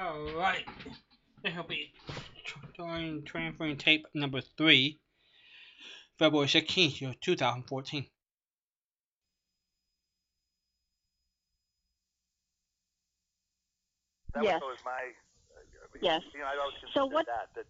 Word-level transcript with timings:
Alright. 0.00 0.64
This 1.42 1.54
will 1.54 1.64
be 1.64 1.92
join 2.74 3.22
transferring 3.24 3.76
tape 3.76 4.06
number 4.14 4.40
three, 4.40 4.98
February 6.18 6.48
16th, 6.48 7.20
2014. 7.20 8.06
That 14.34 14.44
Yes. 14.44 14.60
was 14.62 14.78
my. 14.84 15.12
Uh, 15.56 15.88
yes. 16.00 16.22
You 16.32 16.40
know, 16.40 16.46
I 16.46 16.56
always 16.56 16.74
So 16.94 17.06
what- 17.06 17.26
that 17.26 17.52
that 17.54 17.66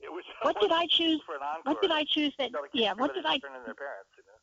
it 0.00 0.10
was. 0.12 0.24
What 0.42 0.60
did 0.60 0.72
I 0.72 0.86
choose? 0.88 1.22
For 1.24 1.36
an 1.36 1.42
encore. 1.42 1.72
What 1.74 1.82
did 1.82 1.90
I 1.92 2.04
choose 2.04 2.34
that? 2.38 2.50
Tell 2.52 2.62
the 2.62 2.68
kids 2.68 2.82
Yeah. 2.82 2.92
What 2.94 3.14
did 3.14 3.24
I? 3.26 3.38
their 3.38 3.74
parents. 3.74 4.10
You 4.16 4.24
know? 4.24 4.38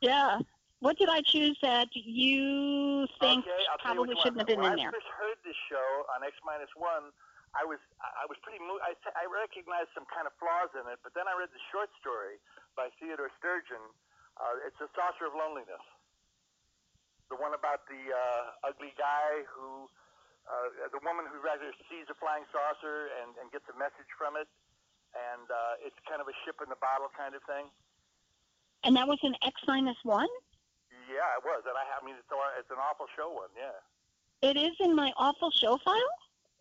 Yeah. 0.00 0.40
What 0.82 0.98
did 0.98 1.06
I 1.06 1.22
choose 1.22 1.54
that 1.62 1.94
you 1.94 3.06
think 3.22 3.46
okay, 3.46 3.54
I'll 3.70 3.78
you 3.78 3.86
probably 3.86 4.18
shouldn't 4.18 4.42
have 4.42 4.50
been 4.50 4.58
when 4.58 4.74
in 4.74 4.82
there? 4.82 4.90
I 4.90 4.98
first 4.98 5.14
heard 5.14 5.38
this 5.46 5.54
show 5.70 5.88
on 6.10 6.26
X 6.26 6.34
minus 6.42 6.74
one, 6.74 7.14
I 7.54 7.62
was 7.62 7.78
I 8.00 8.26
was 8.26 8.34
pretty 8.42 8.58
moved. 8.58 8.82
I, 8.82 8.98
I 9.14 9.30
recognized 9.30 9.94
some 9.94 10.10
kind 10.10 10.26
of 10.26 10.34
flaws 10.42 10.74
in 10.74 10.82
it, 10.90 10.98
but 11.06 11.14
then 11.14 11.30
I 11.30 11.38
read 11.38 11.54
the 11.54 11.62
short 11.70 11.86
story 12.02 12.42
by 12.74 12.90
Theodore 12.98 13.30
Sturgeon. 13.38 13.78
Uh, 14.34 14.66
it's 14.66 14.80
a 14.82 14.90
saucer 14.96 15.30
of 15.30 15.38
loneliness. 15.38 15.86
The 17.30 17.38
one 17.38 17.54
about 17.54 17.86
the 17.86 18.02
uh, 18.02 18.66
ugly 18.66 18.90
guy 18.98 19.46
who, 19.54 19.86
uh, 20.50 20.90
the 20.90 21.00
woman 21.06 21.30
who 21.30 21.38
rather 21.44 21.70
sees 21.92 22.10
a 22.10 22.16
flying 22.18 22.42
saucer 22.50 23.12
and, 23.22 23.38
and 23.38 23.54
gets 23.54 23.70
a 23.70 23.76
message 23.78 24.10
from 24.18 24.34
it, 24.34 24.50
and 25.14 25.46
uh, 25.46 25.86
it's 25.86 25.96
kind 26.10 26.18
of 26.18 26.26
a 26.26 26.36
ship 26.42 26.58
in 26.58 26.72
the 26.72 26.80
bottle 26.82 27.12
kind 27.14 27.38
of 27.38 27.44
thing. 27.46 27.70
And 28.82 28.96
that 28.96 29.06
was 29.06 29.22
an 29.22 29.38
X 29.46 29.62
minus 29.68 30.00
one. 30.02 30.28
Yeah, 31.10 31.38
it 31.38 31.42
was, 31.44 31.62
and 31.66 31.74
I, 31.76 31.84
I 31.88 32.00
mean, 32.04 32.14
it's, 32.18 32.30
a- 32.30 32.54
it's 32.58 32.70
an 32.70 32.78
awful 32.78 33.06
show 33.16 33.30
one. 33.32 33.50
Yeah. 33.56 33.74
It 34.42 34.56
is 34.58 34.74
in 34.80 34.94
my 34.94 35.12
awful 35.16 35.50
show 35.50 35.78
file. 35.84 36.14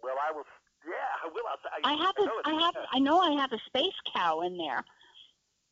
Well, 0.03 0.17
I 0.21 0.31
will. 0.33 0.45
Yeah, 0.85 0.97
I 1.21 1.27
will. 1.29 1.45
I'll, 1.45 1.61
I 1.85 1.93
have 1.97 2.15
a, 2.17 2.25
know 2.25 2.37
it's 2.41 2.49
I 2.49 2.53
have. 2.61 2.75
I 2.93 2.99
know 2.99 3.17
I 3.21 3.31
have 3.41 3.51
a 3.53 3.61
space 3.69 3.93
cow 4.13 4.41
in 4.41 4.57
there. 4.57 4.81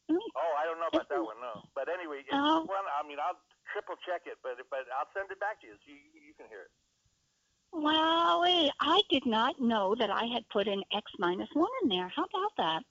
Oh, 0.10 0.54
I 0.58 0.66
don't 0.66 0.82
know 0.82 0.90
about 0.90 1.10
that 1.10 1.22
one, 1.22 1.38
no. 1.42 1.62
But 1.76 1.86
anyway, 1.90 2.26
it's 2.26 2.34
Oh. 2.34 2.66
one. 2.66 2.86
I 2.98 3.06
mean, 3.08 3.18
I'll 3.22 3.38
triple 3.74 3.94
check 4.06 4.26
it, 4.26 4.38
but 4.42 4.58
but 4.70 4.86
I'll 4.98 5.10
send 5.14 5.30
it 5.30 5.40
back 5.40 5.62
to 5.62 5.68
you 5.70 5.74
so 5.82 5.86
you, 5.90 6.02
you 6.30 6.34
can 6.38 6.46
hear 6.50 6.66
it. 6.70 6.74
Wow, 7.72 8.42
I 8.46 9.02
did 9.10 9.26
not 9.26 9.62
know 9.62 9.94
that 10.00 10.10
I 10.10 10.26
had 10.26 10.48
put 10.50 10.68
an 10.68 10.82
X 10.94 11.06
minus 11.20 11.50
one 11.54 11.70
in 11.84 11.90
there. 11.90 12.10
How 12.10 12.24
about 12.26 12.54
that? 12.58 12.82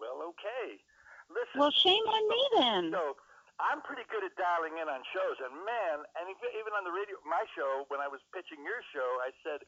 Well, 0.00 0.32
okay. 0.32 0.80
Listen. 1.28 1.60
Well, 1.60 1.70
shame 1.70 2.04
on 2.08 2.28
me 2.28 2.40
then. 2.56 2.90
So 2.92 3.16
I'm 3.62 3.80
pretty 3.86 4.02
good 4.10 4.26
at 4.26 4.34
dialing 4.34 4.82
in 4.82 4.86
on 4.90 5.02
shows, 5.14 5.38
and 5.38 5.54
man, 5.62 5.96
and 6.18 6.24
even- 6.30 6.74
on 6.74 6.82
the 6.82 6.90
radio, 6.90 7.14
my 7.22 7.44
show, 7.54 7.84
when 7.86 8.00
I 8.00 8.08
was 8.08 8.20
pitching 8.34 8.64
your 8.64 8.82
show, 8.90 9.20
I 9.22 9.30
said, 9.46 9.62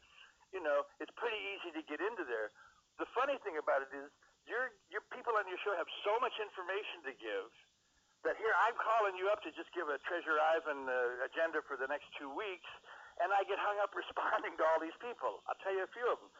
you 0.50 0.58
know, 0.60 0.86
it's 0.98 1.12
pretty 1.14 1.38
easy 1.54 1.70
to 1.72 1.82
get 1.82 2.00
into 2.00 2.24
there. 2.24 2.50
The 2.98 3.06
funny 3.14 3.38
thing 3.38 3.58
about 3.58 3.82
it 3.82 3.92
is, 3.94 4.10
your 4.46 4.70
your 4.88 5.02
people 5.10 5.36
on 5.36 5.46
your 5.46 5.58
show 5.58 5.74
have 5.74 5.88
so 6.02 6.18
much 6.20 6.38
information 6.38 7.02
to 7.02 7.12
give 7.14 7.50
that 8.22 8.36
here 8.38 8.54
I'm 8.66 8.74
calling 8.74 9.14
you 9.14 9.30
up 9.30 9.42
to 9.42 9.50
just 9.52 9.70
give 9.70 9.86
a 9.90 9.98
Treasure 10.06 10.38
Ivan 10.38 10.88
uh, 10.88 11.26
agenda 11.26 11.62
for 11.62 11.76
the 11.78 11.86
next 11.86 12.10
two 12.18 12.30
weeks, 12.30 12.66
and 13.22 13.30
I 13.30 13.46
get 13.46 13.58
hung 13.58 13.78
up 13.78 13.94
responding 14.02 14.56
to 14.58 14.64
all 14.66 14.80
these 14.82 14.96
people. 14.98 15.42
I'll 15.46 15.58
tell 15.62 15.74
you 15.74 15.86
a 15.86 15.92
few 15.94 16.06
of 16.10 16.18
them. 16.18 16.30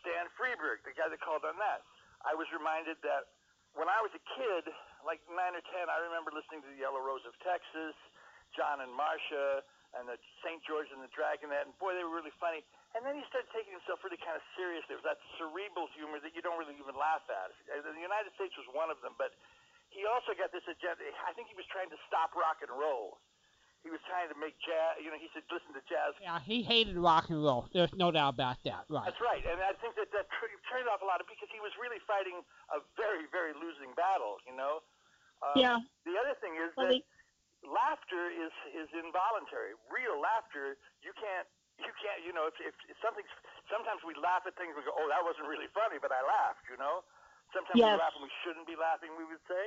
Stan 0.00 0.28
Freberg, 0.36 0.82
the 0.84 0.92
guy 0.92 1.08
that 1.08 1.20
called 1.24 1.44
on 1.48 1.56
that. 1.56 1.86
I 2.26 2.34
was 2.34 2.46
reminded 2.52 3.00
that 3.02 3.32
when 3.74 3.88
I 3.88 4.02
was 4.04 4.12
a 4.12 4.22
kid, 4.36 4.68
like 5.06 5.22
nine 5.30 5.54
or 5.54 5.64
ten, 5.70 5.90
I 5.90 5.98
remember 6.02 6.30
listening 6.34 6.62
to 6.66 6.70
the 6.70 6.78
Yellow 6.78 7.02
Rose 7.02 7.22
of 7.26 7.34
Texas, 7.42 7.94
John 8.54 8.80
and 8.82 8.90
Marsha, 8.92 9.66
and 9.92 10.08
the 10.08 10.16
St. 10.40 10.60
George 10.64 10.88
and 10.88 11.04
the 11.04 11.12
Dragonet, 11.12 11.68
and 11.68 11.76
boy, 11.76 11.92
they 11.92 12.04
were 12.04 12.16
really 12.16 12.32
funny. 12.40 12.64
And 12.96 13.04
then 13.04 13.16
he 13.16 13.24
started 13.28 13.48
taking 13.52 13.72
himself 13.72 14.00
really 14.04 14.20
kind 14.20 14.36
of 14.36 14.44
serious. 14.56 14.84
There 14.88 14.96
was 14.96 15.04
that 15.08 15.20
cerebral 15.40 15.88
humor 15.96 16.20
that 16.20 16.32
you 16.36 16.44
don't 16.44 16.56
really 16.60 16.76
even 16.76 16.96
laugh 16.96 17.24
at. 17.28 17.52
The 17.68 17.92
United 17.96 18.32
States 18.36 18.52
was 18.56 18.68
one 18.72 18.92
of 18.92 19.00
them, 19.04 19.16
but 19.16 19.32
he 19.92 20.04
also 20.08 20.32
got 20.36 20.52
this 20.52 20.64
agenda. 20.64 21.04
I 21.24 21.32
think 21.36 21.52
he 21.52 21.56
was 21.56 21.68
trying 21.68 21.92
to 21.92 22.00
stop 22.08 22.32
rock 22.36 22.60
and 22.64 22.72
roll. 22.72 23.20
He 23.84 23.90
was 23.90 23.98
trying 24.06 24.30
to 24.30 24.38
make 24.38 24.54
jazz. 24.62 25.02
You 25.02 25.10
know, 25.10 25.18
he 25.18 25.26
said, 25.34 25.42
"Listen 25.50 25.74
to 25.74 25.82
jazz." 25.90 26.14
Yeah, 26.22 26.38
he 26.38 26.62
hated 26.62 26.94
rock 26.94 27.34
and 27.34 27.42
roll. 27.42 27.66
There's 27.74 27.92
no 27.98 28.14
doubt 28.14 28.38
about 28.38 28.62
that. 28.62 28.86
Right. 28.86 29.10
That's 29.10 29.18
right, 29.18 29.42
and 29.42 29.58
I 29.58 29.74
think 29.82 29.98
that 29.98 30.06
that 30.14 30.30
tr- 30.30 30.54
turned 30.70 30.86
off 30.86 31.02
a 31.02 31.08
lot 31.08 31.18
of 31.18 31.26
because 31.26 31.50
he 31.50 31.58
was 31.58 31.74
really 31.82 31.98
fighting 32.06 32.46
a 32.70 32.78
very, 32.94 33.26
very 33.34 33.50
losing 33.58 33.90
battle. 33.98 34.38
You 34.46 34.54
know. 34.54 34.86
Um, 35.42 35.52
Yeah. 35.58 35.78
The 36.06 36.14
other 36.18 36.34
thing 36.38 36.54
is 36.56 36.70
Well, 36.76 36.86
that 36.86 36.92
they- 36.94 37.04
laughter 37.68 38.30
is 38.30 38.52
is 38.74 38.88
involuntary. 38.94 39.74
Real 39.90 40.18
laughter, 40.20 40.76
you 41.02 41.12
can't 41.14 41.46
you 41.78 41.92
can't 42.02 42.22
you 42.22 42.32
know 42.32 42.46
if 42.46 42.54
if, 42.60 42.74
if 42.88 42.96
something's 43.02 43.30
sometimes 43.70 44.02
we 44.04 44.14
laugh 44.14 44.46
at 44.46 44.54
things 44.56 44.74
we 44.76 44.82
go 44.82 44.94
oh 44.94 45.08
that 45.08 45.22
wasn't 45.24 45.46
really 45.48 45.68
funny 45.74 45.98
but 45.98 46.12
I 46.12 46.22
laughed 46.22 46.66
you 46.70 46.76
know. 46.76 47.04
Sometimes 47.52 47.78
Yes. 47.78 47.92
we 47.96 48.00
laugh 48.00 48.14
and 48.16 48.24
we 48.24 48.32
shouldn't 48.42 48.66
be 48.66 48.76
laughing. 48.76 49.12
We 49.16 49.24
would 49.28 49.42
say. 49.46 49.64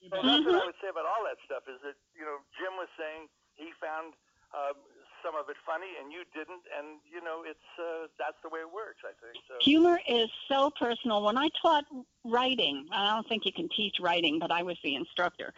So 0.00 0.08
But- 0.08 0.22
that's 0.24 0.44
what 0.46 0.54
I 0.56 0.58
Mhm. 0.64 0.66
would 0.72 0.80
say 0.80 0.88
about 0.88 1.04
all 1.06 1.22
that 1.24 1.38
stuff 1.44 1.66
is 1.68 1.80
that 1.82 1.96
you 2.14 2.24
know 2.24 2.40
Jim 2.56 2.76
was 2.76 2.88
saying 2.96 3.28
he 3.56 3.72
found 3.74 4.14
um, 4.52 4.74
some 5.22 5.34
of 5.34 5.48
it 5.48 5.56
funny 5.66 5.86
and 6.00 6.12
you 6.12 6.24
didn't 6.34 6.62
and 6.76 6.98
you 7.10 7.22
know 7.22 7.42
it's 7.44 7.68
uh, 7.78 8.06
that's 8.18 8.36
the 8.42 8.48
way 8.48 8.60
it 8.60 8.72
works 8.72 9.00
I 9.04 9.12
think 9.20 9.42
so. 9.48 9.54
Humor 9.60 10.00
is 10.08 10.28
so 10.48 10.70
personal. 10.78 11.22
When 11.22 11.38
I 11.38 11.48
taught 11.60 11.84
writing, 12.24 12.86
I 12.92 13.14
don't 13.14 13.28
think 13.28 13.44
you 13.44 13.52
can 13.52 13.68
teach 13.76 13.96
writing, 14.00 14.38
but 14.38 14.50
I 14.50 14.62
was 14.62 14.76
the 14.84 14.94
instructor. 14.94 15.52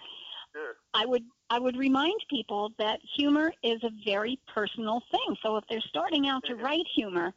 Sure. 0.52 0.74
I 0.94 1.06
would 1.06 1.24
I 1.50 1.58
would 1.58 1.76
remind 1.76 2.20
people 2.28 2.72
that 2.78 3.00
humor 3.16 3.52
is 3.62 3.82
a 3.82 3.90
very 4.04 4.38
personal 4.52 5.02
thing. 5.10 5.36
So 5.42 5.56
if 5.56 5.64
they're 5.68 5.80
starting 5.88 6.28
out 6.28 6.44
to 6.46 6.56
write 6.56 6.86
humor, 6.94 7.32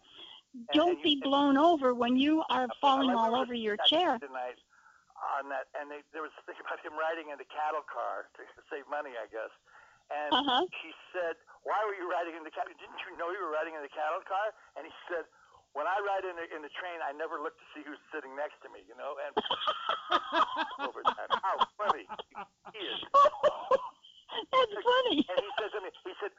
don't 0.74 1.02
be 1.04 1.20
blown 1.24 1.58
over 1.58 1.94
when 1.94 2.18
you 2.18 2.44
are 2.50 2.68
falling 2.82 3.12
all 3.12 3.36
over 3.36 3.54
your 3.54 3.78
chair. 3.88 4.18
tonight 4.20 4.60
on 5.40 5.50
that, 5.50 5.68
and 5.74 5.90
they, 5.90 6.06
there 6.14 6.22
was 6.22 6.32
a 6.38 6.44
thing 6.46 6.60
about 6.64 6.80
him 6.84 6.94
riding 6.96 7.32
in 7.32 7.38
the 7.40 7.48
cattle 7.50 7.84
car 7.88 8.30
to 8.36 8.42
save 8.70 8.86
money, 8.88 9.16
I 9.18 9.28
guess. 9.32 9.52
And 10.14 10.30
Uh 10.34 10.44
huh. 10.46 10.64
she 10.82 10.94
said, 11.14 11.36
"Why 11.66 11.82
were 11.86 11.98
you 11.98 12.06
riding 12.10 12.38
in 12.38 12.44
the 12.46 12.54
cattle? 12.54 12.74
Didn't 12.78 13.00
you 13.06 13.18
know 13.18 13.34
you 13.34 13.42
were 13.42 13.54
riding 13.54 13.74
in 13.74 13.82
the 13.82 13.90
cattle 13.94 14.22
car?" 14.26 14.54
And 14.78 14.86
he 14.86 14.94
said, 15.10 15.26
"When 15.74 15.90
I 15.90 15.98
ride 16.06 16.26
in 16.26 16.38
the, 16.38 16.46
in 16.54 16.62
the 16.62 16.74
train, 16.78 17.02
I 17.02 17.12
never 17.14 17.42
look 17.42 17.58
to 17.58 17.66
see 17.74 17.82
who's 17.82 18.02
sitting 18.14 18.38
next 18.38 18.62
to 18.62 18.70
me, 18.70 18.86
you 18.86 18.94
know." 18.94 19.18
And 19.18 19.34
over 20.88 21.02
that, 21.02 21.30
how 21.42 21.58
funny 21.80 22.06
he 22.74 22.80
is. 22.86 23.02
That's 24.52 24.76
funny. 24.84 25.26
And 25.26 25.38
he 25.42 25.50
said 25.58 25.72
to 25.74 25.80
me, 25.80 25.90
he 26.04 26.14
said, 26.20 26.32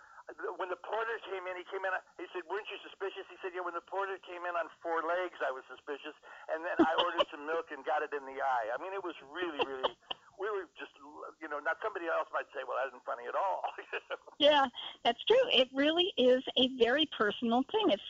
when 0.58 0.68
the 0.68 0.78
porter 0.82 1.16
came 1.30 1.46
in, 1.46 1.54
he 1.54 1.62
came 1.70 1.86
in. 1.86 1.94
He 2.18 2.26
said, 2.34 2.42
"Weren't 2.50 2.66
you 2.66 2.78
suspicious?" 2.82 3.24
He 3.30 3.38
said, 3.42 3.54
"Yeah." 3.54 3.62
When 3.62 3.74
the 3.78 3.84
porter 3.86 4.18
came 4.26 4.42
in 4.42 4.54
on 4.58 4.66
four 4.82 5.02
legs, 5.06 5.38
I 5.42 5.54
was 5.54 5.62
suspicious, 5.70 6.14
and 6.50 6.66
then 6.66 6.74
I 6.82 6.92
ordered 7.02 7.26
some 7.30 7.46
milk 7.46 7.70
and 7.70 7.86
got 7.86 8.02
it 8.02 8.10
in 8.10 8.26
the 8.26 8.38
eye. 8.42 8.66
I 8.74 8.76
mean, 8.82 8.90
it 8.90 9.02
was 9.02 9.14
really, 9.30 9.62
really. 9.62 9.94
We 10.36 10.46
were 10.52 10.68
just, 10.76 10.92
you 11.40 11.48
know, 11.48 11.60
not 11.64 11.80
somebody 11.80 12.06
else 12.06 12.28
might 12.32 12.48
say, 12.52 12.60
"Well, 12.68 12.76
that 12.76 12.92
isn't 12.92 13.04
funny 13.04 13.24
at 13.28 13.36
all." 13.36 13.62
Yeah, 14.36 14.68
that's 15.00 15.24
true. 15.24 15.40
It 15.48 15.72
really 15.72 16.12
is 16.20 16.44
a 16.60 16.68
very 16.76 17.08
personal 17.16 17.64
thing. 17.72 17.88
It's 17.88 18.04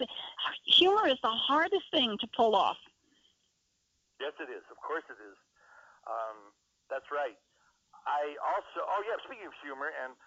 humor 0.66 1.06
is 1.06 1.22
the 1.22 1.30
hardest 1.30 1.86
thing 1.94 2.18
to 2.18 2.26
pull 2.34 2.58
off. 2.58 2.76
yes, 4.18 4.34
it 4.42 4.50
is. 4.50 4.66
Of 4.66 4.78
course, 4.82 5.06
it 5.06 5.22
is. 5.22 5.38
Um, 6.10 6.50
that's 6.90 7.06
right. 7.14 7.38
I 8.10 8.34
also, 8.42 8.82
oh 8.82 9.02
yeah, 9.06 9.22
speaking 9.22 9.46
of 9.46 9.54
humor, 9.62 9.94
and 10.02 10.18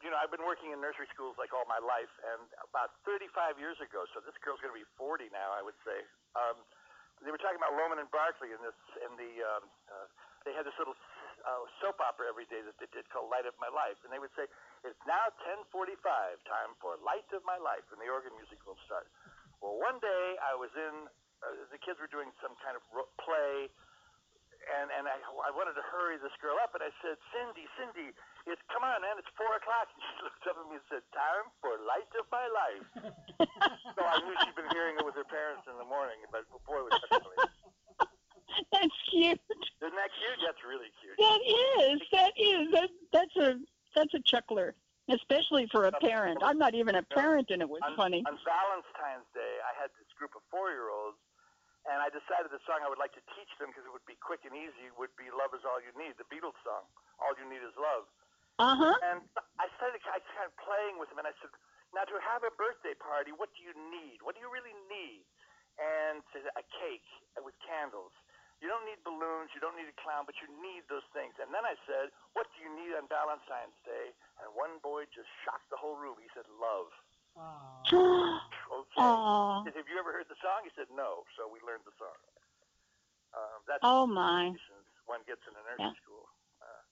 you 0.00 0.08
know, 0.08 0.16
I've 0.16 0.32
been 0.32 0.44
working 0.44 0.72
in 0.72 0.80
nursery 0.80 1.08
schools 1.12 1.36
like 1.36 1.52
all 1.52 1.68
my 1.68 1.80
life, 1.84 2.12
and 2.32 2.48
about 2.64 2.96
35 3.04 3.60
years 3.60 3.76
ago, 3.82 4.08
so 4.16 4.24
this 4.24 4.36
girl's 4.40 4.60
going 4.64 4.72
to 4.72 4.80
be 4.80 4.88
40 4.96 5.28
now, 5.36 5.52
I 5.52 5.60
would 5.60 5.76
say. 5.84 6.00
Um, 6.32 6.64
they 7.20 7.30
were 7.30 7.38
talking 7.40 7.60
about 7.60 7.76
Lohman 7.76 8.00
and 8.00 8.08
Barkley 8.08 8.50
in 8.56 8.60
this, 8.64 8.78
in 9.04 9.12
the, 9.20 9.32
um, 9.44 9.64
uh, 9.90 10.06
they 10.48 10.52
had 10.56 10.64
this 10.66 10.74
little 10.80 10.96
uh, 11.44 11.64
soap 11.82 11.98
opera 12.00 12.30
every 12.30 12.46
day 12.46 12.62
that 12.62 12.76
they 12.78 12.88
did 12.90 13.06
called 13.10 13.30
Light 13.30 13.46
of 13.46 13.54
My 13.58 13.70
Life, 13.70 13.98
and 14.06 14.10
they 14.10 14.18
would 14.18 14.32
say, 14.34 14.46
"It's 14.86 14.98
now 15.06 15.30
10:45, 15.44 16.42
time 16.46 16.72
for 16.80 16.96
Light 17.02 17.28
of 17.34 17.42
My 17.44 17.58
Life," 17.58 17.86
and 17.92 17.98
the 18.00 18.08
organ 18.08 18.34
music 18.38 18.58
will 18.66 18.78
start. 18.86 19.06
Well, 19.60 19.78
one 19.78 19.98
day 20.02 20.24
I 20.42 20.54
was 20.58 20.70
in, 20.74 21.06
uh, 21.42 21.70
the 21.70 21.78
kids 21.78 22.00
were 22.02 22.10
doing 22.10 22.32
some 22.42 22.54
kind 22.62 22.74
of 22.74 22.82
ro- 22.90 23.10
play 23.22 23.70
and 24.78 24.88
and 24.94 25.04
I, 25.10 25.18
I 25.18 25.50
wanted 25.50 25.74
to 25.74 25.84
hurry 25.90 26.18
this 26.22 26.34
girl 26.38 26.58
up, 26.62 26.74
and 26.74 26.82
I 26.84 26.92
said, 27.02 27.18
Cindy, 27.34 27.66
Cindy, 27.74 28.14
it's 28.46 28.62
come 28.70 28.86
on, 28.86 29.02
man, 29.02 29.18
it's 29.18 29.30
four 29.34 29.50
o'clock. 29.58 29.90
And 29.94 30.02
she 30.02 30.14
looked 30.22 30.44
up 30.46 30.56
at 30.58 30.66
me 30.70 30.76
and 30.78 30.86
said, 30.90 31.02
Time 31.14 31.46
for 31.62 31.74
light 31.82 32.10
of 32.18 32.26
my 32.30 32.46
life. 32.50 32.86
so 33.94 34.00
I 34.02 34.16
knew 34.22 34.34
she'd 34.42 34.58
been 34.58 34.70
hearing 34.74 34.98
it 34.98 35.04
with 35.06 35.18
her 35.18 35.26
parents 35.26 35.66
in 35.66 35.76
the 35.78 35.86
morning, 35.86 36.18
but 36.30 36.46
boy, 36.66 36.82
was 36.86 36.94
that. 37.10 37.51
That's 38.72 38.96
cute. 39.10 39.40
Isn't 39.48 39.96
that 39.96 40.12
cute? 40.12 40.38
That's 40.44 40.62
really 40.64 40.90
cute. 41.00 41.16
That 41.18 41.40
is. 41.42 41.98
That 42.12 42.32
is. 42.36 42.62
That, 42.72 42.90
that's 43.12 43.36
a 43.36 43.48
that's 43.94 44.14
a 44.14 44.22
chuckler, 44.24 44.74
especially 45.08 45.68
for 45.68 45.86
a 45.88 45.94
parent. 46.00 46.40
I'm 46.40 46.58
not 46.58 46.74
even 46.74 46.96
a 46.96 47.04
parent, 47.04 47.52
and 47.52 47.60
it 47.60 47.68
was 47.68 47.84
on, 47.84 47.96
funny. 47.96 48.24
On 48.24 48.36
Valentine's 48.40 49.28
Day, 49.36 49.54
I 49.64 49.72
had 49.76 49.92
this 50.00 50.08
group 50.16 50.32
of 50.32 50.40
four-year-olds, 50.48 51.20
and 51.84 52.00
I 52.00 52.08
decided 52.08 52.48
the 52.48 52.62
song 52.64 52.80
I 52.80 52.88
would 52.88 53.00
like 53.00 53.12
to 53.20 53.24
teach 53.36 53.52
them 53.60 53.68
because 53.68 53.84
it 53.84 53.92
would 53.92 54.06
be 54.08 54.16
quick 54.20 54.48
and 54.48 54.56
easy 54.56 54.88
would 54.96 55.12
be 55.20 55.28
"Love 55.32 55.52
Is 55.52 55.64
All 55.64 55.80
You 55.80 55.92
Need," 55.96 56.16
the 56.16 56.28
Beatles 56.28 56.56
song. 56.64 56.88
All 57.20 57.32
you 57.36 57.44
need 57.48 57.60
is 57.60 57.74
love. 57.76 58.08
Uh 58.60 58.76
huh. 58.76 58.96
And 59.12 59.24
I 59.60 59.68
started 59.80 60.00
I 60.08 60.20
kind 60.36 60.48
of 60.48 60.54
playing 60.60 61.00
with 61.00 61.08
him, 61.12 61.20
and 61.20 61.28
I 61.28 61.34
said, 61.40 61.52
"Now, 61.92 62.08
to 62.08 62.16
have 62.20 62.44
a 62.44 62.52
birthday 62.54 62.96
party, 62.96 63.32
what 63.32 63.52
do 63.56 63.60
you 63.64 63.72
need? 63.92 64.24
What 64.24 64.36
do 64.36 64.40
you 64.40 64.48
really 64.48 64.74
need?" 64.88 65.24
and 65.80 66.20
said, 66.32 66.44
a 66.56 66.64
cake 66.80 67.06
with 67.40 67.56
candles. 67.64 68.12
You 68.62 68.70
don't 68.70 68.86
need 68.86 69.02
balloons, 69.02 69.50
you 69.52 69.60
don't 69.60 69.74
need 69.74 69.90
a 69.90 69.98
clown, 69.98 70.22
but 70.24 70.38
you 70.38 70.46
need 70.62 70.86
those 70.86 71.04
things. 71.10 71.34
And 71.42 71.50
then 71.50 71.66
I 71.66 71.74
said, 71.84 72.14
What 72.38 72.46
do 72.54 72.62
you 72.62 72.70
need 72.70 72.94
on 72.94 73.10
Valentine's 73.10 73.76
Day? 73.82 74.14
And 74.38 74.54
one 74.54 74.78
boy 74.80 75.04
just 75.10 75.28
shocked 75.42 75.66
the 75.74 75.78
whole 75.80 75.98
room. 75.98 76.14
He 76.22 76.30
said, 76.32 76.46
Love. 76.62 76.88
Okay. 78.70 79.02
Aw. 79.02 79.66
He 79.66 79.74
said, 79.74 79.76
Have 79.82 79.90
you 79.90 79.98
ever 79.98 80.14
heard 80.14 80.30
the 80.30 80.38
song? 80.38 80.62
He 80.62 80.72
said, 80.78 80.86
No. 80.94 81.26
So 81.34 81.50
we 81.50 81.58
learned 81.66 81.82
the 81.84 81.94
song. 81.98 82.18
Um, 83.34 83.58
that's 83.66 83.82
Oh 83.82 84.06
my. 84.06 84.54
one 85.10 85.20
gets 85.26 85.42
in 85.48 85.54
a 85.58 85.62
nursing 85.66 85.92
Yeah. 85.92 86.02
school. 86.04 86.24
Uh, 86.62 86.82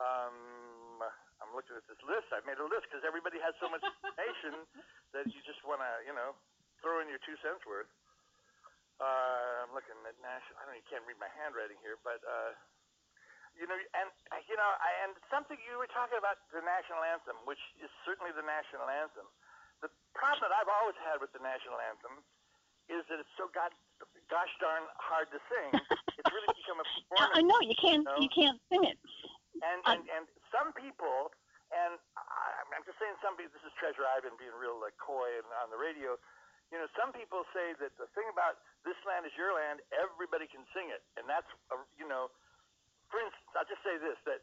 um, 0.00 1.02
I'm 1.42 1.52
looking 1.54 1.76
at 1.76 1.84
this 1.86 2.00
list. 2.06 2.32
I've 2.32 2.46
made 2.48 2.58
a 2.58 2.66
list 2.66 2.88
because 2.88 3.04
everybody 3.04 3.38
has 3.44 3.52
so 3.60 3.68
much 3.68 3.84
information 4.02 4.64
that 5.12 5.28
you 5.28 5.40
just 5.44 5.60
want 5.68 5.84
to, 5.84 5.92
you 6.08 6.14
know, 6.16 6.34
throw 6.80 7.00
in 7.04 7.08
your 7.12 7.20
two 7.26 7.36
cents 7.44 7.62
worth. 7.68 7.90
Uh, 8.96 9.68
I'm 9.68 9.72
looking 9.76 9.96
at 10.08 10.16
national. 10.24 10.56
I 10.56 10.62
don't. 10.64 10.76
You 10.80 10.86
can't 10.88 11.04
read 11.04 11.20
my 11.20 11.28
handwriting 11.36 11.76
here, 11.84 12.00
but 12.00 12.16
uh, 12.24 12.52
you 13.52 13.68
know, 13.68 13.76
and 13.76 14.08
uh, 14.32 14.40
you 14.48 14.56
know, 14.56 14.70
I, 14.80 14.90
and 15.04 15.12
something 15.28 15.60
you 15.60 15.76
were 15.76 15.90
talking 15.92 16.16
about 16.16 16.40
the 16.48 16.64
national 16.64 17.04
anthem, 17.04 17.36
which 17.44 17.60
is 17.80 17.92
certainly 18.08 18.32
the 18.32 18.44
national 18.44 18.88
anthem. 18.88 19.28
The 19.84 19.92
problem 20.16 20.48
that 20.48 20.54
I've 20.56 20.72
always 20.80 20.96
had 21.04 21.20
with 21.20 21.28
the 21.36 21.42
national 21.44 21.76
anthem 21.84 22.24
is 22.88 23.04
that 23.12 23.20
it's 23.20 23.34
so 23.36 23.52
god, 23.52 23.74
gosh 24.32 24.48
darn 24.64 24.88
hard 24.96 25.28
to 25.34 25.38
sing. 25.52 25.76
It's 26.16 26.32
really 26.32 26.48
become 26.56 26.80
a 26.80 26.86
I 27.20 27.36
performance. 27.36 27.44
know 27.52 27.58
you 27.60 27.76
can't 27.76 28.04
No. 28.08 28.16
you 28.16 28.30
can't 28.32 28.56
sing 28.72 28.88
it. 28.88 28.96
And 29.60 29.80
and, 29.92 30.00
and 30.08 30.24
some 30.48 30.72
people, 30.72 31.32
and 31.68 32.00
I, 32.16 32.48
I'm 32.72 32.84
just 32.88 32.96
saying, 32.96 33.16
some 33.20 33.36
people. 33.36 33.52
This 33.60 33.68
is 33.68 33.76
Treasure 33.76 34.08
Ivan 34.16 34.36
being 34.40 34.56
real 34.56 34.80
uh, 34.80 34.88
coy 34.96 35.36
and 35.36 35.48
on 35.60 35.68
the 35.68 35.76
radio. 35.80 36.16
You 36.74 36.82
know, 36.82 36.90
some 36.98 37.14
people 37.14 37.46
say 37.54 37.78
that 37.78 37.94
the 37.94 38.10
thing 38.16 38.26
about 38.26 38.58
this 38.82 38.98
land 39.06 39.22
is 39.22 39.32
your 39.38 39.54
land, 39.54 39.78
everybody 39.94 40.50
can 40.50 40.66
sing 40.74 40.90
it, 40.90 41.02
and 41.14 41.26
that's 41.30 41.46
a, 41.70 41.78
you 41.94 42.06
know. 42.06 42.30
For 43.06 43.22
instance, 43.22 43.46
I'll 43.54 43.68
just 43.70 43.86
say 43.86 44.02
this: 44.02 44.18
that 44.26 44.42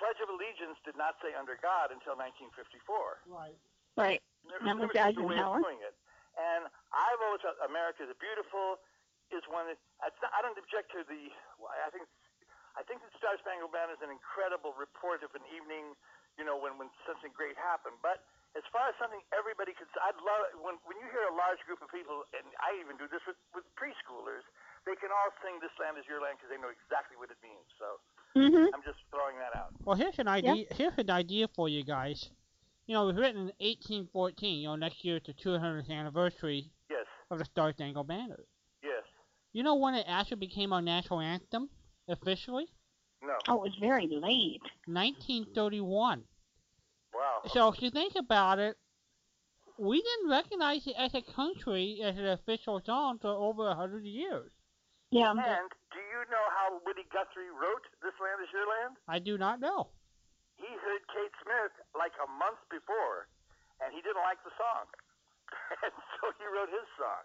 Pledge 0.00 0.16
of 0.24 0.32
Allegiance 0.32 0.80
did 0.88 0.96
not 0.96 1.20
say 1.20 1.36
under 1.36 1.60
God 1.60 1.92
until 1.92 2.16
1954. 2.16 3.28
Right. 3.28 3.52
Right. 3.92 4.20
There 4.48 4.56
That 4.64 4.80
was 4.80 4.88
there 4.96 5.12
way 5.20 5.36
of 5.36 5.52
Eisenhower. 5.52 5.60
doing 5.60 5.80
it. 5.84 5.92
And 6.40 6.64
I've 6.96 7.20
always 7.28 7.44
thought 7.44 7.60
America 7.60 8.08
the 8.08 8.16
Beautiful 8.16 8.80
is 9.28 9.44
one 9.52 9.68
that 9.68 9.76
it's 10.08 10.16
not, 10.24 10.32
I 10.32 10.40
don't 10.40 10.56
object 10.56 10.96
to 10.96 11.04
the. 11.04 11.28
I 11.60 11.92
think 11.92 12.08
I 12.72 12.80
think 12.88 13.04
the 13.04 13.12
Star 13.20 13.36
Spangled 13.44 13.68
Banner 13.76 13.92
is 13.92 14.00
an 14.00 14.08
incredible 14.08 14.72
report 14.80 15.20
of 15.20 15.36
an 15.36 15.44
evening, 15.52 15.92
you 16.40 16.44
know, 16.48 16.56
when 16.56 16.80
when 16.80 16.88
something 17.04 17.36
great 17.36 17.60
happened. 17.60 18.00
But 18.00 18.24
as 18.54 18.64
far 18.68 18.88
as 18.88 18.94
something 19.00 19.20
everybody 19.32 19.72
could, 19.72 19.88
I'd 20.04 20.18
love 20.20 20.42
when 20.60 20.76
when 20.84 20.96
you 21.00 21.08
hear 21.08 21.24
a 21.28 21.34
large 21.34 21.60
group 21.64 21.80
of 21.80 21.88
people, 21.88 22.24
and 22.36 22.44
I 22.60 22.76
even 22.80 22.96
do 23.00 23.08
this 23.08 23.24
with 23.26 23.38
with 23.56 23.64
preschoolers. 23.76 24.44
They 24.84 24.96
can 24.98 25.08
all 25.14 25.30
sing 25.40 25.60
"This 25.62 25.72
Land 25.80 25.96
Is 25.96 26.04
Your 26.10 26.20
Land" 26.20 26.38
because 26.38 26.50
they 26.52 26.60
know 26.60 26.72
exactly 26.72 27.16
what 27.16 27.30
it 27.30 27.38
means. 27.40 27.66
So 27.78 28.00
Mhm. 28.36 28.68
I'm 28.74 28.82
just 28.82 28.98
throwing 29.10 29.38
that 29.38 29.54
out. 29.54 29.72
Well, 29.84 29.96
here's 29.96 30.18
an 30.18 30.28
idea. 30.28 30.66
Here's 30.72 30.96
an 30.98 31.10
idea 31.10 31.48
for 31.48 31.68
you 31.68 31.84
guys. 31.84 32.30
You 32.86 32.94
know, 32.94 33.04
it 33.04 33.14
was 33.14 33.16
written 33.16 33.48
in 33.48 33.52
1814. 33.60 34.60
You 34.60 34.68
know, 34.68 34.76
next 34.76 35.04
year 35.04 35.16
it's 35.16 35.26
the 35.26 35.34
200th 35.34 35.88
anniversary 35.90 36.72
Yes, 36.90 37.06
of 37.30 37.38
the 37.38 37.44
Star 37.44 37.72
Spangled 37.72 38.08
Banner. 38.08 38.44
yes, 38.82 39.04
You 39.52 39.62
know 39.62 39.76
when 39.76 39.94
it 39.94 40.04
actually 40.08 40.38
became 40.38 40.72
our 40.72 40.82
national 40.82 41.20
anthem 41.20 41.70
officially? 42.08 42.72
no, 43.22 43.38
Oh, 43.48 43.62
it 43.64 43.68
was 43.70 43.76
very 43.76 44.08
late. 44.08 44.62
1931. 44.86 46.26
Wow. 47.44 47.50
So 47.52 47.68
if 47.72 47.82
you 47.82 47.90
think 47.90 48.14
about 48.16 48.58
it, 48.58 48.76
we 49.78 50.02
didn't 50.02 50.30
recognize 50.30 50.86
it 50.86 50.94
as 50.98 51.14
a 51.14 51.22
country 51.22 52.00
as 52.04 52.18
an 52.18 52.26
official 52.26 52.80
song 52.84 53.18
for 53.20 53.30
over 53.30 53.68
a 53.68 53.74
hundred 53.74 54.04
years. 54.04 54.52
Yeah. 55.10 55.30
And 55.32 55.68
do 55.92 56.00
you 56.00 56.20
know 56.30 56.46
how 56.56 56.80
Woody 56.86 57.04
Guthrie 57.12 57.50
wrote 57.52 57.84
"This 58.00 58.16
Land 58.20 58.40
Is 58.44 58.50
Your 58.52 58.64
Land"? 58.68 58.96
I 59.08 59.18
do 59.18 59.36
not 59.36 59.60
know. 59.60 59.90
he 60.56 60.68
heard 60.68 61.02
Kate 61.12 61.34
Smith 61.42 61.74
like 61.98 62.14
a 62.22 62.28
month 62.38 62.60
before, 62.70 63.28
and 63.82 63.92
he 63.92 64.00
didn't 64.00 64.22
like 64.22 64.38
the 64.46 64.54
song, 64.56 64.86
and 65.84 65.92
so 66.16 66.32
he 66.38 66.46
wrote 66.48 66.70
his 66.70 66.86
song. 66.96 67.24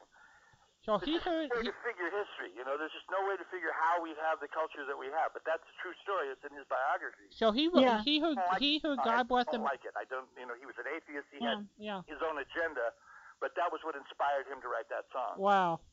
So 0.87 0.95
There's 0.95 1.03
he 1.03 1.13
just 1.19 1.27
heard. 1.27 1.51
no 1.51 1.59
way 1.59 1.67
He, 1.67 1.67
to 1.67 1.75
figure 1.83 2.07
history, 2.07 2.55
you 2.55 2.63
know. 2.63 2.79
There's 2.79 2.95
just 2.95 3.11
no 3.11 3.19
way 3.27 3.35
to 3.35 3.43
figure 3.51 3.75
how 3.75 3.99
we 3.99 4.15
have 4.23 4.39
the 4.39 4.47
culture 4.47 4.87
that 4.87 4.95
we 4.95 5.11
have. 5.11 5.35
But 5.35 5.43
that's 5.43 5.67
a 5.67 5.75
true 5.83 5.91
story. 5.99 6.31
It's 6.31 6.39
in 6.47 6.55
his 6.55 6.63
biography. 6.71 7.27
so 7.35 7.51
he 7.51 7.67
wrote. 7.67 7.83
Yeah. 7.83 7.99
He 8.07 8.23
heard. 8.23 8.39
I 8.39 8.47
don't 8.47 8.55
like 8.55 8.63
He 8.63 8.79
heard. 8.79 8.95
I 9.03 9.19
God 9.19 9.27
bless 9.27 9.51
don't 9.51 9.67
like 9.67 9.83
it. 9.83 9.91
I 9.99 10.07
don't, 10.07 10.31
you 10.39 10.47
know. 10.47 10.55
He 10.55 10.63
was 10.63 10.79
an 10.79 10.87
atheist. 10.87 11.27
He 11.35 11.43
Yeah. 11.43 11.59
had 11.59 11.67
Yeah. 11.75 12.01
his 12.07 12.23
own 12.23 12.39
agenda, 12.39 12.95
but 13.43 13.51
that 13.59 13.67
was 13.67 13.83
what 13.83 13.99
inspired 13.99 14.47
him 14.47 14.63
to 14.63 14.71
write 14.71 14.87
that 14.87 15.11
song. 15.11 15.35
Wow. 15.35 15.83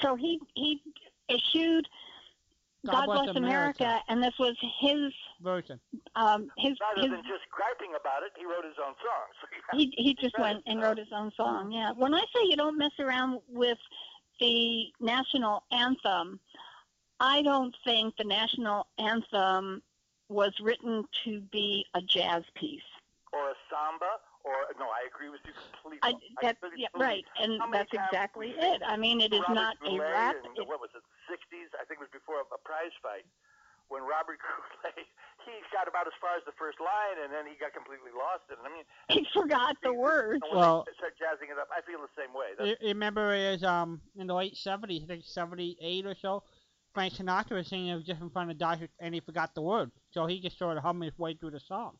So 0.00 0.16
he 0.16 0.40
he 0.56 0.80
issued 1.28 1.84
God, 2.86 3.04
Bless 3.12 3.36
America, 3.36 4.00
and 4.08 4.24
this 4.24 4.32
was 4.40 4.56
his 4.80 5.12
Version. 5.44 5.78
um 6.16 6.48
his 6.56 6.80
Rather 6.80 7.02
his 7.04 7.10
than 7.12 7.22
just 7.28 7.44
griping 7.52 7.92
about 7.92 8.22
it, 8.24 8.32
he 8.40 8.46
wrote 8.48 8.64
his 8.64 8.80
own 8.80 8.94
song. 9.04 9.26
So 9.36 9.44
he 9.76 9.92
he 10.00 10.14
just 10.14 10.38
went 10.38 10.62
and 10.64 10.80
wrote 10.80 10.96
his 10.96 11.12
own 11.12 11.30
song. 11.36 11.72
Yeah. 11.72 11.92
When 11.92 12.14
I 12.14 12.20
say 12.32 12.40
you 12.48 12.56
don't 12.56 12.78
mess 12.78 12.96
around 12.98 13.40
with 13.48 13.76
the 14.40 14.86
national 15.00 15.62
anthem, 15.70 16.40
I 17.20 17.42
don't 17.42 17.74
think 17.84 18.16
the 18.16 18.24
national 18.24 18.86
anthem 18.98 19.82
was 20.28 20.52
written 20.60 21.04
to 21.24 21.40
be 21.52 21.84
a 21.94 22.00
jazz 22.00 22.44
piece. 22.54 22.80
or 23.32 23.50
a 23.50 23.54
samba, 23.70 24.18
or 24.44 24.54
no, 24.78 24.86
I 24.86 25.04
agree 25.06 25.28
with 25.28 25.40
you 25.44 25.52
completely. 25.52 26.00
I, 26.02 26.14
that's 26.40 26.58
completely 26.60 26.88
yeah, 26.88 26.96
right, 26.98 27.24
and 27.38 27.60
that's 27.72 27.92
exactly 27.92 28.54
it. 28.56 28.80
I 28.86 28.96
mean, 28.96 29.20
it 29.20 29.32
is 29.32 29.40
Robert 29.40 29.54
not 29.54 29.76
a 29.84 29.90
Goulet 29.90 30.00
rap. 30.00 30.36
in, 30.44 30.62
It, 30.62 30.66
what 30.66 30.80
was 30.80 30.90
it, 30.94 31.02
the 31.28 31.34
60s? 31.34 31.70
I 31.78 31.84
think 31.84 32.00
it 32.00 32.04
was 32.08 32.14
before 32.14 32.36
a, 32.42 32.46
a 32.54 32.58
prize 32.64 32.94
fight. 33.02 33.26
When 33.90 34.06
Robert 34.06 34.38
Goulet, 34.46 35.02
he 35.42 35.52
got 35.74 35.90
about 35.90 36.06
as 36.06 36.14
far 36.22 36.38
as 36.38 36.46
the 36.46 36.54
first 36.54 36.78
line, 36.78 37.18
and 37.26 37.34
then 37.34 37.42
he 37.50 37.58
got 37.58 37.74
completely 37.74 38.14
lost 38.14 38.46
in 38.46 38.54
it. 38.54 38.62
I 38.62 38.70
mean, 38.70 38.86
he 39.10 39.26
forgot 39.34 39.74
the 39.82 39.92
words. 39.92 40.40
when 40.46 40.54
Well- 40.62 40.86
they 40.86 40.94
start 40.94 41.18
jazzing 41.18 41.50
it 41.50 41.58
up, 41.58 41.66
I 41.74 41.82
feel 41.82 41.98
the 41.98 42.14
same 42.14 42.30
way. 42.30 42.54
I 42.54 42.78
That's, 42.78 42.82
remember 42.86 43.34
it 43.34 43.58
was 43.58 43.64
um 43.66 44.00
in 44.14 44.30
the 44.30 44.34
late 44.38 44.56
seventies, 44.56 45.02
I 45.02 45.06
think 45.10 45.26
seventy 45.26 45.76
eight 45.82 46.06
or 46.06 46.14
so. 46.14 46.44
Frank 46.94 47.14
Sinatra 47.14 47.54
was 47.54 47.66
singing 47.70 47.90
it 47.90 47.94
was 47.94 48.06
just 48.06 48.18
in 48.22 48.30
front 48.30 48.50
of 48.50 48.58
Dodger, 48.58 48.90
and 48.98 49.14
he 49.14 49.20
forgot 49.22 49.54
the 49.54 49.62
word, 49.62 49.90
so 50.10 50.26
he 50.26 50.38
just 50.42 50.58
sort 50.58 50.74
of 50.78 50.82
hummed 50.82 51.02
his 51.06 51.14
way 51.18 51.34
through 51.34 51.54
the 51.54 51.62
song. 51.62 51.94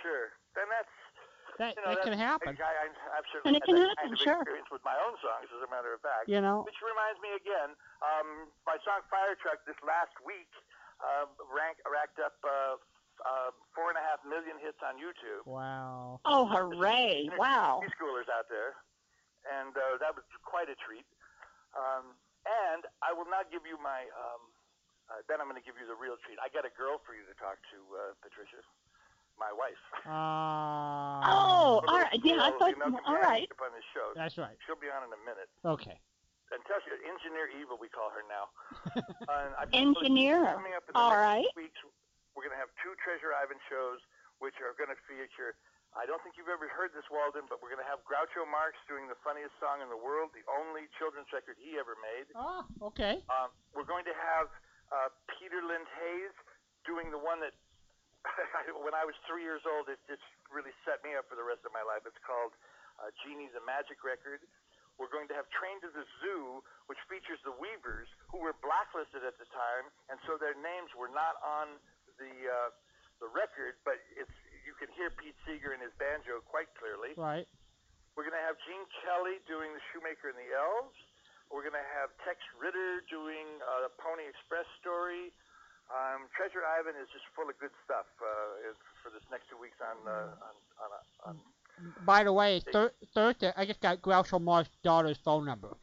sure. 0.00 0.32
Then 0.56 0.68
that's, 0.72 0.88
That 1.60 1.76
you 1.76 1.84
know, 1.84 1.88
that 1.92 2.00
that's, 2.00 2.08
can 2.08 2.16
happen, 2.16 2.56
I, 2.56 2.64
I, 2.64 2.84
I've 3.20 3.28
And 3.44 3.56
it 3.56 3.60
had 3.60 3.68
can 3.68 3.76
that 3.76 3.88
happen, 3.92 4.08
kind 4.08 4.12
of 4.16 4.20
sure. 4.24 4.40
experience 4.40 4.72
with 4.72 4.80
my 4.88 4.96
own 5.04 5.16
songs, 5.20 5.52
as 5.52 5.60
a 5.60 5.68
matter 5.68 5.92
of 5.92 6.00
fact. 6.00 6.32
you 6.32 6.40
know. 6.40 6.64
Which 6.64 6.80
reminds 6.80 7.20
me 7.20 7.36
again, 7.36 7.76
um, 8.00 8.48
my 8.64 8.80
song 8.88 9.04
Fire 9.12 9.36
Truck 9.36 9.60
this 9.68 9.76
last 9.84 10.16
week 10.24 10.48
um, 11.02 11.28
rank, 11.50 11.78
racked 11.86 12.18
up 12.22 12.38
uh, 12.46 12.78
uh, 13.22 13.50
four 13.74 13.90
and 13.90 13.98
a 13.98 14.04
half 14.06 14.22
million 14.26 14.56
hits 14.62 14.78
on 14.82 14.98
YouTube. 14.98 15.42
Wow. 15.46 16.18
Oh, 16.24 16.46
hooray! 16.46 17.28
Wow. 17.38 17.82
Preschoolers 17.82 18.30
out 18.30 18.46
there, 18.50 18.78
and 19.46 19.74
uh, 19.76 19.98
that 20.02 20.14
was 20.14 20.24
quite 20.46 20.70
a 20.70 20.78
treat. 20.82 21.06
Um, 21.74 22.14
and 22.46 22.82
I 23.02 23.14
will 23.14 23.28
not 23.30 23.50
give 23.54 23.62
you 23.66 23.78
my. 23.82 24.06
Um, 24.14 24.42
uh, 25.10 25.20
then 25.28 25.38
I'm 25.42 25.46
going 25.50 25.58
to 25.60 25.66
give 25.66 25.76
you 25.78 25.84
the 25.86 25.98
real 25.98 26.16
treat. 26.24 26.38
I 26.40 26.48
got 26.54 26.64
a 26.64 26.72
girl 26.72 26.96
for 27.04 27.12
you 27.12 27.26
to 27.28 27.34
talk 27.36 27.58
to, 27.74 27.78
uh, 27.92 28.00
Patricia, 28.24 28.62
my 29.36 29.50
wife. 29.52 29.76
Uh, 30.08 31.20
Oh, 31.22 31.28
A 31.28 31.28
all 31.28 31.74
little 31.84 31.98
right. 32.00 32.20
Yeah, 32.24 32.48
I 32.48 32.50
thought. 32.56 32.70
you 32.72 32.78
know, 32.80 32.96
All 33.06 33.18
right. 33.20 33.44
companionship 33.50 33.60
On 33.60 33.70
this 33.76 33.86
show. 33.92 34.08
That's 34.16 34.38
right. 34.38 34.56
She'll 34.64 34.78
be 34.80 34.88
on 34.88 35.04
in 35.04 35.12
a 35.12 35.20
minute. 35.26 35.50
Okay. 35.64 35.98
And 36.52 36.60
tell 36.68 36.78
you, 36.84 36.92
Engineer 37.00 37.48
Evil, 37.56 37.80
we 37.80 37.88
call 37.88 38.12
her 38.12 38.24
now. 38.28 38.52
Uh, 39.22 39.64
I- 39.64 39.70
Engineer. 39.72 40.44
Coming 40.52 40.74
up 40.76 40.84
in 40.90 40.92
the 40.92 40.98
All 40.98 41.14
next 41.14 41.24
right. 41.24 41.48
weeks, 41.56 41.78
we're 42.36 42.42
going 42.44 42.52
to 42.52 42.60
have 42.60 42.68
two 42.82 42.92
Treasure 43.00 43.30
Ivan 43.32 43.56
shows, 43.70 44.02
which 44.42 44.58
are 44.60 44.74
going 44.76 44.90
to 44.90 44.98
feature. 45.08 45.54
I 45.94 46.04
don't 46.04 46.18
think 46.26 46.34
you've 46.36 46.50
ever 46.50 46.66
heard 46.68 46.90
this, 46.92 47.06
Walden, 47.08 47.46
but 47.48 47.62
we're 47.62 47.70
going 47.70 47.80
to 47.80 47.86
have 47.88 48.02
Groucho 48.04 48.44
Marx 48.44 48.74
doing 48.90 49.06
the 49.06 49.16
funniest 49.22 49.54
song 49.62 49.78
in 49.80 49.88
the 49.88 49.96
world, 49.96 50.34
the 50.36 50.42
only 50.50 50.90
children's 50.98 51.30
record 51.30 51.54
he 51.62 51.78
ever 51.78 51.94
made. 52.02 52.28
Oh, 52.34 52.66
okay. 52.92 53.22
Um, 53.30 53.54
we're 53.72 53.86
going 53.88 54.04
to 54.10 54.16
have 54.16 54.50
uh, 54.90 55.08
Peter 55.38 55.62
Lind 55.62 55.86
Hayes 56.02 56.34
doing 56.82 57.08
the 57.14 57.20
one 57.22 57.38
that, 57.40 57.54
when 58.84 58.92
I 58.92 59.06
was 59.06 59.14
three 59.24 59.46
years 59.46 59.62
old, 59.64 59.86
it 59.88 60.02
just 60.10 60.24
really 60.50 60.74
set 60.82 61.00
me 61.06 61.14
up 61.14 61.30
for 61.30 61.38
the 61.38 61.46
rest 61.46 61.62
of 61.64 61.70
my 61.72 61.86
life. 61.86 62.02
It's 62.04 62.20
called 62.26 62.52
uh, 63.00 63.08
Genie 63.22 63.48
the 63.54 63.62
Magic 63.64 64.02
Record. 64.02 64.42
We're 65.00 65.10
going 65.10 65.26
to 65.32 65.36
have 65.36 65.48
Train 65.50 65.80
to 65.82 65.90
the 65.90 66.04
Zoo, 66.20 66.62
which 66.86 67.00
features 67.08 67.40
the 67.42 67.54
Weavers, 67.56 68.08
who 68.28 68.38
were 68.38 68.54
blacklisted 68.60 69.24
at 69.24 69.36
the 69.40 69.48
time, 69.50 69.88
and 70.12 70.20
so 70.28 70.36
their 70.36 70.54
names 70.54 70.92
were 70.94 71.10
not 71.10 71.40
on 71.40 71.80
the 72.20 72.32
uh, 72.46 72.70
the 73.22 73.30
record, 73.30 73.78
but 73.86 73.98
it's 74.18 74.34
you 74.66 74.74
can 74.78 74.90
hear 74.94 75.10
Pete 75.14 75.38
Seeger 75.46 75.74
and 75.74 75.82
his 75.82 75.94
banjo 75.98 76.42
quite 76.46 76.70
clearly. 76.78 77.14
Right. 77.18 77.46
We're 78.14 78.28
going 78.28 78.36
to 78.36 78.44
have 78.44 78.60
Gene 78.68 78.84
Kelly 79.02 79.40
doing 79.48 79.72
The 79.72 79.82
Shoemaker 79.90 80.28
and 80.30 80.38
the 80.38 80.52
Elves. 80.52 80.98
We're 81.48 81.64
going 81.64 81.76
to 81.76 81.90
have 81.96 82.12
Tex 82.24 82.40
Ritter 82.60 83.00
doing 83.08 83.60
uh, 83.64 83.88
the 83.88 83.92
Pony 83.96 84.28
Express 84.28 84.68
story. 84.80 85.32
Um, 85.92 86.28
Treasure 86.32 86.64
Ivan 86.64 86.96
is 86.96 87.08
just 87.12 87.24
full 87.36 87.48
of 87.48 87.56
good 87.60 87.72
stuff 87.84 88.08
uh, 88.20 88.72
for 89.04 89.12
this 89.12 89.24
next 89.28 89.48
two 89.52 89.60
weeks 89.60 89.76
on 89.80 89.96
uh, 90.08 90.32
on 90.40 90.54
on, 90.80 90.90
on 91.28 91.34
By 92.04 92.24
the 92.24 92.32
way, 92.32 92.60
thir- 92.72 92.92
Thursday 93.14 93.52
I 93.56 93.64
just 93.66 93.80
got 93.80 94.02
Groucho 94.02 94.40
Marx's 94.40 94.74
daughter's 94.82 95.18
phone 95.24 95.44
number. 95.44 95.76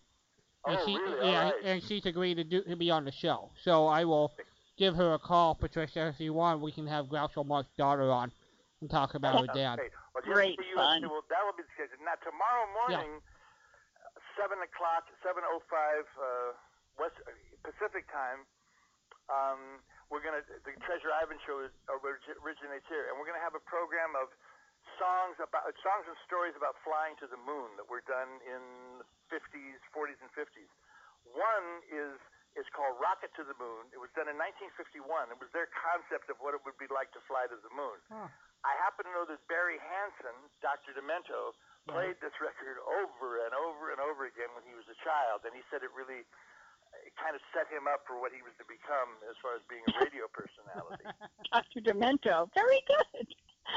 Oh, 0.65 0.71
and 0.71 0.79
she, 0.85 0.95
really? 0.97 1.31
yeah, 1.31 1.43
All 1.45 1.51
right. 1.51 1.63
and 1.63 1.83
she's 1.83 2.05
agreed 2.05 2.35
to 2.35 2.43
do 2.43 2.63
to 2.63 2.75
be 2.75 2.91
on 2.91 3.05
the 3.05 3.11
show. 3.11 3.51
So 3.63 3.87
I 3.87 4.03
will 4.05 4.31
give 4.77 4.95
her 4.95 5.13
a 5.13 5.19
call, 5.19 5.55
Patricia, 5.55 6.07
if 6.07 6.19
you 6.19 6.33
want. 6.33 6.61
We 6.61 6.71
can 6.71 6.87
have 6.87 7.07
Groucho 7.07 7.45
Marx's 7.45 7.71
daughter 7.77 8.11
on 8.11 8.31
and 8.81 8.89
talk 8.89 9.15
about 9.15 9.39
her 9.39 9.45
Sounds 9.47 9.55
dad. 9.59 9.75
Great. 9.79 9.91
Well, 10.15 10.23
Great 10.23 10.49
yesterday 10.59 10.75
fun. 10.75 11.01
USA 11.03 11.07
will, 11.07 11.23
that 11.31 11.41
will 11.47 11.55
be 11.55 11.63
the 11.63 11.71
schedule. 11.75 12.03
Now 12.03 12.19
tomorrow 12.23 12.67
morning, 12.87 13.19
seven 14.35 14.59
o'clock, 14.63 15.07
seven 15.23 15.43
oh 15.47 15.63
five 15.71 16.03
uh, 16.19 16.49
West 16.99 17.15
uh, 17.27 17.31
Pacific 17.63 18.07
time. 18.11 18.43
Um, 19.31 19.79
we're 20.11 20.25
gonna 20.25 20.41
the 20.65 20.73
Treasure 20.83 21.13
Ivan 21.13 21.37
show 21.45 21.61
is, 21.61 21.71
originates 21.87 22.87
here, 22.89 23.07
and 23.07 23.15
we're 23.21 23.29
gonna 23.29 23.43
have 23.45 23.53
a 23.55 23.61
program 23.63 24.17
of 24.17 24.33
songs 24.99 25.39
about 25.39 25.65
songs 25.81 26.05
and 26.05 26.17
stories 26.27 26.53
about 26.53 26.75
flying 26.83 27.15
to 27.23 27.27
the 27.31 27.39
moon 27.47 27.73
that 27.79 27.87
were 27.87 28.03
done 28.05 28.43
in 28.45 28.61
the 29.01 29.07
50s, 29.31 29.79
40s, 29.95 30.19
and 30.19 30.29
50s. 30.35 30.69
One 31.33 31.67
is 31.89 32.19
is 32.57 32.65
called 32.73 32.97
Rocket 32.97 33.29
to 33.37 33.45
the 33.45 33.53
Moon. 33.61 33.87
It 33.93 34.01
was 34.01 34.09
done 34.17 34.25
in 34.25 34.33
1951. 34.35 35.29
It 35.29 35.37
was 35.37 35.53
their 35.53 35.69
concept 35.69 36.33
of 36.33 36.41
what 36.41 36.57
it 36.57 36.61
would 36.65 36.75
be 36.81 36.89
like 36.89 37.13
to 37.13 37.21
fly 37.29 37.45
to 37.45 37.55
the 37.61 37.69
moon. 37.69 37.97
Huh. 38.09 38.25
I 38.65 38.73
happen 38.81 39.05
to 39.05 39.13
know 39.13 39.23
that 39.29 39.39
Barry 39.45 39.77
Hansen, 39.77 40.33
Dr. 40.59 40.97
Demento, 40.97 41.53
mm-hmm. 41.53 41.93
played 41.93 42.17
this 42.25 42.33
record 42.41 42.81
over 42.81 43.45
and 43.45 43.53
over 43.53 43.93
and 43.93 44.01
over 44.01 44.25
again 44.25 44.49
when 44.57 44.65
he 44.65 44.73
was 44.73 44.83
a 44.89 44.97
child, 45.05 45.45
and 45.45 45.53
he 45.53 45.61
said 45.69 45.85
it 45.85 45.93
really 45.93 46.25
it 47.05 47.13
kind 47.21 47.37
of 47.37 47.41
set 47.53 47.69
him 47.69 47.85
up 47.85 48.01
for 48.09 48.17
what 48.17 48.33
he 48.33 48.41
was 48.41 48.51
to 48.57 48.65
become 48.65 49.21
as 49.29 49.37
far 49.45 49.53
as 49.53 49.61
being 49.69 49.85
a 49.85 49.93
radio 50.01 50.25
personality. 50.39 51.05
Dr. 51.53 51.85
Demento. 51.85 52.49
Very 52.57 52.81
good. 52.89 53.29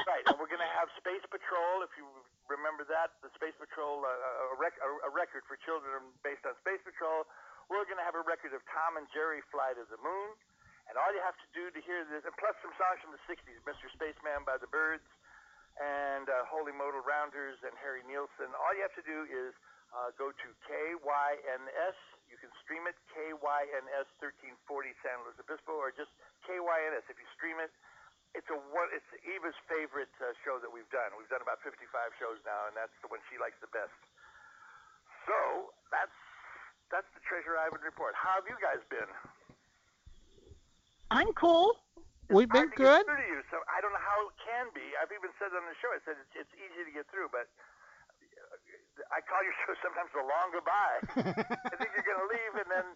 Right, 0.09 0.25
and 0.25 0.35
we're 0.41 0.49
going 0.49 0.63
to 0.63 0.73
have 0.81 0.89
Space 0.97 1.21
Patrol, 1.29 1.85
if 1.85 1.93
you 1.93 2.09
remember 2.49 2.81
that, 2.89 3.13
the 3.21 3.29
Space 3.37 3.53
Patrol, 3.61 4.01
uh, 4.01 4.53
a, 4.53 4.57
rec- 4.57 4.81
a, 4.81 5.11
record 5.13 5.45
for 5.45 5.53
children 5.61 6.09
based 6.25 6.41
on 6.49 6.57
Space 6.65 6.81
Patrol. 6.81 7.29
We're 7.69 7.85
going 7.85 8.01
to 8.01 8.07
have 8.07 8.17
a 8.17 8.25
record 8.25 8.57
of 8.57 8.65
Tom 8.73 8.97
and 8.97 9.05
Jerry 9.13 9.45
fly 9.53 9.77
to 9.77 9.85
the 9.85 10.01
moon. 10.01 10.33
And 10.89 10.97
all 10.99 11.13
you 11.13 11.21
have 11.23 11.37
to 11.39 11.49
do 11.55 11.71
to 11.71 11.79
hear 11.85 12.03
this, 12.09 12.25
and 12.27 12.35
plus 12.41 12.57
some 12.59 12.73
songs 12.75 12.99
from 12.99 13.15
the 13.15 13.23
60s, 13.23 13.61
Mr. 13.63 13.87
Spaceman 13.95 14.43
by 14.43 14.59
the 14.59 14.67
Byrds, 14.67 15.05
and 15.79 16.27
uh, 16.27 16.43
Holy 16.51 16.75
Modal 16.75 17.05
Rounders, 17.05 17.55
and 17.63 17.71
Harry 17.79 18.03
Nilsson. 18.03 18.51
All 18.51 18.73
you 18.75 18.83
have 18.83 18.97
to 18.99 19.05
do 19.07 19.23
is 19.31 19.55
uh, 19.95 20.11
go 20.19 20.35
to 20.35 20.47
KYNS. 20.67 21.97
You 22.27 22.35
can 22.41 22.51
stream 22.65 22.83
it, 22.89 22.99
KYNS 23.15 24.09
1340 24.19 25.05
San 25.05 25.23
Luis 25.23 25.39
Obispo, 25.39 25.77
or 25.77 25.95
just 25.95 26.11
KYNS. 26.49 27.05
If 27.07 27.15
you 27.15 27.29
stream 27.37 27.63
it, 27.63 27.71
it's 28.33 28.49
a 28.49 28.57
one. 28.73 28.89
It's 28.93 29.05
Eva's 29.21 29.57
favorite 29.69 30.11
uh, 30.17 30.33
show 30.41 30.57
that 30.57 30.69
we've 30.69 30.89
done. 30.89 31.13
We've 31.17 31.29
done 31.29 31.45
about 31.45 31.61
55 31.61 31.85
shows 32.17 32.41
now, 32.45 32.65
and 32.69 32.73
that's 32.73 32.93
the 33.05 33.09
one 33.09 33.21
she 33.29 33.37
likes 33.37 33.57
the 33.61 33.69
best. 33.69 33.93
So 35.29 35.71
that's 35.93 36.17
that's 36.89 37.09
the 37.13 37.21
Treasure 37.25 37.57
Ivan 37.57 37.81
report. 37.81 38.17
How 38.17 38.41
have 38.41 38.47
you 38.49 38.57
guys 38.57 38.81
been? 38.89 39.09
I'm 41.13 41.29
cool. 41.37 41.77
We've 42.31 42.49
hard 42.49 42.73
been 42.73 42.81
good. 42.81 43.05
through 43.05 43.21
to 43.21 43.29
you, 43.29 43.41
so 43.53 43.61
I 43.69 43.77
don't 43.85 43.93
know 43.93 44.01
how 44.01 44.29
it 44.29 44.35
can 44.41 44.65
be. 44.73 44.85
I've 44.97 45.11
even 45.13 45.29
said 45.37 45.53
on 45.53 45.61
the 45.69 45.77
show, 45.77 45.91
I 45.93 46.01
said 46.01 46.17
it's, 46.17 46.33
it's 46.33 46.53
easy 46.57 46.87
to 46.87 46.91
get 46.93 47.05
through, 47.13 47.29
but 47.29 47.45
I 49.09 49.21
call 49.25 49.41
your 49.41 49.55
show 49.65 49.73
sometimes 49.81 50.09
the 50.13 50.21
long 50.21 50.47
goodbye. 50.53 50.99
I 51.69 51.75
think 51.77 51.89
you're 51.97 52.05
going 52.05 52.21
to 52.21 52.29
leave, 52.29 52.53
and 52.61 52.69
then 52.69 52.87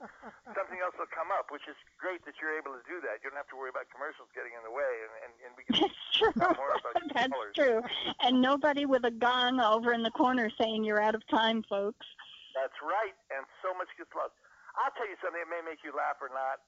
something 0.53 0.77
else 0.81 0.93
will 0.97 1.09
come 1.09 1.33
up, 1.33 1.49
which 1.49 1.65
is 1.65 1.77
great 1.97 2.21
that 2.29 2.37
you're 2.37 2.53
able 2.53 2.73
to 2.77 2.83
do 2.85 3.01
that. 3.05 3.21
You 3.21 3.33
don't 3.33 3.39
have 3.39 3.49
to 3.53 3.57
worry 3.57 3.73
about 3.73 3.89
commercials 3.89 4.29
getting 4.37 4.53
in 4.53 4.61
the 4.61 4.73
way, 4.73 4.93
and, 5.05 5.13
and, 5.25 5.31
and 5.45 5.51
we 5.57 5.61
can 5.65 5.73
That's 5.89 6.01
true. 6.13 6.33
talk 6.41 6.57
more 6.57 6.73
about 6.77 6.93
your 7.01 7.09
That's 7.13 7.33
callers. 7.33 7.55
true. 7.57 7.79
And 8.21 8.41
nobody 8.41 8.85
with 8.85 9.05
a 9.09 9.13
gong 9.13 9.57
over 9.61 9.91
in 9.93 10.05
the 10.05 10.13
corner 10.13 10.49
saying 10.53 10.85
you're 10.85 11.01
out 11.01 11.15
of 11.17 11.25
time, 11.27 11.65
folks. 11.65 12.05
That's 12.53 12.77
right, 12.81 13.13
and 13.33 13.45
so 13.61 13.73
much 13.77 13.89
gets 13.97 14.09
lost. 14.17 14.33
I'll 14.77 14.93
tell 14.93 15.09
you 15.09 15.17
something 15.21 15.41
that 15.41 15.49
may 15.49 15.61
make 15.65 15.81
you 15.81 15.93
laugh 15.93 16.21
or 16.21 16.29
not. 16.29 16.61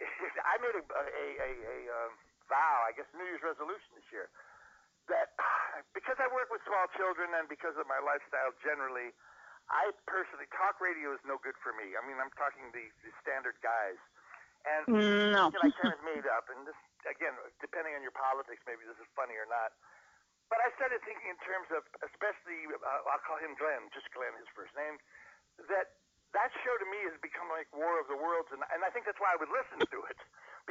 I 0.00 0.56
made 0.60 0.76
a, 0.76 0.84
a, 0.84 1.04
a, 1.04 1.50
a 1.52 1.76
um, 1.92 2.12
vow, 2.48 2.76
I 2.88 2.92
guess, 2.96 3.06
New 3.12 3.24
Year's 3.28 3.44
resolution 3.44 3.92
this 3.96 4.08
year, 4.12 4.28
that 5.12 5.36
because 5.90 6.18
I 6.22 6.30
work 6.30 6.48
with 6.54 6.62
small 6.64 6.86
children 6.94 7.34
and 7.34 7.50
because 7.50 7.74
of 7.76 7.86
my 7.90 7.98
lifestyle 7.98 8.54
generally, 8.62 9.10
I 9.70 9.90
personally, 10.06 10.46
talk 10.54 10.78
radio 10.82 11.14
is 11.14 11.22
no 11.26 11.38
good 11.42 11.56
for 11.62 11.74
me. 11.74 11.94
I 11.94 12.02
mean, 12.06 12.18
I'm 12.18 12.32
talking 12.38 12.70
the, 12.70 12.86
the 13.02 13.12
standard 13.22 13.58
guys. 13.62 13.98
And 14.62 14.86
No. 15.34 15.50
that 15.50 15.58
I 15.58 15.74
kind 15.74 15.90
of 15.90 15.98
made 16.06 16.22
up, 16.30 16.46
and 16.46 16.62
this, 16.62 16.78
again, 17.02 17.34
depending 17.58 17.98
on 17.98 18.02
your 18.06 18.14
politics, 18.14 18.62
maybe 18.62 18.86
this 18.86 18.94
is 19.02 19.10
funny 19.18 19.34
or 19.34 19.46
not. 19.50 19.74
But 20.46 20.62
I 20.62 20.70
started 20.78 21.02
thinking 21.02 21.34
in 21.34 21.40
terms 21.42 21.66
of, 21.74 21.82
especially, 22.06 22.70
uh, 22.70 23.10
I'll 23.10 23.24
call 23.26 23.42
him 23.42 23.58
Glenn, 23.58 23.90
just 23.90 24.06
Glenn, 24.14 24.30
his 24.38 24.46
first 24.54 24.70
name, 24.78 25.02
that 25.66 25.98
that 26.30 26.54
show 26.62 26.74
to 26.78 26.86
me 26.86 27.00
has 27.10 27.16
become 27.20 27.50
like 27.50 27.66
War 27.74 27.98
of 27.98 28.06
the 28.06 28.14
Worlds, 28.16 28.54
and, 28.54 28.62
and 28.70 28.86
I 28.86 28.90
think 28.94 29.04
that's 29.04 29.18
why 29.18 29.34
I 29.34 29.38
would 29.42 29.50
listen 29.50 29.82
to 29.82 29.98
it. 30.06 30.20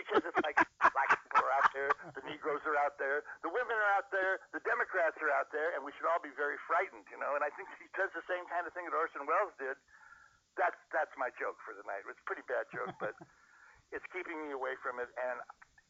Because 0.01 0.25
it's 0.25 0.41
like 0.41 0.57
black 0.81 1.09
people 1.13 1.45
are 1.45 1.53
out 1.53 1.69
there, 1.71 1.91
the 2.17 2.23
Negroes 2.25 2.65
are 2.65 2.77
out 2.81 2.97
there, 2.97 3.21
the 3.45 3.53
women 3.53 3.77
are 3.77 3.93
out 3.93 4.09
there, 4.09 4.41
the 4.49 4.63
Democrats 4.65 5.15
are 5.21 5.29
out 5.29 5.53
there, 5.53 5.77
and 5.77 5.85
we 5.85 5.93
should 5.93 6.09
all 6.09 6.21
be 6.21 6.33
very 6.33 6.57
frightened, 6.65 7.05
you 7.13 7.21
know. 7.21 7.37
And 7.37 7.45
I 7.45 7.53
think 7.53 7.69
he 7.77 7.85
does 7.93 8.09
the 8.17 8.25
same 8.25 8.43
kind 8.49 8.65
of 8.65 8.73
thing 8.73 8.89
that 8.89 8.95
Orson 8.97 9.23
Welles 9.29 9.53
did. 9.61 9.77
That's 10.57 10.77
that's 10.89 11.13
my 11.15 11.29
joke 11.37 11.61
for 11.63 11.77
the 11.77 11.85
night. 11.85 12.03
It's 12.09 12.19
a 12.19 12.27
pretty 12.27 12.43
bad 12.49 12.65
joke, 12.73 12.91
but 12.97 13.15
it's 13.95 14.05
keeping 14.11 14.35
me 14.41 14.51
away 14.51 14.75
from 14.81 14.99
it, 14.99 15.07
and 15.15 15.37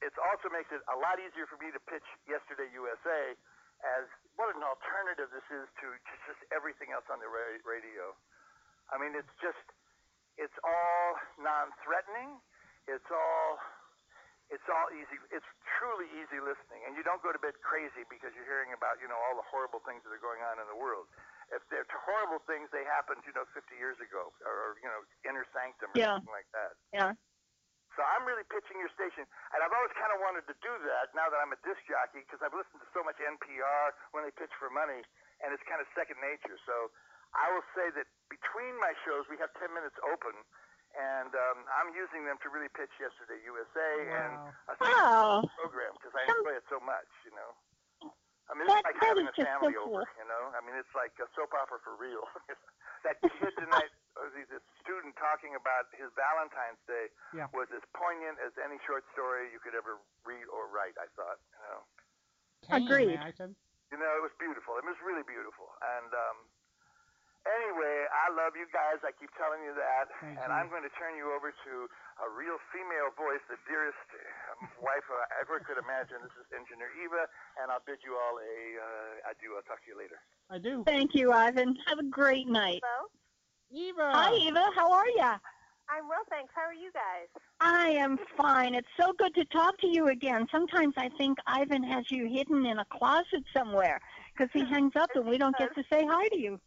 it 0.04 0.14
also 0.22 0.52
makes 0.52 0.70
it 0.74 0.82
a 0.90 0.98
lot 0.98 1.18
easier 1.18 1.46
for 1.48 1.58
me 1.62 1.72
to 1.72 1.82
pitch 1.88 2.06
Yesterday 2.28 2.70
USA 2.74 3.34
as 3.82 4.06
what 4.38 4.54
an 4.54 4.62
alternative 4.62 5.30
this 5.34 5.46
is 5.50 5.66
to 5.82 5.88
just, 6.06 6.22
just 6.30 6.42
everything 6.54 6.94
else 6.94 7.06
on 7.10 7.18
the 7.18 7.30
ra- 7.30 7.62
radio. 7.66 8.14
I 8.94 9.02
mean, 9.02 9.18
it's 9.18 9.34
just 9.42 9.62
it's 10.38 10.56
all 10.62 11.08
non-threatening. 11.42 12.42
It's 12.90 13.10
all 13.10 13.62
it's 14.52 14.68
all 14.68 14.92
easy. 14.92 15.16
It's 15.32 15.48
truly 15.80 16.12
easy 16.20 16.38
listening, 16.44 16.84
and 16.86 16.94
you 17.00 17.02
don't 17.08 17.24
go 17.24 17.32
to 17.32 17.40
bed 17.40 17.56
crazy 17.64 18.04
because 18.12 18.36
you're 18.36 18.46
hearing 18.48 18.76
about 18.76 19.00
you 19.00 19.08
know 19.08 19.16
all 19.16 19.40
the 19.40 19.48
horrible 19.48 19.80
things 19.88 20.04
that 20.04 20.12
are 20.12 20.22
going 20.22 20.44
on 20.44 20.60
in 20.60 20.68
the 20.68 20.76
world. 20.76 21.08
If 21.50 21.64
they're 21.72 21.88
horrible 21.88 22.44
things, 22.46 22.68
they 22.76 22.84
happened 22.84 23.24
you 23.24 23.32
know 23.32 23.48
50 23.56 23.72
years 23.80 23.98
ago, 24.04 24.36
or 24.44 24.76
you 24.84 24.92
know 24.92 25.02
inner 25.24 25.48
sanctum 25.56 25.96
or 25.96 25.98
Yeah. 25.98 26.20
something 26.20 26.36
like 26.36 26.52
that. 26.52 26.76
Yeah. 26.92 27.12
So 27.96 28.04
I'm 28.08 28.24
really 28.24 28.48
pitching 28.48 28.80
your 28.80 28.92
station, 28.96 29.28
and 29.52 29.60
I've 29.60 29.72
always 29.76 29.92
kind 30.00 30.16
of 30.16 30.24
wanted 30.24 30.48
to 30.48 30.56
do 30.64 30.74
that 30.88 31.12
now 31.12 31.28
that 31.28 31.40
I'm 31.44 31.52
a 31.52 31.60
disc 31.60 31.84
jockey 31.92 32.24
because 32.24 32.40
I've 32.40 32.56
listened 32.56 32.80
to 32.80 32.88
so 32.96 33.04
much 33.04 33.20
NPR 33.20 33.92
when 34.16 34.24
they 34.24 34.32
pitch 34.32 34.52
for 34.56 34.72
money, 34.72 35.04
and 35.44 35.52
it's 35.52 35.64
kind 35.68 35.84
of 35.84 35.88
second 35.92 36.16
nature. 36.24 36.56
So 36.64 36.88
I 37.36 37.52
will 37.52 37.68
say 37.76 37.92
that 38.00 38.08
between 38.32 38.80
my 38.80 38.96
shows, 39.04 39.28
we 39.28 39.36
have 39.44 39.52
10 39.60 39.76
minutes 39.76 40.00
open, 40.08 40.40
and 40.98 41.32
um, 41.32 41.58
I'm 41.80 41.92
using 41.96 42.24
them 42.28 42.36
to 42.44 42.48
really 42.52 42.70
pitch 42.72 42.92
Yesterday 43.00 43.40
USA 43.48 43.92
and 44.26 44.32
Wow. 44.38 44.72
a 44.72 44.74
special 44.76 45.46
Wow. 45.46 45.52
program 45.56 45.92
because 46.00 46.14
I 46.16 46.24
enjoy 46.28 46.56
it 46.60 46.66
so 46.68 46.80
much, 46.84 47.08
you 47.24 47.32
know. 47.36 47.52
I 48.50 48.58
mean, 48.58 48.68
it's 48.68 48.84
like 48.84 49.00
having 49.00 49.24
a 49.28 49.32
just 49.32 49.40
so 49.40 49.48
family 49.48 49.74
cool. 49.80 49.96
over, 49.96 50.04
you 50.20 50.28
know. 50.28 50.52
I 50.52 50.60
mean, 50.60 50.76
it's 50.76 50.92
like 50.92 51.16
a 51.24 51.28
soap 51.32 51.56
opera 51.56 51.80
for 51.88 51.96
real. 51.96 52.28
that 53.08 53.16
kid 53.24 53.56
tonight, 53.56 53.88
or 54.20 54.28
the, 54.36 54.44
the 54.52 54.60
student 54.84 55.16
talking 55.16 55.56
about 55.56 55.88
his 55.96 56.12
Valentine's 56.20 56.82
Day 56.84 57.08
Yeah. 57.32 57.48
was 57.56 57.72
as 57.72 57.80
poignant 57.96 58.44
as 58.44 58.52
any 58.60 58.76
short 58.84 59.08
story 59.16 59.48
you 59.56 59.64
could 59.64 59.72
ever 59.78 60.04
read 60.28 60.44
or 60.52 60.68
write. 60.68 61.00
I 61.00 61.08
thought, 61.16 61.40
you 61.56 61.60
know, 61.64 61.80
Can 62.68 62.84
you 62.84 62.92
Agreed. 62.92 63.16
imagine? 63.24 63.56
you 63.92 64.00
know, 64.00 64.12
it 64.20 64.24
was 64.24 64.32
beautiful. 64.40 64.76
It 64.80 64.88
was 64.88 65.00
really 65.04 65.24
beautiful. 65.24 65.68
And 65.84 66.12
um, 66.12 66.38
anyway, 67.46 67.98
I 68.10 68.30
love 68.34 68.54
you 68.54 68.68
guys. 68.70 69.02
I 69.02 69.12
keep 69.16 69.32
telling 69.38 69.62
you 69.66 69.74
that, 69.74 70.10
Thank 70.22 70.38
and 70.42 70.50
you. 70.50 70.58
I'm 70.58 70.70
going 70.70 70.86
to 70.86 70.94
turn 70.98 71.18
you 71.18 71.34
over 71.34 71.50
to 71.50 71.74
a 72.22 72.28
real 72.30 72.58
female 72.70 73.10
voice, 73.18 73.42
the 73.50 73.58
dearest 73.66 74.02
um, 74.58 74.70
wife 74.82 75.06
I 75.10 75.42
ever 75.42 75.62
could 75.62 75.82
imagine. 75.82 76.22
This 76.22 76.36
is 76.38 76.48
Engineer 76.54 76.92
Eva, 77.02 77.26
and 77.62 77.74
I'll 77.74 77.84
bid 77.86 78.02
you 78.06 78.14
all 78.18 78.38
a 78.38 78.54
uh, 78.78 79.32
adieu. 79.34 79.58
I'll 79.58 79.66
talk 79.66 79.82
to 79.84 79.90
you 79.90 79.98
later. 79.98 80.20
I 80.50 80.62
do. 80.62 80.84
Thank 80.86 81.16
you, 81.18 81.32
Ivan. 81.32 81.78
Have 81.88 82.00
a 82.00 82.08
great 82.08 82.48
night. 82.48 82.82
Hello. 82.84 83.10
Eva. 83.72 84.12
Hi, 84.14 84.32
Eva. 84.36 84.66
How 84.76 84.92
are 84.92 85.10
you? 85.10 85.32
I'm 85.92 86.08
well, 86.08 86.24
thanks. 86.30 86.54
How 86.56 86.62
are 86.62 86.74
you 86.74 86.92
guys? 86.94 87.28
I 87.60 87.90
am 87.90 88.18
fine. 88.38 88.76
It's 88.76 88.88
so 89.00 89.12
good 89.18 89.36
to 89.36 89.44
talk 89.46 89.78
to 89.80 89.88
you 89.88 90.08
again. 90.08 90.48
Sometimes 90.52 90.94
I 90.96 91.10
think 91.18 91.38
Ivan 91.48 91.84
has 91.84 92.06
you 92.10 92.30
hidden 92.30 92.66
in 92.66 92.80
a 92.80 92.86
closet 92.86 93.44
somewhere 93.56 94.00
because 94.32 94.50
he 94.54 94.66
hangs 94.72 94.94
up 94.96 95.10
and 95.16 95.28
we 95.28 95.38
don't 95.38 95.58
get 95.58 95.76
to 95.76 95.84
say 95.92 96.06
hi 96.06 96.28
to 96.30 96.40
you. 96.40 96.60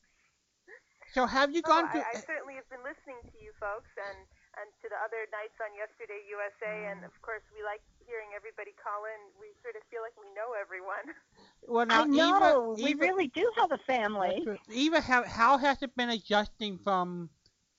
So 1.15 1.27
have 1.27 1.55
you 1.55 1.63
Oh, 1.63 1.69
gone 1.69 1.89
I, 1.89 1.97
to? 1.99 2.05
I 2.13 2.15
certainly 2.27 2.55
have 2.61 2.69
been 2.69 2.83
listening 2.85 3.23
to 3.33 3.37
you 3.41 3.55
folks 3.57 3.89
and 3.97 4.19
and 4.61 4.71
to 4.83 4.87
the 4.87 4.99
other 5.03 5.27
nights 5.35 5.57
on 5.63 5.75
Yesterday 5.75 6.23
USA, 6.31 6.91
and 6.95 7.03
of 7.03 7.15
course 7.23 7.43
we 7.55 7.63
like 7.65 7.83
hearing 8.07 8.31
everybody 8.37 8.75
call 8.79 9.07
in. 9.07 9.21
We 9.41 9.51
sort 9.63 9.75
of 9.75 9.83
feel 9.91 10.03
like 10.03 10.15
we 10.19 10.29
know 10.35 10.55
everyone. 10.55 11.11
well, 11.69 11.87
now 11.87 12.03
I 12.03 12.07
know. 12.07 12.31
Eva, 12.39 12.61
we 12.77 12.95
Eva, 12.95 12.95
really 12.95 13.29
do 13.29 13.51
have 13.59 13.73
a 13.73 13.79
family. 13.79 14.49
Eva, 14.71 15.01
how 15.01 15.25
how 15.25 15.59
has 15.59 15.83
it 15.83 15.95
been 15.97 16.11
adjusting 16.11 16.79
from 16.79 17.31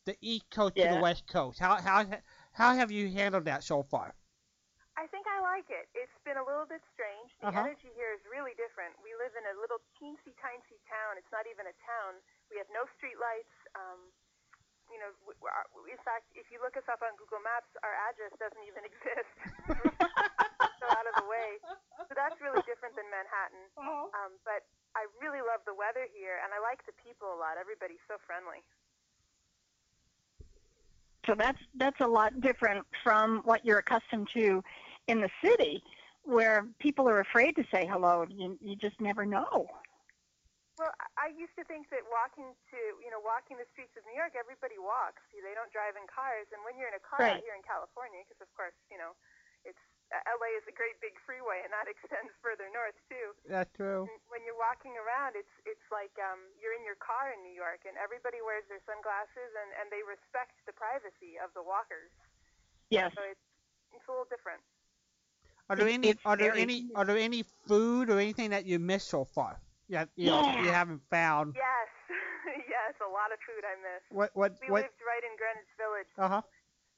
the 0.06 0.18
East 0.22 0.50
Coast 0.50 0.80
to 0.80 0.88
the 0.88 0.98
West 0.98 1.28
Coast? 1.28 1.60
How 1.60 1.76
how 1.82 2.06
how 2.54 2.76
have 2.76 2.92
you 2.92 3.10
handled 3.10 3.46
that 3.46 3.64
so 3.64 3.84
far? 3.84 4.16
I 4.96 5.08
think 5.12 5.28
I 5.28 5.44
like 5.44 5.68
it. 5.68 5.92
It's 5.92 6.16
been 6.24 6.40
a 6.40 6.46
little 6.48 6.64
bit 6.66 6.80
strange. 6.96 7.28
The 7.44 7.48
Uh-huh. 7.48 7.68
energy 7.68 7.92
here 8.00 8.16
is 8.16 8.24
really 8.32 8.56
different. 8.56 8.96
We 9.04 9.12
live 9.20 9.36
in 9.36 9.44
a 9.52 9.56
little 9.60 9.84
teensy 10.00 10.32
tiny 10.40 10.80
town. 10.88 11.20
It's 11.20 11.32
not 11.36 11.44
even 11.52 11.68
a 11.68 11.76
town. 11.84 12.16
We 12.50 12.58
have 12.62 12.70
no 12.72 12.86
street 12.98 13.18
lights. 13.18 13.56
Um, 13.76 14.12
you 14.92 15.02
know, 15.02 15.10
w- 15.26 15.38
w- 15.42 15.50
our- 15.54 15.70
in 15.90 15.98
fact, 16.06 16.30
if 16.38 16.46
you 16.54 16.62
look 16.62 16.78
us 16.78 16.86
up 16.86 17.02
on 17.02 17.18
Google 17.18 17.42
Maps, 17.42 17.70
our 17.82 17.96
address 18.10 18.34
doesn't 18.38 18.66
even 18.70 18.86
exist. 18.92 19.34
so 20.80 20.86
out 20.94 21.08
of 21.10 21.16
the 21.18 21.28
way. 21.28 21.58
So 22.06 22.14
that's 22.14 22.38
really 22.42 22.62
different 22.70 22.94
than 22.94 23.10
Manhattan. 23.10 23.64
Oh. 23.82 24.14
Um, 24.14 24.38
but 24.46 24.62
I 24.94 25.10
really 25.20 25.42
love 25.42 25.66
the 25.66 25.74
weather 25.74 26.06
here, 26.14 26.38
and 26.46 26.54
I 26.54 26.62
like 26.62 26.86
the 26.86 26.94
people 27.02 27.34
a 27.34 27.38
lot. 27.38 27.58
Everybody's 27.58 28.04
so 28.08 28.22
friendly. 28.24 28.62
So 31.26 31.34
that's 31.34 31.58
that's 31.76 32.00
a 32.02 32.08
lot 32.08 32.40
different 32.40 32.86
from 33.04 33.42
what 33.46 33.66
you're 33.66 33.80
accustomed 33.80 34.30
to 34.34 34.64
in 35.08 35.22
the 35.22 35.30
city, 35.44 35.82
where 36.24 36.66
people 36.80 37.10
are 37.10 37.20
afraid 37.20 37.56
to 37.56 37.64
say 37.74 37.88
hello. 37.90 38.26
You, 38.30 38.58
you 38.62 38.76
just 38.76 39.00
never 39.02 39.26
know. 39.26 39.68
Well, 40.78 40.92
I- 41.00 41.28
I 41.28 41.28
used 41.32 41.56
to 41.56 41.64
think 41.64 41.88
that 41.90 42.04
walking 42.12 42.56
to, 42.72 42.78
you 43.00 43.10
know, 43.10 43.20
walking 43.20 43.56
the 43.58 43.66
streets 43.72 43.96
of 43.96 44.04
New 44.06 44.14
York, 44.16 44.36
everybody 44.36 44.78
walks. 44.78 45.22
They 45.32 45.54
don't 45.56 45.72
drive 45.72 45.96
in 45.96 46.06
cars, 46.08 46.48
and 46.52 46.64
when 46.64 46.78
you're 46.78 46.90
in 46.90 46.94
a 46.96 47.00
car 47.00 47.20
Right. 47.20 47.38
out 47.40 47.44
here 47.44 47.56
in 47.56 47.64
California, 47.64 48.24
because 48.28 48.42
of 48.42 48.52
course, 48.56 48.76
you 48.92 48.98
know, 48.98 49.16
it's 49.64 49.80
uh, 50.12 50.22
LA 50.30 50.54
is 50.54 50.68
a 50.68 50.72
great 50.72 51.00
big 51.02 51.18
freeway, 51.26 51.64
and 51.64 51.74
that 51.74 51.88
extends 51.94 52.32
further 52.42 52.70
north 52.70 52.96
too. 53.10 53.34
That's 53.46 53.72
true. 53.74 54.04
And 54.06 54.20
when 54.28 54.44
you're 54.44 54.58
walking 54.58 54.98
around, 54.98 55.36
it's 55.36 55.50
it's 55.66 55.82
like 55.92 56.14
um, 56.20 56.40
you're 56.60 56.74
in 56.74 56.84
your 56.84 56.96
car 56.96 57.32
in 57.32 57.42
New 57.42 57.54
York, 57.56 57.86
and 57.86 57.98
everybody 57.98 58.42
wears 58.42 58.68
their 58.68 58.82
sunglasses, 58.86 59.50
and 59.56 59.72
and 59.80 59.90
they 59.92 60.04
respect 60.04 60.54
the 60.66 60.74
privacy 60.74 61.40
of 61.40 61.54
the 61.54 61.64
walkers. 61.64 62.12
Yes. 62.90 63.14
So 63.16 63.24
it's 63.24 63.42
it's 63.94 64.06
a 64.08 64.12
little 64.12 64.26
different. 64.30 64.62
Are 65.70 65.76
there 65.76 65.88
any 65.88 66.14
are 66.26 66.38
there 66.38 66.54
any 66.54 66.92
are 66.94 67.06
there 67.06 67.18
any 67.18 67.42
food 67.66 68.10
or 68.12 68.20
anything 68.20 68.52
that 68.52 68.66
you 68.66 68.78
missed 68.78 69.08
so 69.10 69.26
far? 69.26 69.60
Yeah, 69.88 70.06
you 70.18 70.34
know, 70.34 70.42
you 70.66 70.74
haven't 70.74 71.02
found. 71.14 71.54
Yes, 71.54 71.90
yes, 72.74 72.94
a 73.06 73.10
lot 73.10 73.30
of 73.30 73.38
food 73.46 73.62
I 73.62 73.76
miss. 73.82 74.02
What 74.10 74.34
what 74.34 74.58
We 74.62 74.74
what? 74.74 74.84
lived 74.90 75.02
right 75.06 75.22
in 75.22 75.34
Greenwich 75.38 75.74
Village. 75.78 76.10
Uh 76.18 76.30
huh. 76.40 76.44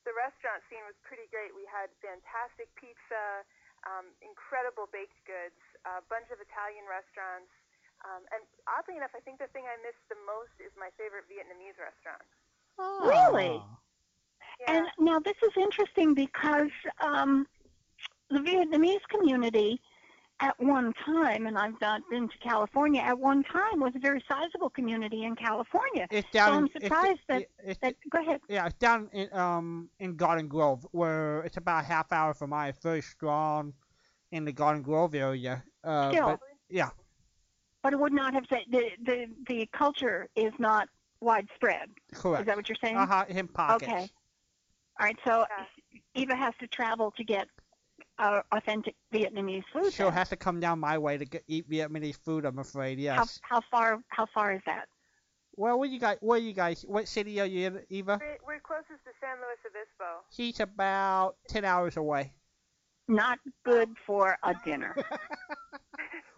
the 0.08 0.15
restaurant 0.15 0.63
scene 0.72 0.84
was 0.88 0.96
pretty 1.03 1.27
great. 1.27 1.51
We 1.51 1.67
had 1.67 1.91
fantastic 2.00 2.72
pizza, 2.79 3.44
um, 3.84 4.08
incredible 4.24 4.88
baked 4.88 5.20
goods, 5.27 5.60
a 5.84 6.00
bunch 6.08 6.32
of 6.32 6.39
Italian 6.39 6.88
restaurants, 6.88 7.51
um, 8.08 8.24
and 8.32 8.41
oddly 8.72 8.96
enough, 8.96 9.12
I 9.12 9.20
think 9.20 9.44
the 9.44 9.51
thing 9.51 9.67
I 9.67 9.75
miss 9.84 9.98
the 10.08 10.15
most 10.24 10.56
is 10.63 10.72
my 10.79 10.88
favorite 10.96 11.27
Vietnamese 11.27 11.75
restaurant. 11.75 12.24
Oh. 12.79 13.03
Really? 13.03 13.60
Yeah. 14.63 14.79
And 14.79 14.86
now 15.00 15.20
this 15.20 15.36
is 15.44 15.51
interesting 15.60 16.13
because 16.13 16.72
um, 17.03 17.46
the 18.29 18.39
Vietnamese 18.39 19.03
community 19.10 19.82
at 20.39 20.60
one 20.60 20.94
time, 21.06 21.48
and 21.48 21.58
I've 21.58 21.79
not 21.82 22.01
been 22.12 22.27
to 22.29 22.38
California, 22.38 23.01
at 23.01 23.17
one 23.17 23.44
time 23.44 23.79
was 23.79 23.94
a 23.96 24.00
very 24.00 24.24
sizable 24.29 24.70
community 24.70 25.24
in 25.24 25.36
California. 25.36 26.08
It's 26.12 26.29
down. 26.32 26.51
I'm 26.53 26.58
in- 26.65 26.72
it's- 26.75 26.84
surprised 26.84 27.20
that- 27.27 27.48
it's, 27.63 27.79
That, 27.79 27.96
go 28.12 28.20
ahead. 28.22 28.41
yeah, 28.48 28.65
it's 28.67 28.75
down 28.75 29.10
in 29.13 29.34
um 29.34 29.89
in 30.00 30.15
Garden 30.15 30.48
Grove, 30.48 30.86
where 30.91 31.41
it's 31.41 31.58
about 31.58 31.84
a 31.84 31.88
half 31.88 32.12
hour 32.12 32.34
from 32.34 32.51
my 32.51 32.72
very 32.84 33.01
strong 33.01 33.74
in 34.32 34.46
the 34.46 34.51
Garden 34.51 34.84
Grove 34.84 35.15
area. 35.15 35.63
Uh, 35.84 36.12
Still. 36.12 36.27
but 36.32 36.39
yeah, 36.70 36.89
But 37.82 37.94
it 37.94 38.00
would 38.00 38.13
not 38.13 38.34
have 38.34 38.46
said 38.50 38.63
the, 38.70 38.91
the, 39.03 39.27
the 39.48 39.65
culture 39.72 40.27
is 40.36 40.51
not 40.60 40.89
widespread. 41.22 41.89
Correct. 42.13 42.41
Is 42.41 42.46
that 42.48 42.58
what 42.58 42.67
you're 42.70 42.75
saying? 42.82 42.98
Uh 42.98 43.06
huh. 43.08 43.25
In 43.29 43.48
pockets. 43.48 43.89
Okay. 43.91 44.10
All 45.00 45.06
right, 45.06 45.17
so 45.25 45.46
Yeah. 45.50 45.65
Eva 46.15 46.36
has 46.36 46.53
to 46.60 46.67
travel 46.67 47.12
to 47.12 47.24
get 47.24 47.48
uh, 48.19 48.41
authentic 48.51 48.95
Vietnamese 49.13 49.63
food. 49.71 49.93
She'll 49.93 50.07
then. 50.07 50.13
have 50.13 50.29
to 50.29 50.36
come 50.36 50.59
down 50.59 50.79
my 50.79 50.97
way 50.97 51.17
to 51.17 51.25
get, 51.25 51.43
eat 51.47 51.69
Vietnamese 51.69 52.17
food. 52.17 52.45
I'm 52.45 52.59
afraid. 52.59 53.00
Yes. 53.00 53.39
how 53.43 53.62
far 53.71 54.00
how 54.09 54.27
far 54.33 54.53
is 54.53 54.62
that? 54.65 54.86
Well, 55.55 55.79
where 55.79 55.89
you 55.89 56.00
guys? 56.00 56.17
Where 56.21 56.39
you 56.39 56.53
guys? 56.53 56.86
What 56.88 57.07
city 57.07 57.39
are 57.39 57.45
you 57.45 57.67
in, 57.67 57.79
Eva? 57.89 58.19
We're, 58.21 58.38
we're 58.45 58.59
closest 58.59 59.03
to 59.05 59.12
San 59.19 59.38
Luis 59.38 59.57
Obispo. 59.65 60.23
She's 60.30 60.60
about 60.60 61.36
ten 61.47 61.65
hours 61.65 61.97
away. 61.97 62.34
Not 63.08 63.39
good 63.63 63.89
for 64.06 64.38
a 64.43 64.53
dinner. 64.65 64.95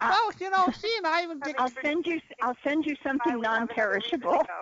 Uh, 0.02 0.14
well, 0.14 0.32
you 0.40 0.50
know, 0.50 0.66
she 0.80 0.90
and 0.96 1.06
I 1.06 1.22
even 1.22 1.38
get. 1.40 1.54
I'll 1.58 1.70
send 1.82 2.06
you 2.06 2.20
I'll 2.42 2.56
send 2.64 2.86
you 2.86 2.96
something 3.02 3.36
would 3.36 3.46
have 3.46 3.68
another 3.68 3.96
reason 3.96 4.20
to 4.20 4.26
non-perishable. 4.26 4.46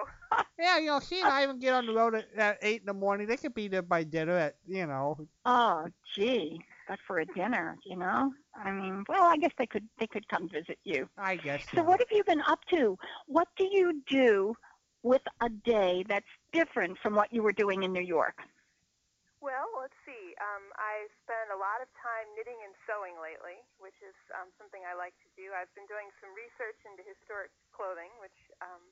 Yeah, 0.59 0.79
you 0.79 0.87
know, 0.87 1.01
she 1.01 1.21
and 1.21 1.29
I 1.29 1.43
even 1.45 1.59
get 1.59 1.73
on 1.73 1.87
the 1.87 1.93
road 1.95 2.15
at, 2.15 2.27
at 2.37 2.59
eight 2.61 2.81
in 2.81 2.87
the 2.87 2.93
morning. 2.93 3.27
They 3.27 3.37
could 3.39 3.55
be 3.55 3.69
there 3.69 3.81
by 3.81 4.03
dinner 4.05 4.37
at, 4.37 4.57
you 4.67 4.87
know. 4.87 5.17
Oh, 5.47 5.87
gee, 6.15 6.61
but 6.89 6.99
for 7.07 7.21
a 7.21 7.27
dinner, 7.37 7.77
you 7.85 7.97
know. 7.97 8.33
I 8.57 8.73
mean, 8.73 9.05
well, 9.09 9.25
I 9.29 9.37
guess 9.37 9.53
they 9.59 9.67
could 9.67 9.87
they 10.01 10.09
could 10.09 10.27
come 10.29 10.49
visit 10.49 10.81
you. 10.83 11.07
I 11.17 11.37
guess. 11.37 11.63
So 11.71 11.77
so. 11.77 11.83
what 11.85 12.01
have 12.01 12.11
you 12.11 12.25
been 12.25 12.43
up 12.49 12.65
to? 12.73 12.97
What 13.29 13.49
do 13.57 13.69
you 13.71 14.03
do 14.09 14.57
with 15.05 15.23
a 15.45 15.49
day 15.49 16.03
that's 16.09 16.33
different 16.53 16.99
from 16.99 17.15
what 17.15 17.31
you 17.31 17.45
were 17.45 17.53
doing 17.53 17.85
in 17.85 17.93
New 17.93 18.03
York? 18.03 18.41
Well, 19.39 19.71
let's 19.79 19.95
see. 20.03 20.35
Um, 20.43 20.75
I 20.75 21.07
spend 21.23 21.55
a 21.55 21.61
lot 21.61 21.79
of 21.79 21.87
time 22.03 22.27
knitting 22.35 22.59
and 22.67 22.75
sewing 22.91 23.15
lately, 23.23 23.63
which 23.79 23.95
is 24.03 24.17
um, 24.35 24.51
something 24.59 24.83
I 24.83 24.99
like 24.99 25.15
to 25.23 25.31
do. 25.39 25.55
I've 25.55 25.71
been 25.79 25.87
doing 25.87 26.11
some 26.19 26.35
research 26.35 26.75
into 26.83 27.07
historic 27.07 27.55
clothing, 27.71 28.11
which 28.19 28.35
um, 28.59 28.83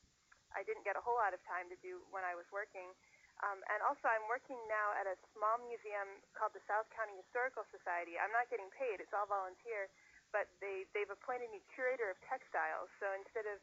I 0.55 0.63
didn't 0.63 0.87
get 0.87 0.95
a 0.95 1.03
whole 1.03 1.19
lot 1.19 1.35
of 1.35 1.43
time 1.51 1.67
to 1.75 1.79
do 1.83 1.99
when 2.15 2.23
I 2.23 2.39
was 2.39 2.47
working. 2.55 2.95
Um, 3.44 3.61
and 3.68 3.85
also, 3.85 4.09
I'm 4.09 4.25
working 4.33 4.57
now 4.64 4.96
at 4.96 5.05
a 5.05 5.16
small 5.37 5.61
museum 5.61 6.25
called 6.33 6.57
the 6.57 6.64
South 6.64 6.88
County 6.96 7.12
Historical 7.20 7.68
Society. 7.68 8.16
I'm 8.16 8.33
not 8.33 8.49
getting 8.49 8.72
paid; 8.72 9.05
it's 9.05 9.12
all 9.12 9.29
volunteer. 9.29 9.92
But 10.33 10.49
they 10.59 10.88
they've 10.96 11.11
appointed 11.11 11.53
me 11.53 11.61
curator 11.70 12.09
of 12.09 12.18
textiles. 12.25 12.88
So 12.96 13.12
instead 13.12 13.44
of 13.46 13.61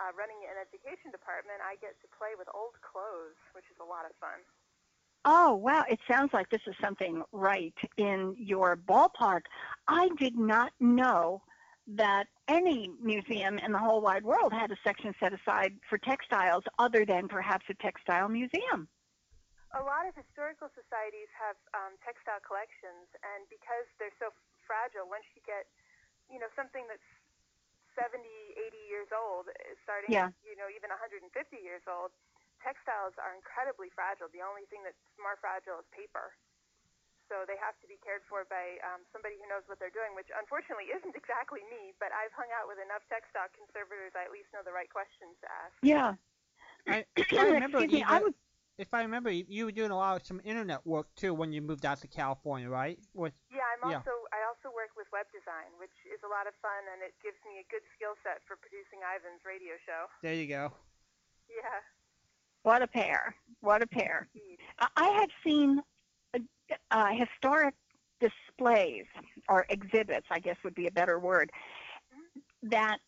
uh, 0.00 0.12
running 0.14 0.44
an 0.46 0.60
education 0.60 1.10
department, 1.10 1.64
I 1.64 1.80
get 1.80 1.96
to 2.04 2.08
play 2.14 2.36
with 2.36 2.48
old 2.52 2.76
clothes, 2.84 3.38
which 3.56 3.66
is 3.72 3.78
a 3.80 3.86
lot 3.86 4.04
of 4.04 4.12
fun. 4.20 4.44
Oh, 5.24 5.54
wow. 5.54 5.84
It 5.88 6.00
sounds 6.10 6.30
like 6.32 6.50
this 6.50 6.60
is 6.66 6.74
something 6.80 7.22
right 7.32 7.74
in 7.96 8.34
your 8.38 8.76
ballpark. 8.76 9.42
I 9.88 10.08
did 10.18 10.36
not 10.36 10.72
know 10.80 11.42
that 11.86 12.26
any 12.48 12.90
museum 13.02 13.58
in 13.58 13.72
the 13.72 13.78
whole 13.78 14.00
wide 14.00 14.24
world 14.24 14.52
had 14.52 14.70
a 14.70 14.76
section 14.84 15.14
set 15.20 15.32
aside 15.32 15.72
for 15.88 15.98
textiles 15.98 16.64
other 16.78 17.04
than 17.06 17.28
perhaps 17.28 17.64
a 17.70 17.74
textile 17.74 18.28
museum. 18.28 18.88
A 19.74 19.82
lot 19.82 20.06
of 20.06 20.14
historical 20.14 20.70
societies 20.70 21.26
have 21.34 21.58
um, 21.74 21.98
textile 22.06 22.38
collections, 22.46 23.10
and 23.26 23.42
because 23.50 23.86
they're 23.98 24.14
so 24.22 24.30
fragile, 24.62 25.10
once 25.10 25.26
you 25.34 25.42
get, 25.42 25.66
you 26.30 26.38
know, 26.38 26.46
something 26.54 26.86
that's 26.86 27.04
70, 27.98 28.22
80 28.22 28.90
years 28.90 29.10
old, 29.10 29.50
uh, 29.50 29.54
starting, 29.82 30.14
Yeah. 30.14 30.30
you 30.46 30.54
know, 30.54 30.70
even 30.70 30.90
150 30.94 31.26
years 31.58 31.82
old, 31.90 32.14
textiles 32.62 33.18
are 33.18 33.34
incredibly 33.34 33.90
fragile. 33.90 34.30
The 34.30 34.42
only 34.46 34.66
thing 34.70 34.86
that's 34.86 34.98
more 35.18 35.34
fragile 35.42 35.82
is 35.82 35.86
paper. 35.90 36.34
So 37.26 37.42
they 37.48 37.56
have 37.58 37.74
to 37.80 37.86
be 37.88 37.96
cared 38.04 38.22
for 38.30 38.44
by 38.46 38.78
um, 38.84 39.02
somebody 39.10 39.40
who 39.40 39.48
knows 39.48 39.66
what 39.66 39.80
they're 39.82 39.94
doing, 39.94 40.14
which 40.14 40.28
unfortunately 40.30 40.92
isn't 40.94 41.16
exactly 41.16 41.64
me, 41.72 41.96
but 41.98 42.12
I've 42.12 42.32
hung 42.36 42.52
out 42.54 42.68
with 42.68 42.78
enough 42.78 43.02
textile 43.10 43.48
conservators, 43.56 44.12
I 44.14 44.28
at 44.28 44.32
least 44.32 44.52
know 44.52 44.62
the 44.62 44.76
right 44.76 44.90
questions 44.92 45.34
to 45.40 45.48
ask. 45.50 45.74
Yeah. 45.82 46.14
I, 46.86 47.02
I 47.40 47.42
remember, 47.48 47.80
Excuse 47.80 48.04
me, 48.04 48.04
I 48.06 48.20
was 48.20 48.36
if 48.78 48.92
I 48.92 49.02
remember, 49.02 49.30
you 49.30 49.44
you 49.48 49.64
were 49.66 49.72
doing 49.72 49.90
a 49.90 49.96
lot 49.96 50.16
of 50.20 50.26
some 50.26 50.40
internet 50.44 50.84
work 50.86 51.06
too 51.14 51.32
when 51.34 51.52
you 51.52 51.62
moved 51.62 51.86
out 51.86 52.00
to 52.00 52.08
California, 52.08 52.68
right? 52.68 52.98
With 53.14 53.34
Yeah, 53.50 53.62
I'm 53.74 53.90
Yeah. 53.90 53.96
also 53.98 54.10
I 54.32 54.42
also 54.48 54.74
work 54.74 54.90
with 54.96 55.06
web 55.12 55.26
design, 55.32 55.70
which 55.78 55.94
is 56.12 56.20
a 56.24 56.28
lot 56.28 56.46
of 56.46 56.54
fun, 56.62 56.82
and 56.92 57.02
it 57.02 57.14
gives 57.22 57.38
me 57.46 57.60
a 57.60 57.66
good 57.70 57.82
skill 57.94 58.14
set 58.22 58.42
for 58.46 58.56
producing 58.56 59.00
Ivan's 59.02 59.44
radio 59.44 59.74
show. 59.86 60.06
there 60.22 60.34
you 60.34 60.46
go. 60.48 60.72
Yeah, 61.48 61.80
what 62.62 62.82
a 62.82 62.86
pair. 62.86 63.36
What 63.60 63.82
a 63.82 63.86
pair. 63.86 64.28
I- 64.78 64.88
I 64.96 65.08
have 65.20 65.30
seen 65.44 65.82
uh, 66.34 66.38
uh, 66.90 67.08
historic 67.14 67.74
displays 68.20 69.04
or 69.48 69.66
exhibits, 69.68 70.26
I 70.30 70.38
guess 70.40 70.56
would 70.64 70.74
be 70.74 70.86
a 70.86 70.90
better 70.90 71.18
word, 71.18 71.52
that 72.62 72.98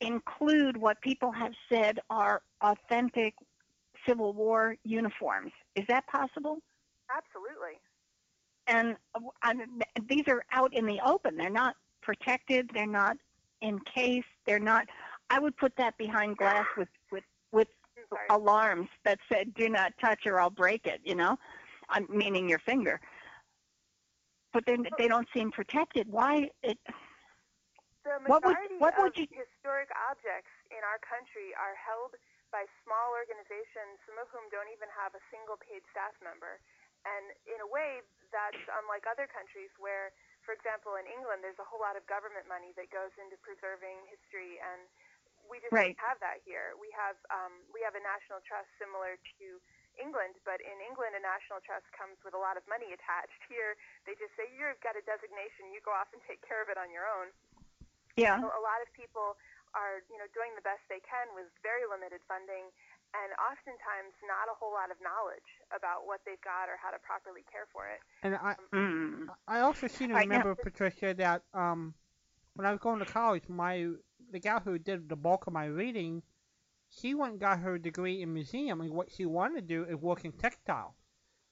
include 0.00 0.76
what 0.76 1.00
people 1.00 1.30
have 1.32 1.54
said 1.68 2.00
are 2.10 2.42
authentic 2.60 3.34
Civil 4.06 4.32
War 4.32 4.76
uniforms. 4.84 5.52
Is 5.76 5.84
that 5.88 6.06
possible? 6.06 6.58
absolutely. 7.14 7.78
And 8.66 8.96
I 9.42 9.52
mean, 9.52 9.82
these 10.08 10.24
are 10.26 10.42
out 10.52 10.72
in 10.74 10.86
the 10.86 10.98
open. 11.04 11.36
They're 11.36 11.50
not 11.50 11.76
protected. 12.02 12.70
They're 12.72 12.86
not 12.86 13.16
encased. 13.62 14.26
They're 14.46 14.58
not. 14.58 14.86
I 15.30 15.38
would 15.38 15.56
put 15.58 15.76
that 15.76 15.96
behind 15.98 16.38
glass 16.38 16.64
with 16.78 16.88
with 17.12 17.24
with 17.52 17.68
alarms 18.30 18.88
that 19.04 19.18
said 19.30 19.52
"Do 19.54 19.68
not 19.68 19.92
touch 20.00 20.20
or 20.26 20.40
I'll 20.40 20.48
break 20.50 20.86
it." 20.86 21.00
You 21.04 21.14
know, 21.14 21.36
I'm 21.90 22.06
meaning 22.08 22.48
your 22.48 22.58
finger. 22.60 23.00
But 24.54 24.64
then 24.66 24.86
they 24.98 25.08
don't 25.08 25.28
seem 25.34 25.50
protected. 25.50 26.10
Why? 26.10 26.48
It, 26.62 26.78
The 28.04 28.10
what 28.26 28.44
would- 28.44 28.52
majority 28.54 28.74
what 28.78 28.94
would 28.98 29.08
of 29.18 29.28
historic 29.28 29.90
objects 30.10 30.52
in 30.70 30.78
our 30.88 30.98
country 31.04 31.52
are 31.60 31.74
held 31.76 32.14
by 32.54 32.70
small 32.86 33.10
organizations, 33.18 33.98
some 34.06 34.14
of 34.22 34.30
whom 34.30 34.46
don't 34.54 34.70
even 34.70 34.86
have 34.94 35.10
a 35.18 35.22
single 35.34 35.58
paid 35.58 35.82
staff 35.90 36.14
member. 36.22 36.62
And 37.02 37.34
in 37.50 37.58
a 37.58 37.68
way, 37.68 38.06
that's 38.30 38.62
unlike 38.78 39.10
other 39.10 39.26
countries 39.26 39.74
where, 39.82 40.14
for 40.46 40.54
example, 40.54 40.94
in 40.94 41.04
England, 41.10 41.42
there's 41.42 41.58
a 41.58 41.66
whole 41.66 41.82
lot 41.82 41.98
of 41.98 42.06
government 42.06 42.46
money 42.46 42.70
that 42.78 42.94
goes 42.94 43.10
into 43.18 43.34
preserving 43.42 44.06
history, 44.06 44.62
and 44.62 44.86
we 45.50 45.58
just 45.58 45.74
Right. 45.74 45.98
don't 45.98 46.06
have 46.06 46.22
that 46.22 46.40
here. 46.46 46.72
We 46.78 46.88
have 46.96 47.18
um, 47.28 47.66
we 47.74 47.82
have 47.84 47.98
a 47.98 48.00
national 48.00 48.40
trust 48.48 48.70
similar 48.80 49.18
to 49.20 49.46
England, 50.00 50.38
but 50.48 50.62
in 50.64 50.78
England, 50.80 51.18
a 51.18 51.22
national 51.22 51.60
trust 51.66 51.84
comes 51.92 52.16
with 52.24 52.32
a 52.32 52.40
lot 52.40 52.56
of 52.56 52.64
money 52.70 52.94
attached. 52.94 53.36
Here, 53.52 53.76
they 54.08 54.16
just 54.16 54.32
say 54.38 54.48
you've 54.54 54.80
got 54.80 54.96
a 54.96 55.04
designation, 55.04 55.68
you 55.74 55.84
go 55.84 55.92
off 55.92 56.08
and 56.16 56.22
take 56.24 56.40
care 56.46 56.62
of 56.64 56.72
it 56.72 56.78
on 56.80 56.88
your 56.90 57.04
own. 57.06 57.30
Yeah. 58.16 58.40
So 58.40 58.48
a 58.50 58.62
lot 58.62 58.80
of 58.82 58.88
people 58.96 59.36
are, 59.74 60.00
you 60.10 60.16
know, 60.18 60.26
doing 60.32 60.54
the 60.54 60.62
best 60.64 60.82
they 60.88 61.02
can 61.02 61.26
with 61.34 61.50
very 61.62 61.82
limited 61.90 62.22
funding, 62.30 62.70
and 63.14 63.30
oftentimes 63.38 64.14
not 64.26 64.46
a 64.50 64.54
whole 64.58 64.72
lot 64.74 64.90
of 64.90 64.98
knowledge 65.02 65.46
about 65.74 66.06
what 66.06 66.22
they've 66.26 66.40
got 66.42 66.66
or 66.70 66.78
how 66.78 66.90
to 66.90 66.98
properly 67.02 67.42
care 67.50 67.66
for 67.74 67.86
it. 67.90 68.00
And 68.22 68.34
I 68.34 68.54
Mm. 68.72 69.28
I 69.46 69.60
also 69.60 69.86
seem 69.86 70.08
to 70.08 70.14
Right 70.14 70.28
now- 70.28 70.38
remember 70.38 70.54
Patricia 70.54 71.14
that 71.14 71.42
um 71.52 71.94
when 72.54 72.66
I 72.66 72.70
was 72.70 72.80
going 72.80 72.98
to 73.00 73.04
college, 73.04 73.48
my 73.48 73.90
the 74.30 74.38
gal 74.40 74.60
who 74.60 74.78
did 74.78 75.08
the 75.08 75.16
bulk 75.16 75.46
of 75.46 75.52
my 75.52 75.66
reading, 75.66 76.22
she 76.88 77.14
went 77.14 77.32
and 77.32 77.40
got 77.40 77.58
her 77.60 77.78
degree 77.78 78.22
in 78.22 78.32
museum, 78.32 78.80
and 78.80 78.90
what 78.92 79.10
she 79.10 79.26
wanted 79.26 79.60
to 79.62 79.66
do 79.74 79.84
is 79.84 79.96
work 79.96 80.24
in 80.24 80.32
textile. 80.32 80.96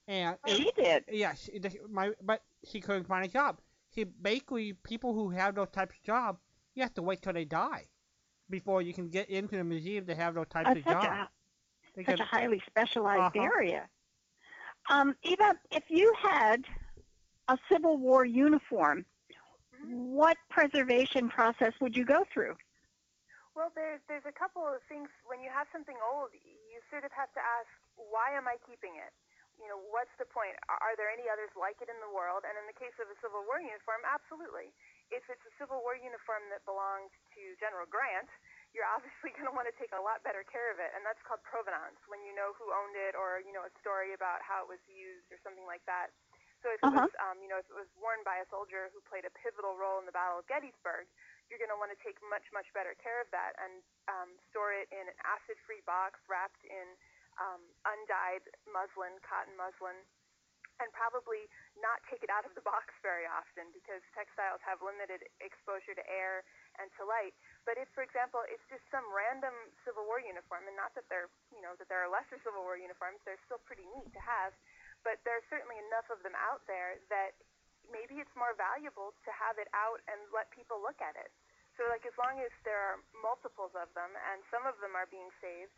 And 0.07 0.37
it, 0.45 0.57
She 0.57 0.71
did. 0.71 1.05
yeah, 1.07 1.33
she, 1.35 1.59
my 1.89 2.13
but 2.21 2.43
she 2.65 2.81
couldn't 2.81 3.05
find 3.07 3.25
a 3.25 3.29
job. 3.29 3.61
See, 3.91 4.03
basically, 4.05 4.73
people 4.73 5.13
who 5.13 5.29
have 5.29 5.55
those 5.55 5.69
types 5.69 5.95
of 5.95 6.03
jobs, 6.03 6.39
you 6.73 6.81
have 6.83 6.93
to 6.95 7.01
wait 7.01 7.21
till 7.21 7.33
they 7.33 7.45
die 7.45 7.87
before 8.49 8.81
you 8.81 8.93
can 8.93 9.09
get 9.09 9.29
into 9.29 9.57
the 9.57 9.63
museum 9.63 10.05
to 10.05 10.15
have 10.15 10.35
those 10.35 10.47
types 10.49 10.67
That's 10.67 10.79
of 10.79 10.85
such 10.85 11.03
jobs. 11.03 11.17
a 11.19 11.27
Because 11.95 12.17
such 12.17 12.27
a 12.27 12.29
highly 12.35 12.61
specialized 12.67 13.35
Uh-huh. 13.35 13.43
area. 13.43 13.87
Um, 14.89 15.15
Eva, 15.23 15.55
if 15.71 15.83
you 15.89 16.13
had 16.21 16.65
a 17.47 17.57
Civil 17.71 17.97
War 17.97 18.25
uniform, 18.25 19.05
what 19.85 20.37
preservation 20.49 21.29
process 21.29 21.73
would 21.81 21.95
you 21.95 22.05
go 22.05 22.25
through? 22.33 22.55
Well, 23.55 23.69
there's 23.77 24.01
there's 24.09 24.25
a 24.25 24.33
couple 24.33 24.65
of 24.65 24.81
things 24.89 25.09
when 25.29 25.39
you 25.39 25.49
have 25.53 25.69
something 25.69 25.95
old, 26.01 26.33
you 26.33 26.79
sort 26.89 27.05
of 27.05 27.13
have 27.13 27.29
to 27.37 27.41
ask, 27.41 27.69
why 27.95 28.33
am 28.33 28.49
I 28.49 28.57
keeping 28.65 28.97
it? 28.97 29.13
You 29.61 29.69
know, 29.69 29.77
what's 29.93 30.09
the 30.17 30.25
point? 30.25 30.57
Are, 30.65 30.81
are 30.81 30.95
there 30.97 31.13
any 31.13 31.29
others 31.29 31.53
like 31.53 31.77
it 31.77 31.85
in 31.87 31.99
the 32.01 32.09
world? 32.09 32.41
And 32.49 32.57
in 32.57 32.65
the 32.65 32.73
case 32.73 32.97
of 32.97 33.05
a 33.13 33.17
Civil 33.21 33.45
War 33.45 33.61
uniform, 33.61 34.01
absolutely. 34.09 34.73
If 35.11 35.25
it's 35.31 35.43
a 35.47 35.53
Civil 35.59 35.81
War 35.83 35.95
uniform 35.97 36.47
that 36.53 36.63
belonged 36.67 37.11
to 37.35 37.43
General 37.59 37.87
Grant, 37.89 38.29
you're 38.75 38.87
obviously 38.95 39.31
going 39.35 39.49
to 39.49 39.55
want 39.55 39.67
to 39.67 39.75
take 39.79 39.91
a 39.95 40.01
lot 40.01 40.23
better 40.23 40.43
care 40.47 40.71
of 40.71 40.79
it, 40.79 40.91
and 40.95 41.03
that's 41.03 41.21
called 41.27 41.43
provenance. 41.43 41.99
When 42.07 42.23
you 42.23 42.31
know 42.35 42.55
who 42.55 42.71
owned 42.71 42.95
it, 42.95 43.13
or 43.17 43.41
you 43.43 43.51
know 43.55 43.65
a 43.67 43.73
story 43.83 44.13
about 44.15 44.43
how 44.45 44.63
it 44.63 44.69
was 44.69 44.81
used, 44.87 45.27
or 45.33 45.39
something 45.43 45.65
like 45.67 45.83
that. 45.89 46.13
So 46.63 46.71
if 46.71 46.79
it 46.79 46.89
Uh-huh. 46.89 46.95
was, 46.95 47.11
um, 47.19 47.43
you 47.43 47.51
know, 47.51 47.59
if 47.59 47.67
it 47.67 47.75
was 47.75 47.91
worn 47.99 48.23
by 48.23 48.39
a 48.39 48.47
soldier 48.47 48.87
who 48.95 49.03
played 49.03 49.27
a 49.27 49.33
pivotal 49.35 49.75
role 49.75 49.99
in 49.99 50.07
the 50.07 50.15
Battle 50.15 50.39
of 50.39 50.47
Gettysburg, 50.47 51.11
you're 51.51 51.59
going 51.59 51.73
to 51.73 51.77
want 51.77 51.91
to 51.91 51.99
take 51.99 52.15
much, 52.31 52.47
much 52.55 52.67
better 52.71 52.95
care 53.03 53.19
of 53.19 53.27
that 53.35 53.51
and 53.59 53.83
um, 54.07 54.29
store 54.49 54.71
it 54.71 54.87
in 54.89 55.11
an 55.11 55.17
acid-free 55.27 55.83
box 55.83 56.23
wrapped 56.31 56.63
in 56.63 56.95
um, 57.37 57.61
undyed 57.83 58.47
muslin, 58.69 59.19
cotton 59.27 59.53
muslin, 59.59 59.97
and 60.81 60.89
probably 60.93 61.45
not 61.77 62.01
take 62.09 62.25
it 62.25 62.31
out 62.33 62.47
of 62.47 62.53
the 62.57 62.65
box 62.65 62.89
very 63.05 63.29
often 63.29 63.69
because 63.75 64.01
textiles 64.17 64.61
have 64.65 64.81
limited 64.81 65.21
exposure 65.43 65.93
to 65.93 66.05
air 66.09 66.41
and 66.81 66.89
to 66.97 67.05
light. 67.05 67.35
But 67.67 67.77
if, 67.77 67.89
for 67.93 68.01
example, 68.01 68.41
it's 68.49 68.63
just 68.71 68.81
some 68.89 69.05
random 69.13 69.53
Civil 69.85 70.07
War 70.09 70.17
uniform, 70.17 70.65
and 70.65 70.77
not 70.77 70.95
that 70.97 71.05
they're, 71.11 71.29
you 71.53 71.61
know, 71.61 71.77
that 71.77 71.87
there 71.91 72.01
are 72.01 72.09
lesser 72.09 72.41
Civil 72.41 72.65
War 72.65 72.79
uniforms, 72.79 73.21
they're 73.27 73.41
still 73.45 73.61
pretty 73.67 73.85
neat 73.93 74.09
to 74.17 74.23
have, 74.23 74.55
but 75.05 75.21
there 75.27 75.37
are 75.37 75.45
certainly 75.51 75.77
enough 75.91 76.09
of 76.09 76.23
them 76.25 76.33
out 76.39 76.65
there 76.65 76.97
that 77.13 77.37
maybe 77.91 78.17
it's 78.17 78.33
more 78.33 78.55
valuable 78.55 79.13
to 79.27 79.31
have 79.35 79.59
it 79.59 79.67
out 79.75 79.99
and 80.07 80.17
let 80.31 80.49
people 80.55 80.79
look 80.79 80.97
at 81.03 81.13
it. 81.19 81.29
So, 81.75 81.89
like, 81.89 82.05
as 82.05 82.13
long 82.21 82.37
as 82.37 82.53
there 82.61 82.77
are 82.77 82.97
multiples 83.17 83.73
of 83.73 83.89
them 83.97 84.13
and 84.29 84.45
some 84.53 84.63
of 84.69 84.77
them 84.77 84.93
are 84.93 85.09
being 85.09 85.33
saved, 85.41 85.73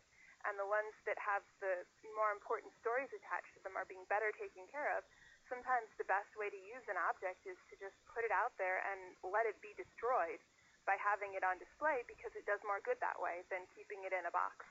and 0.46 0.54
the 0.56 0.66
ones 0.66 0.94
that 1.04 1.18
have 1.18 1.42
the 1.58 1.84
more 2.14 2.30
important 2.30 2.70
stories 2.78 3.10
attached 3.10 3.50
to 3.58 3.60
them 3.66 3.74
are 3.74 3.86
being 3.86 4.06
better 4.06 4.30
taken 4.34 4.64
care 4.70 4.94
of, 4.94 5.02
sometimes 5.50 5.90
the 5.98 6.06
best 6.06 6.30
way 6.38 6.50
to 6.50 6.58
use 6.58 6.82
an 6.90 6.98
object 6.98 7.42
is 7.46 7.58
to 7.70 7.74
just 7.78 7.94
put 8.10 8.22
it 8.22 8.34
out 8.34 8.54
there 8.58 8.82
and 8.86 9.14
let 9.26 9.46
it 9.46 9.58
be 9.62 9.74
destroyed 9.74 10.42
by 10.86 10.94
having 11.02 11.34
it 11.34 11.42
on 11.42 11.58
display 11.58 12.06
because 12.06 12.30
it 12.38 12.46
does 12.46 12.62
more 12.62 12.78
good 12.86 12.98
that 13.02 13.18
way 13.18 13.42
than 13.50 13.66
keeping 13.74 14.06
it 14.06 14.14
in 14.14 14.22
a 14.26 14.32
box. 14.32 14.62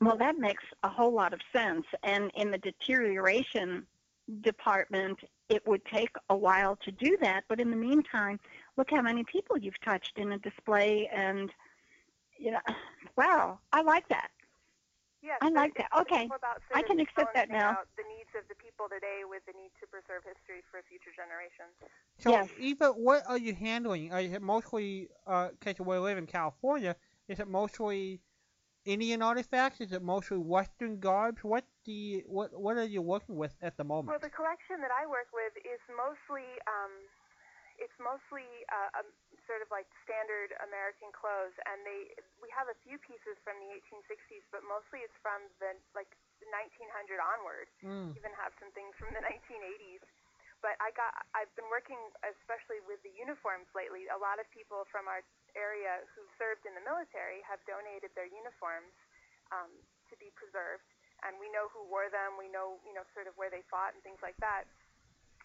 Well, 0.00 0.16
that 0.16 0.38
makes 0.38 0.64
a 0.82 0.88
whole 0.88 1.12
lot 1.12 1.34
of 1.34 1.40
sense. 1.52 1.84
And 2.02 2.30
in 2.34 2.50
the 2.50 2.58
deterioration 2.58 3.86
department, 4.40 5.18
it 5.48 5.66
would 5.66 5.84
take 5.86 6.14
a 6.30 6.36
while 6.36 6.76
to 6.84 6.92
do 6.92 7.18
that. 7.20 7.44
But 7.48 7.60
in 7.60 7.70
the 7.70 7.76
meantime, 7.76 8.38
look 8.76 8.90
how 8.90 9.02
many 9.02 9.24
people 9.24 9.58
you've 9.58 9.80
touched 9.84 10.16
in 10.16 10.32
a 10.32 10.38
display. 10.38 11.10
And, 11.12 11.50
you 12.38 12.52
know, 12.52 12.60
wow, 13.16 13.58
I 13.72 13.82
like 13.82 14.08
that. 14.08 14.30
Yes, 15.22 15.38
I 15.42 15.50
like 15.50 15.74
that. 15.76 15.92
Okay. 16.00 16.28
I 16.74 16.82
can 16.82 16.98
accept 17.00 17.34
that 17.34 17.50
now. 17.50 17.76
The 17.96 18.04
needs 18.08 18.30
of 18.36 18.48
the 18.48 18.54
people 18.56 18.88
today 18.88 19.22
with 19.28 19.44
the 19.44 19.52
need 19.52 19.70
to 19.80 19.86
preserve 19.86 20.24
history 20.24 20.64
for 20.70 20.80
future 20.88 21.12
generations. 21.12 21.76
So, 22.18 22.30
Yes. 22.30 22.48
Eva, 22.58 22.92
what 22.92 23.24
are 23.28 23.38
you 23.38 23.54
handling? 23.54 24.12
Are 24.12 24.20
it 24.20 24.42
mostly, 24.42 25.08
uh, 25.26 25.48
because 25.58 25.78
we 25.78 25.96
live 25.98 26.16
in 26.16 26.26
California, 26.26 26.96
is 27.28 27.38
it 27.38 27.48
mostly 27.48 28.20
Indian 28.84 29.20
artifacts? 29.20 29.80
Is 29.80 29.92
it 29.92 30.02
mostly 30.02 30.38
Western 30.38 31.00
garbs? 31.00 31.44
What 31.44 31.64
do 31.84 31.92
you, 31.92 32.22
what, 32.26 32.58
what 32.58 32.76
are 32.76 32.84
you 32.84 33.02
working 33.02 33.36
with 33.36 33.54
at 33.60 33.76
the 33.76 33.84
moment? 33.84 34.08
Well, 34.08 34.24
the 34.24 34.32
collection 34.32 34.80
that 34.80 34.90
I 34.90 35.06
work 35.06 35.28
with 35.36 35.52
is 35.64 35.80
mostly 35.92 36.48
um, 36.64 36.92
it's 37.80 37.96
mostly 37.96 38.46
uh, 38.68 39.00
um, 39.00 39.08
sort 39.48 39.64
of 39.64 39.72
like 39.72 39.88
standard 40.04 40.52
American 40.62 41.08
clothes, 41.10 41.56
and 41.64 41.80
they 41.82 42.12
we 42.38 42.52
have 42.52 42.68
a 42.68 42.76
few 42.84 43.00
pieces 43.00 43.40
from 43.40 43.56
the 43.58 43.72
1860s, 43.72 44.44
but 44.52 44.60
mostly 44.68 45.00
it's 45.02 45.16
from 45.24 45.48
the 45.58 45.74
like 45.96 46.12
1900 46.44 47.18
onward. 47.18 47.66
Mm. 47.80 48.12
Even 48.14 48.32
have 48.36 48.52
some 48.60 48.70
things 48.76 48.92
from 49.00 49.10
the 49.16 49.24
1980s. 49.24 50.04
But 50.60 50.76
I 50.76 50.92
got 50.92 51.16
I've 51.32 51.50
been 51.56 51.68
working 51.72 51.96
especially 52.20 52.84
with 52.84 53.00
the 53.00 53.12
uniforms 53.16 53.66
lately. 53.72 54.12
A 54.12 54.20
lot 54.20 54.36
of 54.36 54.44
people 54.52 54.84
from 54.92 55.08
our 55.08 55.24
area 55.56 56.04
who 56.12 56.22
served 56.36 56.68
in 56.68 56.76
the 56.76 56.84
military 56.84 57.40
have 57.48 57.64
donated 57.64 58.12
their 58.12 58.28
uniforms 58.28 58.92
um, 59.56 59.72
to 60.12 60.14
be 60.20 60.28
preserved, 60.36 60.84
and 61.24 61.40
we 61.40 61.48
know 61.48 61.72
who 61.72 61.88
wore 61.88 62.12
them. 62.12 62.36
We 62.36 62.52
know 62.52 62.76
you 62.84 62.92
know 62.92 63.08
sort 63.16 63.24
of 63.24 63.32
where 63.40 63.48
they 63.48 63.64
fought 63.72 63.96
and 63.96 64.04
things 64.04 64.20
like 64.20 64.36
that. 64.44 64.68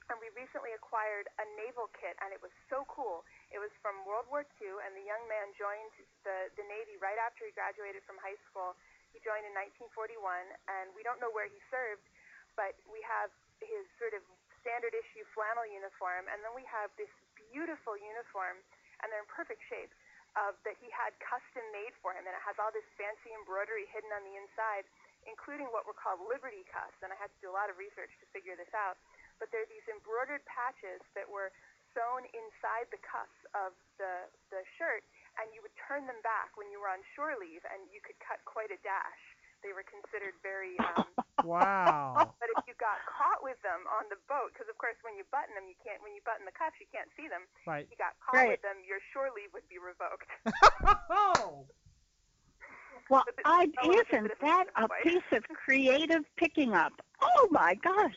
And 0.05 0.21
we 0.21 0.29
recently 0.37 0.69
acquired 0.77 1.25
a 1.41 1.45
naval 1.57 1.89
kit, 1.97 2.13
and 2.21 2.29
it 2.29 2.37
was 2.37 2.53
so 2.69 2.85
cool. 2.85 3.25
It 3.49 3.57
was 3.57 3.73
from 3.81 4.05
World 4.05 4.29
War 4.29 4.45
II, 4.61 4.77
and 4.85 4.93
the 4.93 5.01
young 5.01 5.25
man 5.25 5.49
joined 5.57 5.89
the, 6.21 6.53
the 6.53 6.65
Navy 6.69 6.93
right 7.01 7.17
after 7.17 7.41
he 7.41 7.51
graduated 7.57 8.05
from 8.05 8.21
high 8.21 8.37
school. 8.45 8.77
He 9.09 9.19
joined 9.25 9.49
in 9.49 9.53
1941, 9.57 10.21
and 10.69 10.93
we 10.93 11.01
don't 11.01 11.17
know 11.17 11.33
where 11.33 11.49
he 11.49 11.57
served, 11.73 12.05
but 12.53 12.77
we 12.85 13.01
have 13.01 13.33
his 13.65 13.89
sort 13.97 14.13
of 14.13 14.21
standard 14.61 14.93
issue 14.93 15.25
flannel 15.33 15.65
uniform, 15.65 16.29
and 16.29 16.37
then 16.45 16.53
we 16.53 16.65
have 16.69 16.93
this 17.01 17.09
beautiful 17.33 17.97
uniform, 17.97 18.61
and 19.01 19.09
they're 19.09 19.25
in 19.25 19.29
perfect 19.29 19.65
shape, 19.65 19.89
of 20.35 20.53
that 20.67 20.75
he 20.83 20.91
had 20.91 21.15
custom 21.23 21.63
made 21.71 21.95
for 22.03 22.11
him, 22.11 22.27
and 22.27 22.33
it 22.35 22.43
has 22.43 22.59
all 22.59 22.69
this 22.69 22.85
fancy 22.99 23.31
embroidery 23.33 23.87
hidden 23.89 24.11
on 24.11 24.21
the 24.27 24.35
inside, 24.35 24.83
including 25.25 25.65
what 25.71 25.87
were 25.87 25.95
called 25.95 26.21
Liberty 26.27 26.67
cuffs, 26.69 26.97
and 27.01 27.09
I 27.09 27.17
had 27.17 27.31
to 27.31 27.39
do 27.41 27.47
a 27.49 27.55
lot 27.55 27.71
of 27.71 27.79
research 27.79 28.11
to 28.21 28.25
figure 28.35 28.53
this 28.53 28.69
out. 28.75 28.99
But 29.39 29.51
they're 29.51 29.67
these 29.67 29.85
embroidered 29.91 30.43
patches 30.47 31.03
that 31.17 31.27
were 31.27 31.51
sewn 31.95 32.23
inside 32.35 32.87
the 32.91 32.99
cuffs 33.03 33.39
of 33.55 33.71
the, 33.99 34.27
the 34.51 34.63
shirt, 34.75 35.03
and 35.39 35.47
you 35.55 35.63
would 35.63 35.75
turn 35.79 36.03
them 36.07 36.19
back 36.23 36.55
when 36.59 36.67
you 36.71 36.79
were 36.79 36.91
on 36.91 36.99
shore 37.15 37.35
leave, 37.39 37.63
and 37.71 37.87
you 37.91 37.99
could 38.03 38.19
cut 38.23 38.39
quite 38.47 38.71
a 38.71 38.79
dash. 38.83 39.23
They 39.63 39.71
were 39.73 39.87
considered 39.87 40.35
very 40.45 40.75
um, 40.93 41.07
Wow. 41.47 42.35
but 42.37 42.47
if 42.53 42.63
you 42.69 42.75
got 42.77 43.01
caught 43.09 43.41
with 43.41 43.57
them 43.65 43.87
on 43.89 44.05
the 44.13 44.19
boat, 44.29 44.53
because 44.53 44.69
of 44.69 44.77
course 44.77 44.95
when 45.01 45.15
you 45.17 45.23
button 45.33 45.55
them, 45.57 45.65
you 45.67 45.75
can't. 45.81 45.99
When 46.05 46.13
you 46.13 46.21
button 46.27 46.45
the 46.45 46.53
cuffs, 46.53 46.77
you 46.77 46.87
can't 46.93 47.09
see 47.17 47.25
them. 47.31 47.47
Right. 47.65 47.83
If 47.87 47.95
you 47.95 47.99
got 47.99 48.13
caught 48.21 48.37
Right. 48.45 48.55
with 48.55 48.63
them, 48.63 48.83
your 48.85 48.99
shore 49.15 49.31
leave 49.33 49.49
would 49.57 49.65
be 49.71 49.79
revoked. 49.81 50.29
oh. 51.09 51.65
Well, 53.07 53.23
I, 53.45 53.67
I 53.83 53.87
isn't 53.87 54.31
that 54.41 54.65
a 54.77 54.87
piece 55.03 55.21
of 55.31 55.43
creative 55.53 56.23
picking 56.37 56.73
up? 56.73 56.93
Oh, 57.21 57.47
my 57.51 57.75
gosh. 57.75 58.15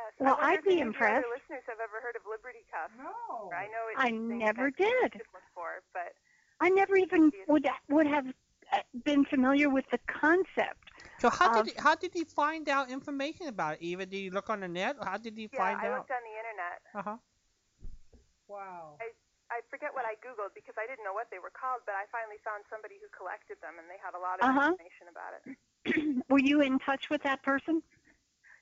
Yes. 0.00 0.12
Well, 0.20 0.38
I 0.40 0.52
I'd 0.54 0.64
be 0.64 0.70
any 0.72 0.80
your 0.80 0.88
impressed. 0.88 1.24
Other 1.24 1.32
listeners 1.36 1.64
have 1.68 1.80
ever 1.80 2.00
heard 2.00 2.16
of 2.16 2.24
Liberty 2.28 2.64
Cuffs? 2.70 2.92
No. 2.96 3.50
I 3.52 3.66
know 3.68 3.84
it's 3.92 4.00
I 4.00 4.10
never 4.10 4.70
did. 4.70 5.14
it 5.20 5.28
was 5.32 5.42
for, 5.54 5.82
but 5.92 6.14
I 6.60 6.68
never 6.70 6.96
even 6.96 7.32
would 7.48 7.66
would 7.88 8.06
have 8.06 8.26
uh, 8.72 8.78
been 9.04 9.24
familiar 9.24 9.68
with 9.70 9.84
the 9.90 9.98
concept. 10.06 10.90
So 11.18 11.30
how 11.30 11.48
Um, 11.48 11.64
did 11.64 11.66
he, 11.66 11.72
how 11.78 11.94
did 11.94 12.12
he 12.14 12.24
find 12.24 12.68
out 12.68 12.90
information 12.90 13.48
about 13.48 13.74
it? 13.74 13.82
Eva, 13.82 14.06
did 14.06 14.16
he 14.16 14.30
look 14.30 14.50
on 14.50 14.60
the 14.60 14.68
net? 14.68 14.96
How 15.02 15.16
did 15.18 15.36
he 15.36 15.48
yeah, 15.52 15.60
find 15.62 15.80
I 15.80 15.88
out? 15.88 15.96
looked 15.98 16.10
on 16.10 16.22
the 16.24 16.34
internet. 16.36 16.80
Uh 16.94 17.02
huh. 17.02 17.16
Wow. 18.48 18.98
I, 19.00 19.12
I 19.50 19.60
forget 19.70 19.94
what 19.94 20.04
I 20.06 20.14
googled 20.18 20.54
because 20.54 20.74
I 20.78 20.86
didn't 20.86 21.04
know 21.06 21.14
what 21.14 21.30
they 21.30 21.38
were 21.38 21.54
called, 21.54 21.82
but 21.86 21.94
I 21.94 22.06
finally 22.10 22.38
found 22.42 22.64
somebody 22.70 22.98
who 22.98 23.08
collected 23.14 23.58
them, 23.62 23.78
and 23.78 23.86
they 23.90 23.98
had 24.02 24.14
a 24.14 24.22
lot 24.22 24.38
of 24.42 24.46
Uh-huh. 24.46 24.74
information 24.74 25.06
about 25.10 25.32
it. 25.38 25.42
Were 26.28 26.40
you 26.40 26.60
in 26.60 26.78
touch 26.78 27.10
with 27.10 27.22
that 27.22 27.42
person? 27.42 27.82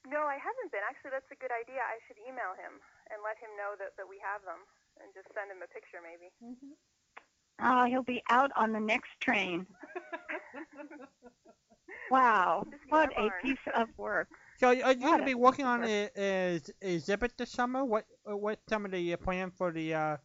No, 0.09 0.25
I 0.25 0.41
haven't 0.41 0.73
been. 0.73 0.81
Actually, 0.89 1.13
that's 1.13 1.29
a 1.31 1.37
good 1.37 1.53
idea. 1.53 1.85
I 1.85 2.01
should 2.09 2.17
email 2.25 2.57
him 2.57 2.81
and 3.13 3.21
let 3.21 3.37
him 3.37 3.53
know 3.61 3.77
that, 3.77 3.93
that 4.01 4.09
we 4.09 4.17
have 4.25 4.41
them 4.49 4.65
and 5.05 5.13
just 5.13 5.29
send 5.37 5.53
him 5.53 5.61
a 5.61 5.69
picture 5.69 6.01
maybe. 6.01 6.33
Mhm. 6.41 6.73
Oh, 7.61 7.85
he'll 7.91 8.07
be 8.07 8.23
out 8.31 8.51
on 8.57 8.73
the 8.73 8.81
next 8.81 9.11
train. 9.21 9.67
Wow, 12.11 12.65
what 12.89 13.13
a 13.19 13.29
piece 13.43 13.59
of 13.75 13.89
work. 13.99 14.29
So 14.57 14.69
are 14.69 14.93
you 14.93 15.01
going 15.05 15.19
to 15.21 15.25
be 15.27 15.35
working 15.35 15.67
on 15.67 15.85
a, 15.85 16.09
a 16.17 16.61
exhibit 16.81 17.37
this 17.37 17.53
summer? 17.53 17.85
What 17.85 18.07
uh, 18.25 18.37
what 18.37 18.61
some 18.69 18.85
of 18.87 18.93
the 18.93 19.13
uh, 19.13 19.17
plan 19.19 19.51
for 19.51 19.73
the 19.73 19.93
uh, 19.95 20.17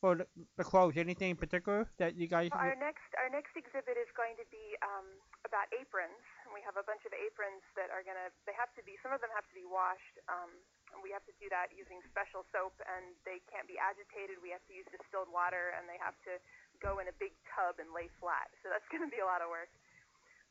for 0.00 0.16
the, 0.16 0.26
the 0.56 0.64
clothes? 0.64 0.96
Anything 0.96 1.30
in 1.30 1.36
particular 1.36 1.86
that 1.98 2.16
you 2.16 2.26
guys? 2.26 2.50
Well, 2.52 2.60
our 2.60 2.74
next 2.74 3.06
our 3.22 3.30
next 3.30 3.54
exhibit 3.56 3.96
is 3.96 4.10
going 4.16 4.34
to 4.34 4.46
be 4.50 4.74
um, 4.82 5.06
about 5.46 5.70
aprons, 5.78 6.18
and 6.48 6.56
we 6.56 6.64
have 6.64 6.80
a 6.80 6.86
bunch 6.88 7.04
of 7.04 7.12
aprons 7.12 7.60
that 7.76 7.92
are 7.92 8.00
gonna. 8.00 8.32
They 8.48 8.56
have 8.56 8.72
to 8.80 8.82
be. 8.88 8.96
Some 9.04 9.12
of 9.12 9.20
them 9.20 9.28
have 9.36 9.44
to 9.52 9.56
be 9.56 9.68
washed, 9.68 10.16
um, 10.32 10.48
and 10.96 11.04
we 11.04 11.12
have 11.12 11.20
to 11.28 11.34
do 11.36 11.52
that 11.52 11.68
using 11.76 12.00
special 12.08 12.48
soap, 12.48 12.72
and 12.88 13.12
they 13.28 13.44
can't 13.52 13.68
be 13.68 13.76
agitated. 13.76 14.40
We 14.40 14.48
have 14.56 14.64
to 14.72 14.74
use 14.74 14.88
distilled 14.88 15.28
water, 15.28 15.76
and 15.76 15.84
they 15.84 16.00
have 16.00 16.16
to 16.24 16.40
go 16.80 17.04
in 17.04 17.12
a 17.12 17.16
big 17.20 17.36
tub 17.52 17.76
and 17.76 17.92
lay 17.92 18.08
flat. 18.16 18.48
So 18.64 18.72
that's 18.72 18.88
going 18.92 19.04
to 19.04 19.12
be 19.12 19.20
a 19.20 19.28
lot 19.28 19.44
of 19.44 19.52
work. 19.52 19.68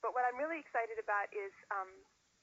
But 0.06 0.14
what 0.14 0.22
I'm 0.30 0.38
really 0.38 0.62
excited 0.62 1.02
about 1.02 1.34
is, 1.34 1.50
um, 1.74 1.90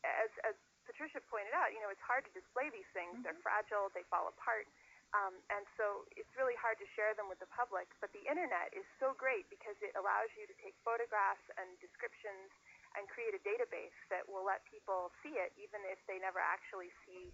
as 0.03 0.35
as 0.43 0.59
Patricia 0.83 1.23
pointed 1.31 1.55
out, 1.55 1.71
you 1.71 1.79
know, 1.79 1.95
it's 1.95 2.03
hard 2.03 2.27
to 2.27 2.33
display 2.35 2.75
these 2.75 2.91
things. 2.91 3.23
They're 3.23 3.39
fragile. 3.39 3.95
They 3.95 4.03
fall 4.11 4.27
apart. 4.27 4.67
Um, 5.15 5.39
and 5.47 5.63
so 5.79 6.11
it's 6.19 6.35
really 6.35 6.59
hard 6.59 6.75
to 6.83 6.87
share 6.99 7.15
them 7.15 7.31
with 7.31 7.39
the 7.39 7.47
public. 7.55 7.87
But 8.03 8.11
the 8.11 8.27
internet 8.27 8.75
is 8.75 8.83
so 8.99 9.15
great 9.15 9.47
because 9.47 9.79
it 9.79 9.95
allows 9.95 10.27
you 10.35 10.43
to 10.51 10.57
take 10.59 10.75
photographs 10.83 11.47
and 11.55 11.71
descriptions 11.79 12.51
and 12.95 13.07
create 13.11 13.35
a 13.35 13.43
database 13.43 13.95
that 14.11 14.23
will 14.31 14.45
let 14.47 14.63
people 14.71 15.11
see 15.23 15.35
it, 15.35 15.51
even 15.59 15.83
if 15.91 15.99
they 16.07 16.19
never 16.23 16.39
actually 16.39 16.91
see 17.07 17.31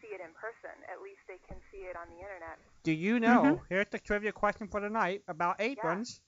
see 0.00 0.14
it 0.14 0.20
in 0.22 0.30
person. 0.38 0.70
At 0.86 1.02
least 1.02 1.18
they 1.26 1.40
can 1.48 1.58
see 1.72 1.88
it 1.90 1.96
on 1.98 2.06
the 2.12 2.20
internet. 2.22 2.58
Do 2.84 2.92
you 2.92 3.18
know? 3.18 3.62
Here's 3.68 3.90
the 3.90 3.98
trivia 3.98 4.30
question 4.32 4.68
for 4.68 4.80
the 4.80 4.88
night 4.90 5.22
about 5.26 5.60
aprons. 5.60 6.20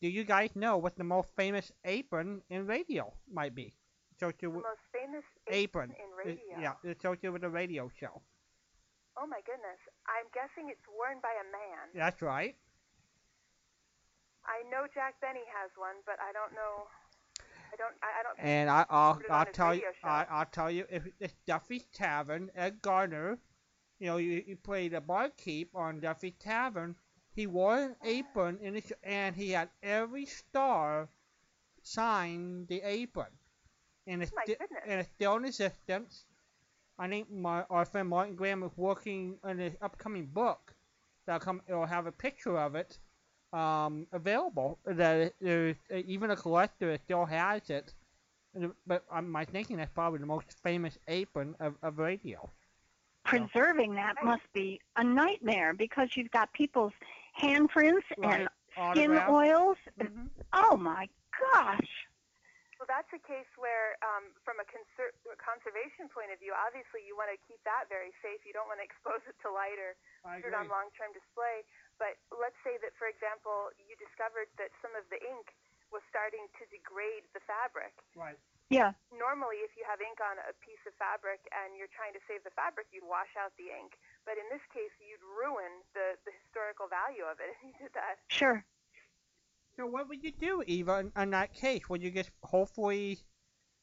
Do 0.00 0.08
you 0.08 0.24
guys 0.24 0.50
know 0.54 0.78
what 0.78 0.96
the 0.96 1.04
most 1.04 1.28
famous 1.36 1.70
apron 1.84 2.42
in 2.50 2.66
radio 2.66 3.12
might 3.30 3.54
be? 3.54 3.74
Associated 4.16 4.50
The 4.50 4.56
with 4.56 4.64
most 4.66 4.86
famous 4.90 5.24
apron. 5.46 5.90
in 5.94 6.10
Uh, 6.10 6.16
radio. 6.26 6.54
Yeah, 6.58 6.74
associated 6.90 7.32
with 7.32 7.44
a 7.44 7.50
radio 7.50 7.90
show. 8.00 8.22
Oh 9.16 9.26
my 9.26 9.40
goodness. 9.46 9.78
I'm 10.06 10.26
guessing 10.34 10.70
it's 10.70 10.86
worn 10.86 11.18
by 11.22 11.34
a 11.34 11.46
man. 11.50 11.90
That's 11.94 12.22
right. 12.22 12.54
I 14.46 14.62
know 14.70 14.86
Jack 14.94 15.20
Benny 15.20 15.44
has 15.60 15.70
one, 15.76 15.98
but 16.06 16.16
I 16.22 16.32
don't 16.32 16.54
know. 16.54 16.88
Don't. 17.78 17.94
I, 18.02 18.20
I 18.20 18.22
don't. 18.22 18.38
And 18.38 18.70
I, 18.70 18.84
I'll 18.90 19.14
Put 19.14 19.24
it 19.24 19.30
on 19.30 19.38
I'll 19.38 19.52
tell 19.52 19.74
you 19.74 19.82
show. 20.02 20.08
I, 20.08 20.26
I'll 20.30 20.46
tell 20.46 20.70
you 20.70 20.84
if 20.90 21.06
it's 21.20 21.34
Duffy's 21.46 21.84
Tavern, 21.94 22.50
Ed 22.54 22.82
Gardner. 22.82 23.38
you 23.98 24.06
know, 24.06 24.16
you, 24.16 24.42
you 24.46 24.56
played 24.56 24.94
a 24.94 25.00
barkeep 25.00 25.70
on 25.74 26.00
Duffy's 26.00 26.34
Tavern. 26.38 26.94
He 27.34 27.46
wore 27.46 27.78
an 27.78 27.96
apron 28.04 28.58
in 28.60 28.74
his, 28.74 28.92
and 29.04 29.36
he 29.36 29.50
had 29.50 29.68
every 29.82 30.26
star 30.26 31.08
sign 31.82 32.66
the 32.66 32.82
apron. 32.82 33.30
And 34.06 34.22
it's 34.22 34.32
sti- 34.32 34.56
and 34.86 35.00
it's 35.00 35.10
still 35.10 35.36
in 35.36 35.44
existence. 35.44 36.24
I 36.98 37.08
think 37.08 37.30
my 37.30 37.64
our 37.70 37.84
friend 37.84 38.08
Martin 38.08 38.34
Grams 38.34 38.64
is 38.72 38.76
working 38.76 39.38
on 39.44 39.60
an 39.60 39.76
upcoming 39.80 40.26
book 40.26 40.74
that'll 41.26 41.40
come. 41.40 41.62
It'll 41.68 41.86
have 41.86 42.06
a 42.06 42.12
picture 42.12 42.58
of 42.58 42.74
it 42.74 42.98
um, 43.52 44.06
available. 44.12 44.78
That 44.84 45.16
it- 45.18 45.36
there's 45.40 45.76
uh, 45.92 45.96
even 46.06 46.30
a 46.30 46.36
collector 46.36 46.90
that 46.92 47.02
still 47.04 47.24
has 47.26 47.68
it. 47.70 47.94
But 48.86 49.04
um, 49.10 49.30
my 49.30 49.44
thinking 49.44 49.76
that's 49.76 49.92
probably 49.94 50.18
the 50.18 50.26
most 50.26 50.52
famous 50.62 50.98
apron 51.06 51.54
of, 51.60 51.74
of 51.82 51.98
radio. 51.98 52.48
Preserving 53.24 53.94
that 54.00 54.16
must 54.24 54.48
be 54.54 54.80
a 54.96 55.04
nightmare 55.04 55.74
because 55.76 56.08
you've 56.16 56.30
got 56.30 56.50
people's 56.54 56.94
handprints 57.36 58.08
and 58.24 58.48
skin 58.94 59.12
Autograph. 59.12 59.28
oils. 59.30 59.76
Mhm. 60.00 60.28
Oh 60.54 60.76
my 60.80 61.08
gosh. 61.36 61.92
Well, 62.80 62.86
that's 62.88 63.10
a 63.12 63.18
case 63.26 63.50
where, 63.58 63.98
um, 64.06 64.30
from 64.46 64.62
a 64.62 64.66
conser- 64.70 65.12
conservation 65.36 66.06
point 66.08 66.30
of 66.32 66.38
view, 66.38 66.54
obviously 66.54 67.02
you 67.04 67.18
want 67.18 67.28
to 67.34 67.38
keep 67.44 67.58
that 67.66 67.90
very 67.90 68.14
safe. 68.22 68.38
You 68.46 68.54
don't 68.54 68.70
want 68.70 68.78
to 68.80 68.86
expose 68.90 69.20
it 69.28 69.34
to 69.44 69.50
light 69.52 69.76
or 69.76 69.92
put 70.40 70.48
it 70.48 70.56
on 70.56 70.70
long-term 70.72 71.10
display. 71.12 71.66
But 71.98 72.14
let's 72.30 72.58
say 72.62 72.78
that, 72.80 72.94
for 72.94 73.10
example, 73.10 73.74
you 73.78 73.98
discovered 73.98 74.46
that 74.58 74.70
some 74.78 74.94
of 74.94 75.02
the 75.10 75.18
ink 75.18 75.50
was 75.90 76.02
starting 76.06 76.46
to 76.58 76.62
degrade 76.70 77.26
the 77.34 77.42
fabric. 77.44 77.94
Right. 78.14 78.38
Yeah. 78.68 78.92
Normally, 79.08 79.64
if 79.64 79.72
you 79.80 79.82
have 79.88 79.98
ink 80.04 80.20
on 80.20 80.36
a 80.44 80.52
piece 80.60 80.80
of 80.84 80.92
fabric 81.00 81.40
and 81.50 81.72
you're 81.72 81.90
trying 81.90 82.12
to 82.12 82.22
save 82.28 82.44
the 82.44 82.52
fabric, 82.52 82.92
you'd 82.92 83.08
wash 83.08 83.32
out 83.40 83.56
the 83.56 83.72
ink. 83.72 83.96
But 84.28 84.36
in 84.36 84.44
this 84.52 84.62
case, 84.68 84.92
you'd 85.00 85.24
ruin 85.24 85.80
the, 85.96 86.20
the 86.28 86.32
historical 86.44 86.86
value 86.86 87.24
of 87.24 87.40
it 87.40 87.56
if 87.56 87.60
you 87.66 87.74
did 87.80 87.92
that. 87.96 88.20
Sure. 88.28 88.60
So 89.80 89.88
what 89.88 90.10
would 90.12 90.20
you 90.20 90.34
do, 90.36 90.60
Eva, 90.66 91.00
in, 91.00 91.08
in 91.16 91.30
that 91.32 91.56
case? 91.56 91.88
Would 91.88 92.04
you 92.04 92.12
just 92.12 92.30
hopefully 92.44 93.24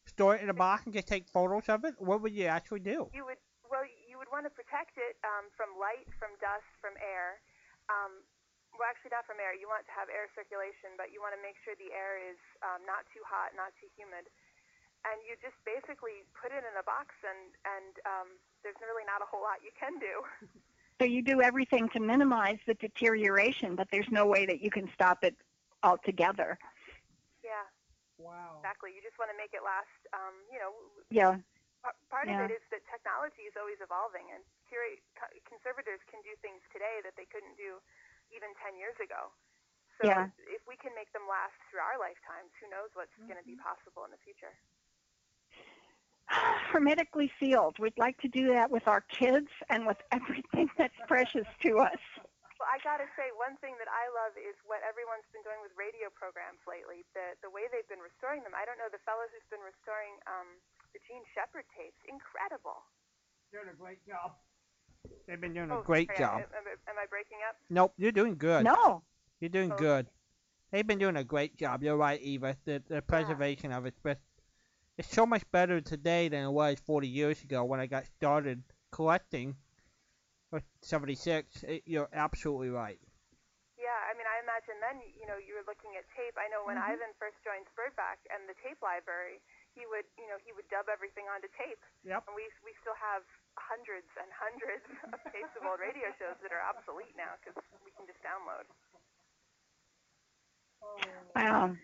store 0.06 0.38
it 0.38 0.46
in 0.46 0.54
a 0.54 0.58
box 0.58 0.86
and 0.86 0.94
just 0.94 1.10
take 1.10 1.26
photos 1.34 1.66
of 1.66 1.82
it? 1.84 1.96
What 1.98 2.22
would 2.22 2.36
you 2.36 2.46
actually 2.46 2.86
do? 2.86 3.10
You 3.10 3.26
would 3.26 3.42
well, 3.66 3.82
you 4.06 4.22
would 4.22 4.30
want 4.30 4.46
to 4.46 4.54
protect 4.54 4.94
it 5.02 5.18
um, 5.26 5.50
from 5.58 5.74
light, 5.82 6.06
from 6.22 6.38
dust, 6.38 6.70
from 6.78 6.94
air. 7.02 7.42
Um, 7.90 8.24
well, 8.76 8.88
actually, 8.90 9.14
not 9.16 9.24
from 9.28 9.40
air. 9.40 9.56
You 9.56 9.70
want 9.72 9.88
to 9.88 9.96
have 9.96 10.12
air 10.12 10.28
circulation, 10.36 10.96
but 11.00 11.12
you 11.14 11.24
want 11.24 11.32
to 11.38 11.42
make 11.42 11.56
sure 11.64 11.78
the 11.80 11.94
air 11.96 12.20
is 12.20 12.40
um, 12.66 12.84
not 12.84 13.08
too 13.16 13.24
hot, 13.24 13.56
not 13.56 13.72
too 13.80 13.88
humid. 13.96 14.28
And 15.08 15.22
you 15.24 15.38
just 15.40 15.56
basically 15.64 16.26
put 16.36 16.52
it 16.52 16.66
in 16.66 16.76
a 16.76 16.86
box, 16.86 17.14
and 17.24 17.54
and 17.64 17.94
um, 18.08 18.28
there's 18.66 18.78
really 18.84 19.06
not 19.08 19.22
a 19.24 19.28
whole 19.30 19.44
lot 19.46 19.62
you 19.64 19.72
can 19.78 19.96
do. 20.02 20.26
So 21.00 21.06
you 21.06 21.22
do 21.22 21.42
everything 21.42 21.90
to 21.90 22.00
minimize 22.00 22.58
the 22.68 22.74
deterioration, 22.76 23.76
but 23.76 23.88
there's 23.92 24.10
no 24.12 24.26
way 24.26 24.46
that 24.46 24.62
you 24.62 24.70
can 24.72 24.90
stop 24.94 25.24
it 25.24 25.36
altogether. 25.84 26.58
yeah, 27.44 27.68
Wow. 28.18 28.60
exactly. 28.62 28.92
You 28.96 29.02
just 29.04 29.18
want 29.20 29.30
to 29.32 29.38
make 29.38 29.54
it 29.54 29.64
last. 29.64 29.92
Um, 30.14 30.36
you 30.52 30.60
know, 30.60 30.72
Yeah. 31.10 31.38
P- 31.84 32.00
part 32.10 32.28
Yeah. 32.28 32.36
of 32.42 32.50
it 32.50 32.52
is 32.54 32.64
that 32.74 32.84
technology 32.90 33.46
is 33.48 33.56
always 33.60 33.80
evolving, 33.82 34.28
and 34.34 34.44
curate, 34.76 35.00
co- 35.16 35.32
conservators 35.48 36.04
can 36.12 36.20
do 36.28 36.36
things 36.44 36.60
today 36.76 37.00
that 37.08 37.16
they 37.16 37.24
couldn't 37.32 37.56
do 37.56 37.80
even 38.36 38.52
10 38.60 38.76
years 38.76 39.00
ago. 39.00 39.32
So 39.96 40.04
Yeah. 40.04 40.28
if 40.52 40.60
we 40.68 40.76
can 40.76 40.92
make 40.92 41.08
them 41.16 41.24
last 41.32 41.56
through 41.72 41.80
our 41.80 41.96
lifetimes, 41.96 42.52
who 42.60 42.68
knows 42.68 42.92
what's 43.00 43.16
going 43.32 43.40
to 43.40 43.48
be 43.48 43.56
Mm-hmm. 43.56 43.64
possible 43.64 44.04
in 44.04 44.12
the 44.12 44.20
future? 44.20 44.52
Hermetically 46.74 47.32
sealed. 47.40 47.80
We'd 47.80 47.98
like 47.98 48.18
to 48.22 48.28
do 48.28 48.48
that 48.54 48.72
with 48.72 48.88
our 48.88 49.02
kids 49.02 49.48
and 49.70 49.88
with 49.88 49.98
everything 50.12 50.70
that's 50.78 50.96
precious 51.08 51.48
to 51.64 51.80
us. 51.80 52.00
Well, 52.60 52.72
I 52.72 52.80
got 52.84 53.04
to 53.04 53.10
say, 53.20 53.36
one 53.36 53.60
thing 53.60 53.76
that 53.84 53.92
I 53.92 54.08
love 54.16 54.36
is 54.40 54.56
what 54.64 54.80
everyone's 54.84 55.28
been 55.36 55.44
doing 55.44 55.60
with 55.60 55.76
radio 55.76 56.08
programs 56.12 56.64
lately. 56.64 57.04
The 57.12 57.36
the 57.44 57.52
way 57.52 57.68
they've 57.68 57.88
been 57.92 58.04
restoring 58.04 58.44
them. 58.48 58.56
I 58.56 58.64
don't 58.64 58.80
know 58.80 58.88
the 58.88 59.04
fellow 59.04 59.28
who's 59.28 59.44
been 59.52 59.64
restoring 59.64 60.16
um, 60.28 60.60
the 60.96 61.00
Jean 61.04 61.24
Shepherd 61.36 61.68
tapes. 61.76 62.00
Incredible. 62.08 62.88
You're 63.52 63.64
doing 63.68 63.76
a 63.76 63.78
great 63.78 64.00
job. 64.08 64.40
They've 65.28 65.40
been 65.42 65.54
doing 65.54 65.72
Oh, 65.72 65.80
a 65.80 65.84
great 65.84 66.08
sorry, 66.10 66.20
job. 66.20 66.42
Am, 66.42 66.68
am- 66.68 66.80
am 66.88 66.96
I 67.02 67.06
breaking 67.10 67.38
up? 67.48 67.56
Nope, 67.70 67.94
you're 67.98 68.12
doing 68.12 68.36
good. 68.38 68.64
No. 68.64 69.04
You're 69.40 69.50
doing 69.50 69.72
Oh. 69.72 69.78
good. 69.78 70.08
They've 70.72 70.86
been 70.88 71.00
doing 71.00 71.16
a 71.16 71.24
great 71.24 71.56
job. 71.58 71.84
You're 71.84 71.98
right, 71.98 72.20
Eva. 72.22 72.58
The, 72.66 72.84
the 72.88 73.02
preservation 73.02 73.72
of 73.72 73.86
it, 73.86 73.96
but 74.04 74.20
it's 74.98 75.12
so 75.12 75.26
much 75.26 75.44
better 75.52 75.80
today 75.82 76.28
than 76.30 76.44
it 76.44 76.52
was 76.52 76.80
40 76.86 77.08
years 77.08 77.42
ago 77.44 77.64
when 77.64 77.80
I 77.80 77.86
got 77.86 78.06
started 78.06 78.64
collecting. 78.92 79.56
Or 80.52 80.62
76. 80.82 81.64
It, 81.64 81.84
you're 81.86 82.08
absolutely 82.14 82.70
right. 82.70 83.00
Yeah, 83.76 83.92
I 84.08 84.14
mean, 84.16 84.28
I 84.30 84.40
imagine 84.40 84.78
then, 84.80 84.98
you 85.20 85.28
know, 85.28 85.36
you 85.42 85.56
were 85.58 85.66
looking 85.68 85.98
at 86.00 86.06
tape. 86.16 86.38
I 86.40 86.48
know 86.48 86.64
when 86.66 86.78
Mhm. 86.78 86.96
Ivan 86.96 87.12
first 87.20 87.36
joined 87.44 87.66
SPERDVAC 87.76 88.24
and 88.32 88.48
the 88.48 88.56
tape 88.64 88.82
library, 88.82 89.42
he 89.74 89.86
would, 89.86 90.06
you 90.18 90.28
know, 90.28 90.38
he 90.40 90.54
would 90.54 90.68
dub 90.70 90.88
everything 90.88 91.28
onto 91.28 91.50
tape. 91.60 91.84
Yep. 92.04 92.24
And 92.28 92.36
we 92.36 92.48
we 92.64 92.74
still 92.82 92.96
have 92.96 93.24
hundreds 93.58 94.08
and 94.20 94.30
hundreds 94.32 94.86
of 95.12 95.20
tapes 95.32 95.54
of 95.60 95.66
old 95.68 95.80
radio 95.80 96.12
shows 96.20 96.38
that 96.44 96.52
are 96.52 96.64
obsolete 96.64 97.16
now 97.16 97.36
because 97.40 97.58
we 97.84 97.92
can 97.96 98.06
just 98.08 98.20
download. 98.22 98.68
Wow. 101.36 101.76
Um, 101.76 101.80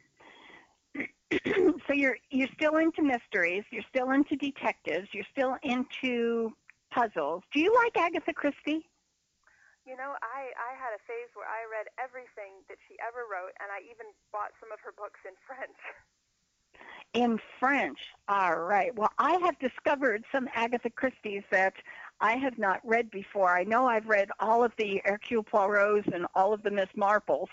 so 1.88 1.94
you're 1.94 2.18
you're 2.30 2.52
still 2.56 2.78
into 2.78 3.02
mysteries, 3.02 3.64
you're 3.72 3.88
still 3.90 4.12
into 4.12 4.36
detectives, 4.36 5.08
you're 5.16 5.28
still 5.32 5.56
into 5.64 6.52
puzzles. 6.92 7.44
Do 7.54 7.60
you 7.60 7.74
like 7.74 7.96
Agatha 7.96 8.34
Christie? 8.34 8.88
You 9.88 9.96
know, 9.98 10.14
I 10.22 10.52
I 10.60 10.72
had 10.78 10.94
a 10.94 11.02
phase 11.08 11.32
where 11.34 11.48
I 11.48 11.66
read 11.72 11.88
everything 11.98 12.62
that 12.70 12.78
she 12.86 13.00
ever 13.02 13.26
wrote, 13.26 13.56
and 13.64 13.72
I 13.72 13.82
even 13.88 14.12
bought 14.30 14.52
some 14.60 14.70
of 14.72 14.80
her 14.84 14.94
books 14.94 15.20
in 15.26 15.34
French. 15.48 15.80
In 17.14 17.40
French. 17.60 18.00
All 18.30 18.56
right. 18.56 18.96
Well, 18.96 19.12
I 19.18 19.38
have 19.44 19.60
discovered 19.60 20.24
some 20.32 20.48
Agatha 20.56 20.90
Christie's 20.90 21.44
that 21.52 21.74
I 22.22 22.34
have 22.34 22.58
not 22.58 22.80
read 22.86 23.12
before. 23.12 23.50
I 23.50 23.64
know 23.64 23.86
I've 23.86 24.08
read 24.08 24.30
all 24.40 24.64
of 24.64 24.72
the 24.78 25.02
Hercule 25.04 25.44
Poirot's 25.44 26.08
and 26.14 26.26
all 26.36 26.54
of 26.54 26.64
the 26.64 26.72
Miss 26.72 26.88
Marples 26.96 27.48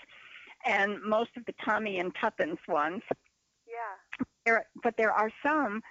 and 0.65 1.01
most 1.03 1.31
of 1.37 1.45
the 1.45 1.53
Tommy 1.63 1.99
and 1.99 2.13
Tuppence 2.15 2.59
ones. 2.67 3.01
Yeah. 3.67 4.25
there, 4.45 4.65
but 4.83 4.95
there 4.97 5.11
are 5.11 5.31
some 5.43 5.81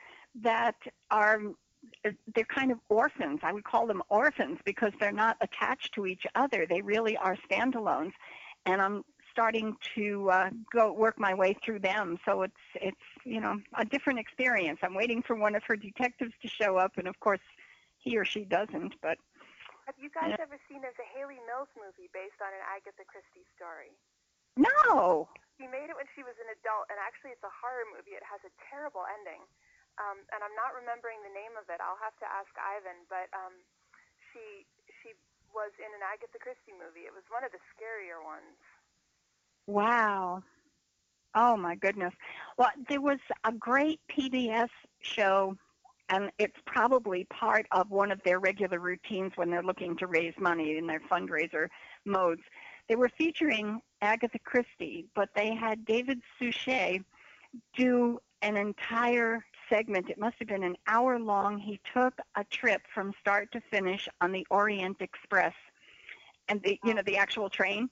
that 0.42 0.76
are 1.10 1.40
they're 2.34 2.44
kind 2.44 2.70
of 2.70 2.78
orphans. 2.88 3.40
I 3.42 3.52
would 3.52 3.64
call 3.64 3.86
them 3.86 4.02
orphans 4.08 4.58
because 4.64 4.92
they're 4.98 5.12
not 5.12 5.36
attached 5.40 5.94
to 5.94 6.06
each 6.06 6.26
other. 6.34 6.66
They 6.68 6.82
really 6.82 7.16
are 7.16 7.36
standalones. 7.50 8.12
And 8.66 8.82
I'm 8.82 9.04
starting 9.38 9.76
to 9.94 10.30
uh, 10.30 10.50
go 10.74 10.92
work 10.92 11.18
my 11.18 11.34
way 11.34 11.54
through 11.64 11.78
them. 11.78 12.18
So 12.26 12.42
it's 12.42 12.64
it's 12.74 13.06
you 13.24 13.40
know 13.40 13.54
a 13.78 13.84
different 13.84 14.18
experience. 14.18 14.80
I'm 14.82 14.94
waiting 14.98 15.22
for 15.22 15.36
one 15.36 15.54
of 15.54 15.62
her 15.70 15.76
detectives 15.76 16.34
to 16.42 16.48
show 16.48 16.76
up, 16.76 16.92
and 16.98 17.06
of 17.06 17.18
course 17.20 17.46
he 18.02 18.18
or 18.18 18.24
she 18.24 18.42
doesn't. 18.44 18.94
But 19.02 19.18
Have 19.86 19.98
you 20.02 20.10
guys 20.10 20.34
Yeah. 20.34 20.42
ever 20.42 20.58
seen? 20.68 20.82
There's 20.82 20.98
a 20.98 21.08
Hayley 21.14 21.38
Mills 21.46 21.70
movie 21.78 22.10
based 22.12 22.40
on 22.42 22.50
an 22.52 22.64
Agatha 22.66 23.04
Christie 23.06 23.46
story. 23.56 23.94
no, 24.56 25.28
She 25.58 25.66
made 25.70 25.90
it 25.90 25.96
when 25.96 26.10
she 26.14 26.22
was 26.26 26.34
an 26.42 26.50
adult, 26.54 26.90
and 26.90 26.98
actually, 26.98 27.34
it's 27.34 27.42
a 27.46 27.54
horror 27.62 27.86
movie. 27.94 28.14
It 28.18 28.26
has 28.26 28.42
a 28.46 28.52
terrible 28.70 29.06
ending, 29.06 29.42
um, 29.98 30.22
and 30.34 30.42
I'm 30.42 30.54
not 30.58 30.74
remembering 30.74 31.22
the 31.22 31.34
name 31.34 31.54
of 31.58 31.70
it. 31.70 31.78
I'll 31.82 31.98
have 32.02 32.16
to 32.22 32.28
ask 32.30 32.50
Ivan. 32.58 33.06
But 33.10 33.30
um, 33.34 33.54
she 34.30 34.66
she 35.02 35.14
was 35.54 35.72
in 35.80 35.90
an 35.96 36.02
Agatha 36.04 36.38
Christie 36.38 36.76
movie. 36.76 37.06
It 37.08 37.14
was 37.14 37.26
one 37.32 37.42
of 37.46 37.50
the 37.54 37.62
scarier 37.74 38.22
ones. 38.22 38.58
Wow. 39.68 40.42
Oh 41.34 41.56
my 41.56 41.76
goodness. 41.76 42.12
Well, 42.56 42.70
there 42.88 43.00
was 43.00 43.18
a 43.44 43.52
great 43.52 44.00
PBS 44.10 44.70
show, 45.00 45.56
and 46.08 46.32
it's 46.38 46.56
probably 46.66 47.24
part 47.24 47.66
of 47.70 47.90
one 47.90 48.10
of 48.10 48.20
their 48.24 48.40
regular 48.40 48.80
routines 48.80 49.32
when 49.36 49.50
they're 49.50 49.62
looking 49.62 49.96
to 49.98 50.06
raise 50.06 50.34
money 50.40 50.78
in 50.78 50.86
their 50.86 51.00
fundraiser 51.00 51.68
modes. 52.04 52.40
They 52.88 52.96
were 52.96 53.10
featuring 53.16 53.80
Agatha 54.00 54.38
Christie, 54.40 55.06
but 55.14 55.28
they 55.36 55.54
had 55.54 55.84
David 55.84 56.20
Suchet 56.38 57.00
do 57.76 58.18
an 58.40 58.56
entire 58.56 59.44
segment. 59.68 60.08
It 60.08 60.18
must 60.18 60.36
have 60.38 60.48
been 60.48 60.64
an 60.64 60.76
hour 60.86 61.18
long. 61.18 61.58
He 61.58 61.78
took 61.92 62.14
a 62.36 62.44
trip 62.44 62.82
from 62.94 63.12
start 63.20 63.52
to 63.52 63.60
finish 63.70 64.08
on 64.22 64.32
the 64.32 64.46
Orient 64.50 64.96
Express 65.00 65.52
and 66.48 66.62
the 66.62 66.78
you 66.84 66.94
know 66.94 67.02
the 67.04 67.16
oh. 67.16 67.20
actual 67.20 67.50
train 67.50 67.88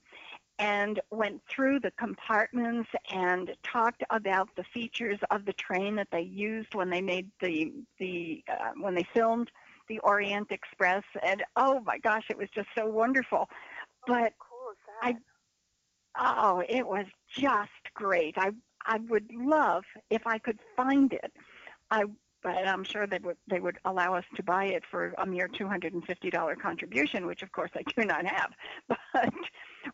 and 0.59 0.99
went 1.11 1.41
through 1.49 1.79
the 1.79 1.91
compartments 1.91 2.89
and 3.11 3.51
talked 3.63 4.03
about 4.09 4.49
the 4.55 4.63
features 4.73 5.19
of 5.31 5.45
the 5.45 5.53
train 5.53 5.95
that 5.95 6.07
they 6.11 6.21
used 6.21 6.73
when 6.73 6.89
they 6.89 7.01
made 7.01 7.29
the 7.41 7.71
the 7.99 8.43
uh, 8.49 8.71
when 8.79 8.95
they 8.95 9.05
filmed 9.13 9.51
the 9.87 9.99
Orient 9.99 10.51
Express. 10.51 11.03
And 11.23 11.43
oh 11.55 11.79
my 11.85 11.97
gosh 11.99 12.25
it 12.29 12.37
was 12.37 12.49
just 12.53 12.69
so 12.77 12.87
wonderful. 12.87 13.49
But 14.07 14.33
cool 14.39 14.73
I- 15.03 15.17
oh 16.19 16.63
it 16.67 16.87
was 16.87 17.05
just 17.35 17.71
great. 17.93 18.35
I 18.37 18.51
i 18.85 18.97
would 19.09 19.29
love 19.33 19.83
if 20.09 20.25
i 20.25 20.37
could 20.37 20.59
find 20.75 21.13
it. 21.13 21.31
I 21.91 22.05
but 22.43 22.67
i'm 22.67 22.83
sure 22.83 23.05
they 23.07 23.19
would 23.19 23.37
they 23.49 23.59
would 23.59 23.77
allow 23.85 24.13
us 24.15 24.25
to 24.35 24.43
buy 24.43 24.65
it 24.65 24.83
for 24.89 25.13
a 25.17 25.25
mere 25.25 25.47
$250 25.49 26.59
contribution 26.61 27.25
which 27.25 27.43
of 27.43 27.51
course 27.51 27.71
i 27.75 27.83
do 27.95 28.05
not 28.05 28.25
have. 28.25 28.51
But 29.13 29.33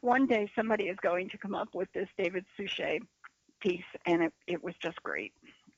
one 0.01 0.25
day 0.25 0.49
somebody 0.56 0.86
is 0.86 0.97
going 1.01 1.29
to 1.29 1.38
come 1.38 1.56
up 1.56 1.69
with 1.73 1.88
this 1.93 2.08
david 2.17 2.45
suchet 2.58 2.99
piece 3.60 3.82
and 4.06 4.23
it, 4.23 4.34
it 4.47 4.63
was 4.63 4.73
just 4.82 5.01
great 5.03 5.34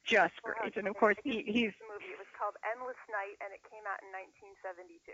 just 0.05 0.33
Wow, 0.43 0.53
great 0.61 0.77
and 0.77 0.87
of 0.87 0.95
course 0.97 1.17
he, 1.23 1.43
he's 1.45 1.73
the 1.79 1.87
movie. 1.91 2.11
It 2.13 2.19
was 2.19 2.29
called 2.37 2.53
Endless 2.75 2.95
Night, 3.09 3.37
and 3.41 3.51
it 3.51 3.61
came 3.69 3.81
out 3.89 3.99
in 4.05 4.09
1972. 4.13 5.13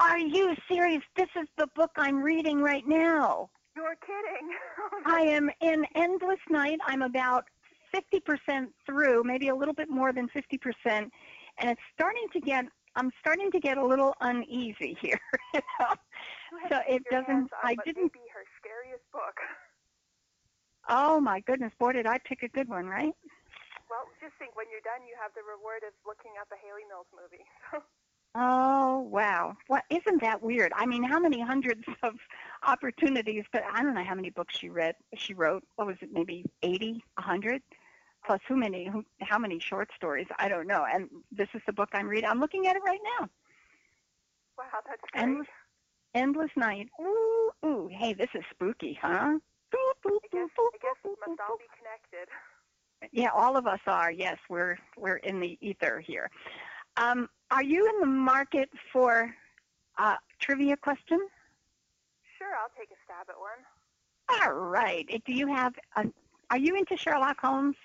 are 0.00 0.18
you 0.18 0.54
serious 0.68 1.02
this 1.16 1.28
is 1.40 1.48
the 1.58 1.66
book 1.74 1.90
i'm 1.96 2.22
reading 2.22 2.60
right 2.60 2.86
now 2.86 3.48
You're 3.76 3.96
kidding. 4.00 4.48
Oh, 4.78 5.02
I 5.04 5.20
am 5.20 5.50
in 5.60 5.84
Endless 5.94 6.38
Night. 6.50 6.78
I'm 6.86 7.02
about 7.02 7.44
50% 7.94 8.68
through, 8.86 9.22
maybe 9.24 9.48
a 9.48 9.54
little 9.54 9.74
bit 9.74 9.88
more 9.90 10.12
than 10.12 10.28
50%, 10.28 10.70
and 10.86 11.10
it's 11.70 11.80
starting 11.94 12.26
to 12.32 12.40
get. 12.40 12.64
I'm 12.94 13.10
starting 13.20 13.50
to 13.52 13.60
get 13.60 13.76
a 13.76 13.84
little 13.84 14.14
uneasy 14.20 14.96
here. 15.00 15.20
you 15.54 15.60
know? 15.80 15.94
So 16.68 16.80
it 16.88 17.04
doesn't- 17.10 17.50
I 17.62 17.74
didn't- 17.84 18.12
be 18.12 18.20
her 18.32 18.44
scariest 18.58 19.10
book. 19.12 19.40
oh 20.88 21.20
my 21.20 21.40
goodness, 21.40 21.72
boy, 21.78 21.92
did 21.92 22.06
I 22.06 22.18
pick 22.18 22.42
a 22.42 22.48
good 22.48 22.68
one, 22.68 22.86
right? 22.86 23.14
Well, 23.88 24.08
just 24.20 24.34
think 24.38 24.56
when 24.56 24.66
you're 24.70 24.80
done, 24.80 25.06
you 25.06 25.14
have 25.20 25.32
the 25.34 25.42
reward 25.42 25.82
of 25.86 25.92
looking 26.06 26.32
up 26.40 26.48
a 26.52 26.56
Hayley 26.56 26.84
Mills 26.88 27.06
movie. 27.14 27.44
Oh 28.38 28.98
wow, 29.00 29.56
what 29.66 29.84
isn't 29.88 30.20
that 30.20 30.42
weird? 30.42 30.70
I 30.76 30.84
mean, 30.84 31.02
how 31.02 31.18
many 31.18 31.40
hundreds 31.40 31.84
of 32.02 32.16
opportunities? 32.66 33.44
But 33.50 33.64
I 33.72 33.82
don't 33.82 33.94
know 33.94 34.04
how 34.04 34.14
many 34.14 34.28
books 34.28 34.58
she 34.58 34.68
read. 34.68 34.94
She 35.16 35.32
wrote. 35.32 35.64
What 35.76 35.86
was 35.86 35.96
it? 36.02 36.10
Maybe 36.12 36.44
80, 36.62 37.02
a 37.16 37.22
100, 37.22 37.62
plus 38.26 38.40
who 38.46 38.56
many? 38.58 38.88
Who, 38.88 39.06
how 39.22 39.38
many 39.38 39.58
short 39.58 39.88
stories? 39.96 40.26
I 40.38 40.50
don't 40.50 40.66
know. 40.66 40.84
And 40.84 41.08
this 41.32 41.48
is 41.54 41.62
the 41.66 41.72
book 41.72 41.88
I'm 41.94 42.06
reading. 42.06 42.28
I'm 42.28 42.38
looking 42.38 42.66
at 42.66 42.76
it 42.76 42.82
right 42.84 43.00
now. 43.18 43.30
wow, 44.58 44.64
that's 44.86 45.00
great. 45.12 45.22
Endless, 45.22 45.46
endless 46.16 46.50
night. 46.56 46.88
Ooh, 47.00 47.50
ooh. 47.64 47.88
Hey, 47.92 48.14
this 48.14 48.30
is 48.34 48.42
spooky, 48.50 48.98
huh? 49.00 49.38
I 49.74 50.18
guess, 50.32 50.48
I 50.58 50.78
guess 50.80 50.98
we 51.04 51.10
must 51.26 51.40
all 51.40 51.58
be 51.58 51.66
connected. 51.76 52.28
Yeah, 53.12 53.30
all 53.34 53.56
of 53.56 53.66
us 53.66 53.80
are. 53.86 54.10
Yes, 54.10 54.38
we're 54.48 54.78
we're 54.96 55.16
in 55.16 55.40
the 55.40 55.58
ether 55.60 56.00
here. 56.00 56.30
Um, 56.96 57.28
are 57.50 57.62
you 57.62 57.86
in 57.86 58.00
the 58.00 58.06
market 58.06 58.70
for 58.92 59.34
a 59.98 60.16
trivia 60.40 60.76
question? 60.76 61.20
Sure, 62.38 62.54
I'll 62.56 62.72
take 62.78 62.90
a 62.90 62.98
stab 63.04 63.28
at 63.28 63.36
one. 63.38 63.60
All 64.28 64.54
right. 64.54 65.06
Do 65.26 65.32
you 65.32 65.46
have? 65.48 65.74
A, 65.96 66.06
are 66.50 66.58
you 66.58 66.76
into 66.76 66.96
Sherlock 66.96 67.40
Holmes? 67.40 67.76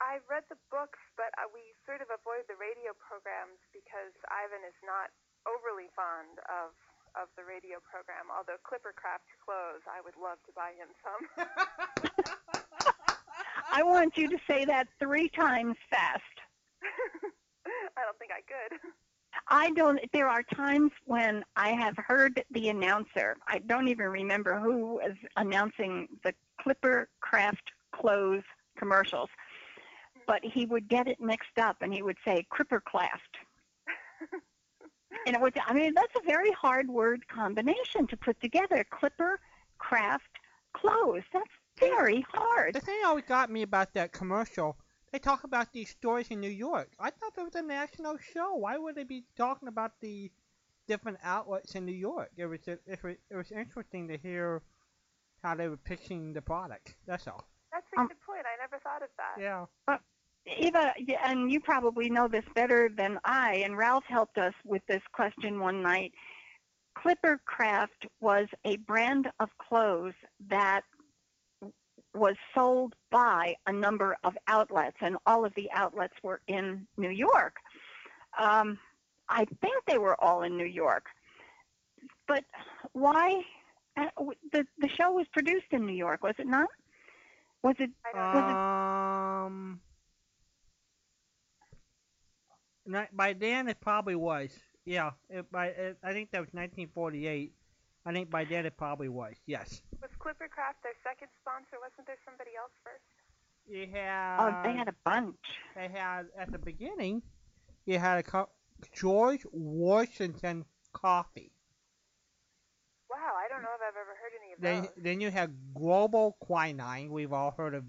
I 0.00 0.18
read 0.28 0.44
the 0.50 0.60
books, 0.68 1.00
but 1.16 1.32
uh, 1.38 1.48
we 1.54 1.72
sort 1.88 2.02
of 2.04 2.08
avoid 2.12 2.44
the 2.52 2.58
radio 2.60 2.92
programs 2.96 3.56
because 3.72 4.12
Ivan 4.28 4.60
is 4.66 4.76
not 4.84 5.08
overly 5.48 5.88
fond 5.94 6.36
of 6.50 6.74
of 7.20 7.28
the 7.36 7.44
radio 7.44 7.78
program. 7.82 8.28
Although 8.30 8.60
Clippercraft 8.62 9.26
clothes, 9.44 9.82
I 9.88 10.00
would 10.04 10.14
love 10.20 10.38
to 10.46 10.52
buy 10.52 10.72
him 10.76 10.88
some. 11.02 11.22
I 13.72 13.82
want 13.82 14.16
you 14.16 14.28
to 14.28 14.38
say 14.48 14.64
that 14.64 14.88
three 14.98 15.28
times 15.28 15.76
fast. 15.90 16.22
I 17.96 18.02
don't 18.04 18.18
think 18.18 18.30
I 18.32 18.42
could. 18.46 18.78
I 19.48 19.70
don't. 19.72 20.00
There 20.12 20.28
are 20.28 20.42
times 20.42 20.92
when 21.04 21.44
I 21.56 21.70
have 21.70 21.96
heard 21.96 22.42
the 22.50 22.68
announcer. 22.68 23.36
I 23.46 23.58
don't 23.58 23.88
even 23.88 24.06
remember 24.06 24.58
who 24.58 24.94
was 24.94 25.14
announcing 25.36 26.08
the 26.24 26.34
Clipper 26.60 27.08
Craft 27.20 27.72
clothes 27.92 28.42
commercials, 28.78 29.28
but 30.26 30.40
he 30.42 30.66
would 30.66 30.88
get 30.88 31.06
it 31.06 31.20
mixed 31.20 31.58
up, 31.58 31.76
and 31.80 31.92
he 31.92 32.02
would 32.02 32.18
say 32.24 32.46
Crippercraft. 32.52 33.36
and 35.26 35.34
it 35.36 35.40
was. 35.40 35.52
I 35.66 35.72
mean, 35.72 35.94
that's 35.94 36.14
a 36.16 36.24
very 36.26 36.52
hard 36.52 36.88
word 36.88 37.26
combination 37.28 38.06
to 38.08 38.16
put 38.16 38.40
together. 38.40 38.84
Clipper 38.90 39.40
Craft 39.78 40.30
clothes. 40.72 41.22
That's 41.32 41.50
very 41.78 42.24
hard. 42.32 42.74
The 42.74 42.80
thing 42.80 42.98
always 43.04 43.24
got 43.26 43.50
me 43.50 43.62
about 43.62 43.92
that 43.94 44.12
commercial, 44.12 44.76
they 45.12 45.18
talk 45.18 45.44
about 45.44 45.72
these 45.72 45.90
stores 45.90 46.28
in 46.30 46.40
New 46.40 46.50
York. 46.50 46.90
I 46.98 47.10
thought 47.10 47.32
it 47.36 47.42
was 47.42 47.54
a 47.54 47.62
national 47.62 48.16
show. 48.32 48.54
Why 48.54 48.76
would 48.76 48.94
they 48.94 49.04
be 49.04 49.24
talking 49.36 49.68
about 49.68 49.92
the 50.00 50.30
different 50.88 51.18
outlets 51.22 51.74
in 51.74 51.84
New 51.84 51.92
York? 51.92 52.30
It 52.36 52.46
was 52.46 52.60
it, 52.66 52.80
was, 53.02 53.16
it 53.30 53.36
was 53.36 53.52
interesting 53.52 54.08
to 54.08 54.16
hear 54.16 54.62
how 55.42 55.54
they 55.54 55.68
were 55.68 55.76
pitching 55.76 56.32
the 56.32 56.42
product. 56.42 56.96
That's 57.06 57.26
all. 57.28 57.44
That's 57.72 57.86
a 57.96 58.00
Um, 58.00 58.08
good 58.08 58.20
point. 58.26 58.40
I 58.46 58.56
never 58.62 58.78
thought 58.82 59.02
of 59.02 59.10
that. 59.18 59.40
Yeah. 59.40 59.96
Eva, 60.46 60.92
and 61.24 61.50
you 61.50 61.60
probably 61.60 62.08
know 62.08 62.28
this 62.28 62.44
better 62.54 62.88
than 62.88 63.18
I, 63.24 63.62
and 63.64 63.76
Ralph 63.76 64.04
helped 64.08 64.38
us 64.38 64.54
with 64.64 64.82
this 64.86 65.02
question 65.12 65.58
one 65.60 65.82
night. 65.82 66.12
Clipper 66.94 67.40
Craft 67.44 68.06
was 68.20 68.46
a 68.64 68.76
brand 68.76 69.28
of 69.40 69.48
clothes 69.58 70.14
that 70.48 70.82
was 72.14 72.36
sold 72.54 72.94
by 73.10 73.54
a 73.66 73.72
number 73.72 74.16
of 74.24 74.34
outlets, 74.48 74.96
and 75.00 75.16
all 75.26 75.44
of 75.44 75.52
the 75.56 75.70
outlets 75.72 76.14
were 76.22 76.40
in 76.46 76.86
New 76.96 77.10
York. 77.10 77.56
Um, 78.38 78.78
I 79.28 79.44
think 79.60 79.74
they 79.86 79.98
were 79.98 80.18
all 80.22 80.42
in 80.42 80.56
New 80.56 80.66
York. 80.66 81.06
But 82.28 82.44
why? 82.92 83.42
Uh, 83.96 84.06
the 84.52 84.66
the 84.78 84.88
show 84.88 85.10
was 85.12 85.26
produced 85.32 85.66
in 85.70 85.86
New 85.86 85.94
York, 85.94 86.22
was 86.22 86.34
it 86.38 86.46
not? 86.46 86.68
Was 87.62 87.76
it? 87.78 87.90
Was 88.14 88.50
it- 88.50 88.56
Um. 88.56 89.80
ni- 89.80 89.95
By 93.12 93.32
then 93.32 93.68
it 93.68 93.80
probably 93.80 94.14
was. 94.14 94.50
Yeah. 94.84 95.10
It, 95.28 95.50
by 95.50 95.66
it, 95.66 95.98
I 96.02 96.12
think 96.12 96.30
that 96.30 96.40
was 96.40 96.52
1948. 96.52 97.52
I 98.04 98.12
think 98.12 98.30
by 98.30 98.44
then 98.44 98.66
it 98.66 98.76
probably 98.76 99.08
was. 99.08 99.34
Yes. 99.46 99.82
Was 100.00 100.10
Clippercraft 100.20 100.78
their 100.82 100.94
second 101.02 101.28
sponsor? 101.40 101.76
Wasn't 101.82 102.06
there 102.06 102.16
somebody 102.24 102.50
else 102.58 102.70
first? 102.84 103.02
You 103.68 103.88
had. 103.92 104.38
Oh, 104.38 104.62
they 104.62 104.76
had 104.76 104.88
a 104.88 104.94
bunch. 105.04 105.36
they 105.74 105.88
had 105.88 106.26
at 106.38 106.52
the 106.52 106.58
beginning. 106.58 107.22
You 107.84 107.98
had 107.98 108.18
a 108.18 108.22
co- 108.22 108.48
George 108.94 109.44
Washington 109.50 110.64
Coffee. 110.92 111.50
Wow, 113.10 113.34
I 113.36 113.48
don't 113.48 113.62
know 113.62 113.68
if 113.74 113.80
I've 113.82 113.94
ever 113.96 114.16
heard 114.20 114.32
any 114.40 114.52
of 114.52 114.60
that. 114.60 114.66
Then 114.66 114.82
those. 114.82 115.04
then 115.04 115.20
you 115.20 115.30
had 115.30 115.52
Bromo 115.74 116.36
Quinine. 116.40 117.10
We've 117.10 117.32
all 117.32 117.52
heard 117.56 117.74
of 117.74 117.84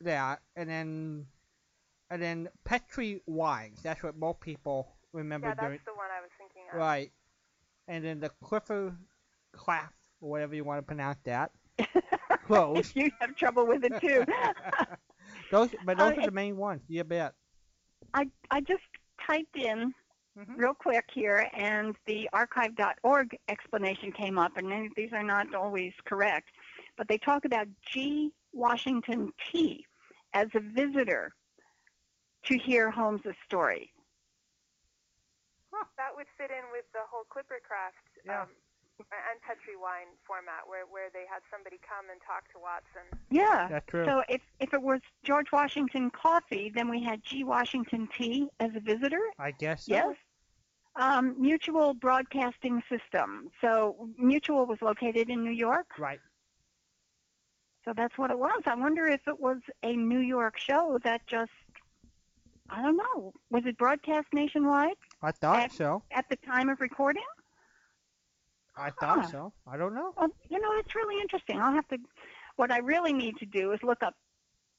that. 0.00 0.40
And 0.56 0.68
then 0.68 1.26
and 2.10 2.20
then 2.22 2.48
Petri 2.64 3.20
Wines. 3.26 3.80
That's 3.82 4.02
what 4.02 4.16
most 4.16 4.40
people 4.40 4.88
remember 5.12 5.48
Yeah, 5.48 5.54
during. 5.54 5.72
that's 5.72 5.84
the 5.84 5.92
one 5.94 6.06
I 6.16 6.20
was 6.20 6.30
thinking 6.38 6.62
of. 6.72 6.78
Right. 6.78 7.12
And 7.88 8.04
then 8.04 8.20
the 8.20 8.30
Clifford 8.42 8.96
or 9.68 9.88
whatever 10.20 10.54
you 10.54 10.64
want 10.64 10.78
to 10.78 10.82
pronounce 10.82 11.18
that. 11.24 11.50
clothes. 12.46 12.92
you 12.94 13.10
have 13.20 13.34
trouble 13.36 13.66
with 13.66 13.84
it 13.84 14.00
too. 14.00 14.24
those, 15.50 15.70
but 15.84 15.98
those 15.98 16.16
Uh, 16.16 16.20
are 16.20 16.26
the 16.26 16.30
main 16.30 16.56
ones. 16.56 16.82
You 16.88 17.04
bet. 17.04 17.34
I 18.14 18.28
I 18.50 18.60
just 18.60 18.82
typed 19.26 19.56
in 19.56 19.94
Mhm. 20.38 20.56
real 20.56 20.74
quick 20.74 21.04
here, 21.12 21.48
and 21.52 21.96
the 22.06 22.28
archive.org 22.32 23.36
explanation 23.48 24.12
came 24.12 24.38
up, 24.38 24.56
and 24.56 24.90
these 24.96 25.12
are 25.12 25.24
not 25.24 25.54
always 25.54 25.92
correct, 26.04 26.50
but 26.96 27.08
they 27.08 27.18
talk 27.18 27.44
about 27.44 27.66
G. 27.82 28.32
Washington 28.52 29.32
T. 29.50 29.84
as 30.34 30.48
a 30.54 30.60
visitor 30.60 31.32
to 32.44 32.58
hear 32.58 32.90
Holmes' 32.90 33.22
story. 33.46 33.92
That 35.96 36.16
would 36.16 36.26
fit 36.36 36.50
in 36.50 36.64
with 36.72 36.84
the 36.92 37.00
whole 37.10 37.24
Clippercraft 37.30 38.24
Yeah. 38.24 38.42
um, 38.42 38.48
and 38.98 39.40
Petri 39.42 39.76
wine 39.76 40.08
format, 40.26 40.66
where 40.66 40.84
where 40.86 41.08
they 41.12 41.24
had 41.30 41.40
somebody 41.50 41.78
come 41.86 42.10
and 42.10 42.20
talk 42.26 42.50
to 42.52 42.58
Watson. 42.58 43.06
Yeah. 43.30 43.68
That's 43.70 43.86
true. 43.86 44.04
So 44.04 44.22
if, 44.28 44.40
if 44.60 44.74
it 44.74 44.82
was 44.82 45.00
George 45.22 45.52
Washington 45.52 46.10
Coffee, 46.10 46.70
then 46.74 46.90
we 46.90 47.02
had 47.02 47.22
G. 47.22 47.44
Washington 47.44 48.08
tea 48.16 48.48
as 48.60 48.70
a 48.74 48.80
visitor. 48.80 49.20
I 49.38 49.52
guess. 49.52 49.86
so. 49.86 49.92
Yes. 49.94 50.16
Um, 50.96 51.34
Mutual 51.40 51.94
Broadcasting 51.94 52.82
System. 52.90 53.50
So 53.60 54.08
Mutual 54.18 54.66
was 54.66 54.78
located 54.82 55.30
in 55.30 55.44
New 55.44 55.52
York. 55.52 55.86
Right. 55.98 56.20
So 57.84 57.92
that's 57.96 58.18
what 58.18 58.30
it 58.30 58.38
was. 58.38 58.62
I 58.66 58.74
wonder 58.74 59.06
if 59.06 59.20
it 59.26 59.40
was 59.40 59.58
a 59.82 59.94
New 59.94 60.18
York 60.18 60.58
show 60.58 60.98
that 61.04 61.26
just, 61.26 61.52
I 62.70 62.82
don't 62.82 62.96
know, 62.96 63.32
was 63.50 63.64
it 63.66 63.76
broadcast 63.78 64.28
nationwide 64.32 64.94
I 65.22 65.32
thought 65.32 65.58
At- 65.58 65.72
so. 65.72 66.02
at 66.12 66.28
the 66.28 66.36
time 66.36 66.68
of 66.68 66.80
recording? 66.80 67.24
I 68.76 68.90
thought 68.90 69.24
Huh. 69.24 69.28
so. 69.30 69.52
I 69.66 69.76
don't 69.76 69.94
know. 69.94 70.14
Well, 70.16 70.28
you 70.48 70.58
know, 70.60 70.72
it's 70.78 70.94
really 70.94 71.20
interesting. 71.20 71.60
I'll 71.60 71.72
have 71.72 71.86
to, 71.88 71.98
what 72.56 72.70
I 72.70 72.78
really 72.78 73.12
need 73.12 73.36
to 73.38 73.46
do 73.46 73.72
is 73.72 73.82
look 73.82 74.02
up 74.02 74.14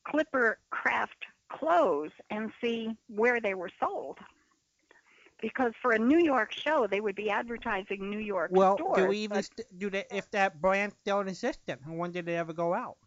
Clipper 0.06 0.58
Craft 0.72 1.26
clothes 1.50 2.12
and 2.30 2.52
see 2.62 2.96
where 3.08 3.40
they 3.42 3.54
were 3.54 3.70
sold. 3.80 4.18
Because 5.42 5.74
for 5.82 5.92
a 5.92 6.00
New 6.00 6.20
York 6.20 6.52
show, 6.54 6.88
they 6.88 7.02
would 7.02 7.16
be 7.16 7.30
advertising 7.30 8.10
New 8.10 8.20
York 8.20 8.52
Well, 8.54 8.78
stores. 8.78 8.96
do 8.98 9.08
we 9.08 9.18
even 9.18 9.44
st- 9.44 9.68
do 9.78 9.90
that 9.90 10.08
if 10.16 10.30
that 10.32 10.62
brand 10.62 10.94
still? 10.94 11.20
And 11.20 12.00
when 12.00 12.12
did 12.12 12.30
it 12.30 12.34
ever 12.34 12.54
go 12.54 12.74
out? 12.74 12.98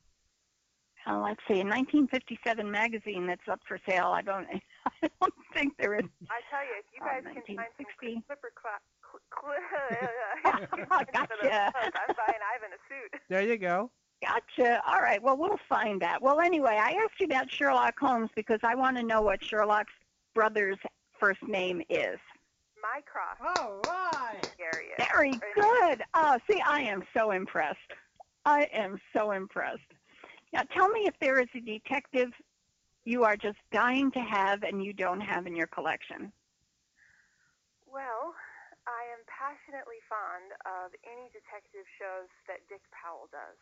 uh, 1.07 1.19
let's 1.21 1.41
see, 1.47 1.61
a 1.61 1.65
1957 1.65 2.71
magazine 2.71 3.27
that's 3.27 3.47
up 3.51 3.61
for 3.69 3.79
sale. 3.89 4.07
I 4.07 4.23
don't, 4.23 4.47
I 5.03 5.09
don't 5.21 5.35
think 5.53 5.77
there 5.79 5.95
is. 5.95 6.05
I 6.31 6.41
tell 6.51 6.61
you, 6.63 6.75
if 6.79 6.87
you 6.93 7.01
Uh, 7.03 7.07
guys 7.07 7.23
can 7.25 7.57
find 7.57 7.69
some 7.77 7.87
1960. 7.87 8.23
Clipper 8.27 8.53
cla- 8.55 8.85
cl- 9.03 9.21
cl- 10.89 11.05
Gotcha. 11.13 11.73
I'm 11.75 12.15
buying 12.17 12.43
Ivan 12.55 12.71
a 12.73 12.81
suit. 12.89 13.21
There 13.29 13.43
you 13.43 13.57
go. 13.57 13.91
Gotcha. 14.23 14.81
All 14.87 15.01
right. 15.01 15.23
Well, 15.23 15.37
we'll 15.37 15.59
find 15.69 16.01
that. 16.03 16.23
Well, 16.23 16.41
anyway, 16.41 16.79
I 16.81 16.93
asked 16.93 17.21
you 17.21 17.27
about 17.27 17.51
Sherlock 17.51 17.99
Holmes 17.99 18.31
because 18.35 18.61
I 18.63 18.75
want 18.75 18.97
to 18.97 19.03
know 19.03 19.21
what 19.23 19.43
Sherlock's 19.45 19.93
brother's 20.35 20.79
first 21.19 21.43
name 21.47 21.83
is. 21.91 22.19
Mycroft 22.83 23.59
All 23.61 23.81
right. 23.87 24.55
area. 24.61 24.95
Very 24.99 25.31
Or- 25.33 25.89
good. 25.89 26.03
Oh, 26.15 26.39
see, 26.51 26.61
I 26.67 26.81
am 26.83 27.03
so 27.17 27.31
impressed. 27.31 27.79
I 28.45 28.65
am 28.73 29.01
so 29.15 29.31
impressed. 29.33 29.81
Now, 30.53 30.63
tell 30.73 30.89
me 30.89 31.07
if 31.07 31.15
there 31.21 31.41
is 31.41 31.49
a 31.55 31.61
detective 31.61 32.31
you 33.05 33.25
are 33.25 33.37
just 33.37 33.59
dying 33.73 34.11
to 34.13 34.21
have 34.21 34.63
and 34.63 34.83
you 34.85 34.93
don't 34.93 35.21
have 35.21 35.47
in 35.47 35.55
your 35.55 35.69
collection. 35.69 36.33
Well, 37.87 38.35
I 38.85 39.03
am 39.15 39.23
passionately 39.29 40.01
fond 40.09 40.53
of 40.67 40.93
any 41.05 41.31
detective 41.33 41.87
shows 42.01 42.29
that 42.49 42.65
Dick 42.69 42.83
Powell 42.91 43.29
does. 43.31 43.61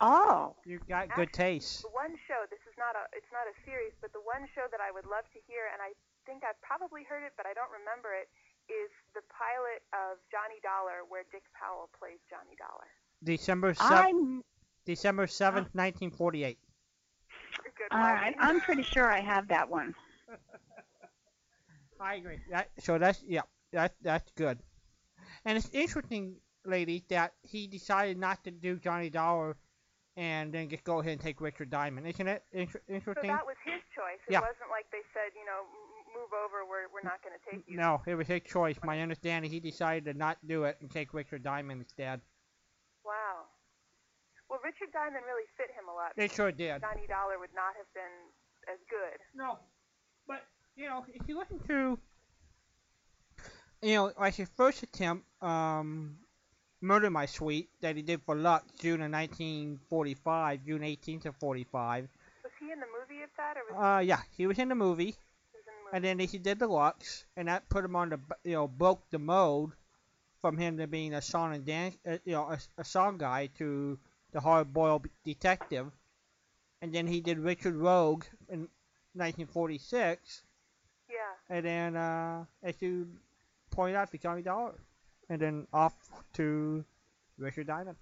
Oh, 0.00 0.56
you've 0.64 0.88
got 0.88 1.12
good 1.12 1.28
taste. 1.28 1.84
The 1.84 1.92
one 1.92 2.16
show, 2.24 2.48
this 2.48 2.64
is 2.64 2.72
not 2.80 2.96
a, 2.96 3.04
it's 3.12 3.28
not 3.36 3.44
a 3.44 3.54
series, 3.68 3.92
but 4.00 4.16
the 4.16 4.24
one 4.24 4.48
show 4.56 4.64
that 4.72 4.80
I 4.80 4.88
would 4.88 5.04
love 5.04 5.28
to 5.36 5.40
hear, 5.44 5.68
and 5.68 5.84
I 5.84 5.92
think 6.24 6.40
I've 6.40 6.56
probably 6.64 7.04
heard 7.04 7.20
it, 7.20 7.36
but 7.36 7.44
I 7.44 7.52
don't 7.52 7.68
remember 7.68 8.16
it, 8.16 8.32
is 8.72 8.88
the 9.12 9.20
pilot 9.28 9.84
of 9.92 10.16
Johnny 10.32 10.56
Dollar, 10.64 11.04
where 11.04 11.28
Dick 11.28 11.44
Powell 11.52 11.92
plays 11.92 12.16
Johnny 12.32 12.56
Dollar. 12.56 12.88
December 13.20 13.74
seventh. 13.76 14.48
December 14.88 15.26
seventh, 15.26 15.68
oh. 15.68 15.76
nineteen 15.76 16.10
forty-eight. 16.10 16.58
Good 17.64 17.88
all 17.92 17.98
right. 18.00 18.34
Marty. 18.36 18.36
I'm 18.40 18.60
pretty 18.60 18.82
sure 18.82 19.10
I 19.10 19.20
have 19.20 19.48
that 19.48 19.68
one. 19.70 19.94
I 22.00 22.14
agree. 22.16 22.38
That, 22.50 22.70
so 22.80 22.98
that's 22.98 23.22
yeah, 23.26 23.42
that 23.72 23.94
that's 24.02 24.30
good. 24.36 24.58
And 25.44 25.56
it's 25.58 25.68
interesting, 25.72 26.36
lady, 26.64 27.04
that 27.10 27.34
he 27.42 27.66
decided 27.66 28.18
not 28.18 28.42
to 28.44 28.50
do 28.50 28.78
Johnny 28.78 29.10
Dollar, 29.10 29.56
and 30.16 30.52
then 30.52 30.68
just 30.68 30.84
go 30.84 31.00
ahead 31.00 31.12
and 31.12 31.20
take 31.20 31.40
Richard 31.40 31.70
Diamond. 31.70 32.06
Isn't 32.06 32.26
it 32.28 32.42
inter- 32.52 32.80
So 32.88 32.94
interesting? 32.94 33.30
that 33.30 33.44
was 33.46 33.56
his 33.64 33.80
choice. 33.94 34.18
It 34.28 34.32
Yeah. 34.32 34.40
wasn't 34.40 34.70
like 34.70 34.86
they 34.92 35.02
said, 35.12 35.32
you 35.34 35.44
know, 35.44 35.60
"M- 35.60 36.20
move 36.20 36.30
over, 36.44 36.64
we're, 36.68 36.88
we're 36.92 37.02
not 37.08 37.22
going 37.22 37.34
to 37.38 37.50
take 37.56 37.68
you. 37.68 37.76
No, 37.76 38.02
it 38.06 38.14
was 38.14 38.26
his 38.26 38.40
choice. 38.42 38.76
My 38.82 39.00
understanding, 39.00 39.50
he 39.50 39.60
decided 39.60 40.04
to 40.06 40.14
not 40.14 40.38
do 40.46 40.64
it 40.64 40.78
and 40.80 40.90
take 40.90 41.14
Richard 41.14 41.42
Diamond 41.42 41.82
instead. 41.82 42.20
Wow. 43.04 43.44
Well, 44.50 44.58
Richard 44.64 44.90
Diamond 44.92 45.22
really 45.24 45.46
fit 45.56 45.70
him 45.70 45.86
a 45.88 45.94
lot. 45.94 46.10
They 46.16 46.26
sure 46.26 46.50
did. 46.50 46.80
Johnny 46.82 47.06
Dollar 47.06 47.38
would 47.38 47.54
not 47.54 47.78
have 47.78 47.86
been 47.94 48.10
as 48.66 48.80
good. 48.90 49.18
No, 49.32 49.58
but 50.26 50.42
you 50.74 50.88
know, 50.88 51.04
if 51.14 51.28
you 51.28 51.38
listen 51.38 51.60
to, 51.68 51.98
you 53.80 53.94
know, 53.94 54.12
like 54.18 54.34
his 54.34 54.48
first 54.48 54.82
attempt, 54.82 55.24
um, 55.40 56.18
"Murder 56.80 57.10
My 57.10 57.26
Sweet" 57.26 57.70
that 57.80 57.94
he 57.94 58.02
did 58.02 58.22
for 58.22 58.34
Lux, 58.34 58.66
June 58.80 59.00
of 59.02 59.10
1945, 59.12 60.64
June 60.66 60.82
18th 60.82 61.26
of 61.26 61.36
45. 61.36 62.08
Was 62.42 62.52
he 62.58 62.72
in 62.72 62.80
the 62.80 62.86
movie 62.86 63.22
of 63.22 63.30
that, 63.36 63.56
or 63.56 63.62
was 63.72 63.98
Uh, 63.98 64.00
yeah, 64.00 64.20
he 64.36 64.48
was 64.48 64.58
in 64.58 64.68
the 64.68 64.74
movie, 64.74 65.04
he 65.04 65.58
was 65.58 65.62
in 65.62 65.74
the 65.78 65.84
movie? 65.84 65.94
and 65.94 66.04
then 66.04 66.18
he 66.18 66.38
did 66.38 66.58
the 66.58 66.66
Lux, 66.66 67.24
and 67.36 67.46
that 67.46 67.68
put 67.68 67.84
him 67.84 67.94
on 67.94 68.08
the, 68.08 68.18
you 68.42 68.54
know, 68.54 68.66
broke 68.66 69.08
the 69.10 69.20
mold 69.20 69.76
from 70.40 70.56
him 70.56 70.76
to 70.78 70.88
being 70.88 71.14
a 71.14 71.22
song 71.22 71.54
and 71.54 71.64
dance, 71.64 71.96
uh, 72.04 72.18
you 72.24 72.32
know, 72.32 72.50
a, 72.50 72.58
a 72.78 72.84
song 72.84 73.16
guy 73.16 73.46
to 73.58 73.98
the 74.32 74.40
hard-boiled 74.40 75.06
detective, 75.24 75.90
and 76.82 76.92
then 76.94 77.06
he 77.06 77.20
did 77.20 77.38
Richard 77.38 77.74
Rogue 77.76 78.24
in 78.48 78.68
1946. 79.14 80.42
yeah. 81.08 81.16
and 81.48 81.64
then 81.64 81.96
uh, 81.96 82.44
as 82.62 82.74
you 82.80 83.08
pointed 83.70 83.96
out, 83.96 84.08
for 84.10 84.18
Johnny 84.18 84.42
Dollar, 84.42 84.74
and 85.28 85.40
then 85.40 85.66
off 85.72 85.94
to 86.34 86.84
Richard 87.38 87.66
Diamond. 87.66 87.96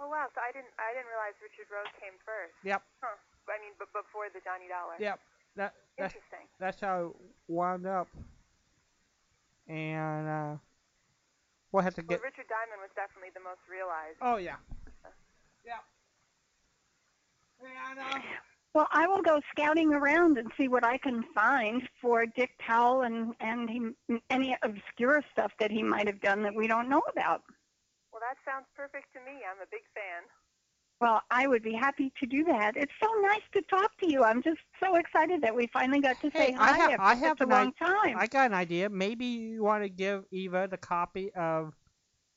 Oh 0.00 0.08
wow. 0.08 0.26
So 0.34 0.40
I 0.42 0.52
didn't 0.52 0.72
I 0.78 0.92
didn't 0.92 1.08
realize 1.08 1.34
Richard 1.40 1.70
Rogue 1.72 1.92
came 2.00 2.16
first. 2.26 2.52
Yep. 2.64 2.82
Huh. 3.00 3.16
I 3.48 3.60
mean, 3.60 3.72
but 3.78 3.88
before 3.92 4.26
the 4.32 4.40
Johnny 4.44 4.66
Dollar. 4.68 4.96
Yep, 4.98 5.20
that 5.56 5.72
that's 5.96 6.14
Interesting. 6.14 6.46
that's 6.58 6.80
how 6.80 7.14
it 7.14 7.16
wound 7.48 7.86
up, 7.86 8.08
and 9.68 10.26
uh, 10.28 10.54
we'll 11.72 11.82
have 11.82 11.94
to 11.94 12.02
Well, 12.02 12.18
get. 12.18 12.22
Richard 12.24 12.48
Diamond 12.48 12.80
was 12.80 12.90
definitely 12.96 13.30
the 13.34 13.44
most 13.44 13.60
realized. 13.70 14.18
Oh 14.20 14.36
yeah. 14.36 14.56
Yep. 15.64 15.84
And 17.90 17.98
uh, 17.98 18.18
Well, 18.74 18.88
I 18.92 19.06
will 19.06 19.22
go 19.22 19.40
scouting 19.50 19.92
around 19.92 20.36
and 20.38 20.50
see 20.58 20.68
what 20.68 20.84
I 20.84 20.98
can 20.98 21.24
find 21.34 21.82
for 22.02 22.26
Dick 22.26 22.50
Powell 22.58 23.02
and 23.02 23.32
and 23.40 23.70
he, 23.70 24.16
any 24.30 24.56
obscure 24.62 25.22
stuff 25.32 25.52
that 25.60 25.70
he 25.70 25.82
might 25.82 26.06
have 26.06 26.20
done 26.20 26.42
that 26.42 26.54
we 26.54 26.66
don't 26.66 26.88
know 26.88 27.02
about. 27.10 27.42
Well, 28.12 28.20
that 28.20 28.36
sounds 28.50 28.66
perfect 28.76 29.12
to 29.14 29.20
me. 29.20 29.38
I'm 29.50 29.60
a 29.62 29.66
big 29.70 29.82
fan. 29.94 30.22
Well, 31.00 31.20
I 31.30 31.46
would 31.48 31.62
be 31.62 31.72
happy 31.74 32.12
to 32.20 32.26
do 32.26 32.44
that. 32.44 32.76
It's 32.76 32.92
so 33.02 33.08
nice 33.20 33.42
to 33.54 33.62
talk 33.62 33.90
to 34.00 34.10
you. 34.10 34.22
I'm 34.22 34.42
just 34.42 34.60
so 34.80 34.94
excited 34.94 35.42
that 35.42 35.54
we 35.54 35.66
finally 35.72 36.00
got 36.00 36.20
to 36.20 36.30
say 36.30 36.52
Hey, 36.52 36.54
I 36.56 36.68
hi 36.72 36.76
have- 36.78 36.90
after 36.92 37.02
I 37.02 37.14
such 37.14 37.24
have 37.24 37.40
a 37.40 37.44
an 37.44 37.50
long 37.50 37.72
time. 37.72 38.16
I 38.16 38.26
got 38.26 38.46
an 38.46 38.54
idea. 38.54 38.88
Maybe 38.88 39.24
you 39.24 39.64
want 39.64 39.82
to 39.82 39.88
give 39.88 40.24
Eva 40.30 40.68
the 40.70 40.76
copy 40.76 41.32
of 41.34 41.74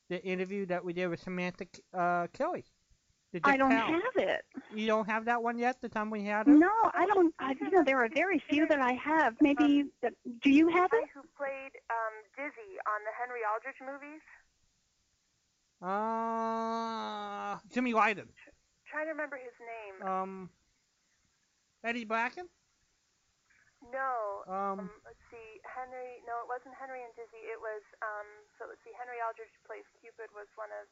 the 0.10 0.24
interview 0.24 0.66
that 0.66 0.84
we 0.84 0.94
did 0.94 1.08
with 1.08 1.22
Samantha 1.22 1.66
uh, 1.94 2.28
Kelly. 2.34 2.66
The 3.34 3.42
I 3.44 3.58
don't 3.58 3.70
Powell. 3.72 3.94
have 3.94 4.16
it. 4.16 4.46
You 4.74 4.88
don't 4.88 5.06
have 5.10 5.26
that 5.26 5.44
one 5.44 5.58
yet. 5.60 5.82
The 5.82 5.90
time 5.90 6.10
we 6.10 6.24
had 6.24 6.48
it. 6.48 6.52
No, 6.52 6.72
I 6.94 7.06
don't. 7.08 7.34
I, 7.40 7.56
you 7.60 7.70
know, 7.70 7.84
there 7.84 8.02
are 8.04 8.08
very 8.14 8.40
few 8.50 8.66
that 8.68 8.80
I 8.80 8.94
have. 8.94 9.36
Maybe. 9.42 9.86
Do 10.42 10.50
you 10.50 10.70
have 10.70 10.90
it? 10.94 11.02
guy 11.04 11.12
who 11.14 11.22
played 11.36 11.76
um, 11.92 12.14
Dizzy 12.38 12.80
on 12.88 13.00
the 13.04 13.12
Henry 13.20 13.42
Aldrich 13.44 13.80
movies. 13.84 14.22
Uh, 15.84 17.58
Jimmy 17.70 17.94
Lydon. 17.94 18.30
Trying 18.90 19.06
to 19.08 19.14
remember 19.14 19.36
his 19.38 19.54
name. 19.60 19.96
Um, 20.08 20.50
Eddie 21.84 22.06
Bracken. 22.08 22.48
no. 23.92 24.48
Um, 24.48 24.88
Um, 24.88 24.90
let's 25.04 25.20
see, 25.30 25.60
Henry. 25.68 26.24
No, 26.26 26.34
it 26.42 26.50
wasn't 26.50 26.74
Henry 26.80 27.04
and 27.04 27.12
Dizzy. 27.20 27.44
It 27.44 27.60
was. 27.60 27.84
Um, 28.02 28.28
so 28.58 28.66
let's 28.72 28.82
see, 28.88 28.96
Henry 28.98 29.20
Aldrich 29.22 29.52
plays 29.68 29.86
Cupid. 30.02 30.32
Was 30.34 30.48
one 30.56 30.72
of. 30.80 30.88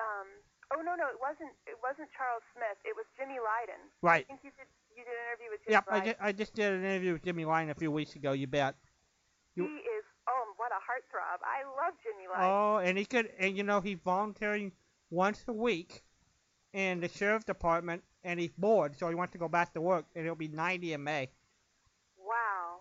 Um, 0.00 0.28
oh 0.72 0.80
no, 0.80 0.96
no, 0.96 1.06
it 1.12 1.20
wasn't. 1.20 1.52
It 1.68 1.76
wasn't 1.84 2.08
Charles 2.16 2.42
Smith. 2.56 2.80
It 2.88 2.96
was 2.96 3.04
Jimmy 3.20 3.36
Lydon. 3.36 3.80
right. 4.02 4.24
I 4.24 4.28
think 4.28 4.40
you 4.42 4.50
did. 4.56 4.66
You 4.96 5.04
did 5.04 5.12
an 5.12 5.24
interview 5.28 5.48
with 5.52 5.60
Jimmy 5.64 5.74
Yep. 5.76 5.84
I 5.86 5.94
Lydon. 5.94 6.08
just, 6.08 6.20
I 6.20 6.30
just 6.32 6.52
did 6.54 6.72
an 6.72 6.84
interview 6.84 7.12
with 7.14 7.24
Jimmy 7.24 7.44
Lydon 7.44 7.70
a 7.70 7.74
few 7.78 7.90
weeks 7.92 8.16
ago. 8.16 8.32
You 8.32 8.46
bet. 8.48 8.74
he 9.54 9.62
is. 9.62 10.04
Oh, 10.28 10.44
what 10.56 10.70
a 10.72 10.80
heartthrob! 10.80 11.40
I 11.44 11.64
love 11.84 11.94
Jimmy 12.02 12.26
Lydon. 12.28 12.46
Oh, 12.48 12.76
and 12.78 12.96
he 12.98 13.04
could, 13.04 13.30
and 13.38 13.56
you 13.56 13.62
know, 13.62 13.80
he's 13.80 13.98
volunteering 14.04 14.72
once 15.10 15.44
a 15.48 15.52
week 15.52 16.02
in 16.72 17.00
the 17.00 17.08
sheriff's 17.08 17.44
department, 17.44 18.02
and 18.22 18.38
he's 18.38 18.52
bored, 18.56 18.96
so 18.96 19.08
he 19.08 19.14
wants 19.14 19.32
to 19.32 19.38
go 19.38 19.48
back 19.48 19.72
to 19.74 19.80
work, 19.80 20.04
and 20.14 20.24
he'll 20.24 20.34
be 20.36 20.46
90 20.48 20.92
in 20.92 21.02
May. 21.02 21.28
Wow. 22.18 22.78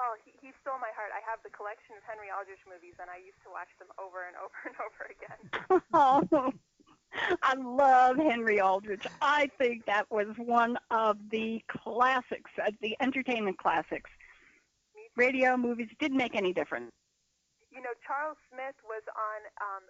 Oh, 0.00 0.14
he, 0.24 0.31
he 0.42 0.50
stole 0.60 0.82
my 0.82 0.90
heart. 0.98 1.14
I 1.14 1.22
have 1.22 1.38
the 1.46 1.54
collection 1.54 1.94
of 1.94 2.02
Henry 2.02 2.26
Aldrich 2.34 2.66
movies, 2.66 2.98
and 2.98 3.06
I 3.06 3.22
used 3.22 3.38
to 3.46 3.50
watch 3.54 3.70
them 3.78 3.88
over 3.94 4.26
and 4.26 4.34
over 4.42 4.58
and 4.66 4.76
over 4.82 5.02
again. 5.06 5.40
Oh, 5.94 6.52
I 7.42 7.54
love 7.54 8.16
Henry 8.18 8.58
Aldrich. 8.60 9.06
I 9.22 9.48
think 9.56 9.86
that 9.86 10.10
was 10.10 10.26
one 10.36 10.76
of 10.90 11.16
the 11.30 11.62
classics, 11.70 12.50
uh, 12.58 12.72
the 12.82 12.96
entertainment 13.00 13.58
classics. 13.58 14.10
Radio, 15.14 15.56
movies 15.56 15.88
didn't 16.00 16.16
make 16.16 16.34
any 16.34 16.52
difference. 16.52 16.90
You 17.70 17.80
know, 17.80 17.94
Charles 18.04 18.36
Smith 18.50 18.76
was 18.84 19.04
on. 19.14 19.40
Um, 19.62 19.84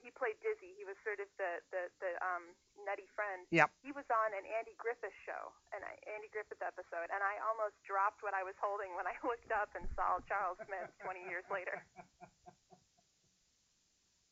he 0.00 0.10
played 0.10 0.36
Dizzy. 0.44 0.72
He 0.76 0.84
was 0.88 0.96
sort 1.06 1.20
of 1.20 1.28
the 1.36 1.60
the 1.70 1.82
the 2.02 2.12
um, 2.24 2.52
nutty 2.84 3.06
friend. 3.14 3.44
Yep. 3.54 3.68
He 3.84 3.92
was 3.92 4.04
on 4.10 4.32
an 4.34 4.44
Andy 4.48 4.74
Griffith 4.80 5.14
show, 5.24 5.52
an 5.76 5.84
Andy 6.08 6.28
Griffith 6.32 6.60
episode, 6.64 7.08
and 7.12 7.20
I 7.22 7.38
almost 7.46 7.76
dropped 7.86 8.24
what 8.24 8.32
I 8.34 8.42
was 8.42 8.56
holding 8.60 8.92
when 8.98 9.04
I 9.06 9.14
looked 9.28 9.52
up 9.52 9.72
and 9.78 9.84
saw 9.94 10.18
Charles 10.26 10.58
Smith 10.64 10.88
20 11.04 11.24
years 11.28 11.44
later. 11.52 11.80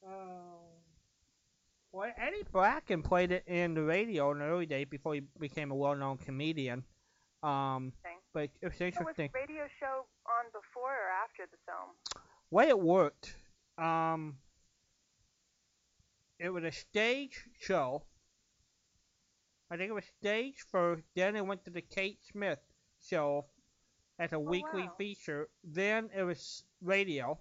Oh. 0.07 0.61
Well, 1.93 2.13
Eddie 2.17 2.45
Bracken 2.53 3.03
played 3.03 3.33
it 3.33 3.45
in 3.47 3.75
the 3.75 3.83
radio 3.83 4.31
in 4.33 4.39
the 4.39 4.45
early 4.45 4.67
days 4.67 4.87
before 4.89 5.15
he 5.15 5.23
became 5.39 5.71
a 5.71 5.75
well-known 5.75 6.19
comedian. 6.19 6.85
Um, 7.43 7.93
Interesting. 8.05 8.19
but 8.33 8.51
it 8.61 8.67
was 8.67 8.73
So 8.79 8.85
was 8.85 8.95
interesting. 8.95 9.31
the 9.33 9.39
radio 9.39 9.65
show 9.81 10.05
on 10.27 10.47
before 10.53 10.93
or 10.93 11.11
after 11.25 11.45
the 11.51 11.57
film? 11.67 12.23
way 12.51 12.69
it 12.69 12.79
worked, 12.79 13.35
um, 13.79 14.37
it 16.39 16.51
was 16.51 16.65
a 16.65 16.73
stage 16.73 17.45
show. 17.59 18.05
I 19.71 19.77
think 19.77 19.91
it 19.91 19.95
was 19.95 20.05
staged 20.19 20.63
first, 20.71 21.03
then 21.15 21.37
it 21.37 21.45
went 21.47 21.65
to 21.65 21.71
the 21.71 21.83
Kate 21.83 22.19
Smith 22.33 22.59
show 23.07 23.47
as 24.19 24.33
a 24.33 24.39
weekly 24.41 24.83
wow. 24.85 24.95
feature. 24.97 25.49
Then 25.63 26.09
it 26.17 26.23
was 26.23 26.65
radio, 26.83 27.39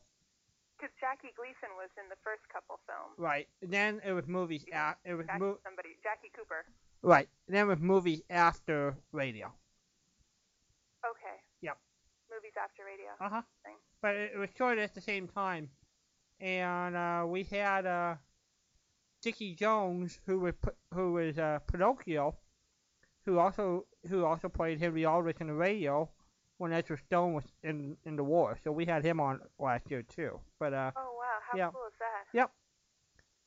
Because 0.78 0.94
Jackie 1.00 1.34
Gleason 1.38 1.72
was 1.78 1.90
in 1.98 2.10
the 2.10 2.18
first 2.24 2.42
couple 2.52 2.80
films. 2.86 3.16
right? 3.18 3.48
Then 3.62 4.02
it 4.06 4.12
was 4.12 4.28
movies. 4.28 4.66
A- 4.74 4.98
it 5.06 5.14
was 5.14 5.26
Jackie, 5.26 5.40
mo- 5.40 5.58
somebody, 5.64 5.90
Jackie 6.04 6.32
Cooper. 6.36 6.66
right. 7.02 7.30
Then 7.48 7.66
it 7.66 7.68
was 7.70 7.80
movies 7.80 8.22
after 8.30 8.98
radio. 9.14 9.48
Okay. 11.06 11.38
Yep. 11.62 11.78
Movies 12.30 12.54
after 12.62 12.84
radio. 12.84 13.12
Uh 13.22 13.30
huh. 13.36 13.42
But 14.02 14.16
it, 14.16 14.32
it 14.36 14.38
was 14.38 14.50
sort 14.58 14.78
of 14.78 14.84
at 14.84 14.94
the 14.96 15.02
same 15.02 15.28
time, 15.28 15.70
and 16.42 16.96
uh, 16.96 17.26
we 17.26 17.44
had 17.44 17.86
uh, 17.86 18.16
Dickie 19.28 19.56
Jones, 19.56 20.20
who 20.26 20.40
was 20.40 20.56
who 20.94 21.12
was 21.20 21.38
uh, 21.38 21.60
Pinocchio, 21.68 22.38
who 23.26 23.40
also 23.40 23.84
who 24.08 24.24
also 24.24 24.48
played 24.48 24.80
Henry 24.80 25.04
Aldrich 25.04 25.42
in 25.44 25.48
the 25.48 25.54
radio 25.54 26.08
when 26.58 26.72
Ezra 26.72 26.96
Stone 26.98 27.34
was 27.36 27.44
in 27.62 27.98
in 28.08 28.16
the 28.16 28.24
war. 28.24 28.58
So 28.64 28.72
we 28.72 28.86
had 28.86 29.04
him 29.04 29.20
on 29.20 29.42
last 29.60 29.92
year 29.92 30.00
too. 30.02 30.40
But 30.60 30.72
uh, 30.72 30.92
Oh 30.96 31.12
wow, 31.20 31.40
how 31.44 31.58
Yeah. 31.60 31.72
cool 31.76 31.92
is 31.92 31.98
that? 32.00 32.24
Yep, 32.32 32.50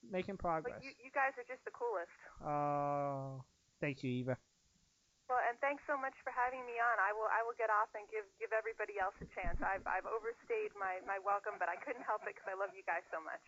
making 0.05 0.37
Well, 0.37 0.61
progress. 0.61 0.85
you, 0.85 0.93
you 1.01 1.11
guys 1.17 1.33
are 1.41 1.49
just 1.49 1.65
the 1.65 1.73
coolest. 1.73 2.13
Uh, 2.45 3.41
thank 3.81 4.05
you, 4.05 4.11
Eva. 4.21 4.37
Well, 5.33 5.41
and 5.49 5.57
thanks 5.65 5.81
so 5.89 5.97
much 5.97 6.13
for 6.21 6.33
having 6.37 6.61
me 6.69 6.77
on. 6.77 6.97
I 7.01 7.17
will 7.17 7.31
I 7.33 7.41
will 7.41 7.57
get 7.57 7.73
off 7.73 7.89
and 7.97 8.05
give 8.13 8.29
give 8.37 8.53
everybody 8.53 9.01
else 9.01 9.17
a 9.25 9.29
chance. 9.33 9.57
I've 9.65 9.87
I've 9.89 10.05
overstayed 10.05 10.77
my 10.77 11.01
my 11.09 11.17
welcome, 11.25 11.57
but 11.57 11.73
I 11.73 11.81
couldn't 11.81 12.05
help 12.05 12.21
it 12.29 12.37
because 12.37 12.53
I 12.53 12.57
love 12.61 12.77
you 12.77 12.85
guys 12.85 13.07
so 13.09 13.17
much. 13.25 13.41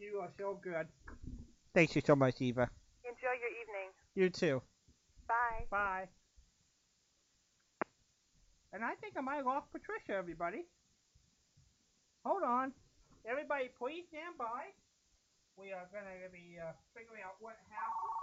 You 0.00 0.20
are 0.20 0.30
so 0.38 0.58
good. 0.62 0.86
Thank 1.74 1.94
you 1.94 2.00
so 2.00 2.16
much, 2.16 2.40
Eva. 2.40 2.70
Enjoy 3.04 3.36
your 3.36 3.52
evening. 3.60 3.90
You 4.14 4.30
too. 4.30 4.62
Bye. 5.28 5.66
Bye. 5.70 6.08
And 8.72 8.82
I 8.82 8.94
think 8.94 9.14
I 9.18 9.20
might 9.20 9.36
have 9.36 9.46
lost 9.46 9.66
Patricia, 9.70 10.16
everybody. 10.16 10.64
Hold 12.24 12.42
on. 12.44 12.72
Everybody, 13.28 13.68
please 13.78 14.04
stand 14.08 14.38
by. 14.38 14.72
We 15.56 15.72
are 15.72 15.86
going 15.92 16.04
to 16.04 16.32
be 16.32 16.56
uh, 16.58 16.72
figuring 16.96 17.20
out 17.22 17.34
what 17.40 17.56
happened. 17.68 18.16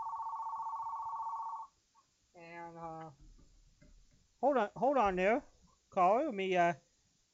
And, 2.35 2.77
uh, 2.77 3.09
hold 4.41 4.57
on, 4.57 4.69
hold 4.75 4.97
on 4.97 5.15
there, 5.15 5.43
caller. 5.91 6.25
Let 6.25 6.33
me, 6.33 6.57
uh, 6.57 6.73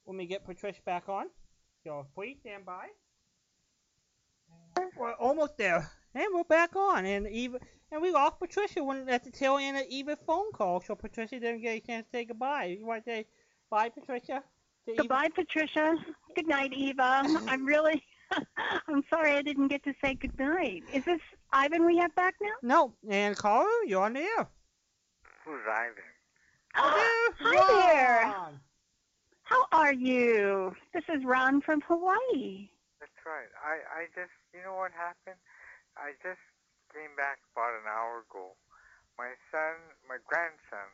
let 0.06 0.16
me 0.16 0.26
get 0.26 0.44
Patricia 0.44 0.82
back 0.84 1.08
on. 1.08 1.26
So, 1.82 2.06
please 2.14 2.36
stand 2.40 2.66
by. 2.66 2.88
We're 4.96 5.12
almost 5.12 5.56
there. 5.56 5.90
And 6.14 6.26
we're 6.32 6.44
back 6.44 6.76
on. 6.76 7.04
And 7.04 7.26
Eva, 7.26 7.58
and 7.90 8.00
we 8.00 8.12
lost 8.12 8.38
Patricia 8.38 8.82
when 8.82 9.08
at 9.08 9.24
the 9.24 9.30
tail 9.30 9.56
end 9.56 9.76
of 9.76 9.84
Eva's 9.88 10.18
phone 10.26 10.52
call, 10.52 10.80
so 10.80 10.94
Patricia 10.94 11.40
didn't 11.40 11.62
get 11.62 11.76
a 11.76 11.80
chance 11.80 12.06
to 12.06 12.18
say 12.18 12.24
goodbye. 12.24 12.76
You 12.78 12.86
want 12.86 13.04
to 13.04 13.10
say 13.10 13.26
bye, 13.70 13.88
Patricia? 13.88 14.42
to 14.86 14.92
Eva? 14.92 15.02
Goodbye, 15.02 15.28
Patricia. 15.34 15.96
Good 16.34 16.46
night, 16.46 16.72
Eva. 16.72 17.22
I'm 17.48 17.64
really, 17.64 18.02
I'm 18.88 19.02
sorry 19.10 19.32
I 19.32 19.42
didn't 19.42 19.68
get 19.68 19.82
to 19.84 19.94
say 20.02 20.14
good 20.14 20.38
night. 20.38 20.82
Is 20.92 21.04
this 21.04 21.20
Ivan 21.52 21.84
we 21.84 21.96
have 21.98 22.14
back 22.14 22.34
now? 22.40 22.54
No, 22.62 22.92
and 23.08 23.36
caller, 23.36 23.68
you're 23.86 24.02
on 24.02 24.14
the 24.14 24.20
air. 24.20 24.48
Who's 25.44 25.60
Ivan? 25.68 25.94
Uh, 26.76 26.82
hi 27.38 27.92
there. 27.92 28.32
Ron. 28.32 28.60
How 29.44 29.66
are 29.72 29.92
you? 29.92 30.74
This 30.92 31.04
is 31.14 31.24
Ron 31.24 31.60
from 31.60 31.80
Hawaii. 31.82 32.68
That's 32.98 33.12
right. 33.26 33.50
I, 33.62 34.00
I 34.00 34.04
just, 34.14 34.32
you 34.54 34.62
know 34.62 34.78
what 34.78 34.94
happened? 34.94 35.42
I 35.98 36.14
just 36.22 36.40
came 36.94 37.12
back 37.18 37.42
about 37.52 37.74
an 37.74 37.90
hour 37.90 38.22
ago. 38.22 38.54
My 39.18 39.34
son, 39.50 39.78
my 40.06 40.18
grandson, 40.22 40.90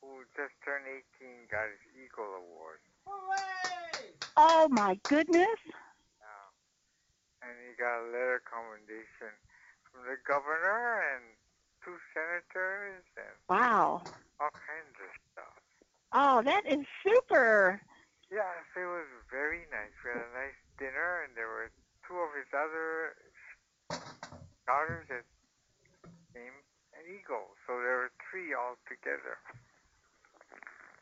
who 0.00 0.24
just 0.36 0.52
turned 0.64 0.84
18, 0.84 1.48
got 1.48 1.68
his 1.72 1.80
Eagle 1.96 2.28
Award. 2.44 2.80
Hooray! 3.08 4.12
Oh 4.36 4.68
my 4.68 5.00
goodness. 5.08 5.60
Now, 6.20 6.52
and 7.40 7.56
he 7.64 7.72
got 7.80 8.04
a 8.04 8.08
letter 8.12 8.40
of 8.40 8.44
commendation 8.48 9.32
from 9.88 10.04
the 10.08 10.16
governor 10.28 11.00
and 11.16 11.24
two 11.84 11.96
senators 12.12 13.04
and 13.16 13.36
Wow. 13.48 14.04
all 14.40 14.52
kinds 14.52 14.96
of 15.00 15.10
stuff. 15.32 15.56
Oh, 16.12 16.40
that 16.44 16.64
is 16.68 16.84
super. 17.04 17.80
Yes, 18.32 18.64
it 18.76 18.88
was 18.88 19.08
very 19.30 19.68
nice. 19.68 19.92
We 20.04 20.08
had 20.12 20.24
a 20.24 20.32
nice 20.32 20.56
dinner, 20.80 21.24
and 21.24 21.36
there 21.36 21.48
were 21.48 21.68
two 22.12 22.20
of 22.20 22.30
his 22.36 22.50
other 22.52 23.16
daughters 24.68 25.08
that 25.08 25.24
came 26.36 26.52
an 26.92 27.04
eagle. 27.08 27.56
So 27.66 27.80
there 27.80 28.04
were 28.04 28.12
three 28.28 28.52
all 28.52 28.76
together. 28.84 29.40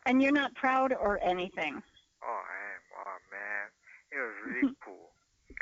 And 0.07 0.23
you're 0.23 0.33
not 0.33 0.55
proud 0.55 0.95
or 0.95 1.19
anything. 1.23 1.83
Oh, 2.23 2.41
I 2.47 2.59
am. 2.71 2.83
Oh, 2.95 3.19
man. 3.35 3.67
It 4.15 4.21
was 4.23 4.37
really 4.47 4.75
cool. 4.85 5.11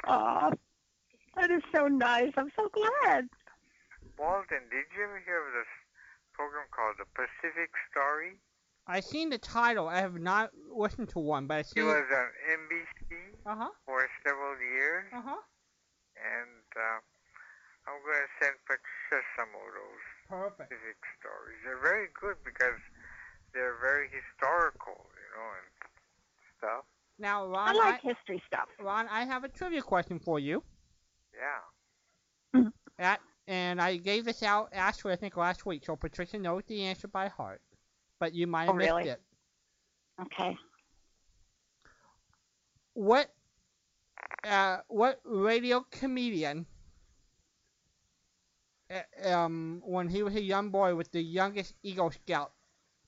Oh, 0.07 0.53
that 1.37 1.51
is 1.51 1.63
so 1.75 1.89
nice. 1.89 2.33
I'm 2.37 2.53
so 2.55 2.69
glad. 2.69 3.29
Walden, 4.19 4.69
did 4.71 4.85
you 4.93 5.05
ever 5.05 5.23
hear 5.25 5.41
of 5.49 5.53
this 5.57 5.73
program 6.35 6.69
called 6.71 6.97
The 6.99 7.09
Pacific 7.17 7.71
Story? 7.91 8.37
I 8.89 9.01
seen 9.01 9.29
the 9.31 9.39
title. 9.39 9.87
I 9.89 10.01
have 10.01 10.19
not 10.19 10.51
listened 10.75 11.11
to 11.11 11.19
one, 11.19 11.47
but 11.47 11.55
I 11.55 11.61
It 11.61 11.65
seen. 11.65 11.85
was 11.85 12.07
on 12.11 12.29
NBC 12.51 13.37
Uh 13.47 13.57
huh. 13.57 13.71
for 13.85 14.09
several 14.27 14.57
years, 14.59 15.13
Uh 15.13 15.21
huh. 15.23 15.43
and 16.17 16.65
uh, 16.75 16.99
I'm 17.87 18.01
going 18.03 18.17
to 18.25 18.33
send 18.45 18.57
Patricia 18.65 19.25
some 19.37 19.49
of 19.55 19.67
those 19.77 20.05
Perfect. 20.29 20.71
Pacific 20.71 20.97
stories. 21.21 21.59
They're 21.65 21.83
very 21.83 22.09
good 22.21 22.37
because 22.45 22.81
they're 23.53 23.77
very 23.81 24.09
historical, 24.09 25.07
you 25.13 25.29
know, 25.37 25.49
and 25.61 25.69
stuff. 26.59 26.85
Now, 27.19 27.47
Ron, 27.47 27.69
I 27.69 27.73
like 27.79 28.03
I, 28.05 28.09
history 28.15 28.43
stuff. 28.47 28.69
Ron, 28.81 29.07
I 29.09 29.25
have 29.25 29.45
a 29.45 29.49
trivia 29.49 29.83
question 29.83 30.19
for 30.19 30.39
you. 30.41 30.63
Yeah. 31.35 32.63
At, 32.99 33.21
and 33.47 33.81
I 33.81 33.97
gave 33.97 34.25
this 34.25 34.43
out 34.43 34.71
actually 34.73 35.13
I 35.13 35.17
think 35.17 35.37
last 35.37 35.65
week, 35.65 35.85
so 35.85 35.95
Patricia 35.97 36.39
knows 36.39 36.65
the 36.67 36.83
answer 36.83 37.07
by 37.07 37.29
heart. 37.29 37.61
But 38.19 38.35
you 38.35 38.47
might 38.47 38.65
have 38.67 38.75
Oh, 38.75 38.75
missed 38.75 38.93
really? 38.93 39.05
it. 39.05 39.21
Okay. 40.21 40.57
What 42.95 43.35
uh 44.45 44.79
what 44.89 45.21
radio 45.25 45.81
comedian 45.91 46.67
uh, 48.91 49.03
um 49.35 49.83
when 49.85 50.09
he 50.09 50.23
was 50.23 50.35
a 50.35 50.41
young 50.43 50.71
boy 50.71 50.95
was 50.95 51.09
the 51.09 51.23
youngest 51.23 51.75
Eagle 51.83 52.11
Scout 52.11 52.53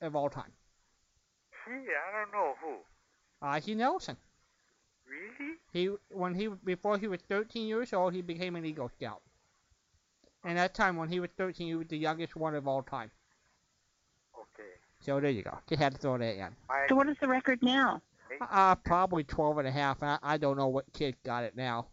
of 0.00 0.16
all 0.16 0.30
time? 0.30 0.52
Gee, 1.64 1.94
I 1.94 2.10
don't 2.12 2.32
know 2.32 2.54
who. 2.60 2.78
Ozzie 3.42 3.74
Nelson. 3.74 4.16
Really? 5.06 5.58
He 5.72 5.86
when 6.10 6.34
he 6.34 6.46
before 6.48 6.98
he 6.98 7.08
was 7.08 7.22
13 7.22 7.66
years 7.66 7.92
old, 7.92 8.14
he 8.14 8.22
became 8.22 8.56
an 8.56 8.64
Eagle 8.64 8.88
Scout. 8.88 9.22
And 10.44 10.58
that 10.58 10.74
time 10.74 10.96
when 10.96 11.08
he 11.08 11.18
was 11.18 11.30
13, 11.30 11.66
he 11.66 11.74
was 11.74 11.86
the 11.88 11.96
youngest 11.96 12.36
one 12.36 12.54
of 12.54 12.68
all 12.68 12.82
time. 12.82 13.10
Okay. 15.02 15.06
So 15.06 15.20
there 15.20 15.30
you 15.30 15.42
go. 15.42 15.58
Just 15.68 15.80
had 15.80 15.92
to 15.92 15.98
throw 15.98 16.18
that 16.18 16.34
in. 16.36 16.48
My, 16.68 16.86
So 16.88 16.94
what 16.94 17.08
is 17.08 17.16
the 17.20 17.28
record 17.28 17.62
now? 17.62 18.00
Uh, 18.50 18.74
probably 18.74 19.24
12 19.24 19.58
and 19.58 19.68
a 19.68 19.70
half. 19.70 20.02
I, 20.02 20.18
I 20.22 20.36
don't 20.38 20.56
know 20.56 20.68
what 20.68 20.84
kid 20.92 21.16
got 21.24 21.44
it 21.44 21.56
now. 21.56 21.86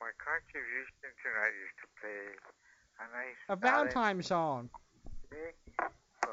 my 0.00 0.08
contribution 0.18 0.92
tonight 1.22 1.52
is 1.62 1.70
to 1.80 1.86
play 2.00 2.20
a 2.98 3.02
nice 3.16 3.36
A 3.48 3.56
ballad. 3.56 3.92
Valentine 3.92 4.22
song. 4.22 4.70
Okay? 5.32 5.50
So 6.24 6.30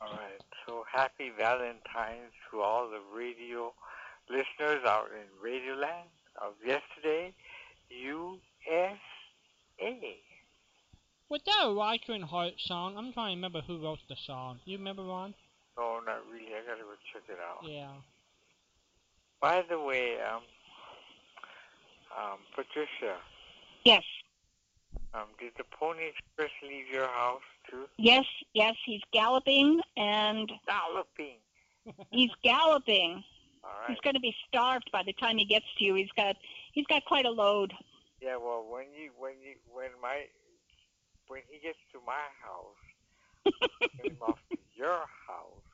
All 0.00 0.12
right. 0.12 0.40
So 0.66 0.84
happy 0.92 1.30
Valentine's 1.38 2.32
to 2.50 2.60
all 2.60 2.88
the 2.90 3.00
radio 3.16 3.72
listeners 4.28 4.84
out 4.86 5.08
in 5.14 5.26
Radioland 5.42 6.10
of 6.42 6.54
yesterday, 6.64 7.32
USA. 7.90 8.98
Was 11.28 11.40
that 11.46 11.64
a 11.64 11.72
Rodgers 11.74 12.08
and 12.08 12.24
Hart 12.24 12.54
song? 12.58 12.96
I'm 12.96 13.12
trying 13.12 13.32
to 13.32 13.36
remember 13.36 13.60
who 13.66 13.82
wrote 13.82 13.98
the 14.08 14.16
song. 14.26 14.60
You 14.64 14.78
remember, 14.78 15.02
Ron? 15.02 15.34
No, 15.76 16.00
not 16.06 16.22
really. 16.30 16.54
I 16.54 16.62
gotta 16.66 16.82
go 16.82 16.94
check 17.12 17.22
it 17.28 17.38
out. 17.42 17.68
Yeah. 17.68 17.90
By 19.40 19.62
the 19.68 19.78
way, 19.78 20.16
um, 20.22 20.42
um, 22.16 22.38
Patricia, 22.54 23.18
Yes, 23.84 24.02
um, 25.14 25.28
did 25.38 25.52
the 25.56 25.64
Pony 25.78 26.04
Express 26.08 26.50
leave 26.62 26.88
your 26.92 27.06
house 27.06 27.42
too? 27.70 27.86
yes, 27.98 28.24
yes. 28.54 28.74
He's 28.84 29.00
galloping, 29.12 29.80
and 29.96 30.50
Galloping. 30.66 31.36
he's 32.10 32.30
galloping. 32.42 33.22
All 33.62 33.70
He's 33.88 33.98
going 34.00 34.14
to 34.14 34.20
be 34.20 34.34
starved 34.48 34.90
by 34.92 35.02
the 35.04 35.12
time 35.14 35.38
he 35.38 35.44
gets 35.44 35.66
to 35.78 35.84
you. 35.84 35.94
He's 35.94 36.10
got 36.16 36.36
he's 36.72 36.86
got 36.86 37.04
quite 37.04 37.26
a 37.26 37.30
load. 37.30 37.72
Yeah. 38.20 38.36
Well, 38.36 38.66
when 38.70 38.86
you 38.98 39.10
when 39.18 39.34
you 39.42 39.54
when 39.72 39.90
my 40.00 40.26
when 41.28 41.42
he 41.50 41.58
gets 41.58 41.78
to 41.92 41.98
my 42.06 42.24
house, 42.42 43.52
get 43.96 44.12
him 44.12 44.16
off 44.22 44.38
to 44.50 44.58
your 44.76 45.04
house, 45.26 45.68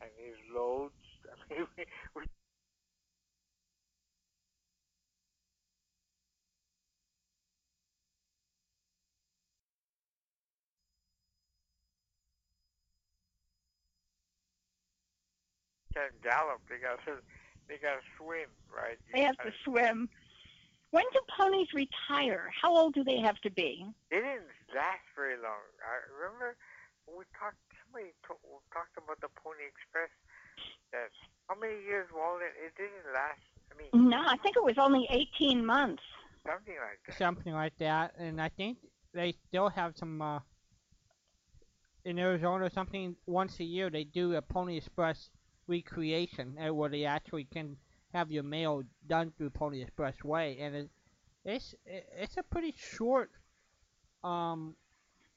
and 0.00 0.10
his 0.16 0.36
loads. 0.54 0.94
I 1.26 1.54
mean, 1.54 1.66
we, 1.76 1.84
we 2.14 2.22
can't 16.68 16.80
gallop. 16.82 17.00
They 17.04 17.04
got 17.04 17.04
to 17.06 17.22
they 17.68 17.76
got 17.78 18.00
to 18.00 18.04
swim, 18.16 18.48
right? 18.74 18.96
You 19.08 19.12
They 19.14 19.22
have 19.22 19.36
to 19.38 19.52
gotta- 19.52 19.64
swim. 19.64 20.08
When 20.90 21.04
do 21.12 21.20
ponies 21.38 21.68
retire? 21.74 22.50
How 22.62 22.74
old 22.74 22.94
do 22.94 23.04
they 23.04 23.18
have 23.20 23.38
to 23.42 23.50
be? 23.50 23.84
They 24.10 24.16
didn't 24.16 24.48
last 24.74 25.04
very 25.14 25.36
long. 25.36 25.60
I 25.84 26.00
remember 26.16 26.56
when 27.06 27.18
we 27.18 27.24
talked. 27.38 27.56
Somebody 27.84 28.12
to- 28.28 28.60
talked 28.72 28.96
about 28.98 29.20
the 29.20 29.28
Pony 29.42 29.64
Express. 29.68 30.10
That 30.92 31.08
how 31.48 31.54
many 31.60 31.80
years, 31.84 32.08
Walden? 32.14 32.48
It 32.64 32.72
didn't 32.76 33.12
last. 33.14 33.40
I 33.72 33.76
mean, 33.76 34.08
No, 34.10 34.22
I 34.26 34.36
think 34.38 34.56
it 34.56 34.62
was 34.64 34.76
only 34.78 35.06
18 35.10 35.64
months. 35.64 36.02
something 36.46 36.74
like 36.80 36.98
that. 37.06 37.16
Something 37.18 37.52
like 37.54 37.76
that. 37.78 38.14
And 38.18 38.40
I 38.40 38.48
think 38.48 38.78
they 39.12 39.32
still 39.48 39.68
have 39.70 39.96
some, 39.96 40.20
uh, 40.22 40.40
in 42.04 42.18
Arizona 42.18 42.64
or 42.64 42.70
something, 42.70 43.16
once 43.26 43.58
a 43.60 43.64
year 43.64 43.90
they 43.90 44.04
do 44.04 44.34
a 44.34 44.42
Pony 44.42 44.76
Express 44.78 45.28
recreation 45.68 46.56
uh, 46.58 46.74
where 46.74 46.88
they 46.88 47.04
actually 47.04 47.44
can 47.44 47.76
have 48.12 48.30
your 48.30 48.42
mail 48.42 48.82
done 49.06 49.32
through 49.36 49.50
Pony 49.50 49.82
Express 49.82 50.24
Way. 50.24 50.58
And 50.60 50.74
it, 50.74 50.90
it's, 51.44 51.74
it, 51.86 52.08
it's 52.18 52.36
a 52.36 52.42
pretty 52.42 52.74
short, 52.76 53.30
um, 54.24 54.74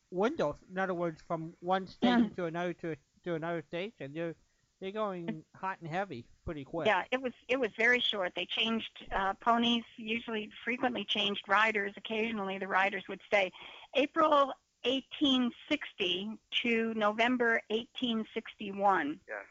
window. 0.09 0.57
In 0.71 0.77
other 0.79 0.93
words, 0.93 1.21
from 1.27 1.53
one 1.59 1.88
station 1.88 2.32
to 2.36 2.45
another 2.45 2.73
to, 2.73 2.95
to 3.23 3.36
another 3.36 3.63
station. 3.67 4.11
They're, 4.13 4.36
they're 4.79 4.91
going 4.91 5.43
hot 5.55 5.77
and 5.82 5.89
heavy 5.89 6.25
pretty 6.43 6.63
quick. 6.63 6.88
Yeah, 6.88 7.03
it 7.11 7.21
was 7.21 7.34
it 7.47 7.59
was 7.59 7.69
very 7.77 7.99
short. 7.99 8.34
They 8.36 8.45
changed 8.45 9.05
uh, 9.15 9.34
ponies, 9.39 9.84
usually 9.95 10.49
frequently 10.63 11.05
changed 11.05 11.43
riders. 11.47 11.93
Occasionally, 11.97 12.57
the 12.57 12.67
riders 12.67 13.03
would 13.07 13.21
stay. 13.27 13.51
April 13.95 14.51
1860 14.84 16.32
to 16.63 16.93
November 16.95 17.61
1861. 17.67 19.19
Yeah, 19.27 19.36
something 19.36 19.36
like 19.36 19.38
that. 19.38 19.51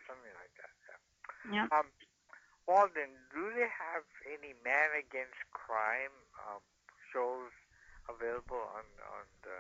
Yeah. 1.53 1.67
Yeah. 1.71 1.79
Um, 1.79 1.87
Walden, 2.67 3.11
do 3.35 3.51
they 3.55 3.67
have 3.67 4.05
any 4.27 4.55
Man 4.65 4.91
Against 4.99 5.39
Crime 5.53 6.15
um, 6.47 6.63
shows 7.13 7.51
available 8.09 8.63
on 8.77 8.85
on 9.19 9.25
the, 9.43 9.59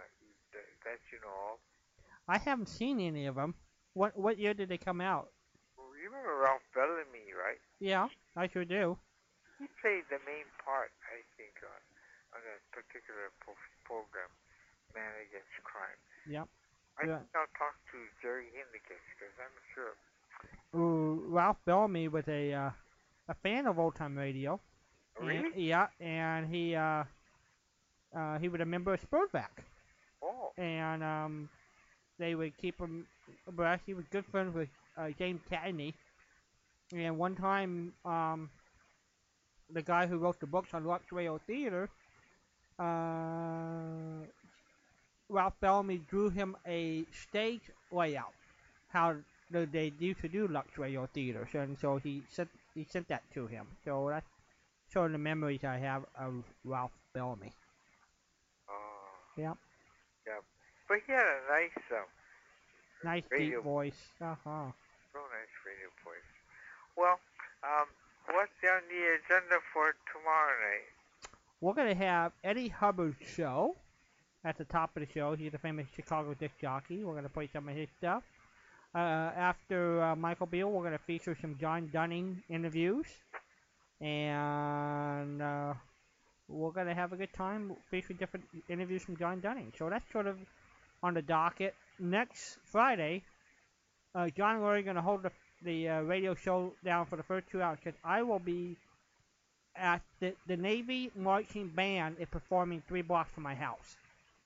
the 0.52 0.62
that 0.84 1.00
you 1.12 1.18
know 1.20 1.54
of? 1.54 1.58
I 2.28 2.38
haven't 2.38 2.68
seen 2.68 3.00
any 3.00 3.26
of 3.26 3.34
them. 3.34 3.54
What 3.94 4.16
what 4.16 4.38
year 4.38 4.54
did 4.54 4.68
they 4.68 4.78
come 4.78 5.00
out? 5.00 5.28
You 5.76 6.08
remember 6.08 6.36
Ralph 6.38 6.62
Bellamy, 6.74 7.32
right? 7.36 7.60
Yeah, 7.80 8.08
I 8.36 8.46
sure 8.48 8.64
do. 8.64 8.98
He 9.58 9.66
played 9.82 10.08
the 10.08 10.18
main 10.24 10.46
part, 10.64 10.92
I 11.12 11.22
think, 11.36 11.54
on 11.62 11.82
on 12.34 12.40
that 12.46 12.62
particular 12.70 13.30
po- 13.42 13.58
program, 13.84 14.30
Man 14.94 15.12
Against 15.26 15.50
Crime. 15.64 15.98
Yep. 16.26 16.48
I 16.98 17.06
Yeah. 17.06 17.18
think 17.18 17.30
I'll 17.34 17.54
talk 17.58 17.74
to 17.92 17.98
Jerry 18.22 18.46
Haendiges 18.54 19.02
because 19.14 19.34
I'm 19.40 19.56
sure 19.74 19.94
Ralph 20.72 21.58
Bellamy 21.64 22.08
was 22.08 22.28
a 22.28 22.52
uh, 22.52 22.70
a 23.28 23.34
fan 23.42 23.66
of 23.66 23.78
old 23.78 23.94
time 23.96 24.16
radio. 24.16 24.60
Oh, 25.20 25.24
Really? 25.24 25.46
And, 25.52 25.62
yeah, 25.62 25.86
and 26.00 26.46
he 26.54 26.74
uh, 26.74 27.04
uh, 28.16 28.38
he 28.38 28.48
was 28.48 28.60
a 28.60 28.64
member 28.64 28.94
of 28.94 29.00
SPERDVAC, 29.00 29.48
Oh, 30.22 30.52
and 30.56 31.02
um, 31.02 31.48
they 32.18 32.34
would 32.34 32.56
keep 32.56 32.78
him 32.78 33.06
abreast. 33.46 33.82
He 33.86 33.94
was 33.94 34.04
good 34.10 34.24
friends 34.26 34.54
with 34.54 34.68
uh, 34.96 35.08
James 35.18 35.40
Cagney, 35.50 35.94
and 36.94 37.18
one 37.18 37.34
time, 37.34 37.92
um, 38.04 38.50
the 39.72 39.82
guy 39.82 40.06
who 40.06 40.18
wrote 40.18 40.40
the 40.40 40.46
books 40.46 40.70
on 40.74 40.84
Lux 40.84 41.12
Radio 41.12 41.38
Theater, 41.46 41.88
uh, 42.78 44.24
Ralph 45.28 45.54
Bellamy 45.60 45.98
drew 46.10 46.30
him 46.30 46.56
a 46.66 47.04
stage 47.12 47.70
layout, 47.92 48.34
how 48.88 49.16
the, 49.50 49.66
they 49.70 49.92
used 49.98 50.20
to 50.20 50.28
do 50.28 50.46
Lux 50.48 50.76
Radio 50.78 51.06
Theater, 51.12 51.48
so, 51.52 51.60
and 51.60 51.78
so 51.78 51.96
he 51.98 52.22
sent 52.30 52.48
he 52.74 52.84
sent 52.84 53.08
that 53.08 53.22
to 53.34 53.46
him. 53.46 53.66
So 53.84 54.08
that's 54.10 54.26
sort 54.92 55.06
of 55.06 55.12
the 55.12 55.18
memories 55.18 55.64
I 55.64 55.78
have 55.78 56.04
of 56.18 56.44
Ralph 56.64 56.92
Bellamy. 57.14 57.52
oh. 58.68 58.72
Yep. 59.36 59.56
Yep. 60.26 60.44
But 60.88 60.98
he 61.06 61.12
had 61.12 61.22
a 61.22 61.52
nice, 61.52 61.70
um, 61.92 62.04
Nice 63.04 63.22
Radio. 63.30 63.58
deep 63.58 63.64
voice. 63.64 64.08
Uh 64.20 64.34
huh. 64.44 64.70
real 65.14 65.24
nice 65.30 65.56
radio 65.66 65.88
voice. 66.04 66.30
Well, 66.96 67.18
um, 67.64 67.86
what's 68.34 68.52
on 68.64 68.82
the 68.88 69.02
agenda 69.16 69.58
for 69.72 69.94
tomorrow 70.12 70.52
night? 70.60 71.30
We're 71.60 71.74
gonna 71.74 71.94
have 71.94 72.32
Eddie 72.44 72.68
Hubbard's 72.68 73.16
show 73.36 73.76
at 74.44 74.56
the 74.58 74.64
top 74.64 74.96
of 74.96 75.06
the 75.06 75.12
show. 75.12 75.34
He's 75.34 75.54
a 75.54 75.58
famous 75.58 75.86
Chicago 75.94 76.34
disc 76.34 76.54
jockey. 76.60 77.04
We're 77.04 77.14
gonna 77.14 77.28
play 77.28 77.48
some 77.52 77.68
of 77.68 77.74
his 77.76 77.88
stuff. 77.98 78.22
Uh, 78.94 78.98
after 78.98 80.02
uh, 80.02 80.16
Michael 80.16 80.46
Beal, 80.46 80.70
we're 80.70 80.82
gonna 80.82 80.98
feature 80.98 81.36
some 81.40 81.56
John 81.60 81.90
Dunning 81.92 82.42
interviews, 82.48 83.06
and 84.00 85.40
uh, 85.40 85.74
we're 86.48 86.72
gonna 86.72 86.94
have 86.94 87.12
a 87.12 87.16
good 87.16 87.32
time 87.32 87.76
featuring 87.90 88.18
different 88.18 88.46
interviews 88.68 89.02
from 89.02 89.16
John 89.16 89.40
Dunning. 89.40 89.72
So 89.78 89.88
that's 89.88 90.10
sort 90.10 90.26
of 90.26 90.38
on 91.02 91.14
the 91.14 91.22
docket. 91.22 91.74
Next 92.00 92.58
Friday, 92.64 93.22
uh, 94.14 94.28
John 94.30 94.56
and 94.56 94.64
Lori 94.64 94.80
are 94.80 94.82
gonna 94.82 95.02
hold 95.02 95.22
the 95.22 95.30
the 95.62 95.88
uh, 95.88 96.00
radio 96.02 96.34
show 96.34 96.72
down 96.84 97.06
for 97.06 97.16
the 97.16 97.22
first 97.22 97.46
two 97.50 97.62
hours 97.62 97.78
because 97.82 97.98
I 98.04 98.22
will 98.22 98.38
be 98.38 98.76
at 99.76 100.02
the, 100.20 100.34
the 100.46 100.56
Navy 100.56 101.10
Marching 101.16 101.68
Band 101.68 102.16
is 102.18 102.28
performing 102.30 102.82
three 102.88 103.02
blocks 103.02 103.30
from 103.32 103.42
my 103.42 103.54
house. 103.54 103.96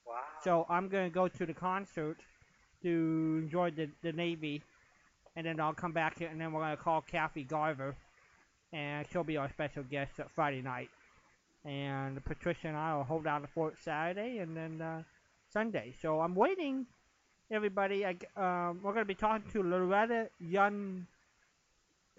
Wow. 0.07 0.15
So 0.43 0.67
I'm 0.69 0.89
going 0.89 1.09
to 1.09 1.15
go 1.15 1.29
to 1.29 1.47
the 1.47 1.55
concert 1.55 2.19
to 2.85 3.41
enjoy 3.43 3.71
the, 3.71 3.89
the 4.03 4.13
Navy, 4.13 4.63
and 5.37 5.45
then 5.47 5.59
I'll 5.59 5.75
come 5.75 5.93
back 5.93 6.19
here, 6.19 6.29
and 6.29 6.41
then 6.41 6.53
we're 6.53 6.61
going 6.61 6.77
to 6.77 6.83
call 6.83 7.01
Kathy 7.01 7.43
Garver, 7.43 7.97
and 8.73 9.07
she'll 9.11 9.25
be 9.25 9.37
our 9.37 9.51
special 9.51 9.83
guest 9.83 10.13
Friday 10.35 10.63
night. 10.63 10.91
And 11.65 12.23
Patricia 12.25 12.69
and 12.69 12.77
I 12.77 12.95
will 12.95 13.05
hold 13.05 13.25
down 13.25 13.43
the 13.43 13.49
fort 13.49 13.75
Saturday, 13.83 14.39
and 14.39 14.57
then 14.57 14.81
uh, 14.81 15.03
Sunday. 15.53 15.95
So 16.01 16.21
I'm 16.21 16.35
waiting, 16.35 16.87
everybody. 17.51 18.07
I, 18.07 18.17
um, 18.37 18.81
we're 18.83 18.93
going 18.93 19.05
to 19.05 19.09
be 19.09 19.15
talking 19.15 19.51
to 19.53 19.63
Loretta 19.63 20.29
Young 20.39 21.07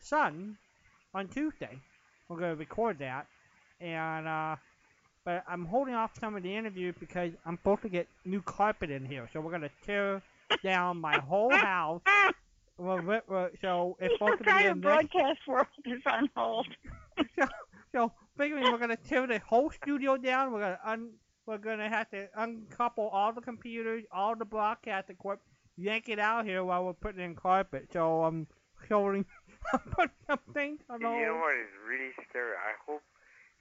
Son 0.01 0.57
on 1.13 1.27
Tuesday. 1.27 1.77
We're 2.27 2.39
going 2.39 2.53
to 2.53 2.59
record 2.59 2.99
that, 2.99 3.27
and 3.79 4.27
uh, 4.27 4.55
but 5.25 5.43
I'm 5.47 5.65
holding 5.65 5.95
off 5.95 6.11
some 6.19 6.35
of 6.35 6.43
the 6.43 6.55
interviews 6.55 6.95
because 6.99 7.31
I'm 7.45 7.57
supposed 7.57 7.81
to 7.81 7.89
get 7.89 8.07
new 8.25 8.41
carpet 8.43 8.91
in 8.91 9.05
here. 9.05 9.27
So 9.33 9.41
we're 9.41 9.51
gonna 9.51 9.71
tear 9.83 10.21
down 10.63 10.99
my 10.99 11.17
whole 11.19 11.51
house. 11.55 12.01
Well, 12.77 12.99
we- 12.99 13.21
we- 13.27 13.57
so 13.61 13.95
it's 13.99 14.13
supposed 14.15 14.39
to 14.39 14.43
be 14.43 14.49
entire 14.49 14.71
in 14.71 14.81
next, 14.81 15.11
broadcast 15.11 15.47
world 15.47 15.67
is 15.85 16.01
on 16.05 16.29
hold. 16.35 16.67
so 17.39 17.47
so 17.93 18.11
figuring 18.37 18.63
we're 18.71 18.77
gonna 18.77 18.97
tear 18.97 19.25
the 19.27 19.39
whole 19.39 19.69
studio 19.71 20.17
down. 20.17 20.51
We're 20.51 20.59
gonna 20.61 20.79
un, 20.83 21.11
we're 21.45 21.57
gonna 21.57 21.87
have 21.89 22.09
to 22.11 22.27
uncouple 22.35 23.07
all 23.09 23.31
the 23.31 23.41
computers, 23.41 24.03
all 24.11 24.35
the 24.35 24.43
broadcast 24.45 25.09
equipment, 25.09 25.41
yank 25.77 26.09
it 26.09 26.19
out 26.19 26.45
here 26.45 26.63
while 26.65 26.83
we're 26.85 26.93
putting 26.93 27.23
in 27.23 27.35
carpet. 27.35 27.87
So 27.93 28.23
I'm 28.23 28.47
showing, 28.89 29.25
I'm 29.73 29.79
putting 29.91 30.11
some 30.27 30.39
things 30.53 30.81
on 30.89 30.99
You 30.99 31.07
know 31.07 31.13
hold. 31.31 31.39
what 31.41 31.55
is 31.55 31.67
really 31.87 32.11
scary? 32.29 32.55
I 32.57 32.73
hope 32.85 33.01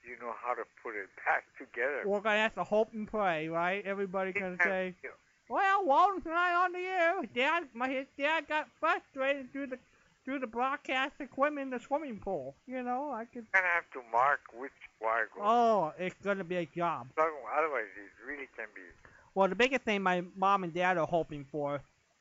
you 0.04 0.16
know 0.20 0.32
how 0.44 0.54
to 0.54 0.64
put 0.82 0.96
it 0.96 1.08
back 1.24 1.44
together. 1.56 2.02
We're 2.04 2.20
gonna 2.20 2.38
have 2.38 2.54
to 2.54 2.64
hope 2.64 2.92
and 2.92 3.06
pray, 3.06 3.48
right? 3.48 3.84
Everybody 3.86 4.32
gonna 4.32 4.56
Yeah, 4.58 4.64
say. 4.66 4.94
yeah. 5.04 5.10
Well, 5.48 5.84
Walden's 5.84 6.24
not 6.24 6.64
on 6.64 6.72
the 6.72 6.78
air. 6.78 7.22
Dad, 7.34 7.64
my 7.74 7.88
his 7.88 8.06
dad 8.18 8.48
got 8.48 8.68
frustrated 8.80 9.52
through 9.52 9.68
the 9.68 9.78
through 10.24 10.38
the 10.38 10.46
broadcast 10.46 11.12
equipment 11.20 11.64
in 11.64 11.70
the 11.70 11.84
swimming 11.84 12.18
pool. 12.18 12.54
You 12.66 12.82
know, 12.82 13.12
I 13.12 13.26
could. 13.26 13.44
Gonna 13.52 13.66
have 13.74 13.90
to 13.92 14.00
mark 14.10 14.40
which 14.56 14.72
wire 15.02 15.28
goes. 15.34 15.44
Oh, 15.44 15.92
it's 15.98 16.16
gonna 16.24 16.44
be 16.44 16.56
a 16.56 16.66
job. 16.66 17.08
Otherwise, 17.18 17.84
it 17.96 18.26
really 18.26 18.48
can 18.56 18.66
be. 18.74 18.80
Well, 19.34 19.48
the 19.48 19.54
biggest 19.54 19.82
thing 19.82 20.02
my 20.02 20.24
mom 20.36 20.64
and 20.64 20.72
dad 20.72 20.96
are 20.96 21.06
hoping 21.06 21.44
for, 21.50 21.80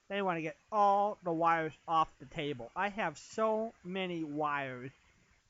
they 0.09 0.21
want 0.21 0.37
to 0.37 0.41
get 0.41 0.57
all 0.71 1.17
the 1.23 1.31
wires 1.31 1.73
off 1.87 2.09
the 2.19 2.25
table. 2.25 2.71
I 2.75 2.89
have 2.89 3.17
so 3.17 3.71
many 3.85 4.23
wires, 4.23 4.91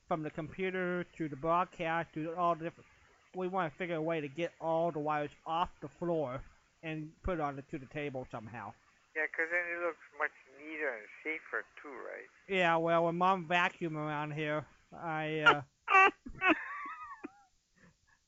from 0.06 0.22
the 0.22 0.30
computer 0.30 1.04
to 1.16 1.28
the 1.28 1.36
broadcast 1.36 2.12
to 2.14 2.34
all 2.36 2.54
the 2.54 2.64
different. 2.64 2.86
We 3.34 3.48
want 3.48 3.72
to 3.72 3.76
figure 3.76 3.96
a 3.96 4.02
way 4.02 4.20
to 4.20 4.28
get 4.28 4.52
all 4.60 4.92
the 4.92 5.00
wires 5.00 5.30
off 5.44 5.70
the 5.80 5.88
floor 5.88 6.40
and 6.84 7.08
put 7.24 7.34
it 7.34 7.40
on 7.40 7.56
the, 7.56 7.62
to 7.62 7.78
the 7.78 7.86
table 7.92 8.26
somehow. 8.30 8.72
Yeah, 9.16 9.26
'cause 9.34 9.48
then 9.50 9.64
it 9.74 9.80
looks 9.84 10.04
much 10.18 10.34
neater 10.60 10.90
and 10.94 11.06
safer 11.24 11.64
too, 11.80 11.88
right? 11.90 12.28
Yeah, 12.48 12.76
well, 12.76 13.04
when 13.06 13.16
mom 13.16 13.46
vacuum 13.48 13.96
around 13.96 14.32
here, 14.32 14.66
I 14.92 15.38
uh, 15.40 15.62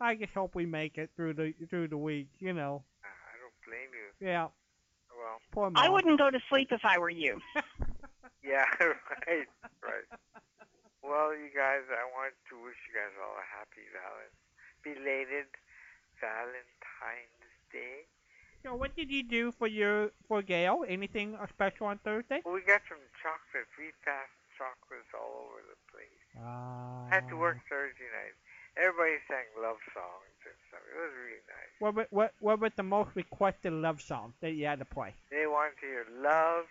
I 0.00 0.14
just 0.14 0.32
hope 0.32 0.54
we 0.54 0.64
make 0.66 0.96
it 0.98 1.10
through 1.16 1.34
the 1.34 1.52
through 1.68 1.88
the 1.88 1.98
week. 1.98 2.28
You 2.38 2.52
know, 2.52 2.84
Uh, 3.04 3.08
I 3.08 3.34
don't 3.40 3.54
blame 3.66 3.90
you. 3.92 4.08
yeah, 4.26 4.48
Well, 5.12 5.40
poor 5.52 5.70
mom. 5.70 5.82
I 5.84 5.88
wouldn't 5.88 6.18
go 6.18 6.30
to 6.30 6.40
sleep 6.48 6.68
if 6.70 6.80
I 6.84 6.98
were 6.98 7.10
you. 7.10 7.40
yeah, 8.42 8.64
right, 8.80 9.48
right. 9.82 10.08
Well, 11.02 11.34
you 11.36 11.50
guys, 11.54 11.82
I 11.90 12.04
want 12.14 12.34
to 12.50 12.54
wish 12.64 12.76
you 12.88 12.94
guys 12.94 13.12
all 13.20 13.36
a 13.36 13.46
happy 13.46 13.84
Valentine's, 13.94 14.34
belated 14.82 15.46
Valentine's 16.20 17.52
Day. 17.72 18.06
So, 18.66 18.74
what 18.74 18.96
did 18.98 19.14
you 19.14 19.22
do 19.22 19.54
for 19.54 19.70
your 19.70 20.10
for 20.26 20.42
Gail? 20.42 20.82
Anything 20.88 21.38
uh, 21.38 21.46
special 21.46 21.86
on 21.86 22.02
Thursday? 22.02 22.42
We 22.42 22.66
got 22.66 22.82
some 22.90 22.98
chocolates. 23.22 23.70
We 23.78 23.94
passed 24.02 24.34
chocolates 24.58 25.06
all 25.14 25.46
over 25.46 25.62
the 25.70 25.78
place. 25.94 26.26
Uh, 26.34 27.06
Had 27.06 27.30
to 27.30 27.38
work 27.38 27.62
Thursday 27.70 28.10
night. 28.10 28.34
Everybody 28.74 29.22
sang 29.30 29.46
love 29.62 29.78
songs 29.94 30.34
and 30.42 30.58
stuff. 30.66 30.82
It 30.82 30.98
was 30.98 31.14
really 31.14 31.46
nice. 31.46 31.74
What 31.78 31.94
wa- 31.94 32.10
what 32.10 32.30
what 32.42 32.58
was 32.58 32.74
the 32.74 32.82
most 32.82 33.14
requested 33.14 33.70
love 33.70 34.02
song 34.02 34.34
that 34.42 34.58
you 34.58 34.66
had 34.66 34.82
to 34.82 34.84
play? 34.84 35.14
They 35.30 35.46
want 35.46 35.78
to 35.78 35.86
hear 35.86 36.02
love 36.18 36.66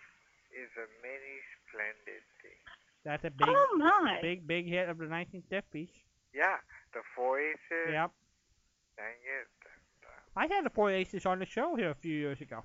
is 0.52 0.68
a 0.76 0.88
many 1.00 1.36
splendid 1.64 2.20
thing. 2.44 2.60
That's 3.08 3.24
a 3.24 3.32
big 3.32 3.48
oh 3.48 3.72
my! 3.80 4.20
big 4.20 4.46
big 4.46 4.68
hit 4.68 4.92
of 4.92 4.98
the 5.00 5.08
1950s. 5.08 5.88
Yeah, 6.36 6.60
the 6.92 7.00
Four 7.16 7.40
Aces 7.40 7.88
Yep, 7.88 8.12
sang 9.00 9.16
it. 9.24 9.48
Uh, 10.36 10.40
I 10.40 10.46
had 10.46 10.64
the 10.64 10.70
Four 10.70 10.90
Aces 10.90 11.26
on 11.26 11.38
the 11.38 11.46
show 11.46 11.74
here 11.76 11.90
a 11.90 11.94
few 11.94 12.14
years 12.14 12.40
ago. 12.40 12.64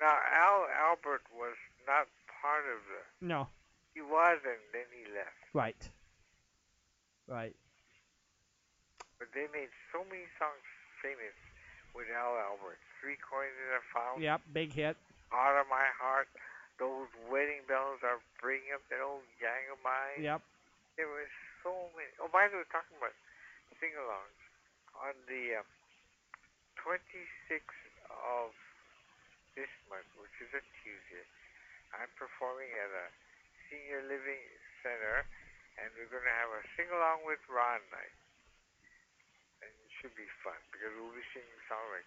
now, 0.00 0.16
Al 0.34 0.66
Albert 0.90 1.22
was 1.32 1.56
not 1.86 2.06
part 2.42 2.64
of 2.66 2.80
the. 2.90 3.26
No, 3.26 3.48
He 3.94 4.02
was, 4.02 4.38
and 4.44 4.60
then 4.72 4.86
he 4.92 5.06
left. 5.14 5.36
right, 5.54 5.90
right. 7.28 7.54
But 9.18 9.28
they 9.32 9.46
made 9.54 9.72
so 9.92 10.04
many 10.12 10.28
songs 10.38 10.66
famous 11.00 11.32
with 11.96 12.06
Al 12.12 12.36
Albert. 12.36 12.76
Three 13.00 13.16
Coins 13.22 13.54
in 13.56 13.70
a 13.72 13.82
Fountain, 13.94 14.22
Yep, 14.24 14.40
big 14.52 14.72
hit. 14.72 14.96
Out 15.32 15.56
of 15.56 15.66
My 15.72 15.88
Heart, 15.96 16.28
Those 16.78 17.08
Wedding 17.30 17.64
Bells 17.68 18.00
Are 18.04 18.20
Bringing 18.42 18.72
Up 18.76 18.82
That 18.92 19.00
Old 19.00 19.24
Gang 19.40 19.64
of 19.72 19.78
Mine. 19.80 20.20
Yep. 20.20 20.40
There 21.00 21.08
was 21.08 21.28
so 21.64 21.72
many. 21.96 22.08
Oh, 22.20 22.28
by 22.28 22.48
the 22.48 22.56
way, 22.60 22.64
we're 22.64 22.72
talking 22.72 22.96
about 23.00 23.16
sing-alongs, 23.80 24.40
on 25.00 25.12
the 25.28 25.60
um, 25.60 25.68
26th 26.86 27.82
of 28.14 28.54
this 29.58 29.70
month, 29.90 30.06
which 30.22 30.38
is 30.38 30.54
a 30.54 30.62
Tuesday, 30.86 31.26
I'm 31.90 32.06
performing 32.14 32.70
at 32.78 32.90
a 32.94 33.06
senior 33.66 34.06
living 34.06 34.38
center, 34.86 35.26
and 35.82 35.90
we're 35.98 36.06
going 36.06 36.22
to 36.22 36.36
have 36.38 36.54
a 36.54 36.62
sing-along 36.78 37.26
with 37.26 37.42
Ron 37.50 37.82
night. 37.90 38.14
And 39.66 39.70
it 39.74 39.90
should 39.98 40.14
be 40.14 40.30
fun, 40.46 40.54
because 40.70 40.94
we'll 40.94 41.10
be 41.10 41.26
singing 41.34 41.58
songs 41.66 41.90
like 41.90 42.06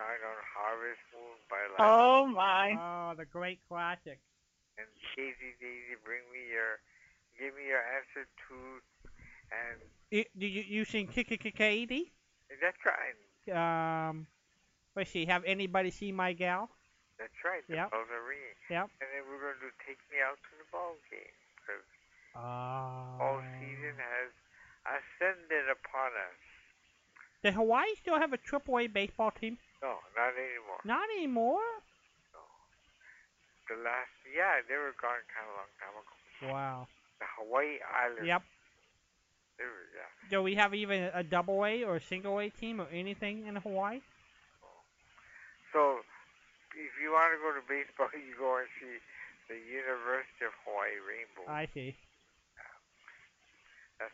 Shine 0.00 0.22
on 0.24 0.38
Harvest 0.56 1.04
Moon 1.12 1.36
by 1.52 1.60
Light 1.76 1.84
Oh 1.84 2.24
my! 2.24 2.72
Oh, 2.72 3.12
the 3.20 3.28
great 3.28 3.60
classic. 3.68 4.16
and 4.80 4.88
Daisy 5.12 5.52
Daisy, 5.60 6.00
bring 6.00 6.24
me 6.32 6.40
your, 6.56 6.80
give 7.36 7.52
me 7.52 7.68
your 7.68 7.84
answer 8.00 8.24
to, 8.24 8.56
and 9.52 9.76
I- 10.08 10.32
Do 10.40 10.46
you 10.48 10.64
you 10.64 10.84
sing 10.88 11.04
Katie? 11.12 12.16
that's 12.64 12.80
right. 12.88 13.12
Um, 13.52 14.26
let's 14.94 15.10
see. 15.10 15.26
Have 15.26 15.44
anybody 15.44 15.90
seen 15.90 16.14
my 16.16 16.32
gal? 16.32 16.70
That's 17.18 17.32
right. 17.44 17.62
The 17.68 17.76
Yep. 17.76 17.90
bells. 17.90 18.06
Yep. 18.70 18.90
And 19.00 19.08
then 19.14 19.22
we're 19.30 19.40
going 19.40 19.60
to 19.62 19.72
take 19.86 19.98
me 20.10 20.18
out 20.20 20.36
to 20.36 20.52
the 20.58 20.66
ball 20.72 20.96
game 21.10 21.36
because 21.56 21.86
Uh, 22.36 23.16
fall 23.18 23.40
season 23.60 23.96
has 23.96 24.30
ascended 24.84 25.70
upon 25.70 26.12
us. 26.12 26.38
Does 27.42 27.54
Hawaii 27.54 27.94
still 27.96 28.18
have 28.18 28.32
a 28.32 28.38
AAA 28.38 28.88
baseball 28.92 29.30
team? 29.30 29.58
No, 29.82 29.98
not 30.16 30.34
anymore. 30.36 30.80
Not 30.84 31.08
anymore. 31.16 31.64
No. 32.34 32.40
The 33.68 33.76
last, 33.82 34.10
yeah, 34.34 34.60
they 34.68 34.76
were 34.76 34.94
gone 35.00 35.22
kind 35.32 35.46
of 35.48 35.54
a 35.54 35.56
long 35.56 35.72
time 35.80 35.94
ago. 35.96 36.52
Wow. 36.52 36.88
The 37.20 37.26
Hawaii 37.38 37.78
Islands. 37.80 38.26
Yep. 38.26 38.42
Yeah. 39.58 40.28
Do 40.30 40.42
we 40.42 40.54
have 40.54 40.74
even 40.74 41.10
a 41.14 41.22
double 41.22 41.64
A 41.64 41.84
or 41.84 41.96
a 41.96 42.00
single 42.00 42.38
A 42.40 42.50
team 42.50 42.80
or 42.80 42.88
anything 42.92 43.46
in 43.46 43.56
Hawaii? 43.56 44.00
So, 45.72 46.00
if 46.72 46.92
you 47.02 47.12
want 47.12 47.32
to 47.32 47.38
go 47.40 47.52
to 47.52 47.62
baseball, 47.68 48.08
you 48.14 48.34
go 48.38 48.58
and 48.58 48.68
see 48.80 48.96
the 49.48 49.54
University 49.56 50.44
of 50.44 50.52
Hawaii 50.64 50.96
Rainbow. 51.00 51.50
I 51.50 51.66
see. 51.72 51.96
That's 53.98 54.12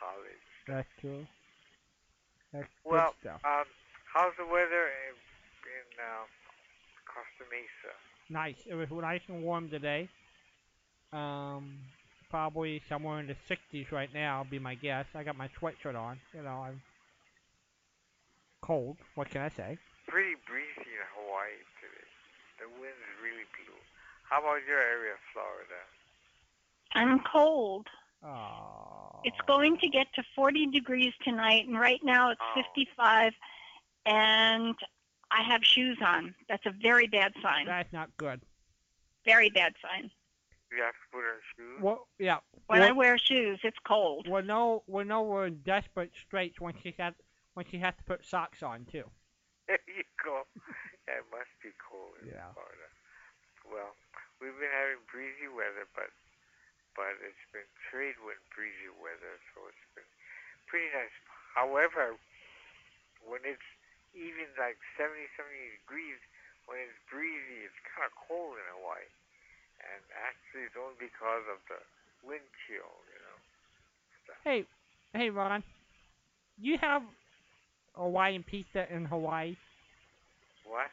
college. 0.00 0.46
That's 0.68 0.88
true. 1.00 1.26
That's 2.52 2.68
Well, 2.84 3.14
good 3.22 3.30
stuff. 3.30 3.40
um, 3.44 3.64
how's 4.12 4.32
the 4.36 4.44
weather 4.44 4.92
in, 5.08 5.14
in 5.72 5.86
uh, 5.96 6.24
Costa 7.08 7.44
Mesa? 7.50 7.94
Nice. 8.28 8.66
It 8.66 8.74
was 8.74 8.90
nice 8.90 9.22
and 9.28 9.42
warm 9.42 9.70
today. 9.70 10.08
Um, 11.12 11.78
probably 12.32 12.80
somewhere 12.88 13.20
in 13.20 13.26
the 13.26 13.36
60s 13.46 13.92
right 13.92 14.08
now, 14.14 14.44
be 14.50 14.58
my 14.58 14.74
guess. 14.74 15.04
I 15.14 15.22
got 15.22 15.36
my 15.36 15.48
sweatshirt 15.60 15.94
on. 15.94 16.18
You 16.34 16.42
know, 16.42 16.64
I'm 16.66 16.80
cold. 18.62 18.96
What 19.16 19.28
can 19.28 19.42
I 19.42 19.50
say? 19.50 19.76
Pretty 20.08 20.34
breezy 20.48 20.64
in 20.78 21.06
Hawaii 21.14 21.50
today. 21.78 22.08
The 22.58 22.68
wind's 22.80 22.96
really 23.22 23.44
blew. 23.52 23.76
How 24.28 24.40
about 24.40 24.60
your 24.66 24.78
area, 24.78 25.12
Florida? 25.34 25.80
I'm 26.94 27.20
cold. 27.30 27.86
Oh. 28.24 29.20
It's 29.24 29.40
going 29.46 29.76
to 29.78 29.88
get 29.88 30.06
to 30.14 30.22
40 30.34 30.68
degrees 30.68 31.12
tonight, 31.22 31.68
and 31.68 31.78
right 31.78 32.00
now 32.02 32.30
it's 32.30 32.40
Oh. 32.56 32.62
55, 32.62 33.34
and 34.06 34.74
I 35.30 35.42
have 35.42 35.62
shoes 35.62 35.98
on. 36.00 36.34
That's 36.48 36.64
a 36.64 36.72
very 36.82 37.08
bad 37.08 37.34
sign. 37.42 37.66
That's 37.66 37.92
not 37.92 38.08
good. 38.16 38.40
Very 39.26 39.50
bad 39.50 39.74
sign. 39.82 40.10
You 40.72 40.82
have 40.82 40.96
to 40.96 41.08
put 41.12 41.20
on 41.20 41.38
shoes? 41.52 41.78
Well, 41.84 42.08
yeah. 42.18 42.40
When 42.66 42.80
well, 42.80 42.88
I 42.88 42.92
wear 42.92 43.18
shoes, 43.18 43.60
it's 43.62 43.76
cold. 43.84 44.26
We'll 44.26 44.42
know, 44.42 44.82
we'll 44.88 45.04
know 45.04 45.22
we're 45.22 45.46
in 45.46 45.60
desperate 45.60 46.12
straits 46.16 46.60
when 46.60 46.72
she 46.82 46.94
has, 46.98 47.12
when 47.52 47.66
she 47.68 47.76
has 47.78 47.92
to 48.00 48.04
put 48.04 48.24
socks 48.24 48.62
on 48.62 48.86
too. 48.90 49.04
There 49.68 49.78
you 49.86 50.02
go. 50.18 50.42
Yeah, 51.06 51.22
it 51.22 51.28
must 51.30 51.54
be 51.62 51.70
cold 51.78 52.18
in 52.20 52.34
Yeah. 52.34 52.50
Florida. 52.50 52.88
Well, 53.62 53.94
we've 54.42 54.56
been 54.58 54.74
having 54.74 55.00
breezy 55.06 55.46
weather, 55.46 55.86
but 55.94 56.10
but 56.98 57.16
it's 57.24 57.46
been 57.54 57.68
trade 57.88 58.18
wind 58.20 58.42
breezy 58.52 58.90
weather, 59.00 59.38
so 59.54 59.64
it's 59.70 59.86
been 59.96 60.08
pretty 60.68 60.90
nice. 60.92 61.14
However, 61.54 62.18
when 63.24 63.40
it's 63.48 63.64
even 64.12 64.50
like 64.60 64.76
70, 64.98 65.24
70 65.38 65.78
degrees, 65.80 66.20
when 66.68 66.82
it's 66.84 66.98
breezy, 67.08 67.64
it's 67.64 67.80
kind 67.96 68.04
of 68.04 68.12
cold 68.18 68.60
in 68.60 68.66
Hawaii. 68.76 69.08
And 69.82 70.02
actually, 70.14 70.70
it's 70.70 70.78
only 70.78 70.98
because 70.98 71.44
of 71.50 71.58
the 71.66 71.80
wind 72.22 72.46
chill, 72.66 72.92
you 73.10 73.18
know. 73.26 73.38
Hey, 74.44 74.64
hey, 75.14 75.30
Ron. 75.30 75.62
You 76.60 76.78
have 76.80 77.02
Hawaiian 77.94 78.44
pizza 78.44 78.86
in 78.92 79.04
Hawaii? 79.04 79.56
What? 80.64 80.90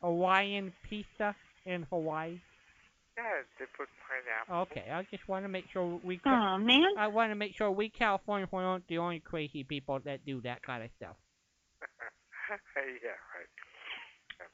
Hawaiian 0.00 0.72
pizza 0.88 1.34
in 1.66 1.86
Hawaii? 1.90 2.38
Yeah, 3.16 3.42
they 3.58 3.66
put 3.76 3.88
pineapple. 4.06 4.70
Okay, 4.70 4.90
I 4.90 5.02
just 5.10 5.26
want 5.28 5.44
to 5.44 5.48
make 5.48 5.64
sure 5.72 5.98
we. 6.04 6.18
Ca- 6.18 6.54
Oh 6.54 6.58
man, 6.58 6.86
I 6.96 7.08
want 7.08 7.32
to 7.32 7.34
make 7.34 7.56
sure 7.56 7.70
we 7.70 7.90
Californians 7.90 8.50
aren't 8.52 8.86
the 8.86 8.98
only 8.98 9.18
crazy 9.18 9.64
people 9.64 9.98
that 10.04 10.24
do 10.24 10.40
that 10.42 10.62
kind 10.62 10.84
of 10.84 10.90
stuff. 10.96 11.16
yeah, 12.76 13.18
right. 13.34 13.57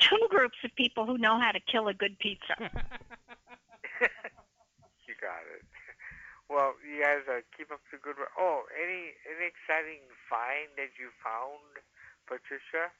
Two 0.08 0.28
groups 0.30 0.58
of 0.64 0.74
people 0.76 1.06
who 1.06 1.18
know 1.18 1.38
how 1.40 1.50
to 1.52 1.60
kill 1.60 1.88
a 1.88 1.94
good 1.94 2.18
pizza. 2.18 2.54
you 5.06 5.14
got 5.20 5.44
it. 5.56 5.64
Well, 6.50 6.76
you 6.84 7.00
guys 7.00 7.24
uh, 7.24 7.40
keep 7.56 7.72
up 7.72 7.80
the 7.88 7.96
good 7.96 8.20
work. 8.20 8.32
Oh, 8.36 8.68
any 8.76 9.16
any 9.24 9.48
exciting 9.48 10.04
find 10.28 10.68
that 10.76 10.92
you 11.00 11.08
found, 11.24 11.80
Patricia? 12.28 12.92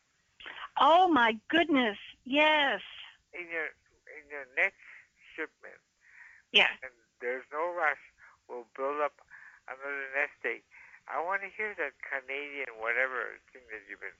Oh 0.81 1.09
my 1.09 1.37
goodness, 1.53 2.01
yes, 2.25 2.81
In 3.33 3.47
your 3.53 3.69
in 4.17 4.25
your 4.33 4.49
next 4.57 4.83
shipment, 5.37 5.81
yeah. 6.53 6.73
and 6.83 6.93
there's 7.21 7.45
no 7.53 7.69
rush. 7.73 8.01
We'll 8.49 8.69
build 8.77 9.01
up 9.01 9.21
another 9.69 10.09
nest 10.17 10.41
egg. 10.45 10.65
I 11.09 11.21
want 11.21 11.45
to 11.45 11.53
hear 11.53 11.77
that 11.77 11.97
Canadian 12.01 12.81
whatever 12.81 13.37
thing 13.53 13.65
that 13.73 13.85
you've 13.89 14.01
been 14.01 14.19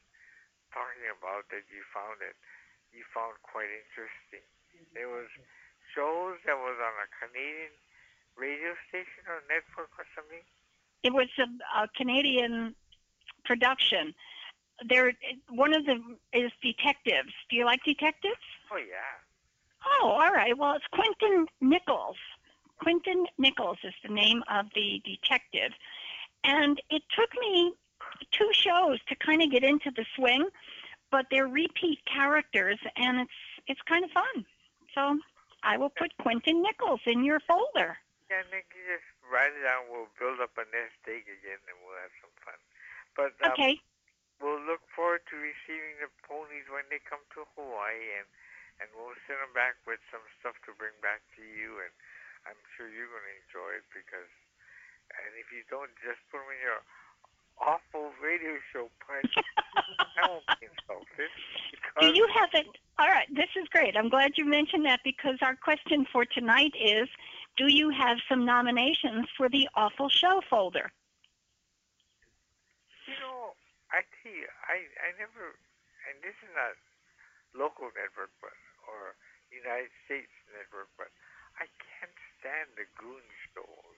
talking 0.73 1.09
about 1.09 1.49
that 1.49 1.65
you 1.73 1.81
found 1.93 2.21
it. 2.21 2.37
You 2.95 3.03
found 3.11 3.35
quite 3.43 3.69
interesting. 3.69 4.47
There 4.95 5.11
was 5.11 5.27
shows 5.95 6.39
that 6.47 6.55
was 6.55 6.79
on 6.79 6.95
a 7.03 7.09
Canadian 7.19 7.75
radio 8.39 8.75
station 8.89 9.27
or 9.27 9.43
network 9.51 9.91
or 9.99 10.07
something. 10.15 10.43
It 11.03 11.13
was 11.13 11.29
a, 11.39 11.51
a 11.83 11.89
Canadian 11.95 12.75
production. 13.45 14.15
There, 14.89 15.13
one 15.51 15.75
of 15.75 15.87
them 15.87 16.19
is 16.33 16.51
detectives. 16.63 17.35
Do 17.51 17.57
you 17.57 17.65
like 17.65 17.83
detectives? 17.85 18.43
Oh 18.73 18.79
yeah. 18.79 19.19
Oh, 20.01 20.09
all 20.09 20.33
right. 20.33 20.57
Well, 20.57 20.75
it's 20.75 20.87
Quentin 20.91 21.47
Nichols. 21.61 22.17
Quentin 22.79 23.27
Nichols 23.39 23.79
is 23.85 23.95
the 24.03 24.13
name 24.13 24.43
of 24.51 24.67
the 24.75 25.03
detective. 25.05 25.73
And 26.43 26.81
it 26.91 27.03
took 27.15 27.31
me 27.41 27.73
two 28.31 28.51
shows 28.53 28.99
to 29.09 29.15
kind 29.17 29.43
of 29.43 29.51
get 29.51 29.63
into 29.65 29.91
the 29.91 30.05
swing, 30.17 30.49
but 31.15 31.31
they're 31.31 31.47
repeat 31.47 32.03
characters 32.11 32.83
and 32.99 33.23
it's 33.23 33.39
it's 33.71 33.85
kind 33.87 34.03
of 34.03 34.11
fun. 34.11 34.43
So 34.99 35.15
I 35.63 35.79
will 35.79 35.95
put 35.95 36.11
Quentin 36.19 36.59
Nichols 36.59 37.07
in 37.07 37.23
your 37.23 37.39
folder. 37.47 37.95
Yeah, 38.27 38.43
Nick, 38.51 38.67
you 38.75 38.83
just 38.83 39.07
write 39.23 39.55
it 39.55 39.63
down. 39.63 39.87
We'll 39.87 40.11
build 40.19 40.43
up 40.43 40.59
a 40.59 40.67
nest 40.75 40.99
egg 41.07 41.31
again, 41.31 41.63
and 41.71 41.79
we'll 41.87 42.03
have 42.03 42.13
some 42.19 42.35
fun. 42.43 42.59
But 43.15 43.33
um, 43.47 43.55
Okay. 43.55 43.79
we'll 44.43 44.61
look 44.67 44.83
forward 44.91 45.23
to 45.31 45.39
receiving 45.39 46.03
the 46.03 46.11
ponies 46.27 46.67
when 46.67 46.83
they 46.91 46.99
come 46.99 47.23
to 47.39 47.47
Hawaii, 47.55 48.19
and 48.19 48.27
and 48.83 48.91
we'll 48.99 49.15
send 49.31 49.39
them 49.39 49.55
back 49.55 49.79
with 49.87 50.03
some 50.11 50.25
stuff 50.43 50.59
to 50.67 50.75
bring 50.75 50.99
back 50.99 51.23
to 51.39 51.43
you, 51.47 51.79
and 51.79 51.95
I'm 52.43 52.59
sure 52.75 52.91
you're 52.91 53.07
going 53.07 53.23
to 53.23 53.37
enjoy 53.47 53.71
it 53.79 53.87
because. 53.95 54.35
And 55.15 55.37
if 55.37 55.53
you 55.53 55.63
don't, 55.69 55.93
just 56.01 56.19
put 56.33 56.41
them 56.43 56.49
in 56.49 56.59
your 56.65 56.81
awful 57.61 58.11
radio 58.23 58.59
show 58.73 58.89
punch. 59.07 59.33
I 60.23 60.29
won't 60.29 60.47
be 60.61 60.67
insulted. 60.67 61.31
Do 62.01 62.07
you 62.15 62.27
have 62.35 62.51
it? 62.55 62.67
All 62.99 63.09
right, 63.09 63.27
this 63.35 63.51
is 63.57 63.69
great. 63.71 63.97
I'm 63.97 64.09
glad 64.09 64.37
you 64.37 64.45
mentioned 64.45 64.85
that 64.87 65.01
because 65.05 65.39
our 65.43 65.57
question 65.57 66.07
for 66.11 66.25
tonight 66.25 66.73
is 66.79 67.09
Do 67.57 67.69
you 67.69 67.91
have 67.91 68.19
some 68.29 68.45
nominations 68.45 69.27
for 69.37 69.49
the 69.49 69.69
Awful 69.75 70.09
Show 70.09 70.43
folder? 70.51 70.91
You 73.07 73.15
know, 73.21 73.55
I 73.93 74.03
tell 74.23 74.33
you, 74.33 74.49
I, 74.67 74.91
I 75.07 75.09
never, 75.19 75.55
and 76.11 76.19
this 76.23 76.35
is 76.43 76.51
not 76.55 76.75
local 77.55 77.91
network, 77.95 78.35
but 78.43 78.55
or 78.91 79.15
United 79.55 79.95
States 80.05 80.33
network, 80.51 80.91
but 80.99 81.15
I 81.63 81.71
can't 81.79 82.19
stand 82.39 82.75
the 82.75 82.91
goon 82.99 83.23
shows. 83.55 83.94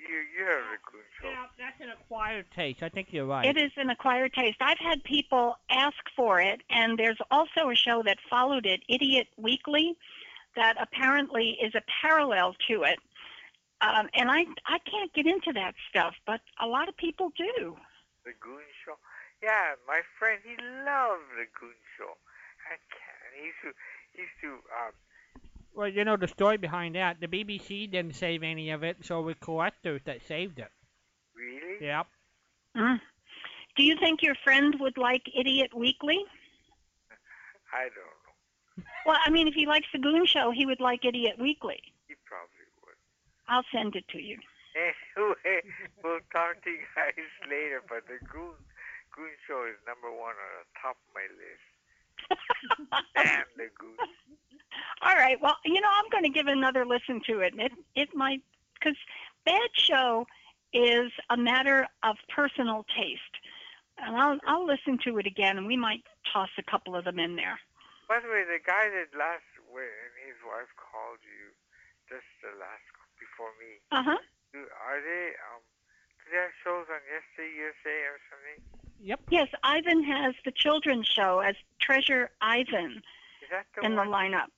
You 0.00 0.14
you 0.14 0.38
you 0.38 0.44
heard 0.44 0.62
of 0.62 0.70
the 0.70 0.90
goon 0.90 1.02
show? 1.20 1.28
Yeah, 1.28 1.46
that's 1.58 1.80
an 1.80 1.90
acquired 1.90 2.46
taste. 2.54 2.82
I 2.82 2.88
think 2.88 3.08
you're 3.10 3.26
right. 3.26 3.44
It 3.44 3.56
is 3.56 3.72
an 3.76 3.90
acquired 3.90 4.32
taste. 4.32 4.58
I've 4.60 4.78
had 4.78 5.02
people 5.04 5.56
ask 5.70 5.96
for 6.16 6.40
it, 6.40 6.62
and 6.70 6.98
there's 6.98 7.18
also 7.30 7.70
a 7.70 7.74
show 7.74 8.02
that 8.04 8.18
followed 8.30 8.66
it, 8.66 8.82
Idiot 8.88 9.28
Weekly, 9.36 9.96
that 10.56 10.76
apparently 10.80 11.58
is 11.62 11.74
a 11.74 11.82
parallel 12.00 12.54
to 12.68 12.82
it. 12.84 12.98
Um, 13.80 14.08
and 14.14 14.30
I 14.30 14.46
I 14.66 14.78
can't 14.78 15.12
get 15.14 15.26
into 15.26 15.52
that 15.54 15.74
stuff, 15.88 16.14
but 16.26 16.40
a 16.60 16.66
lot 16.66 16.88
of 16.88 16.96
people 16.96 17.32
do. 17.36 17.76
The 18.24 18.32
goon 18.40 18.66
show? 18.84 18.98
Yeah, 19.42 19.78
my 19.86 20.02
friend, 20.18 20.40
he 20.42 20.56
loved 20.58 21.30
the 21.38 21.46
goon 21.58 21.78
show. 21.96 22.18
I 22.66 22.76
can't. 22.90 23.32
He 23.38 23.46
used 23.46 23.62
to 23.62 23.70
he 24.12 24.22
used 24.22 24.38
to 24.42 24.50
um, 24.74 24.92
Well, 25.78 25.86
you 25.86 26.02
know 26.04 26.16
the 26.16 26.26
story 26.26 26.56
behind 26.56 26.96
that. 26.96 27.20
The 27.20 27.28
BBC 27.28 27.88
didn't 27.88 28.16
save 28.16 28.42
any 28.42 28.70
of 28.70 28.82
it, 28.82 28.96
so 29.06 29.20
it 29.20 29.22
was 29.22 29.36
collectors 29.38 30.02
that 30.06 30.26
saved 30.26 30.58
it. 30.58 30.72
really. 31.36 31.86
Yep. 31.86 32.06
Mm. 32.76 33.00
Do 33.76 33.84
you 33.84 33.94
think 33.94 34.20
your 34.20 34.34
friend 34.42 34.74
would 34.80 34.98
like 34.98 35.22
Idiot 35.38 35.70
Weekly? 35.72 36.18
I 37.70 37.86
don't 37.94 38.82
know. 38.82 38.84
Well, 39.06 39.18
I 39.24 39.30
mean, 39.30 39.46
if 39.46 39.54
he 39.54 39.66
likes 39.66 39.86
the 39.92 40.00
Goon 40.00 40.26
Show, 40.26 40.50
he 40.50 40.66
would 40.66 40.80
like 40.80 41.04
Idiot 41.04 41.38
Weekly. 41.38 41.78
He 42.08 42.14
probably 42.26 42.66
would. 42.82 42.98
I'll 43.46 43.62
send 43.70 43.94
it 43.94 44.08
to 44.08 44.18
you. 44.18 44.36
Anyway, 44.74 45.62
we'll 46.02 46.18
talk 46.34 46.58
to 46.64 46.70
you 46.70 46.82
guys 46.96 47.14
later. 47.48 47.86
But 47.88 48.02
the 48.10 48.18
Goon 48.26 48.58
Goon 49.14 49.30
Show 49.46 49.62
is 49.70 49.78
number 49.86 50.10
one 50.10 50.34
on 50.34 50.50
the 50.58 50.66
top 50.82 50.98
of 50.98 51.14
my 51.14 51.30
list. 51.38 51.67
Damn 53.16 53.44
the 53.56 53.68
goose. 53.78 54.08
All 55.02 55.14
right. 55.14 55.38
Well, 55.40 55.56
you 55.64 55.80
know, 55.80 55.88
I'm 55.88 56.10
going 56.10 56.24
to 56.24 56.30
give 56.30 56.46
another 56.46 56.84
listen 56.86 57.20
to 57.26 57.40
it. 57.40 57.54
It 57.56 57.72
it 57.94 58.08
might 58.14 58.42
because 58.74 58.96
bad 59.44 59.70
show 59.74 60.26
is 60.72 61.10
a 61.30 61.36
matter 61.36 61.86
of 62.02 62.16
personal 62.28 62.84
taste, 62.96 63.34
and 63.98 64.16
I'll 64.16 64.38
I'll 64.46 64.66
listen 64.66 64.98
to 65.04 65.18
it 65.18 65.26
again, 65.26 65.56
and 65.58 65.66
we 65.66 65.76
might 65.76 66.02
toss 66.32 66.50
a 66.58 66.62
couple 66.70 66.94
of 66.96 67.04
them 67.04 67.18
in 67.18 67.36
there. 67.36 67.58
By 68.08 68.20
the 68.20 68.28
way, 68.28 68.44
the 68.44 68.60
guy 68.64 68.88
that 68.88 69.16
last 69.16 69.44
when 69.70 69.84
his 70.26 70.36
wife 70.44 70.68
called 70.76 71.20
you, 71.24 71.52
just 72.08 72.26
the 72.42 72.52
last 72.58 72.84
before 73.20 73.52
me, 73.60 73.80
Uh 73.92 74.02
huh. 74.14 74.20
do, 74.52 74.60
are 74.84 75.00
they 75.00 75.32
um? 75.52 75.62
Do 76.28 76.36
shows 76.60 76.84
on 76.92 77.00
Yesterday 77.08 77.56
USA 77.56 77.96
or 78.12 78.20
something? 78.28 78.60
Yep. 79.00 79.20
Yes, 79.32 79.48
Ivan 79.64 80.04
has 80.04 80.34
the 80.44 80.52
children's 80.52 81.08
show 81.08 81.40
as 81.40 81.56
Treasure 81.80 82.28
Ivan 82.44 83.00
Is 83.40 83.48
that 83.48 83.64
the 83.72 83.80
in 83.80 83.96
the 83.96 84.04
one? 84.04 84.12
lineup. 84.12 84.52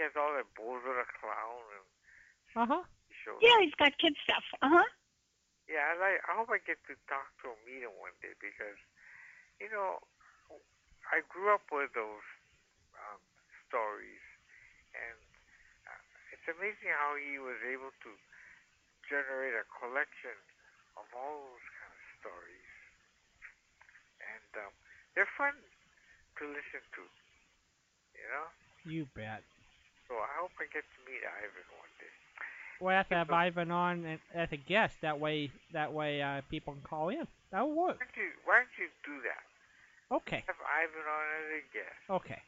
He 0.00 0.02
has 0.08 0.16
all 0.16 0.32
the 0.32 0.48
Bozo 0.56 0.96
the 0.96 1.04
Clown 1.20 1.60
and 1.76 1.86
Uh 2.56 2.66
huh. 2.72 2.84
shows. 3.20 3.36
Yeah, 3.44 3.60
he's 3.60 3.76
got 3.76 3.92
kid 4.00 4.16
stuff. 4.24 4.44
Uh 4.64 4.80
huh. 4.80 4.88
Yeah, 5.68 5.92
I 5.92 5.94
like. 6.00 6.24
I 6.24 6.32
hope 6.40 6.48
I 6.48 6.56
get 6.64 6.80
to 6.88 6.96
talk 7.04 7.28
to 7.44 7.52
him, 7.52 7.60
meet 7.68 7.84
him 7.84 7.92
one 8.00 8.16
day 8.24 8.32
because, 8.40 8.80
you 9.60 9.68
know, 9.68 10.00
I 11.12 11.20
grew 11.28 11.52
up 11.52 11.68
with 11.68 11.92
those 11.92 12.24
um, 12.96 13.20
stories, 13.68 14.24
and 14.96 15.20
uh, 15.84 16.00
it's 16.32 16.48
amazing 16.48 16.96
how 16.96 17.12
he 17.20 17.36
was 17.36 17.60
able 17.60 17.92
to 18.08 18.10
generate 19.04 19.52
a 19.54 19.68
collection 19.68 20.34
of 21.00 21.08
all 21.16 21.36
those 21.48 21.68
kind 21.80 21.92
of 21.96 22.02
stories, 22.20 22.70
and 24.20 24.50
um, 24.64 24.72
they're 25.16 25.30
fun 25.38 25.56
to 26.38 26.44
listen 26.48 26.82
to. 26.96 27.02
You 28.16 28.26
know, 28.28 28.46
You 28.84 29.02
bet. 29.16 29.40
so 30.08 30.14
I 30.20 30.28
hope 30.40 30.52
I 30.60 30.68
get 30.68 30.84
to 30.84 30.98
meet 31.08 31.24
Ivan 31.24 31.64
one 31.80 31.92
day. 31.96 32.12
We'll 32.80 32.96
have 32.96 33.08
to 33.08 33.16
have 33.16 33.30
Ivan 33.30 33.70
on 33.70 34.18
as 34.34 34.52
a 34.52 34.56
guest. 34.56 34.96
That 35.02 35.20
way, 35.20 35.50
that 35.72 35.92
way 35.92 36.20
uh, 36.22 36.40
people 36.50 36.74
can 36.74 36.82
call 36.82 37.08
in. 37.08 37.26
That'll 37.52 37.72
work. 37.72 37.98
Why 38.00 38.04
don't 38.06 38.16
you 38.16 38.30
Why 38.44 38.56
don't 38.60 38.76
you 38.78 38.88
do 39.04 39.16
that? 39.24 39.42
Okay. 40.16 40.44
Have 40.46 40.56
Ivan 40.64 41.04
on 41.08 41.24
as 41.40 41.48
a 41.56 41.62
guest. 41.72 42.00
Okay. 42.10 42.42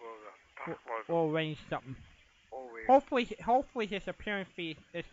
We'll, 0.00 0.10
we'll 0.10 0.18
talk 0.56 0.78
about 0.86 1.08
We'll 1.08 1.30
arrange 1.34 1.58
something. 1.70 1.96
always. 2.52 2.86
Hopefully, 2.86 3.28
hopefully 3.44 3.86
his 3.86 4.06
appearance 4.08 4.48
fee 4.54 4.76
is 4.92 5.04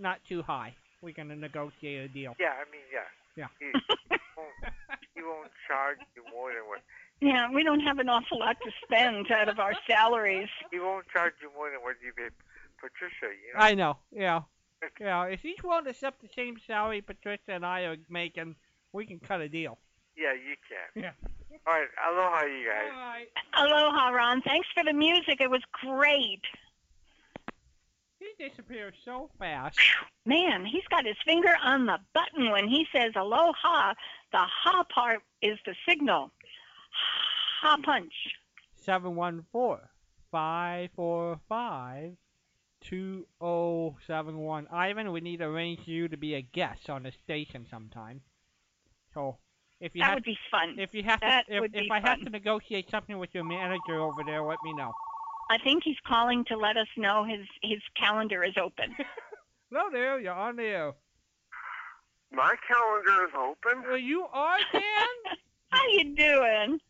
not 0.00 0.20
too 0.28 0.42
high. 0.42 0.74
We're 1.00 1.12
gonna 1.14 1.36
negotiate 1.36 2.04
a 2.04 2.08
deal. 2.08 2.34
Yeah, 2.38 2.52
I 2.54 2.70
mean, 2.70 2.82
yeah. 2.92 3.00
Yeah. 3.34 3.46
He, 3.58 3.66
won't, 4.36 4.74
he 5.14 5.22
won't 5.22 5.50
charge 5.66 5.98
you 6.14 6.22
more 6.32 6.50
than 6.52 6.62
what 6.68 6.80
Yeah, 7.20 7.50
we 7.50 7.64
don't 7.64 7.80
have 7.80 7.98
an 7.98 8.08
awful 8.08 8.38
lot 8.40 8.56
to 8.62 8.70
spend 8.84 9.30
out 9.30 9.48
of 9.48 9.58
our 9.58 9.72
salaries. 9.88 10.48
he 10.70 10.78
won't 10.78 11.06
charge 11.08 11.32
you 11.40 11.50
more 11.56 11.70
than 11.70 11.80
what 11.82 11.96
you 12.04 12.12
pay 12.12 12.28
Patricia. 12.78 13.32
You 13.34 13.54
know. 13.58 13.64
I 13.64 13.74
know. 13.74 13.96
Yeah. 14.10 14.42
Yeah. 15.00 15.24
If 15.26 15.40
he's 15.40 15.56
willing 15.64 15.84
to 15.84 15.90
accept 15.90 16.20
the 16.20 16.28
same 16.36 16.56
salary 16.66 17.00
Patricia 17.00 17.52
and 17.52 17.64
I 17.64 17.82
are 17.82 17.96
making, 18.10 18.54
we 18.92 19.06
can 19.06 19.18
cut 19.18 19.40
a 19.40 19.48
deal. 19.48 19.78
yeah, 20.16 20.34
you 20.34 20.56
can. 20.68 21.02
Yeah. 21.02 21.12
All 21.66 21.72
right. 21.72 21.88
Aloha, 22.10 22.44
you 22.46 22.66
guys. 22.68 22.92
Alright. 22.92 23.28
Aloha, 23.56 24.08
Ron. 24.10 24.42
Thanks 24.42 24.66
for 24.74 24.82
the 24.84 24.92
music. 24.92 25.40
It 25.40 25.50
was 25.50 25.62
great. 25.84 26.42
He 28.22 28.48
disappears 28.48 28.94
so 29.04 29.30
fast. 29.38 29.78
Man, 30.24 30.64
he's 30.64 30.84
got 30.90 31.04
his 31.04 31.16
finger 31.24 31.56
on 31.62 31.86
the 31.86 31.98
button 32.14 32.50
when 32.50 32.68
he 32.68 32.86
says 32.94 33.12
aloha. 33.16 33.94
The 34.30 34.38
ha 34.38 34.84
part 34.94 35.20
is 35.40 35.58
the 35.66 35.74
signal. 35.88 36.30
Ha 37.62 37.76
punch. 37.82 38.12
Seven 38.76 39.16
one 39.16 39.44
four 39.50 39.90
five 40.30 40.90
four 40.94 41.40
five 41.48 42.12
two 42.80 43.26
oh 43.40 43.96
seven 44.06 44.38
one. 44.38 44.66
Ivan, 44.72 45.10
we 45.12 45.20
need 45.20 45.38
to 45.38 45.46
arrange 45.46 45.86
you 45.86 46.08
to 46.08 46.16
be 46.16 46.34
a 46.34 46.42
guest 46.42 46.88
on 46.88 47.02
the 47.02 47.12
station 47.24 47.66
sometime. 47.68 48.20
So 49.14 49.38
if 49.80 49.94
you 49.94 50.00
That 50.02 50.06
have 50.10 50.14
would 50.16 50.24
be 50.24 50.38
fun. 50.50 50.76
if 50.78 50.94
you 50.94 51.02
have 51.02 51.20
that 51.20 51.46
to 51.48 51.64
if, 51.64 51.70
if 51.74 51.90
I 51.90 52.00
have 52.00 52.20
to 52.20 52.30
negotiate 52.30 52.88
something 52.90 53.18
with 53.18 53.30
your 53.34 53.44
manager 53.44 54.00
over 54.00 54.22
there, 54.24 54.42
let 54.42 54.58
me 54.64 54.72
know. 54.74 54.92
I 55.52 55.58
think 55.58 55.84
he's 55.84 56.00
calling 56.08 56.46
to 56.48 56.56
let 56.56 56.78
us 56.78 56.88
know 56.96 57.24
his 57.28 57.44
his 57.60 57.80
calendar 57.94 58.42
is 58.42 58.56
open. 58.56 58.96
Hello 59.68 59.90
there, 59.92 60.18
you're 60.18 60.32
on 60.32 60.56
the 60.56 60.64
air. 60.64 60.92
My 62.32 62.54
calendar 62.66 63.28
is 63.28 63.34
open. 63.36 63.84
Well, 63.84 63.98
you 63.98 64.24
are 64.32 64.56
Dan. 64.72 65.16
How 65.68 65.84
you 65.92 66.16
doing? 66.16 66.80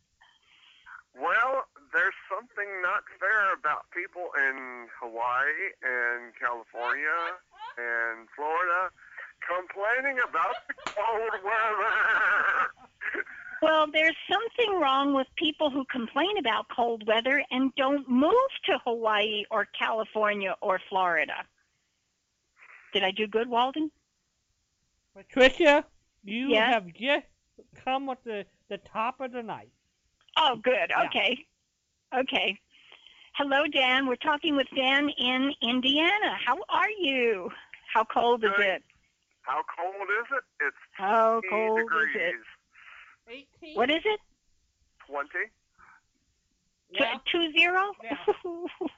Well, 1.11 1.67
there's 1.91 2.15
something 2.31 2.71
not 2.81 3.03
fair 3.19 3.51
about 3.51 3.91
people 3.91 4.31
in 4.39 4.87
Hawaii 4.95 5.75
and 5.83 6.31
California 6.39 7.35
and 7.75 8.31
Florida 8.31 8.95
complaining 9.43 10.23
about 10.23 10.55
the 10.71 10.75
cold 10.87 11.35
weather. 11.43 13.27
Well, 13.63 13.87
there's 13.91 14.15
something 14.29 14.77
wrong 14.79 15.13
with 15.13 15.27
people 15.37 15.69
who 15.69 15.85
complain 15.85 16.37
about 16.37 16.65
cold 16.75 17.07
weather 17.07 17.41
and 17.49 17.73
don't 17.75 18.07
move 18.09 18.33
to 18.65 18.77
Hawaii 18.85 19.45
or 19.49 19.65
California 19.77 20.55
or 20.61 20.81
Florida. 20.89 21.45
Did 22.93 23.03
I 23.03 23.11
do 23.11 23.25
good, 23.25 23.47
Walden? 23.47 23.89
Patricia, 25.15 25.85
you 26.25 26.49
Yes? 26.49 26.73
have 26.73 26.93
just 26.93 27.25
come 27.83 28.05
with 28.05 28.21
the 28.23 28.45
the 28.69 28.77
top 28.79 29.19
of 29.21 29.31
the 29.31 29.43
night. 29.43 29.71
Oh, 30.35 30.55
good. 30.57 30.89
Yeah. 30.89 31.03
Okay. 31.05 31.45
Okay. 32.13 32.59
Hello, 33.35 33.65
Dan. 33.67 34.07
We're 34.07 34.15
talking 34.15 34.55
with 34.55 34.67
Dan 34.75 35.09
in 35.09 35.53
Indiana. 35.61 36.35
How 36.45 36.57
are 36.69 36.89
you? 36.99 37.49
How 37.93 38.03
cold 38.03 38.43
is 38.43 38.51
Good. 38.57 38.65
it? 38.65 38.83
How 39.43 39.61
cold 39.77 39.95
is 40.09 40.27
it? 40.37 40.65
It's 40.65 40.77
How 40.93 41.39
20 41.41 41.49
cold 41.49 41.79
degrees. 41.79 42.15
is 42.15 42.21
it? 42.21 42.35
18. 43.29 43.75
What 43.75 43.89
is 43.89 44.01
it? 44.05 44.19
20? 45.07 45.27
Yeah. 46.91 47.15
Tw- 47.15 47.25
Two 47.31 47.51
zero? 47.57 47.91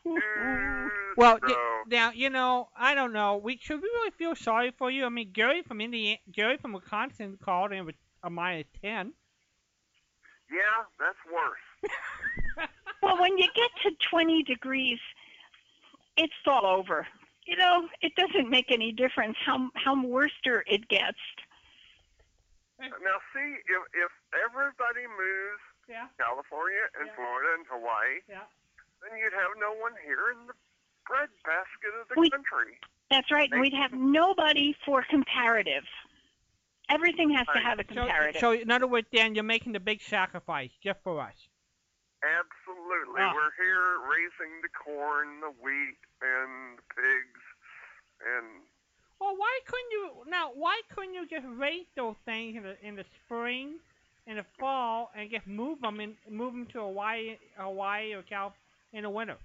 Mm, 0.06 0.90
Well, 1.18 1.40
so, 1.42 1.48
d- 1.48 1.56
now 1.96 2.12
you 2.12 2.30
know 2.30 2.68
I 2.78 2.94
don't 2.94 3.14
know. 3.14 3.38
We 3.38 3.58
should 3.62 3.82
we 3.82 3.88
really 3.88 4.12
feel 4.12 4.36
sorry 4.36 4.72
for 4.78 4.92
you? 4.92 5.06
I 5.06 5.10
mean, 5.10 5.32
Gary 5.32 5.62
from 5.62 5.80
Indiana, 5.80 6.18
Gary 6.32 6.58
from 6.58 6.74
Wisconsin 6.74 7.38
called 7.42 7.72
in 7.72 7.86
with 7.86 7.96
a 8.24 8.30
minus 8.30 8.68
ten. 8.82 9.14
yeah, 10.52 10.84
that's 11.00 11.16
worse. 11.34 11.90
well, 13.02 13.20
when 13.22 13.38
you 13.38 13.48
get 13.56 13.70
to 13.84 13.92
20 14.10 14.44
degrees, 14.44 15.00
it's 16.18 16.34
all 16.48 16.66
over. 16.66 17.08
You 17.46 17.56
know, 17.58 17.88
it 18.02 18.14
doesn't 18.16 18.50
make 18.50 18.72
any 18.72 18.92
difference 18.92 19.38
how 19.46 19.70
how 19.76 20.06
worster 20.06 20.64
it 20.68 20.88
gets. 20.90 21.18
Now, 22.80 23.18
see, 23.34 23.56
if, 23.66 23.82
if 23.96 24.12
everybody 24.36 25.08
moves 25.08 25.64
Yeah, 25.88 26.08
California 26.20 26.86
and 27.00 27.08
Yeah. 27.08 27.16
Florida 27.16 27.50
and 27.56 27.66
Hawaii, 27.72 28.20
yeah. 28.28 28.44
then 29.02 29.18
you'd 29.18 29.34
have 29.34 29.52
no 29.58 29.72
one 29.80 29.94
here 30.04 30.32
in 30.34 30.48
the 30.48 30.54
bread 31.08 31.30
basket 31.46 31.94
of 32.02 32.08
the 32.10 32.16
We- 32.20 32.30
country. 32.30 32.80
That's 33.12 33.30
right. 33.32 33.50
and 33.52 33.62
We'd 33.62 33.74
have 33.74 33.94
nobody 33.94 34.76
for 34.86 35.04
comparative. 35.10 35.86
Everything 36.90 37.30
has 37.32 37.46
to 37.54 37.60
have 37.60 37.80
a 37.80 37.84
comparative. 37.84 38.40
so 38.40 38.52
in 38.52 38.70
other 38.72 38.88
words, 38.88 39.08
Dan, 39.14 39.36
you're 39.36 39.44
making 39.44 39.72
the 39.74 39.80
big 39.80 40.02
sacrifice 40.02 40.72
just 40.84 41.00
for 41.04 41.22
us. 41.22 41.48
Absolutely. 42.24 43.22
Ah. 43.22 43.34
We're 43.34 43.54
here 43.58 44.00
raising 44.10 44.62
the 44.62 44.70
corn, 44.70 45.40
the 45.42 45.52
wheat, 45.62 45.98
and 46.22 46.78
the 46.80 46.84
pigs. 46.96 47.42
And 48.26 48.64
Well, 49.26 49.34
why 49.42 49.58
couldn't 49.66 49.90
you 49.90 50.30
now? 50.30 50.52
Why 50.54 50.78
couldn't 50.94 51.16
you 51.18 51.26
just 51.26 51.50
raise 51.58 51.90
those 51.98 52.14
things 52.30 52.56
in 52.58 52.62
the 52.62 52.78
in 52.86 52.94
the 52.96 53.06
spring, 53.26 53.82
in 54.30 54.38
the 54.38 54.46
fall, 54.60 55.10
and 55.18 55.32
just 55.32 55.48
move 55.48 55.82
them 55.82 56.00
and 56.00 56.14
move 56.30 56.54
them 56.54 56.68
to 56.74 56.86
Hawaii, 56.86 57.42
Hawaii 57.58 58.14
or 58.14 58.22
Cal 58.22 58.54
in 58.94 59.02
the 59.02 59.10
winter? 59.10 59.38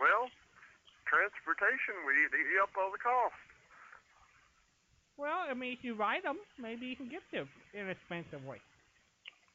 well, 0.00 0.28
transportation 1.04 1.94
would 2.04 2.16
eat, 2.16 2.32
eat 2.32 2.60
up 2.64 2.72
all 2.80 2.90
the 2.90 2.98
cost. 2.98 3.36
Well, 5.16 5.44
I 5.48 5.52
mean, 5.52 5.72
if 5.72 5.84
you 5.84 5.94
ride 5.94 6.24
them, 6.24 6.38
maybe 6.58 6.86
you 6.86 6.96
can 6.96 7.08
get 7.08 7.22
there 7.30 7.46
inexpensively. 7.72 8.58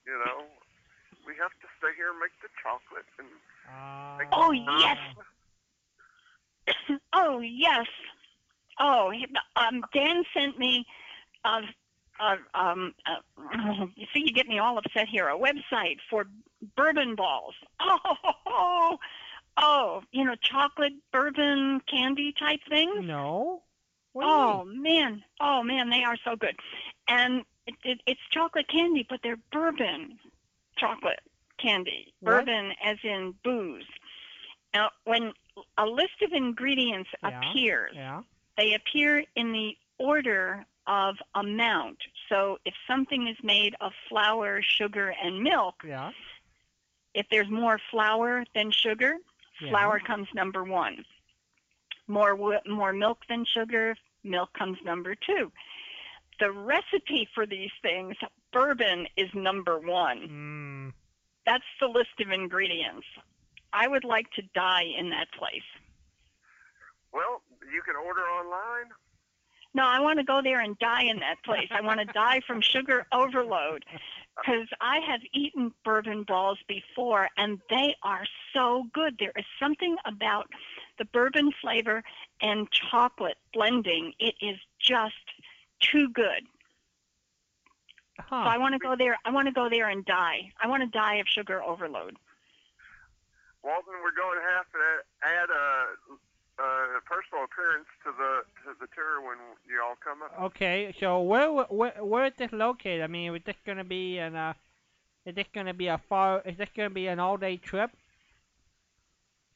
You 0.06 0.14
know, 0.26 0.46
we 1.26 1.34
have 1.42 1.52
to 1.52 1.68
stay 1.78 1.94
here 1.98 2.10
and 2.14 2.20
make 2.22 2.34
the 2.42 2.50
chocolate. 2.62 3.10
And 3.18 3.30
Uh, 3.66 4.26
Oh, 4.32 4.52
yes. 4.54 4.98
oh 7.14 7.40
yes. 7.40 7.88
Oh, 8.80 9.12
um, 9.56 9.84
Dan 9.94 10.24
sent 10.34 10.58
me. 10.58 10.86
Uh, 11.44 11.62
uh, 12.20 12.36
um, 12.54 12.94
uh, 13.06 13.86
you 13.96 14.06
see, 14.14 14.24
you 14.26 14.34
get 14.34 14.48
me 14.48 14.60
all 14.60 14.78
upset 14.78 15.08
here. 15.08 15.28
A 15.30 15.38
website 15.38 15.98
for 16.10 16.26
bourbon 16.76 17.16
balls. 17.16 17.56
Oh, 17.80 17.98
oh, 18.46 18.98
oh, 19.58 20.02
you 20.12 20.26
know, 20.26 20.36
chocolate 20.42 20.94
bourbon 21.12 21.82
candy 21.90 22.34
type 22.38 22.60
things. 22.70 23.06
No. 23.06 23.64
What 24.14 24.24
do 24.24 24.30
you 24.30 24.36
Oh 24.36 24.66
man, 24.66 25.24
oh 25.40 25.64
man, 25.64 25.90
they 25.90 26.04
are 26.04 26.18
so 26.26 26.36
good, 26.36 26.56
and 27.08 27.44
it, 27.68 27.76
it, 27.84 28.02
it's 28.08 28.20
chocolate 28.32 28.68
candy, 28.68 29.06
but 29.08 29.20
they're 29.22 29.38
bourbon 29.52 30.18
chocolate 30.78 31.22
candy. 31.62 32.14
What? 32.20 32.46
Bourbon, 32.46 32.74
as 32.84 32.98
in 33.04 33.36
booze. 33.44 33.86
Now, 34.74 34.90
when 35.06 35.34
a 35.78 35.86
list 35.86 36.22
of 36.22 36.32
ingredients 36.34 37.10
Yeah, 37.22 37.40
appears, 37.40 37.96
Yeah. 37.96 38.24
they 38.58 38.74
appear 38.74 39.24
in 39.36 39.52
the 39.52 39.78
order 39.98 40.66
of 40.88 41.18
amount. 41.36 42.02
So, 42.30 42.60
if 42.66 42.74
something 42.88 43.28
is 43.28 43.38
made 43.44 43.76
of 43.82 43.94
flour, 44.08 44.62
sugar, 44.62 45.10
and 45.22 45.42
milk, 45.42 45.84
Yeah. 45.84 46.12
if 47.14 47.28
there's 47.30 47.50
more 47.50 47.80
flour 47.92 48.46
than 48.54 48.72
sugar, 48.72 49.18
flour 49.70 50.00
comes 50.00 50.28
number 50.34 50.64
one. 50.64 51.06
More 52.08 52.36
more 52.66 52.94
milk 52.94 53.26
than 53.28 53.46
sugar, 53.46 53.96
milk 54.24 54.54
comes 54.54 54.82
number 54.84 55.16
two. 55.16 55.52
The 56.40 56.52
recipe 56.52 57.26
for 57.36 57.46
these 57.46 57.72
things, 57.82 58.16
bourbon 58.52 59.08
is 59.16 59.34
number 59.34 59.78
one. 59.78 60.28
Mm. 60.28 60.94
That's 61.46 61.66
the 61.80 61.88
list 61.88 62.20
of 62.22 62.32
ingredients. 62.32 63.06
I 63.74 63.88
would 63.88 64.04
like 64.04 64.32
to 64.32 64.42
die 64.54 64.86
in 64.98 65.10
that 65.12 65.32
place. 65.38 65.64
Well, 67.14 67.42
you 67.72 67.82
can 67.82 67.96
order 67.96 68.22
online. 68.22 68.92
No, 69.74 69.84
I 69.84 70.00
want 70.00 70.18
to 70.18 70.26
go 70.26 70.42
there 70.42 70.62
and 70.62 70.78
die 70.80 71.04
in 71.04 71.20
that 71.20 71.44
place. 71.44 71.68
I 71.70 71.82
want 71.82 72.00
to 72.00 72.06
die 72.08 72.42
from 72.48 72.60
sugar 72.60 73.06
overload 73.12 73.86
because 74.36 74.68
I 74.82 75.00
have 75.00 75.22
eaten 75.32 75.72
bourbon 75.86 76.24
balls 76.24 76.58
before 76.68 77.30
and 77.38 77.60
they 77.70 77.96
are 78.02 78.26
so 78.54 78.86
good. 78.94 79.16
There 79.20 79.34
is 79.36 79.46
something 79.60 79.96
about 80.06 80.48
the 80.98 81.06
bourbon 81.06 81.52
flavor 81.62 82.04
and 82.42 82.70
chocolate 82.72 83.38
blending. 83.54 84.14
It 84.18 84.36
is 84.42 84.58
just 84.80 85.14
too 85.80 86.10
good. 86.10 86.48
Huh. 88.20 88.44
So 88.44 88.50
I 88.50 88.58
want 88.58 88.74
to 88.74 88.80
go 88.80 88.96
there. 88.96 89.18
I 89.24 89.32
want 89.32 89.48
to 89.48 89.54
go 89.54 89.70
there 89.70 89.90
and 89.90 90.04
die. 90.04 90.52
I 90.62 90.68
want 90.68 90.82
to 90.82 90.90
die 90.90 91.16
of 91.16 91.28
sugar 91.28 91.62
overload. 91.64 92.18
Walden, 93.64 93.94
we're 94.04 94.16
going 94.16 94.38
to 94.40 94.46
have 94.56 94.66
to 94.72 95.04
add 95.24 95.50
a, 95.50 95.88
a 96.64 97.02
personal 97.06 97.44
appearance 97.46 97.88
to 98.04 98.12
the 98.18 98.44
to 98.64 98.76
the 98.80 98.88
tour 98.96 99.22
when 99.22 99.38
you 99.70 99.82
all 99.84 99.96
come 100.04 100.22
up. 100.22 100.34
Okay, 100.52 100.94
so 101.00 101.22
where 101.22 101.50
where 101.52 101.92
where 102.04 102.26
is 102.26 102.34
this 102.38 102.52
located? 102.52 103.02
I 103.04 103.08
mean, 103.08 103.36
is 103.36 103.42
this 103.46 103.56
gonna 103.66 103.84
be 103.84 104.18
an 104.20 104.36
uh, 104.36 104.54
is 105.26 105.36
this 105.36 105.48
gonna 105.54 105.74
be 105.74 105.88
a 105.88 105.98
far? 106.10 106.42
Is 106.46 106.58
this 106.58 106.70
gonna 106.76 106.90
be 106.90 107.08
an 107.08 107.20
all 107.20 107.38
day 107.38 107.58
trip? 107.58 107.92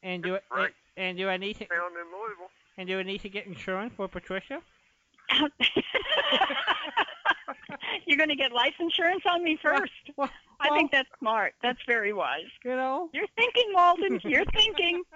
And 0.02 0.22
do 0.22 0.34
it 0.34 0.44
Right. 0.54 0.74
and 0.98 1.16
do 1.16 1.28
I 1.30 1.36
need 1.38 1.54
to 1.54 1.64
Down 1.66 1.92
in 1.92 2.06
Louisville. 2.12 2.50
and 2.76 2.86
do 2.88 2.98
I 2.98 3.02
need 3.04 3.22
to 3.22 3.28
get 3.30 3.46
insurance 3.46 3.94
for 3.96 4.06
Patricia? 4.08 4.60
You're 8.06 8.16
going 8.18 8.28
to 8.30 8.36
get 8.36 8.52
life 8.52 8.74
insurance 8.80 9.22
on 9.30 9.42
me 9.44 9.58
first. 9.62 9.92
Well, 10.16 10.30
I 10.60 10.70
think 10.70 10.92
that's 10.92 11.08
smart. 11.18 11.54
That's 11.62 11.78
very 11.86 12.12
wise. 12.12 12.50
you 12.64 12.70
know. 12.76 13.10
You're 13.12 13.26
thinking, 13.36 13.72
Walden. 13.74 14.20
You're 14.24 14.44
thinking. 14.46 15.02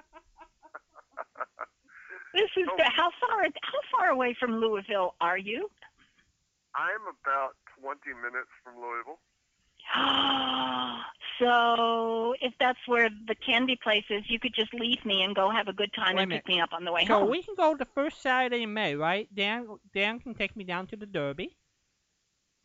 This 2.34 2.50
is 2.58 2.66
the, 2.76 2.84
how 2.84 3.10
far 3.20 3.42
how 3.42 3.80
far 3.90 4.10
away 4.10 4.36
from 4.38 4.60
Louisville 4.60 5.14
are 5.20 5.38
you? 5.38 5.70
I'm 6.74 7.00
about 7.24 7.56
20 7.80 7.98
minutes 8.22 8.50
from 8.62 8.74
Louisville. 8.76 9.18
so 11.38 12.34
if 12.40 12.52
that's 12.60 12.78
where 12.86 13.08
the 13.26 13.34
candy 13.34 13.78
place 13.82 14.04
is, 14.10 14.24
you 14.28 14.38
could 14.38 14.54
just 14.54 14.72
leave 14.74 15.04
me 15.04 15.22
and 15.22 15.34
go 15.34 15.50
have 15.50 15.68
a 15.68 15.72
good 15.72 15.90
time 15.94 16.16
Wait 16.16 16.22
and 16.22 16.28
minute. 16.28 16.44
pick 16.44 16.54
me 16.54 16.60
up 16.60 16.70
on 16.72 16.84
the 16.84 16.92
way 16.92 17.06
So 17.06 17.20
home. 17.20 17.30
we 17.30 17.42
can 17.42 17.54
go 17.56 17.74
the 17.76 17.86
first 17.86 18.20
Saturday 18.22 18.62
in 18.62 18.74
May, 18.74 18.94
right? 18.94 19.26
Dan 19.34 19.66
Dan 19.94 20.20
can 20.20 20.34
take 20.34 20.54
me 20.54 20.64
down 20.64 20.86
to 20.88 20.96
the 20.96 21.06
Derby, 21.06 21.56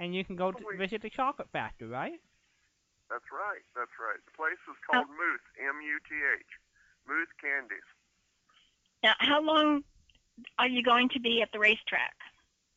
and 0.03 0.13
you 0.13 0.23
can 0.25 0.35
go 0.35 0.51
to 0.51 0.59
visit 0.77 1.01
the 1.01 1.09
chocolate 1.09 1.47
factory, 1.53 1.87
right? 1.87 2.19
That's 3.09 3.23
right. 3.31 3.61
That's 3.75 3.91
right. 3.99 4.19
The 4.25 4.31
place 4.35 4.59
is 4.69 4.75
Oh. 4.89 4.93
called 4.93 5.07
Muth. 5.09 5.41
M-U-T-H. 5.59 6.45
Muth 7.07 7.29
Candies. 7.39 7.87
Now, 9.03 9.13
how 9.19 9.41
long 9.41 9.83
are 10.59 10.67
you 10.67 10.83
going 10.83 11.09
to 11.09 11.19
be 11.19 11.41
at 11.41 11.51
the 11.51 11.59
racetrack? 11.59 12.15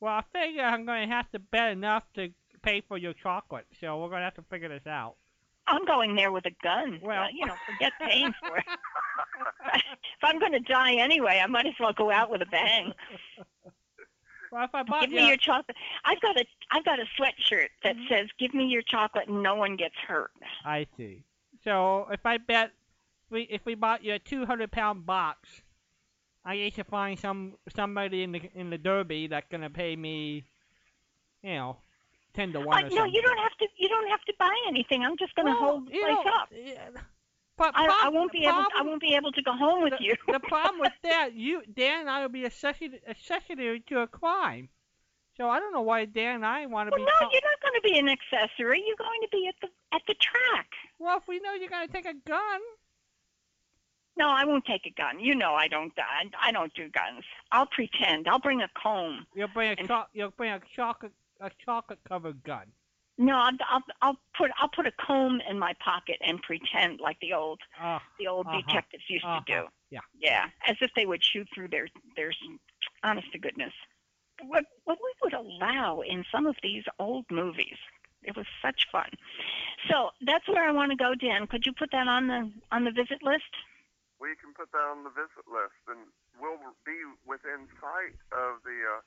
Well, 0.00 0.12
I 0.14 0.22
figure 0.38 0.62
I'm 0.62 0.84
going 0.84 1.08
to 1.08 1.14
have 1.14 1.30
to 1.32 1.38
bet 1.38 1.72
enough 1.72 2.04
to 2.14 2.28
pay 2.62 2.80
for 2.86 2.98
your 2.98 3.12
chocolate, 3.14 3.66
so 3.80 3.98
we're 4.00 4.08
going 4.08 4.20
to 4.20 4.24
have 4.24 4.34
to 4.34 4.42
figure 4.42 4.68
this 4.68 4.86
out. 4.86 5.16
I'm 5.68 5.84
going 5.84 6.14
there 6.14 6.30
with 6.32 6.46
a 6.46 6.54
gun. 6.62 7.00
Well- 7.02 7.24
Uh, 7.24 7.28
you 7.32 7.46
know, 7.46 7.54
forget 7.66 7.92
paying 8.00 8.32
for 8.40 8.58
it. 8.58 8.64
if 9.74 10.22
I'm 10.22 10.38
going 10.38 10.52
to 10.52 10.60
die 10.60 10.94
anyway, 10.94 11.40
I 11.42 11.46
might 11.46 11.66
as 11.66 11.74
well 11.80 11.92
go 11.92 12.10
out 12.10 12.30
with 12.30 12.42
a 12.42 12.46
bang. 12.46 12.92
Well, 14.56 14.64
if 14.64 14.74
I 14.74 14.82
bought 14.84 15.02
Give 15.02 15.10
me 15.10 15.26
your 15.28 15.36
chocolate. 15.36 15.76
I've 16.06 16.20
got 16.22 16.40
a 16.40 16.44
I've 16.70 16.84
got 16.86 16.98
a 16.98 17.04
sweatshirt 17.20 17.68
that 17.84 17.94
Mhm. 17.94 18.08
says 18.08 18.28
"Give 18.38 18.54
me 18.54 18.64
your 18.64 18.80
chocolate 18.80 19.28
and 19.28 19.42
no 19.42 19.54
one 19.54 19.76
gets 19.76 19.96
hurt." 19.96 20.30
I 20.64 20.86
see. 20.96 21.24
So 21.62 22.08
if 22.10 22.24
I 22.24 22.38
bet 22.38 22.72
we 23.28 23.42
if 23.42 23.66
we 23.66 23.74
bought 23.74 24.02
you 24.02 24.14
a 24.14 24.18
200 24.18 24.72
pound 24.72 25.04
box, 25.04 25.60
I 26.42 26.54
need 26.56 26.74
to 26.76 26.84
find 26.84 27.18
some 27.18 27.58
somebody 27.68 28.22
in 28.22 28.32
the 28.32 28.50
in 28.54 28.70
the 28.70 28.78
Derby 28.78 29.26
that's 29.26 29.46
going 29.50 29.60
to 29.60 29.68
pay 29.68 29.94
me, 29.94 30.46
you 31.42 31.54
know, 31.56 31.76
ten 32.32 32.50
to 32.54 32.60
one 32.60 32.78
Uh, 32.78 32.86
or 32.86 32.90
no, 32.90 32.96
something. 33.02 33.12
you 33.12 33.20
don't 33.20 33.38
have 33.38 33.58
to. 33.58 33.68
You 33.76 33.90
don't 33.90 34.08
have 34.08 34.24
to 34.24 34.32
buy 34.38 34.64
anything. 34.68 35.04
I'm 35.04 35.18
just 35.18 35.34
going 35.34 35.48
to 35.48 35.52
Well, 35.52 35.70
hold 35.70 35.88
the 35.88 35.92
you 35.92 36.00
place 36.00 36.16
know, 36.24 36.30
up. 36.32 36.48
yeah, 36.50 36.88
But 37.58 37.72
I, 37.74 38.02
I 38.04 38.08
won't 38.10 38.32
be 38.32 38.44
able. 38.44 38.64
I 38.76 38.82
won't 38.82 39.00
be 39.00 39.14
able 39.14 39.32
to 39.32 39.42
go 39.42 39.52
home 39.52 39.82
with 39.82 39.94
the, 39.98 40.04
you. 40.04 40.14
the 40.30 40.40
problem 40.40 40.78
with 40.80 40.92
that, 41.04 41.32
you 41.34 41.62
Dan 41.74 42.00
and 42.00 42.10
I 42.10 42.20
will 42.22 42.28
be 42.28 42.44
accessory 42.44 43.00
accessory 43.08 43.82
to 43.88 44.00
a 44.00 44.06
crime. 44.06 44.68
So 45.38 45.48
I 45.48 45.58
don't 45.58 45.72
know 45.72 45.80
why 45.82 46.04
Dan 46.06 46.36
and 46.36 46.46
I 46.46 46.66
want 46.66 46.88
to 46.90 46.96
well, 46.96 47.04
be. 47.06 47.12
no, 47.20 47.28
you're 47.32 47.40
not 47.42 47.60
going 47.62 47.74
to 47.74 47.82
be 47.82 47.98
an 47.98 48.08
accessory. 48.08 48.82
You're 48.86 48.96
going 48.96 49.20
to 49.22 49.28
be 49.32 49.48
at 49.48 49.54
the 49.62 49.68
at 49.94 50.02
the 50.06 50.14
track. 50.14 50.68
Well, 50.98 51.16
if 51.18 51.24
we 51.28 51.40
know 51.40 51.52
you're 51.52 51.68
gonna 51.68 51.88
take 51.88 52.06
a 52.06 52.14
gun, 52.14 52.60
No, 54.18 54.28
I 54.28 54.44
won't 54.44 54.64
take 54.64 54.86
a 54.86 54.90
gun. 54.90 55.20
You 55.20 55.34
know 55.34 55.52
I 55.54 55.68
don't. 55.68 55.92
I, 55.98 56.48
I 56.48 56.52
don't 56.52 56.72
do 56.74 56.88
guns. 56.88 57.24
I'll 57.52 57.66
pretend. 57.66 58.28
I'll 58.28 58.38
bring 58.38 58.62
a 58.62 58.68
comb. 58.82 59.26
you'll 59.34 59.48
bring 59.48 59.70
a 59.72 59.74
And- 59.78 59.88
cho- 59.88 60.06
you'll 60.14 60.30
bring 60.30 60.52
a 60.52 60.60
chocolate 60.74 61.12
a 61.40 61.50
chocolate 61.64 62.00
covered 62.08 62.42
gun. 62.44 62.66
No, 63.18 63.34
I'll, 63.36 63.52
I'll 63.70 63.84
I'll 64.02 64.18
put 64.36 64.50
I'll 64.58 64.68
put 64.68 64.86
a 64.86 64.92
comb 64.92 65.40
in 65.48 65.58
my 65.58 65.72
pocket 65.82 66.16
and 66.20 66.40
pretend 66.42 67.00
like 67.00 67.18
the 67.20 67.32
old 67.32 67.60
Ah, 67.80 68.02
the 68.18 68.26
old 68.26 68.46
Uh-huh. 68.46 68.60
detectives 68.60 69.04
used 69.08 69.24
uh-huh, 69.24 69.40
to 69.46 69.52
do. 69.62 69.68
yeah. 69.90 70.00
Yeah, 70.18 70.46
as 70.68 70.76
if 70.80 70.90
they 70.94 71.06
would 71.06 71.22
shoot 71.24 71.48
through 71.54 71.68
their 71.68 71.88
their 72.16 72.32
honest 73.02 73.32
to 73.32 73.38
goodness. 73.38 73.72
What 74.42 74.64
what 74.84 74.98
we 75.02 75.12
would 75.22 75.32
allow 75.34 76.00
in 76.02 76.24
some 76.30 76.46
of 76.46 76.56
these 76.62 76.84
old 76.98 77.24
movies. 77.30 77.78
It 78.22 78.36
was 78.36 78.46
such 78.60 78.88
fun. 78.90 79.08
So 79.88 80.10
that's 80.20 80.48
where 80.48 80.66
I 80.68 80.72
want 80.72 80.90
to 80.90 80.96
go, 80.96 81.14
Dan. 81.14 81.46
Could 81.46 81.64
you 81.64 81.72
put 81.72 81.90
that 81.92 82.08
on 82.08 82.26
the 82.26 82.50
on 82.72 82.84
the 82.84 82.90
visit 82.90 83.22
list? 83.22 83.52
We 84.20 84.34
can 84.40 84.52
put 84.52 84.72
that 84.72 84.82
on 84.92 85.04
the 85.04 85.10
visit 85.10 85.46
list, 85.46 85.76
and 85.88 86.08
we'll 86.40 86.58
be 86.84 86.96
within 87.24 87.68
sight 87.80 88.16
of 88.32 88.64
the 88.64 88.76
uh, 88.96 89.00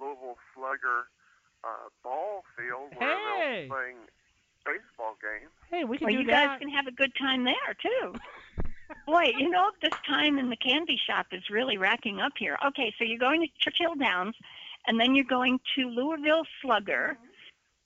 Louisville 0.00 0.38
Slugger 0.54 1.08
uh, 1.66 1.88
ball 2.02 2.44
field 2.56 2.92
where 2.96 3.16
Hey! 3.16 3.66
they're 3.68 3.76
playing 3.76 3.96
baseball 4.64 5.16
games. 5.20 5.50
Hey, 5.70 5.84
we 5.84 5.98
can 5.98 6.06
Well, 6.06 6.14
do 6.14 6.20
you 6.20 6.26
that. 6.26 6.46
guys 6.48 6.58
can 6.60 6.68
have 6.70 6.86
a 6.86 6.92
good 6.92 7.12
time 7.18 7.44
there 7.44 7.74
too. 7.80 8.14
Boy, 9.06 9.32
you 9.36 9.50
know 9.50 9.70
this 9.82 9.92
time 10.06 10.38
in 10.38 10.48
the 10.48 10.56
candy 10.56 10.96
shop 11.06 11.26
is 11.32 11.50
really 11.50 11.76
racking 11.76 12.20
up 12.20 12.32
here. 12.38 12.56
Okay, 12.66 12.94
so 12.98 13.04
you're 13.04 13.18
going 13.18 13.40
to 13.42 13.48
Churchill 13.58 13.96
Downs, 13.96 14.36
and 14.86 14.98
then 15.00 15.14
you're 15.14 15.24
going 15.24 15.58
to 15.76 15.88
Louisville 15.88 16.44
Slugger, 16.62 17.18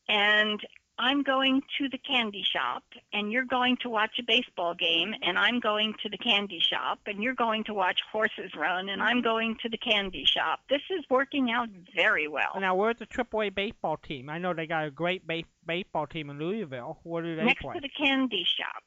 and 0.09 0.61
I'm 1.01 1.23
going 1.23 1.63
to 1.79 1.89
the 1.89 1.97
candy 1.97 2.45
shop, 2.45 2.83
and 3.15 3.33
you're 3.33 3.47
going 3.47 3.79
to 3.79 3.89
watch 3.89 4.19
a 4.19 4.23
baseball 4.23 4.75
game, 4.75 5.15
and 5.23 5.39
I'm 5.39 5.59
going 5.59 5.95
to 6.03 6.11
the 6.11 6.19
candy 6.19 6.61
shop, 6.61 6.99
and 7.07 7.23
you're 7.23 7.35
going 7.35 7.65
to 7.65 7.75
watch 7.75 8.01
horses 8.13 8.53
run, 8.55 8.91
and 8.91 9.03
I'm 9.03 9.23
going 9.23 9.57
to 9.63 9.71
the 9.71 9.79
candy 9.79 10.27
shop. 10.27 10.61
This 10.69 10.83
is 10.91 11.03
working 11.09 11.51
out 11.51 11.71
very 11.97 12.29
well. 12.29 12.53
Now, 12.61 12.75
where's 12.75 12.99
the 12.99 13.07
AAA 13.07 13.55
baseball 13.55 13.97
team? 13.97 14.29
I 14.29 14.37
know 14.37 14.53
they 14.53 14.67
got 14.67 14.85
a 14.85 14.91
great 14.91 15.27
base- 15.27 15.47
baseball 15.67 16.07
team 16.07 16.29
in 16.29 16.39
Louisville. 16.39 16.99
Where 17.03 17.23
do 17.23 17.35
they 17.35 17.45
Next 17.45 17.63
play? 17.63 17.75
to 17.77 17.81
the 17.81 17.89
candy 17.89 18.45
shop. 18.45 18.85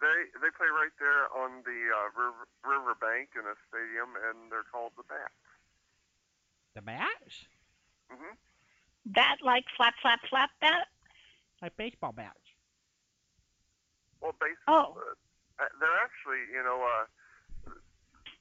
They 0.00 0.18
they 0.42 0.50
play 0.58 0.66
right 0.66 0.92
there 0.98 1.30
on 1.32 1.62
the 1.64 1.78
uh, 1.94 2.10
river 2.18 2.44
river 2.66 2.94
bank 3.00 3.30
in 3.38 3.46
a 3.46 3.54
stadium, 3.70 4.10
and 4.28 4.50
they're 4.50 4.66
called 4.70 4.92
the 4.96 5.04
Bats. 5.04 5.32
The 6.74 6.82
bats? 6.82 7.46
hmm 8.10 8.34
That 9.14 9.36
like 9.42 9.64
flap, 9.76 9.94
flap, 10.02 10.20
flap, 10.28 10.50
that? 10.60 10.86
Like 11.62 11.76
baseball 11.76 12.12
bats. 12.12 12.38
Well, 14.20 14.34
basically, 14.40 14.66
Oh. 14.68 14.98
uh, 15.58 15.64
they're 15.80 15.98
actually 16.02 16.42
you 16.52 16.62
know 16.62 16.82
uh, 16.82 17.70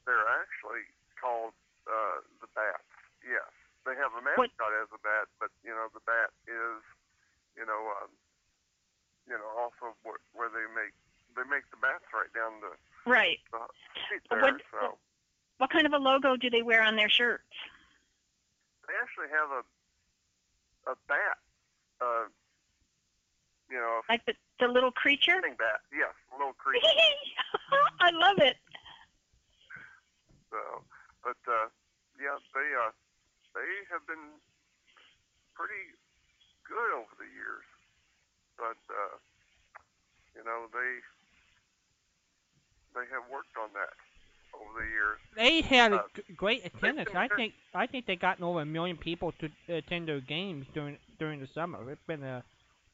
they're 0.06 0.28
actually 0.42 0.84
called 1.20 1.54
uh, 1.88 2.22
the 2.42 2.48
Bats. 2.56 2.82
Yes, 3.24 3.46
they 3.86 3.94
have 3.96 4.12
a 4.14 4.22
What- 4.36 4.50
mascot 4.58 4.74
as 4.82 4.90
a 4.94 4.98
bat, 5.00 5.28
but 5.40 5.50
you 5.64 5.72
know 5.72 5.88
the 5.94 6.02
bat 6.02 6.32
is 6.48 6.82
you 7.56 7.66
know 7.66 7.94
um, 8.02 8.10
you 9.30 9.38
know 9.38 9.48
also 9.58 9.96
where, 10.04 10.18
where 10.34 10.50
they 10.50 10.66
make 10.74 10.94
they 11.36 11.44
make 11.50 11.70
the 11.70 11.78
bats 11.78 12.06
right 12.14 12.32
down 12.34 12.60
the, 12.62 12.74
Right. 13.10 13.40
the 13.52 13.60
street 14.06 14.22
there. 14.30 14.42
What- 14.42 14.62
so 14.72 14.98
What 15.58 15.70
kind 15.70 15.86
of 15.86 15.94
a 15.94 15.98
logo 16.00 16.36
do 16.38 16.50
they 16.50 16.62
wear 16.64 16.82
on 16.82 16.96
their 16.96 17.10
shirts? 17.10 17.54
They 18.88 18.94
actually 19.02 19.30
have 19.30 19.52
a 19.52 19.64
a 20.88 20.96
bat. 21.08 21.38
Uh, 22.02 22.26
you 23.70 23.78
know, 23.78 24.02
Like 24.10 24.26
the 24.26 24.36
the 24.60 24.68
little 24.68 24.92
creature? 24.92 25.38
spinning 25.40 25.58
bat. 25.58 25.82
Yes, 25.92 26.14
little 26.32 26.54
creature. 26.62 26.88
I 28.00 28.12
love 28.12 28.38
it. 28.40 28.58
So, 30.52 30.60
but 31.24 31.40
uh, 31.50 31.68
yeah, 32.22 32.38
they 32.54 32.68
uh, 32.78 32.92
they 33.58 33.70
have 33.92 34.06
been 34.08 34.38
pretty 35.58 35.96
good 36.68 36.92
over 36.96 37.12
the 37.18 37.28
years. 37.34 37.66
But 38.56 38.80
uh, 38.88 39.18
you 40.38 40.44
know, 40.46 40.70
they 40.72 40.92
they 42.96 43.06
have 43.12 43.26
worked 43.32 43.58
on 43.60 43.74
that 43.76 43.92
over 44.62 44.82
the 44.84 44.88
years. 44.90 45.20
They 45.36 45.62
had 45.62 45.92
a 45.94 46.04
Uh, 46.04 46.08
g- 46.16 46.24
great 46.36 46.66
attendance. 46.66 47.10
I 47.16 47.28
think 47.28 47.54
I 47.74 47.88
think 47.88 48.06
they 48.06 48.16
gotten 48.16 48.44
over 48.44 48.62
a 48.62 48.66
million 48.66 48.98
people 48.98 49.32
to 49.34 49.50
attend 49.68 50.08
their 50.08 50.20
games 50.22 50.68
during 50.74 50.98
during 51.20 51.40
the 51.40 51.48
summer. 51.48 51.90
It's 51.92 52.02
been 52.08 52.24
a 52.24 52.44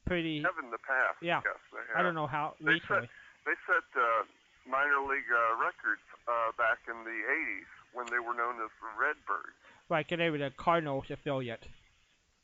pretty. 0.05 0.41
Have 0.41 0.57
in 0.63 0.71
the 0.71 0.77
past. 0.79 1.17
Yeah. 1.21 1.41
Yes, 1.45 1.57
they 1.71 1.79
have. 1.89 1.97
I 1.99 2.01
don't 2.03 2.15
know 2.15 2.27
how 2.27 2.55
They 2.59 2.73
recently. 2.73 3.09
They 3.45 3.55
set 3.65 3.83
uh, 3.97 4.23
minor 4.69 5.01
league 5.01 5.25
uh, 5.31 5.55
records 5.57 6.01
uh, 6.27 6.51
back 6.57 6.79
in 6.87 6.97
the 7.03 7.19
'80s 7.25 7.69
when 7.93 8.05
they 8.07 8.19
were 8.19 8.33
known 8.35 8.61
as 8.61 8.69
the 8.81 8.89
Redbirds. 8.99 9.57
Right, 9.89 10.07
'cause 10.07 10.17
they 10.19 10.29
were 10.29 10.37
the 10.37 10.51
Cardinals 10.51 11.09
affiliate. 11.09 11.67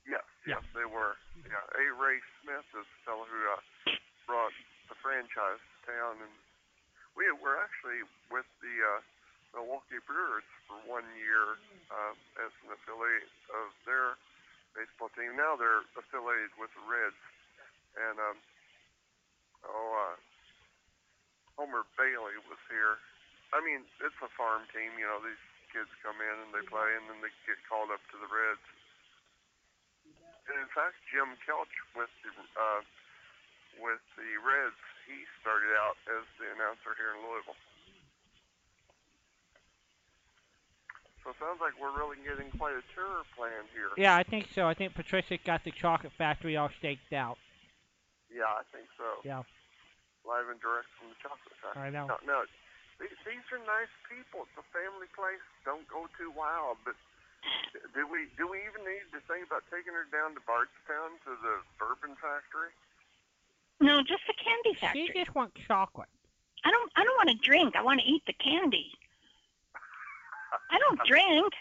Yes, 0.07 0.23
Yeah. 0.45 0.55
yes, 0.55 0.63
they 0.73 0.85
were. 0.85 1.15
Yeah, 1.45 1.53
A. 1.79 1.83
Ray 1.93 2.19
Smith 2.41 2.65
is 2.75 2.85
the 2.87 2.99
fellow 3.05 3.25
who 3.25 3.39
uh, 3.53 3.95
brought 4.25 4.51
the 4.89 4.95
franchise 4.95 5.59
to 5.59 5.91
town, 5.91 6.15
and 6.23 6.31
we 7.17 7.25
were 7.41 7.57
actually 7.57 8.05
with 8.29 8.45
the 8.61 8.75
uh, 8.77 9.01
Milwaukee 9.57 9.97
Brewers 10.05 10.45
for 10.69 10.77
one 10.85 11.09
year 11.17 11.57
uh, 11.89 12.13
as 12.45 12.53
an 12.61 12.77
affiliate 12.77 13.33
of 13.49 13.73
their 13.89 14.21
baseball 14.77 15.09
team. 15.17 15.33
Now 15.33 15.57
they're 15.57 15.81
affiliated 15.97 16.53
with 16.61 16.69
the 16.77 16.85
Reds, 16.85 17.23
and 17.97 18.15
um, 18.21 18.37
oh, 19.65 19.89
uh, 19.97 20.15
Homer 21.57 21.89
Bailey 21.97 22.37
was 22.45 22.61
here. 22.69 23.01
I 23.49 23.65
mean, 23.65 23.81
it's 24.05 24.19
a 24.21 24.29
farm 24.37 24.69
team. 24.69 24.93
You 25.01 25.09
know, 25.09 25.17
these 25.25 25.41
kids 25.73 25.89
come 26.05 26.21
in 26.21 26.35
and 26.45 26.53
they 26.53 26.61
play, 26.69 26.93
and 26.93 27.09
then 27.09 27.17
they 27.25 27.33
get 27.49 27.57
called 27.65 27.89
up 27.89 28.03
to 28.13 28.17
the 28.21 28.29
Reds. 28.29 28.67
And 30.53 30.61
in 30.61 30.69
fact, 30.69 31.01
Jim 31.09 31.33
Kelch 31.43 31.73
with 31.97 32.13
the 32.21 32.31
uh, 32.55 32.81
with 33.81 34.03
the 34.15 34.29
Reds, 34.45 34.83
he 35.07 35.23
started 35.39 35.71
out 35.79 35.95
as 36.11 36.23
the 36.37 36.51
announcer 36.51 36.91
here 36.99 37.15
in 37.15 37.23
Louisville. 37.23 37.57
So 41.23 41.31
it 41.31 41.39
sounds 41.43 41.59
like 41.59 41.75
we're 41.75 41.95
really 41.95 42.19
getting 42.23 42.47
quite 42.55 42.75
a 42.75 42.83
tour 42.95 43.23
planned 43.35 43.67
here. 43.75 43.91
Yeah, 43.99 44.15
I 44.15 44.23
think 44.23 44.47
so. 44.55 44.67
I 44.67 44.75
think 44.75 44.95
Patricia 44.95 45.35
got 45.43 45.63
the 45.63 45.71
chocolate 45.71 46.15
factory 46.15 46.55
all 46.55 46.71
staked 46.79 47.11
out. 47.11 47.35
Yeah, 48.31 48.47
I 48.47 48.63
think 48.71 48.87
so. 48.95 49.23
Yeah, 49.23 49.43
Live 50.27 50.51
and 50.51 50.59
direct 50.59 50.91
from 50.99 51.15
the 51.15 51.19
chocolate 51.23 51.55
factory. 51.63 51.87
I 51.87 51.89
know. 51.91 52.11
No, 52.11 52.19
no, 52.27 52.39
these, 52.99 53.15
these 53.23 53.45
are 53.55 53.63
nice 53.63 53.91
people. 54.11 54.43
It's 54.43 54.59
a 54.59 54.67
family 54.75 55.07
place. 55.15 55.43
Don't 55.63 55.87
go 55.87 56.11
too 56.19 56.31
wild. 56.35 56.83
But 56.83 56.99
do 57.95 58.03
we 58.03 58.27
do 58.35 58.43
we 58.43 58.59
even 58.67 58.83
need 58.83 59.07
to 59.15 59.23
think 59.27 59.47
about 59.47 59.63
taking 59.71 59.95
her 59.95 60.03
down 60.11 60.35
to 60.35 60.43
Bardstown 60.43 61.15
to 61.23 61.31
the 61.39 61.63
bourbon 61.79 62.19
factory? 62.19 62.75
No, 63.79 64.01
just 64.01 64.23
the 64.27 64.33
candy 64.33 64.79
factory. 64.79 65.09
She 65.13 65.19
just 65.19 65.35
wants 65.35 65.55
chocolate. 65.67 66.09
I 66.65 66.71
don't 66.71 66.91
I 66.95 67.03
don't 67.03 67.17
want 67.17 67.29
to 67.29 67.47
drink. 67.47 67.75
I 67.75 67.83
want 67.83 67.99
to 68.01 68.05
eat 68.05 68.23
the 68.25 68.33
candy. 68.33 68.91
I 70.71 70.79
don't 70.79 70.99
drink. 71.05 71.53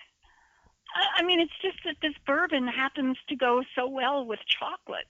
I, 0.94 1.20
I 1.20 1.22
mean, 1.22 1.40
it's 1.40 1.56
just 1.60 1.78
that 1.84 1.96
this 2.00 2.14
bourbon 2.26 2.66
happens 2.66 3.18
to 3.28 3.36
go 3.36 3.62
so 3.74 3.86
well 3.88 4.24
with 4.24 4.40
chocolate. 4.46 5.06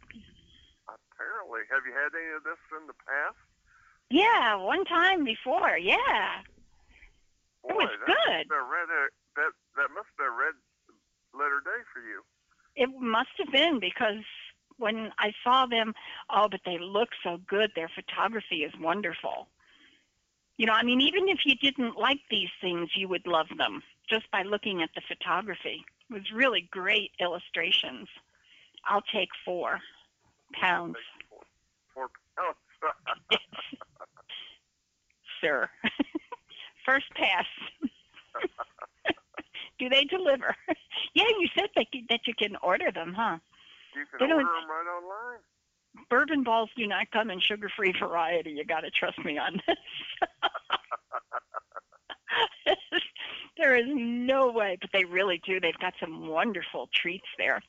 Apparently, 0.88 1.60
have 1.70 1.82
you 1.86 1.94
had 1.94 2.12
any 2.12 2.34
of 2.36 2.42
this 2.44 2.60
in 2.78 2.86
the 2.86 2.98
past? 3.06 3.38
Yeah, 4.10 4.56
one 4.56 4.84
time 4.84 5.24
before. 5.24 5.78
Yeah, 5.78 6.42
it 7.64 7.74
was 7.74 7.90
that 7.90 8.06
good. 8.06 8.46
must 8.46 8.50
be 8.50 8.54
a 8.54 8.66
red, 8.66 8.88
uh, 8.90 9.08
that 9.36 9.52
that 9.76 9.90
must 9.94 10.10
be 10.18 10.24
a 10.24 10.30
red 10.30 10.54
letter 11.34 11.60
day 11.64 11.82
for 11.92 12.00
you. 12.00 12.22
It 12.76 12.90
must 13.00 13.32
have 13.38 13.50
been 13.50 13.80
because 13.80 14.22
when 14.78 15.10
I 15.18 15.32
saw 15.42 15.66
them, 15.66 15.94
oh, 16.30 16.48
but 16.50 16.60
they 16.64 16.78
look 16.78 17.10
so 17.22 17.38
good. 17.46 17.72
Their 17.74 17.90
photography 17.94 18.64
is 18.64 18.72
wonderful. 18.80 19.48
You 20.56 20.66
know, 20.66 20.72
I 20.72 20.82
mean, 20.82 21.00
even 21.00 21.28
if 21.28 21.40
you 21.44 21.54
didn't 21.56 21.98
like 21.98 22.20
these 22.30 22.48
things, 22.60 22.90
you 22.94 23.08
would 23.08 23.26
love 23.26 23.48
them 23.58 23.82
just 24.08 24.30
by 24.30 24.42
looking 24.42 24.82
at 24.82 24.90
the 24.94 25.02
photography. 25.06 25.84
It 26.10 26.12
was 26.12 26.32
really 26.32 26.68
great 26.70 27.10
illustrations. 27.20 28.08
I'll 28.86 29.02
take 29.12 29.28
four 29.44 29.80
pounds, 30.52 30.96
for 31.92 32.08
four 32.08 32.08
pounds. 32.36 33.42
sir. 35.40 35.68
First 36.86 37.06
pass. 37.14 37.46
Do 39.78 39.88
they 39.88 40.04
deliver? 40.04 40.54
yeah, 41.14 41.24
you 41.38 41.48
said 41.58 41.68
that 41.76 41.86
you, 41.92 42.02
that 42.08 42.26
you 42.26 42.34
can 42.34 42.56
order 42.62 42.90
them, 42.90 43.14
huh? 43.16 43.38
You 43.96 44.04
can 44.06 44.18
They 44.28 44.32
order 44.32 44.44
them 44.44 44.68
right 44.70 44.86
online. 44.86 45.40
bourbon 46.10 46.42
balls 46.44 46.70
do 46.76 46.86
not 46.86 47.10
come 47.10 47.30
in 47.30 47.40
sugar-free 47.40 47.94
variety. 47.98 48.50
You 48.50 48.64
got 48.64 48.80
to 48.80 48.90
trust 48.90 49.18
me 49.24 49.38
on 49.38 49.60
this. 49.66 49.76
there 53.58 53.76
is 53.76 53.86
no 53.88 54.50
way, 54.50 54.76
but 54.80 54.90
they 54.92 55.04
really 55.04 55.40
do. 55.46 55.58
They've 55.60 55.78
got 55.78 55.94
some 56.00 56.28
wonderful 56.28 56.88
treats 56.94 57.26
there. 57.38 57.62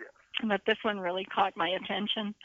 Yeah. 0.00 0.48
But 0.48 0.62
this 0.66 0.78
one 0.82 0.98
really 1.00 1.24
caught 1.26 1.56
my 1.56 1.68
attention. 1.68 2.34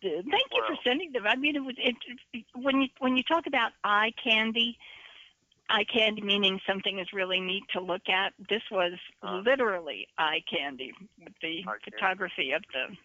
Did. 0.00 0.20
Uh, 0.26 0.30
thank 0.30 0.48
you 0.52 0.62
for 0.66 0.76
sending 0.82 1.12
them. 1.12 1.24
I 1.26 1.36
mean, 1.36 1.56
it 1.56 1.64
was 1.64 1.74
it- 1.78 2.44
when 2.54 2.80
you 2.80 2.88
when 3.00 3.16
you 3.18 3.22
talk 3.22 3.46
about 3.46 3.72
eye 3.84 4.12
candy, 4.22 4.78
eye 5.70 5.84
candy 5.84 6.22
meaning 6.22 6.60
something 6.66 6.98
is 6.98 7.12
really 7.12 7.40
neat 7.40 7.64
to 7.72 7.80
look 7.80 8.08
at. 8.08 8.32
This 8.48 8.62
was 8.70 8.92
Uh. 9.22 9.36
literally 9.44 10.06
eye 10.18 10.42
candy 10.50 10.92
with 11.18 11.32
the 11.40 11.60
Eye 11.60 11.62
candy. 11.64 11.84
photography 11.90 12.52
of 12.52 12.62
the 12.72 12.96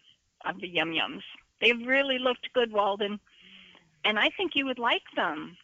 of 0.50 0.60
the 0.62 0.68
yum 0.68 0.92
yums. 0.92 1.24
They 1.62 1.74
really 1.74 2.20
looked 2.20 2.52
good, 2.54 2.72
Walden, 2.72 3.20
and 4.06 4.18
I 4.20 4.30
think 4.30 4.56
you 4.56 4.66
would 4.66 4.80
like 4.80 5.04
them. 5.16 5.58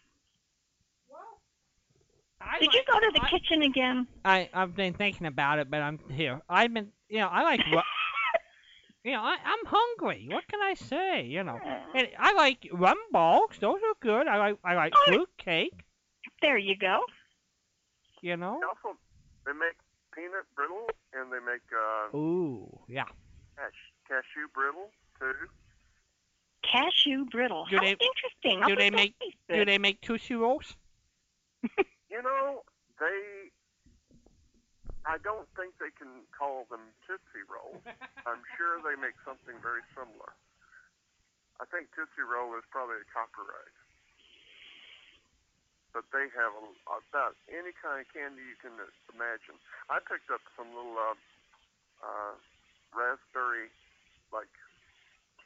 I 2.42 2.60
Did 2.60 2.74
you 2.74 2.84
go 2.92 3.00
to 3.00 3.12
the 3.14 3.22
I- 3.24 3.30
kitchen 3.30 3.62
again? 3.64 4.08
I 4.24 4.50
I've 4.54 4.76
been 4.76 4.94
thinking 4.94 5.26
about 5.28 5.60
it, 5.60 5.70
but 5.72 5.82
I'm 5.82 6.00
here. 6.12 6.42
I've 6.50 6.74
been, 6.74 6.92
you 7.10 7.20
know, 7.20 7.28
I 7.28 7.44
like, 7.44 7.62
ru- 7.72 7.82
you 9.04 9.12
know, 9.14 9.22
I 9.22 9.38
I'm 9.44 9.66
hungry. 9.66 10.28
What 10.30 10.48
can 10.48 10.62
I 10.62 10.74
say? 10.76 11.24
You 11.26 11.44
know, 11.44 11.60
and 11.96 12.08
I 12.20 12.34
like 12.34 12.68
rum 12.72 12.98
balls. 13.12 13.52
Those 13.60 13.78
are 13.82 13.96
good. 14.02 14.28
I 14.28 14.38
like 14.38 14.58
I 14.64 14.76
like 14.76 14.94
Oh. 14.96 15.04
fruit 15.08 15.30
cake. 15.38 15.82
There 16.42 16.58
you 16.58 16.78
go. 16.78 17.02
You 18.22 18.38
know. 18.38 18.60
They 18.62 18.68
also 18.68 18.98
they 19.46 19.54
make 19.54 19.78
peanut 20.14 20.46
brittle 20.56 20.88
and 21.14 21.32
they 21.32 21.40
make 21.40 21.62
uh, 21.74 22.16
Ooh, 22.18 22.80
yeah. 22.88 23.06
cash, 23.58 23.74
cashew 24.08 24.48
brittle 24.54 24.90
too. 25.20 25.34
Cashew 26.64 27.26
brittle. 27.26 27.66
Do 27.70 27.78
How 27.78 27.84
they- 27.84 27.98
interesting. 28.02 28.62
do 28.68 28.76
they 28.76 28.90
make- 28.90 29.16
Do 29.50 29.66
they 29.66 29.78
make 29.78 30.02
Tootsie 30.02 30.36
Rolls? 30.36 30.76
You 32.10 32.24
know, 32.24 32.64
they. 32.98 33.52
I 35.04 35.18
don't 35.20 35.44
think 35.60 35.76
they 35.84 35.92
can 36.00 36.24
call 36.32 36.64
them 36.72 36.80
Tootsie 37.04 37.44
Rolls. 37.52 37.84
I'm 38.24 38.40
sure 38.56 38.80
they 38.88 38.96
make 38.96 39.20
something 39.28 39.60
very 39.60 39.84
similar. 39.92 40.32
I 41.60 41.66
think 41.68 41.92
Tootsie 41.92 42.24
Roll 42.24 42.56
is 42.56 42.64
probably 42.72 43.04
a 43.04 43.08
copyright. 43.12 43.76
But 45.96 46.04
they 46.12 46.28
have 46.36 46.52
about 46.92 47.40
any 47.48 47.72
kind 47.80 48.04
of 48.04 48.08
candy 48.12 48.44
you 48.44 48.60
can 48.60 48.76
imagine. 49.16 49.56
I 49.88 50.04
picked 50.04 50.28
up 50.28 50.44
some 50.60 50.68
little 50.76 50.92
uh, 50.92 51.16
uh, 52.04 52.36
raspberry 52.92 53.72
like 54.36 54.52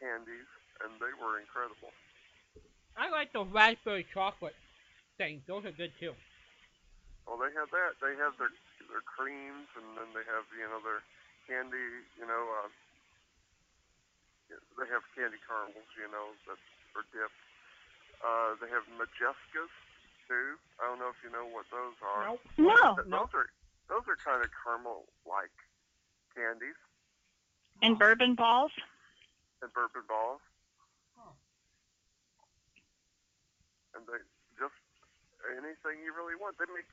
candies, 0.02 0.50
and 0.82 0.98
they 0.98 1.14
were 1.22 1.38
incredible. 1.38 1.94
I 2.98 3.14
like 3.14 3.30
the 3.30 3.46
raspberry 3.46 4.10
chocolate 4.10 4.58
things. 5.22 5.46
Those 5.46 5.70
are 5.70 5.76
good 5.78 5.94
too. 6.02 6.18
Well, 7.30 7.38
they 7.38 7.54
have 7.54 7.70
that. 7.70 8.02
They 8.02 8.18
have 8.18 8.34
their 8.42 8.50
their 8.90 9.06
creams, 9.06 9.70
and 9.78 9.86
then 10.02 10.10
they 10.18 10.26
have 10.26 10.50
you 10.50 10.66
know 10.66 10.82
their 10.82 11.06
candy. 11.46 12.10
You 12.18 12.26
know, 12.26 12.44
uh, 12.66 12.74
they 14.82 14.90
have 14.90 15.06
candy 15.14 15.38
caramels. 15.46 15.94
You 15.94 16.10
know, 16.10 16.34
that 16.50 16.58
are 16.98 17.06
dipped. 17.14 17.38
Uh, 18.26 18.58
they 18.58 18.70
have 18.74 18.90
modjeskas 18.98 19.70
too. 20.30 20.56
I 20.80 20.86
don't 20.88 21.00
know 21.02 21.10
if 21.10 21.18
you 21.26 21.34
know 21.34 21.50
what 21.50 21.66
those 21.74 21.98
are. 22.06 22.38
Nope. 22.38 22.46
No. 22.58 22.96
Th- 22.96 23.10
Those 23.10 23.34
are 23.34 23.50
those 23.90 24.06
are 24.08 24.16
kind 24.22 24.40
of 24.46 24.50
caramel-like 24.54 25.52
candies 26.38 26.78
And 27.82 27.98
bourbon 27.98 28.36
balls? 28.36 28.72
and 29.62 29.74
bourbon 29.74 30.04
balls. 30.08 30.40
And 33.96 34.06
they 34.06 34.22
just 34.60 34.78
anything 35.58 36.04
you 36.06 36.14
really 36.14 36.36
want. 36.40 36.56
They 36.60 36.66
make 36.74 36.86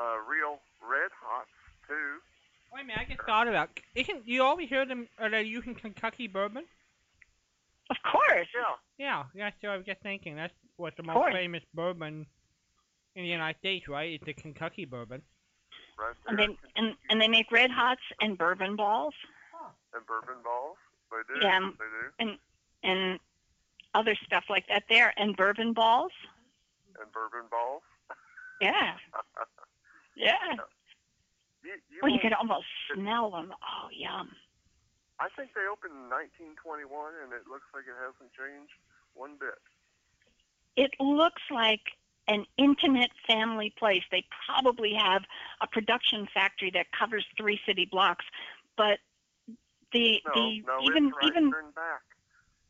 uh, 0.00 0.16
real 0.26 0.58
red 0.82 1.10
hots 1.20 1.52
too. 1.86 2.18
Wait 2.72 2.82
a 2.82 2.84
minute, 2.84 3.00
I 3.00 3.04
just 3.04 3.22
thought 3.24 3.48
about. 3.48 3.70
Isn't 3.94 4.26
you 4.26 4.42
always 4.42 4.68
hear 4.68 4.84
them? 4.86 5.08
Are 5.18 5.30
they 5.30 5.42
using 5.42 5.74
Kentucky 5.74 6.26
bourbon? 6.26 6.64
Of 7.90 7.96
course. 8.10 8.48
Yeah. 8.54 8.74
Yeah, 8.98 9.22
that's 9.34 9.56
what 9.62 9.70
I 9.72 9.76
was 9.76 9.86
just 9.86 10.00
thinking. 10.02 10.36
That's 10.36 10.52
what 10.76 10.96
the 10.96 11.02
most 11.02 11.32
famous 11.32 11.62
bourbon 11.74 12.26
in 13.18 13.24
the 13.24 13.30
United 13.30 13.58
States, 13.58 13.88
right? 13.88 14.12
It's 14.12 14.24
the 14.24 14.32
Kentucky 14.32 14.84
bourbon. 14.84 15.22
Right 15.98 16.14
there. 16.24 16.30
And 16.30 16.38
they 16.38 16.58
and 16.76 16.94
and 17.10 17.20
they 17.20 17.26
make 17.28 17.50
red 17.50 17.70
hots 17.70 18.00
and 18.20 18.38
bourbon 18.38 18.76
balls 18.76 19.14
and 19.92 20.06
bourbon 20.06 20.36
balls. 20.44 20.76
They 21.10 21.34
do. 21.34 21.40
Yeah. 21.44 21.70
They 22.18 22.24
do. 22.26 22.36
and 22.84 23.18
other 23.94 24.14
stuff 24.24 24.44
like 24.48 24.68
that 24.68 24.84
there 24.88 25.12
and 25.16 25.36
bourbon 25.36 25.72
balls. 25.72 26.12
And 27.00 27.10
bourbon 27.12 27.48
balls. 27.50 27.82
Yeah. 28.60 28.94
Yeah. 30.16 30.34
You, 31.62 31.70
you 31.90 31.98
Well, 32.02 32.10
you 32.10 32.14
won't- 32.18 32.22
could 32.22 32.32
almost 32.32 32.66
smell 32.92 33.30
them. 33.30 33.54
Oh, 33.62 33.86
yum. 33.94 34.30
I 35.20 35.28
think 35.38 35.54
they 35.54 35.62
opened 35.70 35.94
in 35.94 36.10
1921, 36.10 36.90
and 37.22 37.30
it 37.32 37.46
looks 37.46 37.66
like 37.72 37.86
it 37.86 37.94
hasn't 38.02 38.34
changed 38.34 38.74
one 39.14 39.38
bit. 39.38 39.54
It 40.74 40.90
looks 40.98 41.42
like 41.54 41.82
an 42.28 42.44
intimate 42.58 43.10
family 43.26 43.72
place. 43.78 44.02
They 44.10 44.24
probably 44.46 44.94
have 44.94 45.22
a 45.60 45.66
production 45.66 46.28
factory 46.32 46.70
that 46.72 46.86
covers 46.92 47.24
three 47.36 47.58
city 47.66 47.86
blocks, 47.90 48.24
but 48.76 48.98
the 49.92 50.20
No, 50.26 50.32
the 50.34 50.62
no, 50.66 50.80
even 50.82 51.08
right 51.10 51.24
even 51.24 51.50
back. 51.74 52.02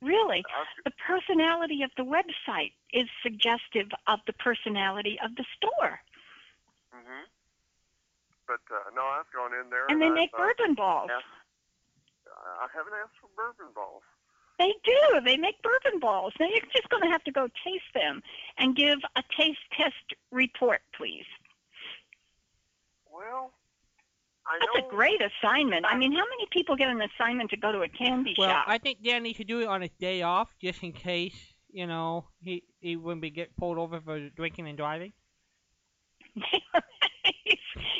really 0.00 0.44
the 0.84 0.92
personality 1.04 1.82
of 1.82 1.90
the 1.96 2.04
website 2.04 2.72
is 2.92 3.08
suggestive 3.22 3.88
of 4.06 4.20
the 4.26 4.32
personality 4.34 5.18
of 5.24 5.34
the 5.34 5.44
store. 5.56 6.00
hmm 6.92 7.24
But 8.46 8.60
uh, 8.70 8.90
no, 8.94 9.02
I've 9.02 9.30
gone 9.34 9.52
in 9.52 9.68
there, 9.70 9.90
And 9.90 10.00
they 10.00 10.06
I, 10.06 10.14
make 10.14 10.30
uh, 10.32 10.38
bourbon 10.38 10.74
balls. 10.74 11.10
asked- 11.10 11.24
I 12.60 12.68
haven't 12.72 12.94
asked 12.94 13.18
for 13.20 13.28
bourbon 13.36 13.72
balls. 13.74 14.02
They 14.58 14.72
do. 14.84 15.20
They 15.24 15.36
make 15.36 15.62
bourbon 15.62 16.00
balls. 16.00 16.32
Now 16.40 16.46
you're 16.48 16.60
just 16.74 16.88
going 16.88 17.02
to 17.04 17.08
have 17.08 17.22
to 17.24 17.32
go 17.32 17.46
taste 17.64 17.92
them 17.94 18.22
and 18.58 18.74
give 18.76 18.98
a 19.16 19.22
taste 19.38 19.58
test 19.76 19.94
report, 20.32 20.80
please. 20.96 21.24
Well, 23.12 23.52
I 24.46 24.58
know 24.58 24.66
That's 24.74 24.82
know. 24.84 24.88
a 24.88 24.90
great 24.90 25.20
assignment. 25.22 25.86
I 25.86 25.96
mean, 25.96 26.12
how 26.12 26.24
many 26.24 26.46
people 26.50 26.74
get 26.76 26.88
an 26.88 27.00
assignment 27.02 27.50
to 27.50 27.56
go 27.56 27.70
to 27.72 27.82
a 27.82 27.88
candy 27.88 28.34
Well, 28.38 28.48
shop? 28.48 28.66
Well, 28.66 28.74
I 28.74 28.78
think 28.78 29.02
Danny 29.02 29.32
should 29.32 29.46
do 29.46 29.60
it 29.60 29.68
on 29.68 29.82
his 29.82 29.90
day 30.00 30.22
off, 30.22 30.48
just 30.60 30.82
in 30.82 30.92
case 30.92 31.36
you 31.70 31.86
know 31.86 32.26
he 32.42 32.64
he 32.80 32.96
wouldn't 32.96 33.22
be 33.22 33.30
get 33.30 33.56
pulled 33.56 33.78
over 33.78 34.00
for 34.00 34.28
drinking 34.30 34.68
and 34.68 34.76
driving. 34.76 35.12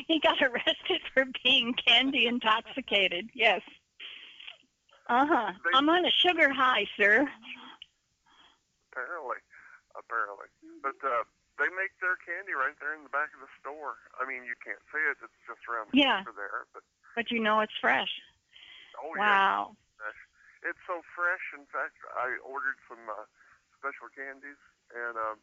he 0.06 0.20
got 0.20 0.40
arrested 0.42 1.00
for 1.12 1.24
being 1.44 1.74
candy 1.86 2.26
intoxicated. 2.26 3.30
Yes. 3.34 3.60
Uh 5.08 5.24
huh. 5.24 5.52
I'm 5.74 5.88
on 5.88 6.04
a 6.04 6.10
sugar 6.12 6.52
high, 6.52 6.84
sir. 6.96 7.24
Apparently, 8.92 9.40
apparently. 9.96 10.48
But 10.84 11.00
uh, 11.00 11.24
they 11.56 11.68
make 11.72 11.96
their 12.00 12.16
candy 12.20 12.52
right 12.52 12.76
there 12.80 12.92
in 12.92 13.02
the 13.08 13.12
back 13.12 13.32
of 13.32 13.40
the 13.40 13.48
store. 13.60 13.96
I 14.20 14.28
mean, 14.28 14.44
you 14.44 14.52
can't 14.60 14.80
see 14.92 15.00
it; 15.08 15.16
it's 15.24 15.40
just 15.48 15.64
around 15.64 15.88
the 15.92 16.04
Yeah. 16.04 16.20
corner 16.24 16.36
there. 16.36 16.68
But 16.76 16.84
But 17.16 17.30
you 17.32 17.40
know 17.40 17.60
it's 17.64 17.72
fresh. 17.80 18.10
oh 19.00 19.14
yeah, 19.16 19.48
Wow. 19.64 19.76
it's 20.66 20.82
so 20.86 21.00
fresh. 21.16 21.44
In 21.56 21.64
fact, 21.72 21.96
I 22.18 22.36
ordered 22.44 22.76
some 22.90 23.00
uh, 23.08 23.24
special 23.80 24.12
candies, 24.12 24.60
and 24.92 25.16
um, 25.16 25.38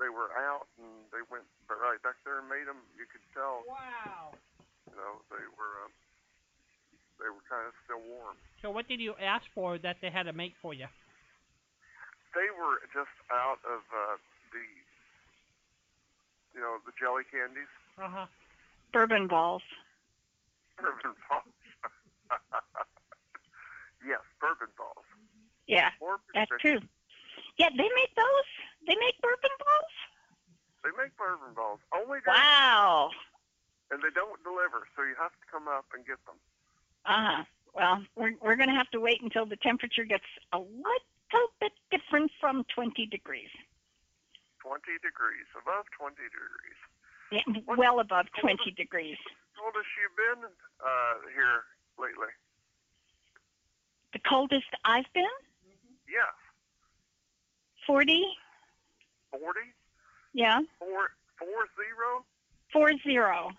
they 0.00 0.08
were 0.08 0.32
out, 0.38 0.64
and 0.80 0.88
they 1.12 1.20
went 1.28 1.44
right 1.68 2.00
back 2.00 2.16
there 2.24 2.38
and 2.40 2.48
made 2.48 2.64
them. 2.64 2.80
You 2.96 3.04
could 3.10 3.24
tell, 3.36 3.66
Wow. 3.68 4.32
you 4.88 4.96
know, 4.96 5.20
they 5.28 5.44
were 5.58 5.72
um, 5.84 5.92
they 7.20 7.28
were 7.28 7.44
kind 7.48 7.66
of 7.68 7.74
still 7.84 8.00
warm. 8.08 8.36
So 8.62 8.70
what 8.70 8.88
did 8.88 9.00
you 9.00 9.14
ask 9.20 9.44
for 9.54 9.78
that 9.78 9.96
they 10.00 10.10
had 10.10 10.24
to 10.24 10.32
make 10.32 10.54
for 10.60 10.72
you? 10.74 10.86
They 12.34 12.48
were 12.58 12.80
just 12.94 13.12
out 13.32 13.58
of 13.66 13.80
uh, 13.92 14.16
the, 14.52 14.64
you 16.54 16.60
know, 16.60 16.76
the 16.86 16.92
jelly 16.98 17.24
candies. 17.30 17.70
Uh 18.00 18.08
huh. 18.08 18.26
Bourbon 18.92 19.26
balls. 19.26 19.62
Bourbon 20.78 21.14
balls. 21.28 21.44
yes, 24.06 24.20
bourbon 24.40 24.68
balls. 24.78 25.04
Yeah, 25.66 25.90
Or 26.00 26.18
that's 26.34 26.48
prescription. 26.50 26.80
true. 26.80 26.88
Yeah, 27.58 27.70
they 27.70 27.88
make 27.94 28.12
those. 28.16 28.48
They 28.86 28.96
make 28.98 29.20
bourbon 29.22 29.54
balls. 29.60 29.94
They 30.82 30.90
make 30.96 31.12
bourbon 31.20 31.52
balls 31.54 31.78
only 31.92 32.18
during, 32.24 32.40
Wow. 32.40 33.10
and 33.92 34.00
they 34.00 34.08
don't 34.16 34.40
deliver, 34.42 34.88
so 34.96 35.02
you 35.04 35.12
have 35.20 35.30
to 35.36 35.46
come 35.52 35.68
up 35.68 35.84
and 35.92 36.06
get 36.08 36.16
them. 36.24 36.40
Uh 37.06 37.24
huh. 37.26 37.44
Well, 37.74 38.02
we're 38.16 38.34
we're 38.42 38.56
gonna 38.56 38.74
have 38.74 38.90
to 38.90 39.00
wait 39.00 39.22
until 39.22 39.46
the 39.46 39.56
temperature 39.56 40.04
gets 40.04 40.24
a 40.52 40.58
little 40.58 41.48
bit 41.60 41.72
different 41.90 42.30
from 42.40 42.64
20 42.74 43.06
degrees. 43.06 43.48
20 44.60 44.80
degrees, 45.02 45.46
above 45.56 45.86
20 45.96 46.16
degrees. 46.16 46.78
Yeah, 47.32 47.62
What- 47.64 47.78
well 47.78 48.00
above 48.00 48.26
what 48.42 48.58
20 48.58 48.72
degrees. 48.72 49.16
Coldest 49.58 49.86
you've 49.96 50.16
been 50.16 50.48
uh, 50.84 51.14
here 51.34 51.64
lately? 51.98 52.28
The 54.12 54.18
coldest 54.20 54.66
I've 54.84 55.06
been, 55.14 55.24
Yes, 56.08 56.34
40. 57.86 58.24
40, 59.30 59.60
Yeah, 60.32 60.58
four, 60.78 61.10
four 61.38 61.66
zero. 61.76 62.24
four 62.72 62.90
zero. 63.04 63.52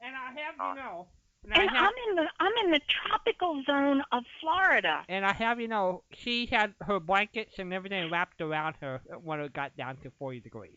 And 0.00 0.14
I 0.14 0.30
have 0.40 0.54
Uh, 0.60 0.74
know. 0.74 1.06
And 1.44 1.54
I 1.54 1.60
And 1.62 1.70
have, 1.70 1.84
I'm 1.88 2.08
in 2.10 2.16
the 2.16 2.26
I'm 2.38 2.52
in 2.64 2.70
the 2.72 2.80
tropical 2.88 3.62
zone 3.64 4.02
of 4.12 4.24
Florida. 4.40 5.04
and 5.08 5.24
I 5.24 5.32
have 5.32 5.60
you 5.60 5.68
know, 5.68 6.02
she 6.12 6.46
had 6.46 6.74
her 6.82 7.00
blankets 7.00 7.58
and 7.58 7.72
everything 7.72 8.10
wrapped 8.10 8.40
around 8.40 8.76
her 8.80 9.00
when 9.22 9.40
it 9.40 9.52
got 9.52 9.76
down 9.76 9.96
to 9.98 10.10
40 10.18 10.40
degrees. 10.40 10.76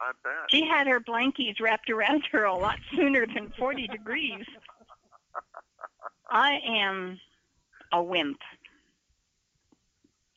I 0.00 0.12
bet. 0.22 0.50
She 0.50 0.66
had 0.66 0.86
her 0.86 1.00
blankies 1.00 1.60
wrapped 1.60 1.88
around 1.88 2.24
her 2.32 2.44
a 2.44 2.54
lot 2.56 2.78
sooner 2.96 3.26
than 3.26 3.52
40 3.58 3.86
degrees. 3.88 4.44
I 6.30 6.58
am 6.66 7.20
a 7.92 8.02
wimp. 8.02 8.38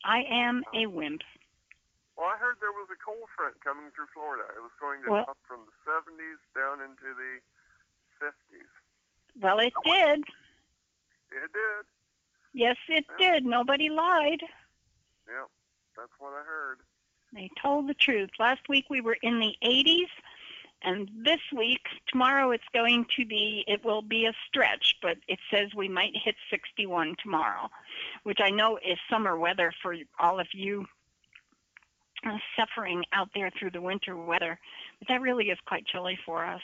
I 0.04 0.22
am 0.30 0.62
a 0.74 0.86
wimp. 0.86 1.22
Well, 2.16 2.26
I 2.32 2.38
heard 2.38 2.56
there 2.60 2.72
was 2.72 2.88
a 2.90 2.98
cold 3.04 3.28
front 3.36 3.54
coming 3.62 3.90
through 3.94 4.06
Florida. 4.14 4.44
It 4.56 4.62
was 4.62 4.72
going 4.80 5.02
to 5.04 5.10
Well- 5.10 5.26
up 5.28 5.38
from 5.46 5.60
the 5.66 5.74
70s 5.84 6.40
down 6.54 6.80
into 6.80 7.12
the 7.14 7.42
50s. 8.24 8.72
Well, 9.40 9.58
it 9.58 9.72
did. 9.84 10.20
It 11.30 11.52
did. 11.52 11.84
Yes, 12.52 12.76
it 12.88 13.04
did. 13.18 13.44
Nobody 13.44 13.88
lied. 13.88 14.40
Yep, 14.40 15.48
that's 15.96 16.12
what 16.18 16.32
I 16.32 16.44
heard. 16.44 16.78
They 17.32 17.50
told 17.60 17.88
the 17.88 17.94
truth. 17.94 18.30
Last 18.38 18.62
week 18.68 18.86
we 18.88 19.00
were 19.00 19.18
in 19.22 19.38
the 19.38 19.54
80s, 19.62 20.08
and 20.82 21.10
this 21.24 21.40
week, 21.54 21.80
tomorrow, 22.08 22.52
it's 22.52 22.62
going 22.72 23.04
to 23.16 23.26
be, 23.26 23.64
it 23.66 23.84
will 23.84 24.02
be 24.02 24.26
a 24.26 24.32
stretch, 24.46 24.96
but 25.02 25.16
it 25.26 25.38
says 25.52 25.68
we 25.76 25.88
might 25.88 26.12
hit 26.14 26.36
61 26.50 27.16
tomorrow, 27.22 27.68
which 28.22 28.38
I 28.40 28.50
know 28.50 28.78
is 28.78 28.96
summer 29.10 29.36
weather 29.36 29.72
for 29.82 29.94
all 30.20 30.38
of 30.38 30.46
you 30.52 30.86
uh, 32.26 32.38
suffering 32.56 33.04
out 33.12 33.28
there 33.34 33.50
through 33.58 33.72
the 33.72 33.80
winter 33.80 34.16
weather. 34.16 34.58
But 35.00 35.08
that 35.08 35.20
really 35.20 35.50
is 35.50 35.58
quite 35.66 35.86
chilly 35.86 36.18
for 36.24 36.44
us. 36.44 36.62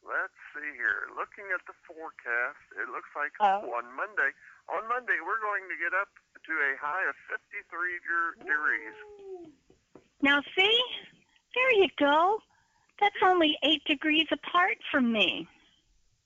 Let's 0.00 0.32
see 0.56 0.72
here. 0.76 1.12
Looking 1.12 1.52
at 1.52 1.60
the 1.68 1.76
forecast, 1.84 2.64
it 2.80 2.88
looks 2.88 3.12
like 3.12 3.36
oh. 3.40 3.68
oh. 3.68 3.76
on 3.76 3.84
Monday, 3.92 4.32
on 4.68 4.88
Monday 4.88 5.20
we're 5.20 5.40
going 5.44 5.68
to 5.68 5.76
get 5.76 5.92
up 5.92 6.08
to 6.40 6.52
a 6.56 6.72
high 6.80 7.04
of 7.04 7.16
53 7.28 8.48
degrees. 8.48 8.96
Now, 10.22 10.40
see? 10.56 10.80
There 11.54 11.72
you 11.72 11.88
go. 11.98 12.40
That's 13.00 13.16
only 13.24 13.56
eight 13.62 13.84
degrees 13.84 14.26
apart 14.30 14.78
from 14.90 15.12
me. 15.12 15.46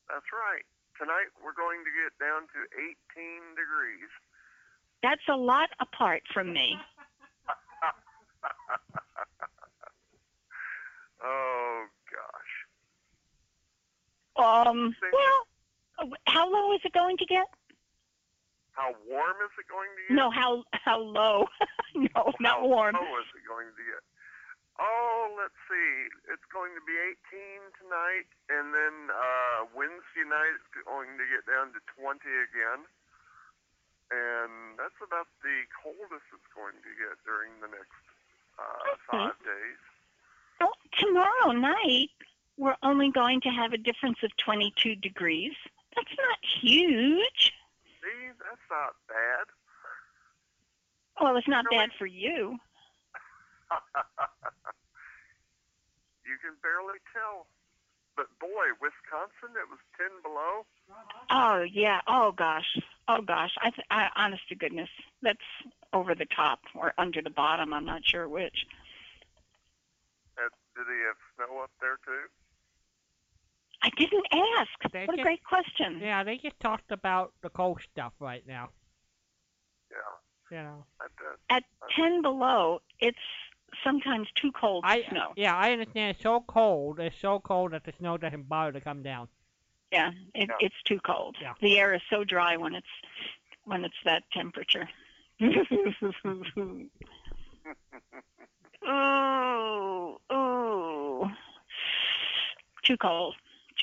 That's 0.09 0.33
right. 0.33 0.65
Tonight 0.99 1.29
we're 1.43 1.53
going 1.55 1.83
to 1.83 1.91
get 1.91 2.17
down 2.23 2.43
to 2.55 2.63
18 2.79 2.95
degrees. 3.59 4.11
That's 5.03 5.27
a 5.29 5.35
lot 5.37 5.71
apart 5.81 6.23
from 6.33 6.53
me. 6.53 6.79
oh. 11.25 11.84
Um, 14.37 14.95
well, 15.13 16.11
how 16.27 16.51
low 16.51 16.73
is 16.75 16.81
it 16.85 16.93
going 16.93 17.17
to 17.19 17.27
get? 17.27 17.47
How 18.73 18.91
warm 19.07 19.39
is 19.47 19.55
it 19.59 19.71
going 19.71 19.87
to 19.95 20.03
get? 20.11 20.15
No, 20.19 20.31
how 20.31 20.65
how 20.73 20.99
low? 20.99 21.47
no, 21.95 22.09
Well, 22.15 22.35
not 22.41 22.59
how 22.61 22.67
warm. 22.67 22.95
How 22.95 23.03
low 23.07 23.19
is 23.23 23.31
it 23.35 23.47
going 23.47 23.71
to 23.71 23.85
get? 23.87 24.03
Oh, 24.83 25.31
let's 25.39 25.55
see. 25.71 25.91
It's 26.35 26.43
going 26.51 26.75
to 26.75 26.83
be 26.83 26.99
18 27.31 27.79
tonight, 27.79 28.27
and 28.51 28.75
then 28.75 28.95
uh, 29.15 29.71
Wednesday 29.71 30.27
night 30.27 30.51
it's 30.59 30.67
going 30.83 31.15
to 31.15 31.25
get 31.31 31.47
down 31.47 31.71
to 31.79 31.81
20 31.95 32.19
again. 32.51 32.83
And 34.11 34.75
that's 34.75 34.99
about 34.99 35.31
the 35.47 35.57
coldest 35.79 36.27
it's 36.35 36.51
going 36.51 36.75
to 36.75 36.93
get 36.99 37.15
during 37.23 37.55
the 37.63 37.71
next 37.71 38.03
uh, 38.59 38.99
Okay. 38.99 39.31
five 39.31 39.39
days. 39.47 39.83
Oh, 40.61 40.75
tomorrow 40.99 41.55
night, 41.55 42.11
we're 42.57 42.77
only 42.83 43.11
going 43.11 43.41
to 43.43 43.49
have 43.51 43.73
a 43.73 43.79
difference 43.79 44.19
of 44.23 44.31
22 44.37 44.95
degrees. 44.97 45.53
That's 45.97 46.17
not 46.17 46.39
huge. 46.63 47.53
See, 48.03 48.29
that's 48.39 48.67
not 48.71 48.95
bad. 49.09 49.47
Well, 51.21 51.37
it's 51.37 51.49
not 51.49 51.65
Really? 51.71 51.79
bad 51.79 51.91
for 51.99 52.07
you. 52.07 52.59
you 56.27 56.37
can 56.43 56.55
barely 56.63 56.99
tell. 57.13 57.47
But 58.17 58.27
boy, 58.39 58.67
Wisconsin, 58.81 59.57
it 59.59 59.69
was 59.69 59.79
10 59.99 60.07
below. 60.23 60.65
Oh 61.31 61.63
yeah. 61.63 62.01
Oh 62.07 62.31
gosh. 62.33 62.79
Oh 63.09 63.23
gosh. 63.23 63.51
I, 63.61 63.71
th- 63.71 63.87
I 63.91 64.09
honest 64.17 64.49
to 64.49 64.55
goodness, 64.55 64.89
that's 65.23 65.39
over 65.93 66.15
the 66.15 66.27
top 66.27 66.61
or 66.77 66.93
under 66.99 67.21
the 67.23 67.31
bottom. 67.31 67.73
I'm 67.73 67.85
not 67.85 68.05
sure 68.05 68.29
which. 68.29 68.67
Uh, 70.39 70.49
did 70.77 70.87
he 70.87 71.01
have 71.07 71.17
snow 71.37 71.59
up 71.63 71.71
there 71.81 71.99
too? 72.05 72.29
I 73.85 73.91
didn't 73.99 74.25
ask. 74.33 74.93
They 74.93 75.05
What 75.05 75.19
a 75.19 75.23
great 75.23 75.45
question. 75.45 76.01
Yeah, 76.01 76.25
they 76.25 76.39
just 76.39 76.59
talked 76.59 76.91
about 76.91 77.35
the 77.43 77.51
cold 77.51 77.83
stuff 77.93 78.15
right 78.19 78.43
now. 78.49 78.71
Yeah, 79.91 80.57
You 80.57 80.63
know. 80.65 80.85
I 81.01 81.07
did. 81.19 81.39
At 81.51 81.65
10 81.95 82.23
below, 82.23 82.81
it's 82.99 83.19
sometimes 83.85 84.29
too 84.41 84.53
cold 84.53 84.85
to 84.85 84.91
I 84.91 85.03
snow. 85.11 85.33
yeah, 85.37 85.55
I 85.55 85.73
understand. 85.73 86.15
It's 86.15 86.23
so 86.23 86.41
cold. 86.49 86.99
It's 86.99 87.21
so 87.21 87.41
cold 87.41 87.73
that 87.73 87.85
the 87.85 87.93
snow 87.99 88.17
doesn't 88.17 88.49
bother 88.49 88.73
to 88.73 88.81
come 88.81 89.03
down. 89.03 89.29
Yeah, 89.93 90.13
it, 90.35 90.49
Yeah. 90.49 90.55
it's 90.67 90.83
too 90.87 90.99
cold. 91.05 91.37
Yeah. 91.41 91.53
The 91.61 91.79
air 91.79 91.93
is 91.95 92.01
so 92.09 92.25
dry 92.25 92.57
when 92.57 92.75
it's 92.75 92.87
when 93.65 93.85
it's 93.85 93.95
that 94.07 94.23
temperature. 94.33 94.89
ooh, 95.43 96.89
ooh. 100.33 101.31
Too 102.83 102.97
cold. 102.97 103.35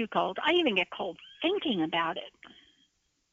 Too 0.02 0.10
cold. 0.10 0.42
I 0.42 0.58
even 0.58 0.74
get 0.74 0.90
cold 0.90 1.22
thinking 1.46 1.86
about 1.86 2.18
it. 2.18 2.34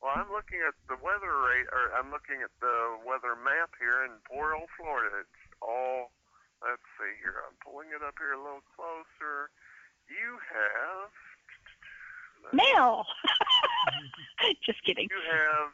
Well, 0.04 0.12
I'm 0.12 0.28
looking 0.28 0.60
at 0.60 0.76
the 0.84 1.00
weather 1.00 1.32
rate, 1.48 1.64
or 1.72 1.96
I'm 1.96 2.12
looking 2.12 2.44
at 2.44 2.52
the 2.60 3.00
weather 3.08 3.32
map 3.40 3.72
here 3.80 4.04
in 4.04 4.20
poor 4.28 4.52
old 4.52 4.68
Florida. 4.76 5.24
It's 5.24 5.40
all. 5.64 6.12
Let's 6.60 6.84
see 7.00 7.16
here. 7.24 7.40
I'm 7.40 7.56
pulling 7.64 7.88
it 7.96 8.04
up 8.04 8.20
here 8.20 8.36
a 8.36 8.42
little 8.44 8.60
closer. 8.76 9.48
You 10.12 10.36
have. 10.52 11.08
Mel. 12.52 13.08
Just 14.68 14.84
kidding. 14.84 15.08
You 15.08 15.24
have. 15.24 15.72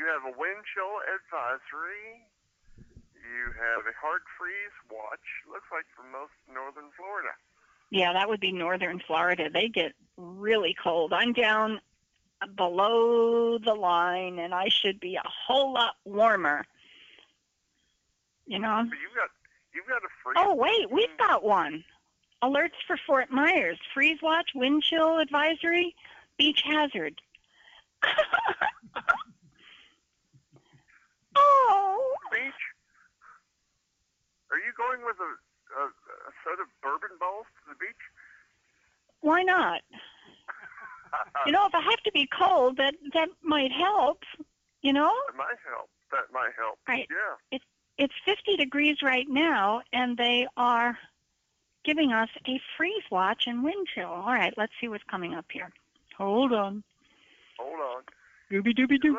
You 0.00 0.08
have 0.16 0.24
a 0.24 0.32
wind 0.32 0.64
chill 0.72 0.96
advisory. 1.12 2.24
You 3.20 3.52
have 3.52 3.84
a 3.84 3.92
hard 4.00 4.24
freeze 4.40 4.76
watch. 4.88 5.28
Looks 5.44 5.68
like 5.68 5.84
for 5.92 6.08
most 6.08 6.32
northern 6.48 6.88
Florida. 6.96 7.36
Yeah, 7.90 8.12
that 8.12 8.28
would 8.28 8.40
be 8.40 8.52
northern 8.52 9.00
Florida. 9.06 9.48
They 9.52 9.68
get 9.68 9.92
really 10.16 10.74
cold. 10.82 11.12
I'm 11.12 11.32
down 11.32 11.80
below 12.56 13.58
the 13.58 13.74
line 13.74 14.38
and 14.38 14.54
I 14.54 14.68
should 14.68 15.00
be 15.00 15.16
a 15.16 15.22
whole 15.24 15.72
lot 15.72 15.94
warmer. 16.04 16.64
You 18.46 18.58
know? 18.58 18.84
But 18.88 18.98
you've 18.98 19.16
got. 19.16 19.30
You've 19.74 19.86
got 19.86 20.02
a 20.02 20.08
freeze. 20.22 20.36
Oh, 20.38 20.54
wait, 20.54 20.90
we've 20.90 21.16
got 21.18 21.44
one. 21.44 21.84
Alerts 22.42 22.80
for 22.86 22.96
Fort 23.06 23.30
Myers, 23.30 23.78
freeze 23.92 24.20
watch, 24.22 24.50
wind 24.54 24.82
chill 24.82 25.18
advisory, 25.18 25.94
beach 26.38 26.62
hazard. 26.62 27.20
oh, 31.36 32.14
beach. 32.32 32.40
Are 34.50 34.58
you 34.58 34.72
going 34.76 35.04
with 35.04 35.16
a, 35.16 35.34
a, 36.26 36.32
set 36.44 36.58
of 36.60 36.68
bourbon 36.82 37.16
balls 37.18 37.46
to 37.62 37.72
the 37.72 37.78
beach? 37.78 38.04
why 39.20 39.42
not? 39.42 39.80
You 41.46 41.52
know, 41.52 41.64
if 41.64 41.74
I 41.74 41.80
have 41.80 42.02
to 42.02 42.12
be 42.12 42.26
cold, 42.26 42.76
that 42.76 42.94
that 43.14 43.28
might 43.42 43.72
help. 43.72 44.18
You 44.82 44.92
know? 44.92 45.14
that 45.28 45.36
might 45.36 45.56
help. 45.66 45.88
That 46.10 46.32
might 46.32 46.50
help. 46.58 46.78
Right. 46.86 47.08
Yeah. 47.08 47.58
it's 47.96 48.12
50 48.26 48.56
degrees 48.56 48.98
right 49.02 49.26
now, 49.26 49.80
and 49.94 50.18
they 50.18 50.46
are 50.58 50.98
giving 51.84 52.12
us 52.12 52.28
a 52.46 52.60
freeze 52.76 53.04
watch 53.10 53.44
and 53.46 53.64
wind 53.64 53.86
chill. 53.94 54.08
All 54.08 54.26
right, 54.26 54.52
let's 54.58 54.72
see 54.80 54.88
what's 54.88 55.04
coming 55.04 55.34
up 55.34 55.46
here. 55.50 55.70
Hold 56.18 56.52
on. 56.52 56.82
Hold 57.58 57.80
on. 57.80 58.02
Dooby 58.50 58.76
dooby 58.76 59.00
doo. 59.00 59.18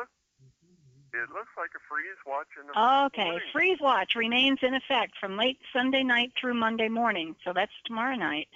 It 1.12 1.30
looks 1.32 1.50
like 1.56 1.70
a 1.76 1.80
freeze 1.88 2.16
watch 2.26 2.46
in 2.60 2.66
the 2.66 3.04
Okay, 3.06 3.24
morning. 3.24 3.40
freeze 3.52 3.78
watch 3.80 4.14
remains 4.14 4.58
in 4.62 4.74
effect 4.74 5.14
from 5.20 5.36
late 5.36 5.58
Sunday 5.72 6.02
night 6.02 6.32
through 6.40 6.54
Monday 6.54 6.88
morning, 6.88 7.34
so 7.44 7.52
that's 7.52 7.72
tomorrow 7.86 8.14
night. 8.16 8.48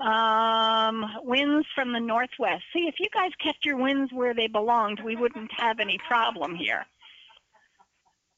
Um, 0.00 1.04
winds 1.22 1.66
from 1.74 1.92
the 1.92 2.00
northwest. 2.00 2.64
See, 2.72 2.86
if 2.86 2.96
you 3.00 3.06
guys 3.14 3.30
kept 3.42 3.64
your 3.64 3.76
winds 3.78 4.12
where 4.12 4.34
they 4.34 4.46
belonged, 4.46 5.00
we 5.02 5.16
wouldn't 5.16 5.50
have 5.58 5.80
any 5.80 5.98
problem 6.06 6.54
here. 6.54 6.84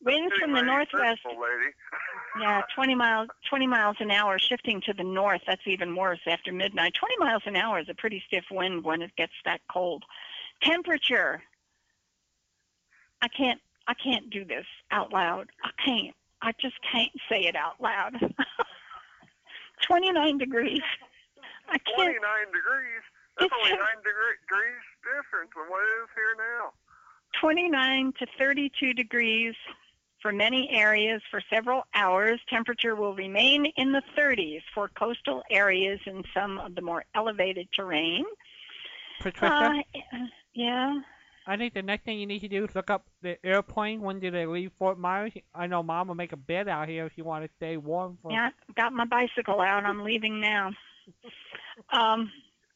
Winds 0.05 0.33
from 0.39 0.53
the 0.53 0.63
northwest. 0.63 1.21
Yeah, 2.39 2.63
20 2.77 2.95
miles 2.95 3.29
20 3.49 3.67
miles 3.67 3.97
an 3.99 4.13
hour 4.13 4.39
shifting 4.39 4.81
to 4.83 4.93
the 4.93 5.03
north. 5.03 5.41
That's 5.47 5.67
even 5.67 5.97
worse 5.97 6.21
after 6.29 6.53
midnight. 6.53 6.95
20 6.95 7.17
miles 7.19 7.43
an 7.47 7.57
hour 7.57 7.81
is 7.81 7.89
a 7.89 7.95
pretty 7.95 8.23
stiff 8.29 8.45
wind 8.51 8.85
when 8.85 9.03
it 9.03 9.11
gets 9.17 9.33
that 9.45 9.61
cold. 9.73 10.05
Temperature. 10.63 11.43
I 13.23 13.29
can't 13.29 13.61
I 13.87 13.95
can't 13.95 14.29
do 14.31 14.45
this 14.45 14.67
out 14.91 15.13
loud. 15.13 15.49
I 15.65 15.71
can't. 15.85 16.15
I 16.43 16.53
just 16.61 16.77
can't 16.93 17.11
say 17.29 17.47
it 17.47 17.57
out 17.57 17.81
loud. 17.81 18.15
29 19.87 20.39
degrees. 20.39 20.81
I 21.69 21.79
can't 21.79 21.97
29 21.97 22.21
degrees. 22.47 23.03
That's 23.39 23.47
It's 23.47 23.55
only 23.55 23.71
9 23.71 23.79
degrees 23.99 24.83
difference 25.03 25.51
from 25.55 25.71
what 25.71 25.81
it 25.81 26.03
is 26.03 26.09
here 26.15 26.35
now. 26.37 26.73
29 27.41 28.13
to 28.19 28.27
32 28.39 28.95
degrees 28.95 29.55
for 30.21 30.33
many 30.33 30.69
areas 30.71 31.23
for 31.31 31.41
several 31.49 31.85
hours. 31.95 32.41
Temperature 32.49 32.97
will 32.97 33.15
remain 33.15 33.67
in 33.77 33.93
the 33.93 34.03
30s 34.17 34.63
for 34.75 34.89
coastal 34.89 35.43
areas 35.51 36.01
and 36.07 36.25
some 36.35 36.59
of 36.59 36.75
the 36.75 36.83
more 36.83 37.05
elevated 37.15 37.69
terrain. 37.73 38.25
Patricia, 39.21 39.83
Uh, 40.13 40.19
yeah. 40.55 40.99
I 41.49 41.57
think 41.57 41.73
the 41.75 41.83
next 41.83 42.05
thing 42.05 42.19
you 42.21 42.27
need 42.27 42.41
to 42.41 42.49
do 42.49 42.65
is 42.65 42.75
look 42.75 42.91
up 42.91 43.07
the 43.23 43.45
airplane. 43.45 44.03
When 44.03 44.21
do 44.21 44.31
they 44.31 44.45
leave 44.47 44.71
Fort 44.79 44.99
Myers? 44.99 45.33
I 45.55 45.67
know 45.67 45.83
Mom 45.83 46.09
will 46.09 46.15
make 46.15 46.33
a 46.33 46.37
bed 46.37 46.69
out 46.69 46.89
here 46.89 47.07
if 47.07 47.13
you 47.17 47.25
want 47.25 47.45
to 47.45 47.51
stay 47.57 47.77
warm 47.79 48.19
for. 48.23 48.31
Yeah, 48.31 48.51
got 48.77 48.93
my 48.93 49.07
bicycle 49.07 49.61
out. 49.61 49.85
I'm 49.85 50.05
leaving 50.05 50.41
now. 50.41 50.71
Um, 51.93 52.31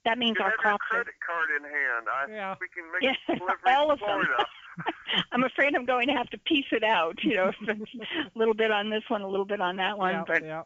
that 0.04 0.18
means 0.18 0.36
You 0.38 0.44
our 0.44 0.50
have 0.50 0.56
your 0.56 0.62
crops 0.62 0.84
are. 0.90 0.94
credit 1.04 1.14
card 1.26 1.48
in 1.56 1.62
hand. 1.64 2.06
I 2.10 2.32
Yeah. 2.34 2.56
we 2.60 2.68
can 2.68 2.90
make 2.92 3.02
Yeah, 3.28 3.36
delivery 3.36 3.74
all 3.76 3.86
to 3.88 3.92
of 3.92 4.00
them. 4.00 4.46
I'm 5.32 5.44
afraid 5.44 5.74
I'm 5.76 5.84
going 5.84 6.08
to 6.08 6.14
have 6.14 6.30
to 6.30 6.38
piece 6.38 6.64
it 6.72 6.82
out. 6.82 7.22
You 7.22 7.36
know, 7.36 7.52
a 7.68 8.38
little 8.38 8.54
bit 8.54 8.70
on 8.70 8.88
this 8.90 9.02
one, 9.08 9.20
a 9.20 9.28
little 9.28 9.44
bit 9.44 9.60
on 9.60 9.76
that 9.76 9.98
one. 9.98 10.14
yeah, 10.14 10.24
but 10.26 10.42
yeah. 10.44 10.62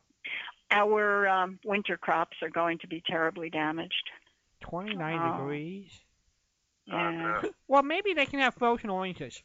our 0.70 1.28
um, 1.28 1.59
winter 1.65 1.97
crops 1.97 2.37
are 2.43 2.51
going 2.51 2.78
to 2.78 2.87
be 2.87 3.03
terribly 3.07 3.51
damaged. 3.51 4.11
29 4.61 5.19
Oh. 5.20 5.39
degrees. 5.39 6.03
Yeah. 6.87 7.41
Uh, 7.45 7.49
Well, 7.69 7.83
maybe 7.83 8.15
they 8.15 8.27
can 8.27 8.39
have 8.41 8.55
frozen 8.55 8.91
oranges. 8.91 9.43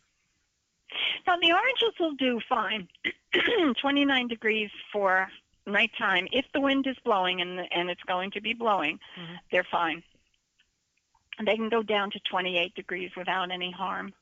Now 1.26 1.38
the 1.42 1.52
oranges 1.54 2.00
will 2.00 2.14
do 2.16 2.40
fine. 2.48 2.88
29 3.82 4.28
degrees 4.28 4.70
for 4.92 5.28
nighttime. 5.66 6.28
If 6.32 6.46
the 6.54 6.62
wind 6.62 6.86
is 6.88 6.98
blowing 7.04 7.42
and 7.42 7.60
and 7.72 7.90
it's 7.90 8.04
going 8.04 8.32
to 8.32 8.42
be 8.42 8.54
blowing, 8.54 9.00
Mhm. 9.18 9.40
they're 9.52 9.64
fine. 9.72 10.04
And 11.40 11.48
they 11.48 11.56
can 11.56 11.70
go 11.70 11.82
down 11.82 12.12
to 12.12 12.20
28 12.30 12.76
degrees 12.76 13.12
without 13.16 13.52
any 13.52 13.72
harm. 13.72 14.14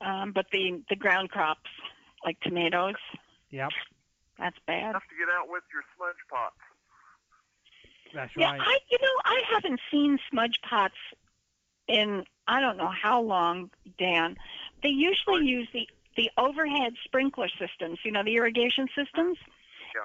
Um, 0.00 0.32
but 0.32 0.46
the 0.52 0.82
the 0.88 0.96
ground 0.96 1.30
crops 1.30 1.70
like 2.24 2.38
tomatoes, 2.40 2.94
Yep, 3.50 3.70
that's 4.38 4.58
bad. 4.66 4.86
You 4.88 4.92
have 4.92 5.08
to 5.08 5.16
get 5.18 5.28
out 5.34 5.48
with 5.48 5.62
your 5.72 5.82
smudge 5.96 6.22
pots. 6.30 6.56
that's 8.12 8.36
Yeah, 8.36 8.50
right. 8.52 8.60
I 8.60 8.78
you 8.90 8.98
know 9.00 9.16
I 9.24 9.42
haven't 9.52 9.80
seen 9.90 10.18
smudge 10.30 10.60
pots 10.62 10.94
in 11.88 12.24
I 12.46 12.60
don't 12.60 12.76
know 12.76 12.90
how 12.90 13.20
long, 13.22 13.70
Dan. 13.98 14.36
They 14.82 14.90
usually 14.90 15.46
use 15.46 15.68
the 15.72 15.88
the 16.16 16.30
overhead 16.38 16.94
sprinkler 17.04 17.48
systems, 17.58 17.98
you 18.04 18.12
know, 18.12 18.22
the 18.22 18.36
irrigation 18.36 18.86
systems, 18.94 19.36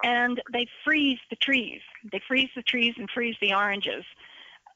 Yeah. 0.04 0.10
and 0.10 0.42
they 0.52 0.66
freeze 0.84 1.20
the 1.30 1.36
trees. 1.36 1.82
They 2.12 2.20
freeze 2.28 2.50
the 2.56 2.64
trees 2.64 2.96
and 2.98 3.10
freeze 3.12 3.36
the 3.42 3.54
oranges. 3.54 4.04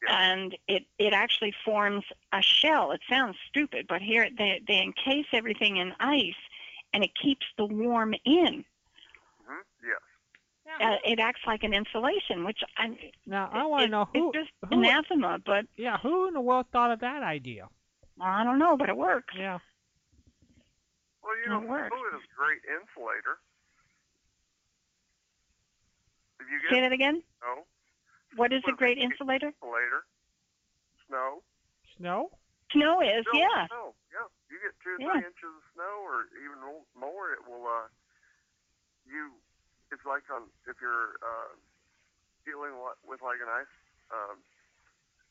Yeah. 0.07 0.31
And 0.31 0.57
it, 0.67 0.83
it 0.99 1.13
actually 1.13 1.53
forms 1.65 2.03
a 2.33 2.41
shell. 2.41 2.91
It 2.91 3.01
sounds 3.09 3.35
stupid, 3.47 3.87
but 3.87 4.01
here 4.01 4.27
they, 4.37 4.61
they 4.67 4.81
encase 4.81 5.25
everything 5.33 5.77
in 5.77 5.93
ice 5.99 6.35
and 6.93 7.03
it 7.03 7.11
keeps 7.15 7.45
the 7.57 7.65
warm 7.65 8.13
in. 8.25 8.63
Uh, 10.81 10.97
it 11.05 11.19
acts 11.19 11.41
like 11.45 11.63
an 11.63 11.73
insulation, 11.73 12.43
which 12.45 12.59
I, 12.77 12.97
now 13.25 13.49
I 13.53 13.65
want 13.65 13.83
to 13.83 13.89
know 13.89 14.07
who. 14.13 14.29
it's 14.33 14.39
just 14.39 14.51
who- 14.71 14.79
anathema, 14.79 15.39
but 15.45 15.65
Yeah, 15.75 15.97
who 15.99 16.27
in 16.27 16.33
the 16.33 16.41
world 16.41 16.65
thought 16.71 16.91
of 16.91 16.99
that 17.01 17.23
idea? 17.23 17.67
I 18.19 18.43
don't 18.43 18.59
know, 18.59 18.75
but 18.77 18.89
it 18.89 18.97
works. 18.97 19.33
Yeah. 19.37 19.59
Well, 21.23 21.35
you 21.37 21.43
It 21.45 21.49
know, 21.49 21.59
works. 21.67 21.89
food 21.95 22.17
is 22.17 22.23
a 22.23 22.35
great 22.35 22.61
insulator. 22.65 23.37
If 26.39 26.47
you 26.49 26.59
Say 26.69 26.75
get 26.75 26.81
that 26.81 26.91
again. 26.91 27.23
snow, 27.39 27.65
What 28.35 28.51
is 28.51 28.61
a 28.67 28.71
great 28.73 28.97
it- 28.97 29.03
insulator? 29.03 29.53
snow. 31.07 31.43
Snow? 31.97 32.31
Snow 32.71 33.01
is, 33.01 33.25
Still 33.29 33.39
yeah. 33.39 33.67
Snow. 33.67 33.95
Yeah. 34.11 34.27
You 34.49 34.59
get 34.59 34.73
two 34.83 34.89
or 34.89 34.99
Yeah. 34.99 35.11
three 35.13 35.25
inches 35.27 35.43
of 35.55 35.63
snow, 35.73 36.01
or 36.03 36.25
even 36.41 36.57
more. 36.95 37.33
It 37.33 37.45
will. 37.47 37.67
Uh, 37.67 37.87
you. 39.05 39.33
It's 39.93 40.05
like 40.09 40.25
on 40.33 40.49
if 40.65 40.81
you're 40.81 41.21
uh, 41.21 41.53
dealing 42.49 42.73
with 43.05 43.21
like 43.21 43.37
an 43.37 43.47
ice, 43.47 43.75
um, 44.09 44.41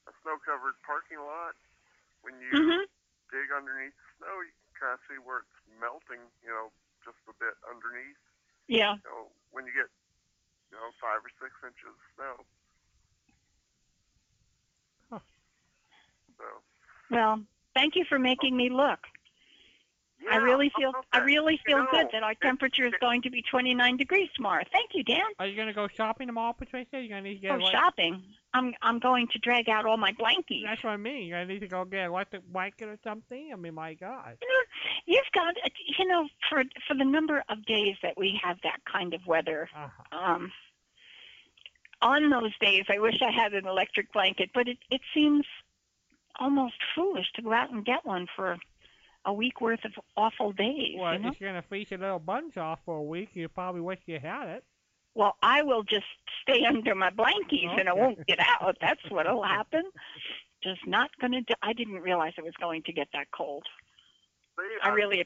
a 0.07 0.13
snow-covered 0.23 0.79
parking 0.87 1.19
lot. 1.19 1.59
When 2.23 2.39
you 2.39 2.55
Mhm. 2.55 2.87
dig 3.35 3.51
underneath 3.51 3.97
the 3.99 4.09
snow, 4.23 4.41
you 4.47 4.55
can 4.55 4.75
kind 4.79 4.95
of 4.95 5.01
see 5.11 5.19
where 5.19 5.43
it's 5.43 5.59
melting. 5.83 6.23
You 6.47 6.51
know, 6.55 6.73
just 7.05 7.19
a 7.27 7.35
bit 7.35 7.59
underneath. 7.67 8.23
Yeah. 8.69 8.95
Know, 9.05 9.33
when 9.51 9.67
you 9.67 9.73
get 9.75 9.91
you 10.71 10.79
know 10.79 10.93
five 11.03 11.27
or 11.27 11.31
six 11.43 11.51
inches 11.67 11.91
of 11.91 12.07
snow. 12.15 12.35
Huh. 15.11 15.23
So. 16.39 16.63
Well, 17.11 17.43
thank 17.75 17.97
you 17.97 18.05
for 18.05 18.19
making 18.19 18.57
me 18.57 18.71
look. 18.71 19.01
I 20.31 20.37
really 20.37 20.71
feel 20.77 20.91
about 20.91 21.05
I 21.13 21.19
that? 21.21 21.27
really 21.27 21.55
You 21.55 21.59
feel 21.67 21.79
know, 21.79 21.87
good 21.91 22.07
that 22.13 22.23
our 22.23 22.35
temperature 22.35 22.87
is 22.87 22.93
going 23.01 23.23
to 23.23 23.31
be 23.31 23.43
29 23.43 23.97
degrees 23.97 24.29
tomorrow. 24.35 24.63
Thank 24.73 24.91
you, 24.95 25.03
Dan. 25.05 25.23
Are 25.39 25.47
you 25.47 25.57
gonna 25.57 25.73
go 25.73 25.89
shopping 25.89 26.27
tomorrow, 26.27 26.53
Patricia? 26.53 26.89
You're 27.01 27.09
gonna 27.09 27.23
need 27.23 27.35
to 27.37 27.41
get 27.41 27.53
Oh, 27.53 27.57
like, 27.57 27.73
shopping. 27.73 28.23
I'm 28.55 28.75
I'm 28.83 28.99
going 28.99 29.29
to 29.33 29.39
drag 29.39 29.69
out 29.69 29.87
all 29.87 29.97
my 29.97 30.13
blankies. 30.13 30.65
That's 30.65 30.83
what 30.85 30.91
I 30.91 30.97
mean. 30.97 31.25
You 31.25 31.33
gonna 31.33 31.47
need 31.47 31.61
to 31.61 31.69
go 31.69 31.85
get 31.85 32.05
a 32.05 32.07
electric 32.07 32.47
blanket 32.53 32.89
or 32.89 32.99
something. 33.03 33.51
I 33.53 33.57
mean, 33.57 33.75
my 33.75 33.95
God. 33.95 34.37
You 34.43 34.49
know, 34.49 34.63
you've 35.07 35.33
got 35.35 35.55
you 35.99 36.07
know 36.07 36.29
for 36.49 36.63
for 36.87 36.95
the 36.95 37.05
number 37.05 37.43
of 37.49 37.65
days 37.67 37.97
that 38.03 38.17
we 38.17 38.39
have 38.43 38.59
that 38.63 38.81
kind 38.91 39.15
of 39.15 39.27
weather. 39.27 39.69
Uh-huh. 39.75 40.19
Um, 40.19 40.53
on 42.01 42.31
those 42.31 42.53
days, 42.61 42.85
I 42.89 42.99
wish 42.99 43.21
I 43.23 43.31
had 43.31 43.55
an 43.55 43.67
electric 43.67 44.13
blanket, 44.13 44.51
but 44.55 44.69
it 44.69 44.79
it 44.91 45.01
seems 45.15 45.45
almost 46.41 46.75
foolish 46.95 47.27
to 47.35 47.43
go 47.43 47.53
out 47.53 47.71
and 47.71 47.85
get 47.85 48.05
one 48.05 48.27
for 48.35 48.57
a 49.25 49.33
week 49.33 49.61
worth 49.61 49.85
of 49.85 49.93
awful 50.17 50.53
days. 50.53 50.97
Well, 50.99 51.13
you 51.15 51.21
know? 51.21 51.29
if 51.29 51.41
you're 51.41 51.51
gonna 51.51 51.63
freeze 51.69 51.91
your 51.91 52.01
little 52.01 52.19
buns 52.19 52.57
off 52.57 52.81
for 52.85 52.97
a 52.97 53.03
week, 53.03 53.31
you 53.35 53.49
probably 53.49 53.81
wish 53.81 54.01
you 54.07 54.19
had 54.19 54.49
it. 54.49 54.65
Well, 55.15 55.37
I 55.43 55.63
will 55.63 55.83
just 55.83 56.07
stay 56.43 56.65
under 56.69 56.95
my 56.95 57.11
blankies 57.11 57.79
and 57.79 57.89
I 57.89 57.93
won't 57.93 58.27
get 58.27 58.39
out. 58.41 58.77
That's 58.81 59.01
what'll 59.11 59.43
happen. 59.43 59.83
Just 60.63 60.87
not 60.87 61.11
gonna. 61.21 61.43
Do, 61.43 61.55
I 61.63 61.73
didn't 61.73 62.01
realize 62.01 62.33
it 62.39 62.45
was 62.45 62.55
going 62.61 62.83
to 62.85 62.93
get 62.93 63.09
that 63.13 63.27
cold. 63.35 63.65
See, 64.59 64.63
I 64.83 64.89
really- 64.91 65.25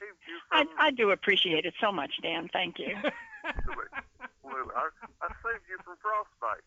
I 0.53 0.65
I 0.79 0.91
do 0.93 1.11
appreciate 1.11 1.65
it 1.67 1.75
so 1.81 1.91
much, 1.93 2.13
Dan. 2.23 2.49
Thank 2.53 2.79
you. 2.79 2.95
Absolutely. 3.45 3.85
Absolutely. 4.21 4.73
I, 4.77 4.89
I 5.23 5.29
saved 5.29 5.65
you 5.69 5.77
from 5.85 5.97
frostbite. 6.01 6.65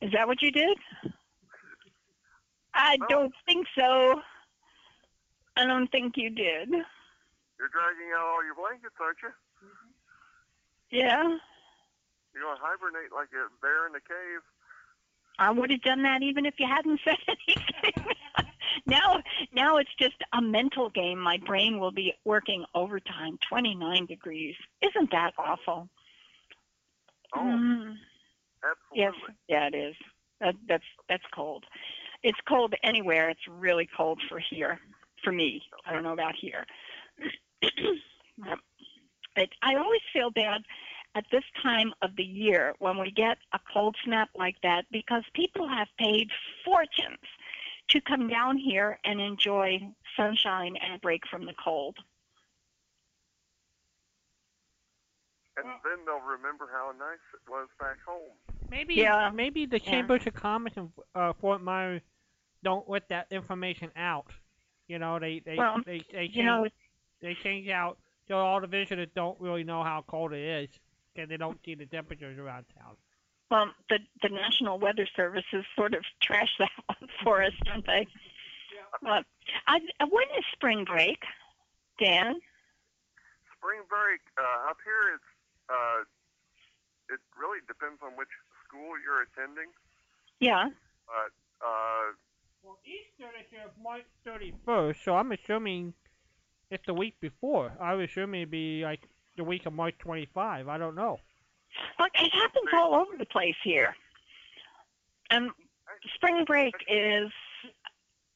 Is 0.00 0.12
that 0.12 0.26
what 0.26 0.40
you 0.42 0.50
did? 0.50 0.78
I 2.74 2.96
No. 3.00 3.06
don't 3.08 3.34
think 3.46 3.66
so. 3.78 4.20
I 5.56 5.66
don't 5.66 5.90
think 5.90 6.16
you 6.16 6.30
did. 6.30 6.70
You're 6.70 7.68
dragging 7.68 8.12
out 8.16 8.24
all 8.26 8.44
your 8.44 8.54
blankets, 8.54 8.94
aren't 9.00 9.18
you? 9.22 9.28
Mhm. 9.28 9.90
Yeah, 10.90 11.22
You're 12.34 12.42
going 12.44 12.56
to 12.56 12.62
hibernate 12.62 13.12
like 13.12 13.28
a 13.32 13.48
bear 13.60 13.86
in 13.86 13.94
a 13.94 14.00
cave. 14.00 14.42
I 15.38 15.50
would 15.50 15.70
have 15.70 15.82
done 15.82 16.02
that 16.02 16.22
even 16.22 16.44
if 16.46 16.54
you 16.58 16.66
hadn't 16.66 17.00
said 17.04 17.16
anything. 17.28 18.14
now, 18.86 19.22
now 19.52 19.76
it's 19.78 19.94
just 19.98 20.16
a 20.32 20.40
mental 20.42 20.90
game. 20.90 21.18
My 21.18 21.38
brain 21.38 21.78
will 21.78 21.92
be 21.92 22.14
working 22.24 22.64
overtime. 22.74 23.38
Twenty-nine 23.48 24.06
degrees. 24.06 24.54
Isn't 24.82 25.10
that 25.12 25.32
awful? 25.38 25.88
Oh, 27.34 27.40
Mm. 27.40 27.96
Yes, 28.94 29.14
yeah, 29.48 29.68
it 29.68 29.74
is. 29.74 29.94
That, 30.40 30.54
that's 30.68 30.84
that's 31.08 31.24
cold. 31.34 31.64
It's 32.22 32.38
cold 32.46 32.74
anywhere. 32.82 33.30
It's 33.30 33.46
really 33.48 33.88
cold 33.96 34.20
for 34.28 34.38
here, 34.38 34.78
for 35.22 35.32
me. 35.32 35.62
I 35.86 35.92
don't 35.92 36.02
know 36.02 36.12
about 36.12 36.34
here. 36.40 36.66
it, 37.62 39.50
I 39.62 39.74
always 39.76 40.00
feel 40.12 40.30
bad 40.30 40.62
at 41.14 41.24
this 41.32 41.44
time 41.62 41.92
of 42.02 42.16
the 42.16 42.24
year 42.24 42.74
when 42.78 42.98
we 42.98 43.10
get 43.10 43.38
a 43.52 43.58
cold 43.72 43.96
snap 44.04 44.28
like 44.36 44.56
that 44.62 44.84
because 44.90 45.24
people 45.34 45.68
have 45.68 45.88
paid 45.98 46.30
fortunes 46.64 47.18
to 47.88 48.00
come 48.00 48.28
down 48.28 48.56
here 48.56 48.98
and 49.04 49.20
enjoy 49.20 49.80
sunshine 50.16 50.76
and 50.80 50.94
a 50.94 50.98
break 50.98 51.22
from 51.28 51.46
the 51.46 51.54
cold. 51.62 51.96
And 55.56 55.66
then 55.84 56.04
they'll 56.06 56.20
remember 56.20 56.68
how 56.72 56.92
nice 56.98 57.18
it 57.34 57.50
was 57.50 57.68
back 57.78 57.98
home. 58.06 58.30
Maybe 58.70 58.94
Yeah. 58.94 59.30
maybe 59.30 59.66
the 59.66 59.80
Yeah. 59.80 60.06
Of 60.08 60.34
Commerce 60.34 60.76
in 60.76 60.92
uh, 61.14 61.32
Fort 61.34 61.60
Myers 61.60 62.02
don't 62.62 62.88
let 62.88 63.08
that 63.08 63.26
information 63.32 63.90
out. 63.96 64.32
You 64.90 64.98
know, 64.98 65.20
they 65.20 65.38
they 65.46 65.54
Well, 65.54 65.76
they, 65.86 66.02
they 66.12 66.28
You 66.32 66.42
know, 66.42 66.62
change, 66.64 66.72
they 67.22 67.34
change 67.34 67.68
out 67.68 67.96
so 68.26 68.38
all 68.38 68.60
the 68.60 68.66
visitors 68.66 69.06
don't 69.14 69.40
really 69.40 69.62
know 69.62 69.84
how 69.84 70.04
cold 70.08 70.32
it 70.32 70.42
is 70.42 70.68
because 71.14 71.28
they 71.28 71.36
don't 71.36 71.60
see 71.64 71.76
the 71.76 71.86
temperatures 71.86 72.36
around 72.40 72.64
town. 72.76 72.96
Well, 73.52 73.70
the 73.88 74.00
the 74.20 74.30
National 74.30 74.80
Weather 74.80 75.06
Service 75.14 75.44
has 75.52 75.62
sort 75.76 75.94
of 75.94 76.02
trashed 76.28 76.58
that 76.58 76.72
one 76.86 77.08
for 77.22 77.40
us, 77.40 77.52
don't 77.64 77.86
they? 77.86 78.08
Well, 79.00 79.22
I, 79.68 79.76
uh, 80.00 80.06
when 80.10 80.26
is 80.36 80.44
spring 80.52 80.84
break, 80.84 81.22
Dan? 82.00 82.40
Spring 83.58 83.82
break 83.88 84.20
uh, 84.36 84.70
up 84.70 84.78
here, 84.84 85.14
it's 85.14 85.70
uh, 85.70 87.14
it 87.14 87.20
really 87.38 87.60
depends 87.68 88.02
on 88.02 88.16
which 88.16 88.34
school 88.66 88.98
you're 89.04 89.22
attending. 89.22 89.70
Yeah. 90.40 90.70
But 91.06 91.30
uh, 91.64 92.10
Well, 92.10 92.29
Easter 92.84 93.30
this 93.36 93.52
year 93.52 93.62
is 93.66 93.72
March 93.82 94.04
31st, 94.26 95.04
so 95.04 95.14
I'm 95.14 95.32
assuming 95.32 95.94
it's 96.70 96.84
the 96.86 96.94
week 96.94 97.14
before. 97.20 97.72
I 97.80 97.94
would 97.94 98.08
assume 98.08 98.34
it'd 98.34 98.50
be 98.50 98.82
like 98.82 99.00
the 99.36 99.44
week 99.44 99.66
of 99.66 99.72
March 99.72 99.94
25. 99.98 100.68
I 100.68 100.78
don't 100.78 100.94
know. 100.94 101.18
Look, 101.98 102.10
it 102.14 102.32
happens 102.32 102.68
all 102.74 102.94
over 102.94 103.16
the 103.18 103.26
place 103.26 103.56
here. 103.62 103.94
And 105.30 105.50
spring 106.14 106.44
break 106.44 106.74
is 106.88 107.30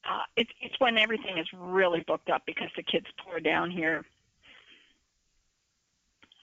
uh, 0.09 0.23
it's 0.37 0.51
it's 0.61 0.79
when 0.79 0.99
everything 0.99 1.39
is 1.39 1.47
really 1.53 2.05
booked 2.07 2.31
up 2.31 2.43
because 2.47 2.69
the 2.77 2.83
kids 2.83 3.07
pour 3.25 3.41
down 3.41 3.71
here. 3.71 4.05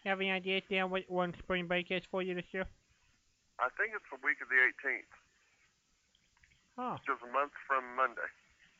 Have 0.06 0.20
any 0.20 0.32
idea, 0.32 0.62
Dan, 0.70 0.90
what 0.90 1.04
when 1.08 1.34
spring 1.40 1.68
break 1.68 1.92
is 1.92 2.02
for 2.10 2.24
you 2.24 2.34
this 2.34 2.46
year? 2.52 2.66
I 3.60 3.70
think 3.78 3.94
it's 3.96 4.06
the 4.10 4.18
week 4.26 4.42
of 4.42 4.50
the 4.50 4.56
18th, 4.56 5.14
Huh. 6.78 6.98
which 6.98 7.10
is 7.16 7.22
a 7.24 7.32
month 7.32 7.52
from 7.68 7.84
Monday. 7.96 8.30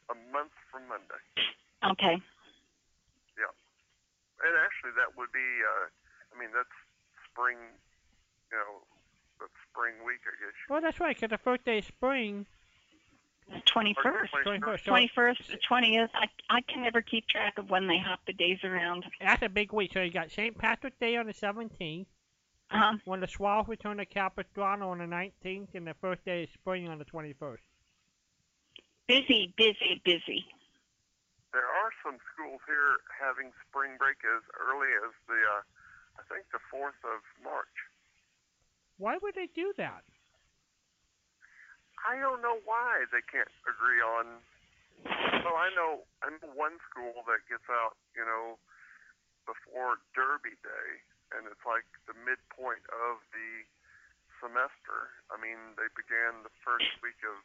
A 0.10 0.16
month 0.32 0.52
from 0.72 0.88
Monday. 0.88 1.22
Okay. 1.84 2.16
Yeah. 3.38 3.52
And 4.44 4.54
actually, 4.66 4.92
that 4.98 5.16
would 5.18 5.32
be, 5.32 5.40
uh, 5.44 5.88
I 6.36 6.40
mean, 6.40 6.50
that's 6.56 6.72
spring, 7.30 7.58
you 8.52 8.58
know, 8.58 8.82
that's 9.40 9.54
spring 9.72 9.94
week, 10.06 10.22
I 10.26 10.34
guess. 10.40 10.56
Well, 10.70 10.82
that's 10.82 11.00
right, 11.00 11.18
'cause 11.20 11.30
the 11.30 11.38
first 11.38 11.64
day 11.66 11.80
of 11.80 11.86
spring, 11.86 12.46
Twenty 13.66 13.94
first. 14.02 14.32
21st. 14.44 14.86
So 14.86 14.92
Twenty 14.92 15.08
first, 15.10 15.48
the 15.50 15.58
twentieth. 15.58 16.10
I 16.14 16.30
I 16.50 16.62
can 16.62 16.84
never 16.84 17.02
keep 17.02 17.28
track 17.28 17.58
of 17.58 17.70
when 17.70 17.86
they 17.88 17.98
hop 17.98 18.24
the 18.26 18.32
days 18.34 18.64
around. 18.64 19.06
that's 19.20 19.42
a 19.42 19.50
big 19.50 19.74
week. 19.74 19.92
So 19.94 20.02
you 20.02 20.12
got 20.12 20.32
St. 20.32 20.58
Patrick's 20.58 20.98
Day 21.00 21.18
on 21.18 21.26
the 21.26 21.34
17th, 21.34 22.08
Uh-huh. 22.70 22.98
when 23.04 23.20
the 23.20 23.28
Swallows 23.28 23.68
return 23.68 23.98
to 23.98 24.06
Capistrano 24.06 24.90
on 24.92 25.00
the 25.00 25.08
19th, 25.08 25.76
and 25.76 25.86
the 25.86 25.94
first 25.96 26.24
day 26.24 26.44
of 26.44 26.50
spring 26.52 26.88
on 26.88 26.98
the 26.98 27.04
21st. 27.06 27.62
Busy, 29.08 29.54
busy, 29.58 30.02
busy. 30.06 30.46
There 31.52 31.68
are 31.68 31.92
some 32.00 32.16
schools 32.32 32.64
here 32.64 33.04
having 33.12 33.52
spring 33.68 34.00
break 34.00 34.24
as 34.24 34.44
early 34.56 34.88
as 35.04 35.12
the, 35.28 35.36
uh, 35.36 35.64
I 36.16 36.24
think, 36.32 36.48
the 36.56 36.64
4th 36.72 37.00
of 37.04 37.20
March. 37.44 37.76
Why 38.98 39.20
would 39.20 39.36
they 39.36 39.52
do 39.52 39.74
that? 39.76 40.06
I 42.08 42.18
don't 42.18 42.42
know 42.42 42.58
why 42.66 43.06
they 43.12 43.22
can't 43.30 43.52
agree 43.68 44.02
on. 44.02 44.42
Well, 45.42 45.58
I 45.58 45.74
know 45.74 46.06
I 46.22 46.30
know 46.30 46.54
one 46.54 46.78
school 46.90 47.26
that 47.26 47.46
gets 47.50 47.66
out, 47.70 47.98
you 48.14 48.26
know, 48.26 48.62
before 49.50 49.98
Derby 50.14 50.54
Day, 50.62 50.90
and 51.34 51.50
it's 51.50 51.66
like 51.66 51.86
the 52.06 52.14
midpoint 52.14 52.86
of 52.94 53.22
the 53.34 53.66
semester. 54.38 55.14
I 55.34 55.38
mean, 55.42 55.78
they 55.78 55.90
began 55.94 56.46
the 56.46 56.54
first 56.62 56.90
week 57.02 57.22
of 57.26 57.42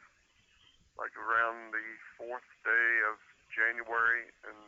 like 0.98 1.14
around 1.16 1.72
the 1.72 1.86
fourth 2.16 2.48
day 2.64 2.88
of 3.08 3.16
January, 3.52 4.28
and 4.44 4.58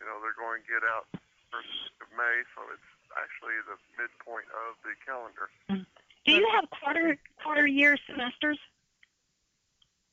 you 0.00 0.04
know 0.04 0.20
they're 0.20 0.36
going 0.36 0.64
to 0.64 0.68
get 0.68 0.84
out 0.84 1.08
first 1.52 1.92
of 2.00 2.08
May, 2.16 2.44
so 2.56 2.64
it's 2.72 2.90
actually 3.16 3.56
the 3.68 3.76
midpoint 4.00 4.48
of 4.52 4.80
the 4.84 4.96
calendar. 5.04 5.48
Mm-hmm. 5.68 5.88
Do 6.24 6.30
you 6.32 6.48
have 6.52 6.68
quarter 6.70 7.18
quarter 7.42 7.66
year 7.66 7.96
semesters? 8.08 8.58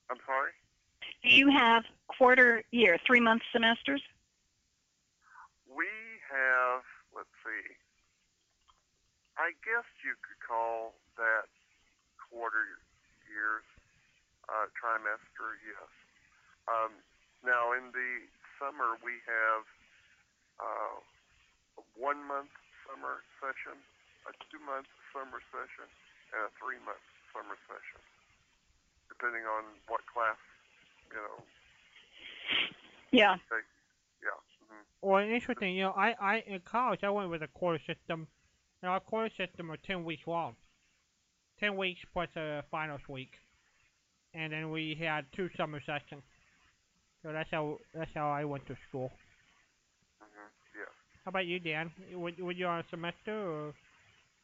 I'm 0.10 0.20
sorry. 0.26 0.52
Do 1.24 1.30
you 1.30 1.49
have 1.52 1.84
quarter 2.07 2.64
year, 2.72 2.98
three 3.06 3.20
month 3.20 3.44
semesters? 3.52 4.02
We 5.68 5.86
have, 6.32 6.82
let's 7.16 7.30
see, 7.45 7.76
I 9.38 9.56
guess 9.64 9.88
you 10.03 10.20
could 10.20 10.41
call 10.44 10.99
that 11.16 11.48
quarter 12.28 12.76
years, 13.32 13.64
uh, 14.49 14.65
trimester, 14.73 15.55
yes. 15.61 15.89
Um, 16.65 16.91
now 17.45 17.71
in 17.77 17.93
the 17.93 18.11
summer 18.57 18.97
we 19.05 19.21
have 19.30 19.63
uh, 20.59 20.97
a 21.80 21.84
one 21.95 22.19
month 22.26 22.51
summer 22.89 23.21
session, 23.38 23.77
a 24.26 24.34
two 24.49 24.59
month 24.65 24.89
summer 25.13 25.39
session, 25.53 25.85
and 26.34 26.49
a 26.49 26.51
three 26.57 26.81
month 26.81 27.01
summer 27.31 27.55
session, 27.69 28.01
depending 29.07 29.45
on 29.45 29.63
what 29.88 30.01
class, 30.09 30.41
you 31.13 31.21
know. 31.21 31.38
Yeah. 33.11 33.38
Yeah. 34.21 34.38
hmm 34.67 34.84
Well, 35.01 35.23
interesting. 35.23 35.76
You 35.76 35.84
know, 35.84 35.95
I, 35.95 36.15
I 36.19 36.43
in 36.45 36.59
college 36.65 37.03
I 37.03 37.09
went 37.09 37.30
with 37.30 37.41
a 37.43 37.47
quarter 37.47 37.80
system. 37.85 38.27
And 38.81 38.89
our 38.89 38.99
quarter 38.99 39.30
system 39.35 39.71
are 39.71 39.77
ten 39.77 40.03
weeks 40.05 40.26
long. 40.26 40.55
Ten 41.59 41.76
weeks 41.76 41.99
plus 42.13 42.30
a 42.38 42.63
finals 42.71 43.01
week, 43.09 43.34
and 44.34 44.53
then 44.53 44.72
we 44.72 44.95
had 44.99 45.26
two 45.35 45.49
summer 45.57 45.81
sessions. 45.85 46.23
So 47.23 47.31
that's 47.34 47.49
how 47.51 47.77
that's 47.93 48.11
how 48.14 48.30
I 48.30 48.45
went 48.45 48.65
to 48.68 48.76
school. 48.88 49.11
hmm 50.19 50.49
Yeah. 50.76 50.91
How 51.26 51.30
about 51.30 51.45
you, 51.45 51.60
Dan? 51.60 51.91
Were, 52.15 52.31
were 52.39 52.51
you 52.51 52.65
on 52.68 52.80
a 52.80 52.85
semester 52.89 53.35
or 53.35 53.73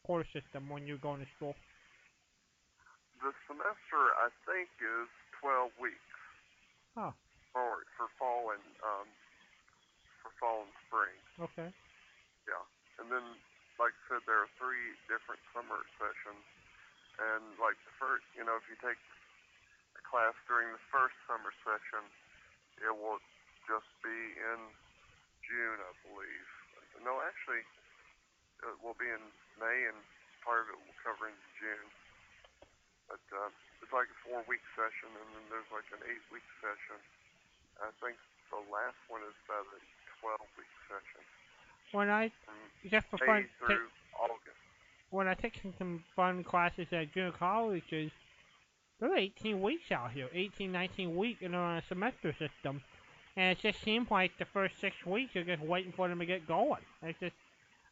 quarter 0.06 0.28
system 0.34 0.70
when 0.70 0.86
you 0.86 0.94
were 0.94 1.00
going 1.06 1.22
to 1.22 1.28
school? 1.36 1.56
The 3.24 3.32
semester 3.48 4.02
I 4.22 4.30
think 4.46 4.70
is 4.84 5.10
12 5.42 5.72
weeks. 5.80 6.12
Oh. 6.98 7.14
For 7.54 7.88
for 7.96 8.08
fall 8.20 8.52
and 8.52 8.66
um 8.84 9.08
for 10.22 10.32
fall 10.40 10.68
and 10.68 10.74
spring. 10.88 11.16
Okay. 11.40 11.70
Yeah, 12.48 12.64
and 13.00 13.08
then 13.08 13.24
like 13.80 13.96
I 13.96 14.02
said 14.12 14.22
there 14.28 14.44
are 14.44 14.52
three 14.60 14.94
different 15.08 15.40
summer 15.56 15.80
sessions 15.96 16.44
and 17.20 17.44
like 17.58 17.80
the 17.88 17.96
first 17.96 18.28
you 18.36 18.44
know, 18.44 18.60
if 18.60 18.68
you 18.68 18.76
take 18.84 19.00
a 19.00 19.15
class 20.04 20.36
during 20.50 20.72
the 20.76 20.84
first 20.92 21.16
summer 21.30 21.52
session, 21.64 22.04
it 22.84 22.92
will 22.92 23.22
just 23.70 23.88
be 24.04 24.20
in 24.36 24.60
June, 25.46 25.80
I 25.80 25.92
believe. 26.10 26.50
No, 27.04 27.22
actually 27.22 27.62
it 28.66 28.78
will 28.82 28.98
be 28.98 29.08
in 29.08 29.22
May 29.62 29.88
and 29.88 30.00
part 30.42 30.66
of 30.66 30.74
it 30.74 30.80
will 30.80 31.00
cover 31.06 31.30
in 31.30 31.38
June. 31.60 31.88
But 33.12 33.22
uh, 33.30 33.54
it's 33.84 33.94
like 33.94 34.10
a 34.10 34.18
four 34.26 34.42
week 34.50 34.64
session 34.74 35.12
and 35.14 35.28
then 35.36 35.46
there's 35.54 35.70
like 35.70 35.86
an 35.94 36.02
eight 36.10 36.24
week 36.34 36.46
session. 36.64 36.98
I 37.78 37.92
think 38.02 38.18
the 38.50 38.62
last 38.72 38.98
one 39.12 39.22
is 39.28 39.36
about 39.46 39.68
a 39.76 39.80
twelve 40.18 40.48
week 40.58 40.72
session. 40.90 41.22
When 41.94 42.10
I 42.10 42.32
From 42.48 42.58
just 42.90 43.06
for 43.12 43.20
May 43.22 43.46
through 43.62 43.92
August. 44.18 44.58
when 45.12 45.28
I 45.28 45.36
take 45.36 45.60
some, 45.62 45.74
some 45.78 46.04
fun 46.16 46.44
classes 46.44 46.88
at 46.92 47.14
junior 47.14 47.32
colleges, 47.32 48.12
they're 49.00 49.18
18 49.18 49.62
weeks 49.62 49.92
out 49.92 50.12
here, 50.12 50.30
18, 50.34 50.72
19 50.72 51.16
weeks, 51.16 51.42
and 51.44 51.54
they're 51.54 51.62
on 51.62 51.78
a 51.78 51.84
semester 51.88 52.34
system. 52.34 52.82
And 53.38 53.52
it 53.52 53.60
just 53.62 53.82
seems 53.84 54.10
like 54.10 54.32
the 54.40 54.46
first 54.46 54.80
six 54.80 54.96
weeks 55.06 55.36
you're 55.36 55.44
just 55.44 55.62
waiting 55.62 55.92
for 55.92 56.08
them 56.08 56.20
to 56.20 56.26
get 56.26 56.48
going. 56.48 56.82
It's 57.02 57.20
just, 57.20 57.36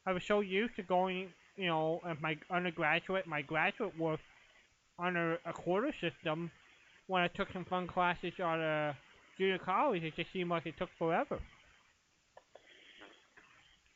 I 0.05 0.13
was 0.13 0.23
so 0.23 0.39
used 0.39 0.75
to 0.77 0.83
going, 0.83 1.29
you 1.57 1.67
know, 1.67 1.99
at 2.07 2.21
my 2.21 2.37
undergraduate, 2.49 3.27
my 3.27 3.41
graduate 3.41 3.97
work 3.99 4.21
under 4.97 5.39
a 5.45 5.51
quarter 5.51 5.93
system. 5.99 6.49
When 7.07 7.21
I 7.21 7.27
took 7.27 7.51
some 7.51 7.65
fun 7.65 7.87
classes 7.87 8.33
at 8.39 8.59
a 8.59 8.95
junior 9.37 9.57
college, 9.57 10.03
it 10.03 10.15
just 10.15 10.31
seemed 10.31 10.49
like 10.49 10.65
it 10.65 10.77
took 10.77 10.89
forever. 10.97 11.39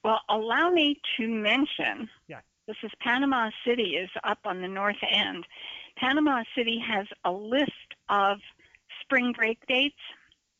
Well, 0.04 0.20
allow 0.30 0.70
me 0.70 1.00
to 1.18 1.28
mention. 1.28 2.10
Yeah. 2.28 2.42
This 2.68 2.78
is 2.84 2.92
Panama 3.02 3.50
City 3.66 3.96
is 3.96 4.10
up 4.26 4.40
on 4.44 4.62
the 4.62 4.68
north 4.68 5.02
end. 5.10 5.46
Panama 5.98 6.44
City 6.56 6.80
has 6.80 7.07
a 7.26 7.32
list 7.32 7.72
of 8.10 8.40
spring 9.02 9.34
break 9.34 9.60
dates. 9.68 9.95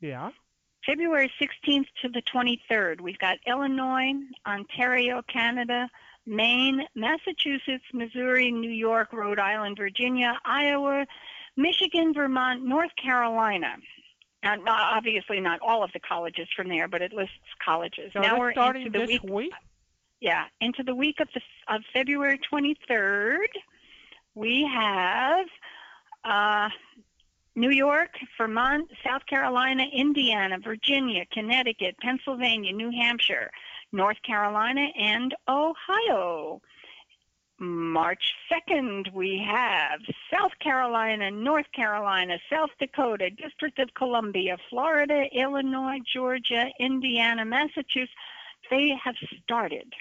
Yeah. 0.02 0.32
February 0.86 1.32
16th 1.40 1.88
to 2.02 2.10
the 2.10 2.22
23rd. 2.22 3.02
We've 3.02 3.18
got 3.20 3.38
Illinois, 3.46 4.14
Ontario, 4.46 5.22
Canada, 5.28 5.90
Maine, 6.26 6.86
Massachusetts, 6.96 7.84
Missouri, 7.94 8.52
New 8.52 8.72
York, 8.72 9.12
Rhode 9.14 9.40
Island, 9.40 9.78
Virginia, 9.78 10.40
Iowa, 10.46 11.06
Michigan, 11.56 12.14
Vermont, 12.14 12.64
North 12.64 12.92
Carolina. 13.02 13.76
And 14.44 14.64
not, 14.64 14.96
obviously 14.96 15.40
not 15.40 15.60
all 15.62 15.84
of 15.84 15.92
the 15.94 16.00
colleges 16.00 16.48
from 16.56 16.70
there, 16.70 16.88
but 16.88 17.02
it 17.02 17.12
lists 17.12 17.34
colleges. 17.64 18.12
So 18.14 18.22
now 18.22 18.40
we're 18.40 18.52
starting 18.52 18.86
into 18.86 19.00
the 19.00 19.06
this 19.06 19.22
week 19.22 19.24
week? 19.24 19.54
yeah, 20.22 20.46
into 20.62 20.84
the 20.84 20.96
week 20.96 21.20
of 21.20 21.28
the 21.34 21.42
of 21.68 21.82
February 21.92 22.40
23rd, 22.52 23.48
we 24.38 24.70
have 24.72 25.48
uh, 26.24 26.70
New 27.56 27.72
York, 27.72 28.12
Vermont, 28.38 28.88
South 29.04 29.26
Carolina, 29.26 29.84
Indiana, 29.92 30.60
Virginia, 30.64 31.26
Connecticut, 31.32 31.96
Pennsylvania, 32.00 32.72
New 32.72 32.92
Hampshire, 32.92 33.50
North 33.92 34.22
Carolina, 34.22 34.90
and 34.96 35.34
Ohio. 35.48 36.62
March 37.60 38.36
2nd, 38.52 39.12
we 39.12 39.44
have 39.44 40.02
South 40.32 40.52
Carolina, 40.60 41.32
North 41.32 41.66
Carolina, 41.74 42.38
South 42.52 42.70
Dakota, 42.80 43.32
District 43.32 43.80
of 43.80 43.92
Columbia, 43.96 44.58
Florida, 44.70 45.26
Illinois, 45.32 45.98
Georgia, 46.14 46.68
Indiana, 46.80 47.44
Massachusetts. 47.44 48.12
They 48.70 48.94
have 49.04 49.16
started 49.44 49.92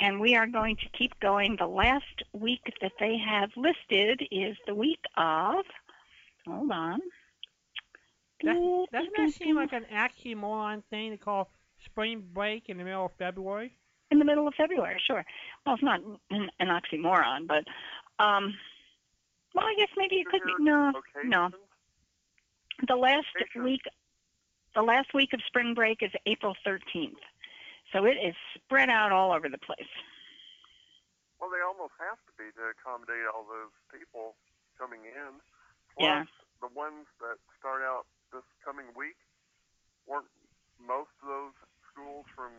and 0.00 0.20
we 0.20 0.34
are 0.34 0.46
going 0.46 0.76
to 0.76 0.98
keep 0.98 1.18
going. 1.20 1.56
The 1.58 1.66
last 1.66 2.22
week 2.32 2.62
that 2.80 2.92
they 2.98 3.16
have 3.18 3.50
listed 3.56 4.22
is 4.30 4.56
the 4.66 4.74
week 4.74 5.00
of. 5.16 5.64
Hold 6.46 6.70
on. 6.70 7.00
That, 8.42 8.86
doesn't 8.92 9.12
that 9.16 9.30
seem 9.32 9.56
like 9.56 9.72
an 9.72 9.84
oxymoron 9.94 10.82
thing 10.90 11.10
to 11.10 11.18
call 11.18 11.50
spring 11.84 12.24
break 12.32 12.68
in 12.68 12.78
the 12.78 12.84
middle 12.84 13.06
of 13.06 13.12
February? 13.18 13.76
in 14.10 14.18
the 14.18 14.24
middle 14.24 14.46
of 14.46 14.54
February? 14.54 15.00
Sure. 15.06 15.24
Well, 15.64 15.74
it's 15.74 15.84
not 15.84 16.00
an, 16.30 16.48
an 16.58 16.68
oxymoron, 16.68 17.46
but 17.46 17.64
um, 18.22 18.54
well, 19.54 19.66
I 19.66 19.74
guess 19.78 19.88
maybe 19.96 20.16
it 20.16 20.26
could 20.26 20.42
be. 20.44 20.52
No, 20.58 20.92
no. 21.24 21.50
The 22.86 22.96
last 22.96 23.26
Vacation. 23.38 23.64
week, 23.64 23.82
the 24.74 24.82
last 24.82 25.12
week 25.14 25.32
of 25.32 25.40
spring 25.46 25.74
break 25.74 26.02
is 26.02 26.10
April 26.26 26.54
13th, 26.66 27.12
so 27.92 28.04
it 28.04 28.16
is 28.20 28.34
spread 28.54 28.90
out 28.90 29.12
all 29.12 29.32
over 29.32 29.48
the 29.48 29.58
place. 29.58 29.88
Well, 31.40 31.50
they 31.50 31.60
almost 31.64 31.94
have 31.98 32.18
to 32.28 32.32
be 32.36 32.50
to 32.60 32.62
accommodate 32.76 33.24
all 33.34 33.44
those 33.48 33.72
people 33.88 34.36
coming 34.78 35.00
in. 35.06 35.40
Plus, 35.96 36.04
Yeah. 36.04 36.24
the 36.60 36.68
ones 36.68 37.06
that 37.20 37.36
start 37.58 37.82
out 37.82 38.06
this 38.32 38.44
coming 38.64 38.86
week 38.94 39.16
weren't 40.06 40.28
most 40.78 41.10
of 41.22 41.28
those 41.28 41.54
schools 41.90 42.26
from 42.34 42.52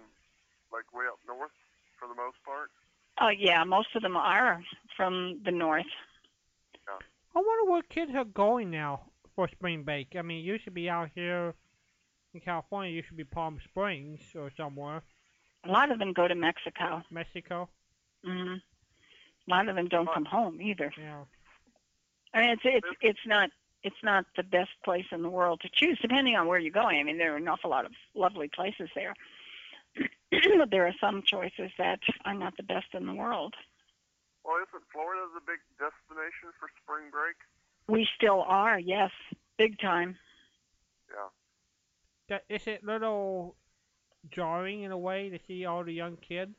like 0.71 0.91
way 0.93 1.05
up 1.05 1.19
north 1.27 1.51
for 1.97 2.07
the 2.07 2.15
most 2.15 2.41
part. 2.43 2.71
Oh 3.19 3.29
yeah, 3.29 3.63
most 3.63 3.95
of 3.95 4.01
them 4.01 4.17
are 4.17 4.63
from 4.95 5.41
the 5.43 5.51
north. 5.51 5.85
I 7.33 7.39
wonder 7.39 7.71
where 7.71 7.81
kids 7.83 8.11
are 8.15 8.25
going 8.25 8.71
now 8.71 9.05
for 9.35 9.47
spring 9.47 9.83
break. 9.83 10.15
I 10.17 10.21
mean, 10.21 10.43
you 10.43 10.57
should 10.57 10.73
be 10.73 10.89
out 10.89 11.11
here 11.15 11.53
in 12.33 12.41
California. 12.41 12.91
you 12.91 13.01
should 13.03 13.15
be 13.15 13.23
Palm 13.23 13.57
Springs 13.63 14.19
or 14.35 14.51
somewhere, 14.57 15.01
A 15.65 15.71
lot 15.71 15.91
of 15.91 15.99
them 15.99 16.13
go 16.13 16.27
to 16.27 16.35
Mexico. 16.35 17.03
Mexico. 17.11 17.69
Mm-hmm. 18.25 18.55
A 18.55 19.49
lot 19.49 19.69
of 19.69 19.75
them 19.75 19.87
don't 19.87 20.11
come 20.11 20.25
home 20.25 20.61
either. 20.61 20.91
Yeah. 20.97 21.23
I 22.33 22.41
mean, 22.41 22.49
it's 22.51 22.61
it's 22.63 22.87
it's 23.01 23.25
not 23.25 23.49
it's 23.83 24.03
not 24.03 24.25
the 24.35 24.43
best 24.43 24.71
place 24.83 25.05
in 25.11 25.21
the 25.21 25.29
world 25.29 25.61
to 25.61 25.69
choose, 25.73 25.97
depending 26.01 26.35
on 26.35 26.47
where 26.47 26.59
you're 26.59 26.71
going. 26.71 26.99
I 26.99 27.03
mean, 27.03 27.17
there 27.17 27.33
are 27.33 27.37
an 27.37 27.47
awful 27.47 27.69
lot 27.69 27.85
of 27.85 27.91
lovely 28.15 28.47
places 28.47 28.89
there, 28.95 29.13
but 30.31 30.69
there 30.69 30.87
are 30.87 30.95
some 30.99 31.23
choices 31.23 31.71
that 31.77 31.99
are 32.25 32.33
not 32.33 32.55
the 32.57 32.63
best 32.63 32.87
in 32.93 33.05
the 33.05 33.13
world. 33.13 33.55
Well, 34.43 34.57
isn't 34.57 34.83
Florida 34.91 35.21
the 35.33 35.41
big 35.41 35.59
destination 35.77 36.49
for 36.59 36.69
spring 36.83 37.11
break? 37.11 37.35
We 37.87 38.07
still 38.15 38.43
are, 38.47 38.79
yes, 38.79 39.11
big 39.57 39.79
time. 39.79 40.17
Yeah. 41.09 41.27
That, 42.29 42.43
is 42.49 42.67
it 42.67 42.83
little 42.83 43.55
jarring 44.29 44.83
in 44.83 44.91
a 44.91 44.97
way 44.97 45.29
to 45.29 45.39
see 45.47 45.65
all 45.65 45.83
the 45.83 45.93
young 45.93 46.17
kids 46.17 46.51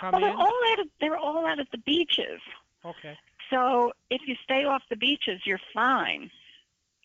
come 0.00 0.12
Well, 0.12 0.20
they're 0.20 0.30
in? 0.30 0.36
all 0.36 0.60
out 0.72 0.78
of 0.80 0.86
they're 1.00 1.16
all 1.16 1.46
out 1.46 1.58
at 1.58 1.70
the 1.70 1.78
beaches. 1.78 2.40
Okay. 2.84 3.16
So 3.50 3.92
if 4.10 4.22
you 4.26 4.34
stay 4.42 4.64
off 4.64 4.82
the 4.90 4.96
beaches, 4.96 5.40
you're 5.44 5.60
fine, 5.72 6.30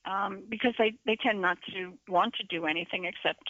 um, 0.06 0.44
because 0.50 0.74
they 0.78 0.94
they 1.06 1.16
tend 1.16 1.42
not 1.42 1.58
to 1.74 1.94
want 2.08 2.36
to 2.36 2.44
do 2.44 2.66
anything 2.66 3.06
except 3.06 3.44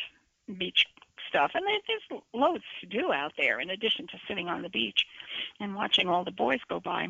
beach 0.57 0.85
stuff, 1.27 1.51
and 1.53 1.65
there- 1.67 1.79
there's 1.87 2.21
loads 2.33 2.63
to 2.79 2.87
do 2.87 3.13
out 3.13 3.33
there 3.37 3.59
in 3.59 3.69
addition 3.69 4.07
to 4.07 4.19
sitting 4.27 4.49
on 4.49 4.63
the 4.63 4.69
beach 4.69 5.05
and 5.59 5.75
watching 5.75 6.09
all 6.09 6.23
the 6.23 6.31
boys 6.31 6.59
go 6.67 6.79
by. 6.79 7.07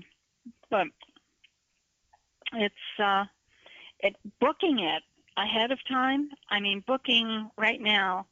But 0.70 0.88
it's 2.54 3.00
uh, 3.00 3.26
it 4.00 4.16
booking 4.40 4.80
it 4.80 5.04
ahead 5.38 5.72
of 5.72 5.80
time. 5.88 6.30
I 6.50 6.60
mean, 6.60 6.82
booking 6.86 7.50
right 7.58 7.80
now 7.80 8.28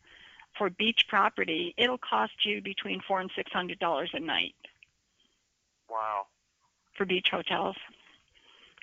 for 0.57 0.69
beach 0.69 1.05
property, 1.07 1.73
it'll 1.77 1.97
cost 1.97 2.33
you 2.45 2.61
between 2.61 3.01
four 3.07 3.19
and 3.21 3.31
six 3.35 3.51
hundred 3.51 3.79
dollars 3.79 4.11
a 4.13 4.19
night. 4.19 4.55
Wow. 5.89 6.27
for 6.97 7.05
beach 7.05 7.27
hotels. 7.31 7.75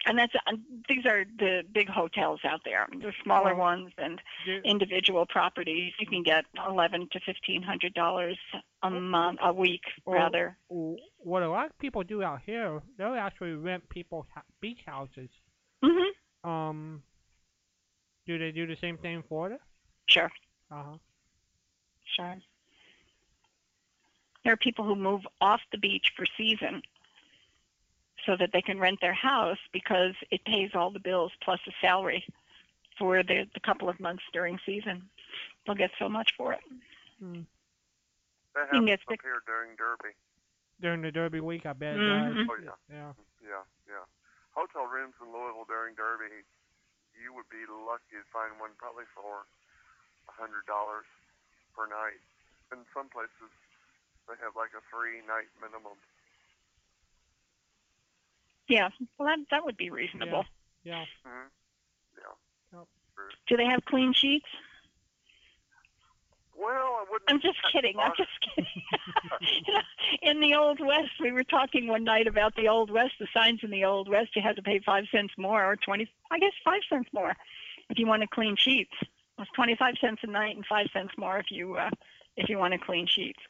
And 0.07 0.19
that's 0.19 0.35
uh, 0.35 0.53
these 0.89 1.05
are 1.07 1.25
the 1.39 1.63
big 1.73 1.89
hotels 1.89 2.41
out 2.45 2.61
there. 2.65 2.87
The 2.93 3.13
smaller 3.23 3.55
Oh. 3.55 3.59
ones 3.59 3.91
and 3.99 4.21
individual 4.65 5.25
properties, 5.27 5.93
you 5.99 6.07
can 6.07 6.23
get 6.23 6.45
eleven 6.69 7.09
to 7.13 7.21
fifteen 7.21 7.63
hundred 7.63 7.95
dollars 7.95 8.39
a 8.83 8.91
month, 8.91 9.39
a 9.43 9.53
week 9.53 9.83
Well, 10.05 10.17
rather. 10.17 10.57
what 10.69 11.43
a 11.43 11.49
lot 11.49 11.67
of 11.71 11.79
people 11.79 12.03
do 12.03 12.23
out 12.23 12.41
here, 12.45 12.83
they'll 12.99 13.15
actually 13.15 13.53
rent 13.55 13.89
people's 13.89 14.27
beach 14.61 14.81
houses. 14.87 15.31
Mhm. 15.83 16.11
Um, 16.49 17.03
do 18.27 18.39
they 18.39 18.53
do 18.53 18.67
the 18.67 18.77
same 18.77 18.99
thing 18.99 19.15
in 19.15 19.23
Florida? 19.23 19.59
Sure. 20.07 20.31
Uh 20.71 20.83
huh. 20.83 20.97
Sure. 22.17 22.37
There 24.45 24.53
are 24.53 24.57
people 24.59 24.85
who 24.85 24.95
move 24.95 25.27
off 25.41 25.61
the 25.73 25.79
beach 25.79 26.13
for 26.17 26.27
season 26.37 26.83
so 28.27 28.37
that 28.37 28.51
they 28.53 28.63
can 28.63 28.79
rent 28.79 29.01
their 29.01 29.15
house 29.15 29.59
because 29.73 30.15
it 30.31 30.45
pays 30.45 30.71
all 30.75 30.91
the 30.91 30.99
bills 31.01 31.33
plus 31.43 31.61
a 31.67 31.73
salary 31.81 32.25
for 32.99 33.23
the, 33.23 33.47
the 33.55 33.61
couple 33.61 33.89
of 33.89 33.99
months 34.01 34.23
during 34.33 34.59
season. 34.65 35.03
They'll 35.67 35.75
get 35.75 35.91
so 35.99 36.09
much 36.09 36.33
for 36.37 36.53
it. 36.53 36.61
Hmm. 37.19 37.41
That 38.55 38.69
happens 38.71 38.91
up 38.91 39.01
sick- 39.09 39.23
here 39.23 39.43
during 39.47 39.77
Derby. 39.77 40.15
During 40.81 41.03
the 41.03 41.11
Derby 41.11 41.41
week, 41.41 41.67
I 41.67 41.73
bet. 41.73 41.97
it 41.97 42.01
Mhm. 42.01 42.47
Oh, 42.51 42.57
yeah. 42.63 42.71
Yeah. 42.91 43.13
Yeah, 43.43 43.65
yeah. 43.89 44.05
Hotel 44.53 44.87
rooms 44.87 45.15
in 45.21 45.33
Louisville 45.33 45.65
during 45.67 45.95
Derby, 45.95 46.45
you 47.21 47.33
would 47.33 47.49
be 47.49 47.65
lucky 47.67 48.17
to 48.21 48.25
find 48.33 48.59
one 48.61 48.71
probably 48.79 49.05
for 49.15 49.47
a 50.29 50.33
hundred 50.33 50.67
dollars 50.67 51.07
per 51.77 51.87
night. 51.87 52.23
In 52.73 52.79
some 52.95 53.09
places, 53.11 53.51
they 54.27 54.35
have 54.43 54.57
like 54.57 54.73
a 54.73 54.83
three 54.91 55.21
night 55.27 55.51
minimum. 55.61 55.99
Yeah, 58.69 58.89
well, 59.19 59.29
that, 59.29 59.39
that 59.51 59.65
would 59.65 59.77
be 59.77 59.91
reasonable. 59.91 60.47
Yeah. 60.85 61.05
hmm 61.25 61.51
Yeah. 62.73 62.81
Do 63.47 63.57
they 63.57 63.67
have 63.67 63.85
clean 63.85 64.13
sheets? 64.13 64.47
Well, 66.57 66.71
I 66.71 67.05
wouldn't. 67.11 67.29
I'm 67.29 67.41
just 67.41 67.59
kidding. 67.73 67.99
I'm 67.99 68.13
just 68.17 68.31
kidding. 68.41 68.67
You 69.67 69.75
know, 69.75 69.81
in 70.23 70.41
the 70.41 70.55
Old 70.55 70.81
West, 70.81 71.11
we 71.21 71.33
were 71.33 71.45
talking 71.45 71.89
one 71.89 72.05
night 72.05 72.27
about 72.27 72.55
the 72.57 72.69
Old 72.69 72.91
West. 72.91 73.15
The 73.19 73.27
signs 73.35 73.61
in 73.63 73.71
the 73.71 73.85
Old 73.85 74.09
West, 74.09 74.37
you 74.37 74.43
had 74.43 74.57
to 74.57 74.63
pay 74.63 74.79
five 74.79 75.05
cents 75.11 75.35
more, 75.37 75.65
or 75.65 75.77
twenty. 75.77 76.09
I 76.31 76.39
guess 76.39 76.53
five 76.65 76.81
cents 76.89 77.09
more, 77.13 77.35
if 77.91 77.99
you 77.99 78.07
wanted 78.07 78.31
clean 78.31 78.57
sheets. 78.57 78.95
It 79.37 79.41
was 79.41 79.49
twenty-five 79.55 79.95
cents 80.01 80.21
a 80.23 80.27
night 80.27 80.57
and 80.57 80.65
five 80.67 80.87
cents 80.93 81.13
more 81.19 81.39
if 81.39 81.51
you 81.51 81.75
uh, 81.77 81.91
if 82.37 82.49
you 82.49 82.59
wanted 82.59 82.83
clean 82.83 83.07
sheets. 83.07 83.41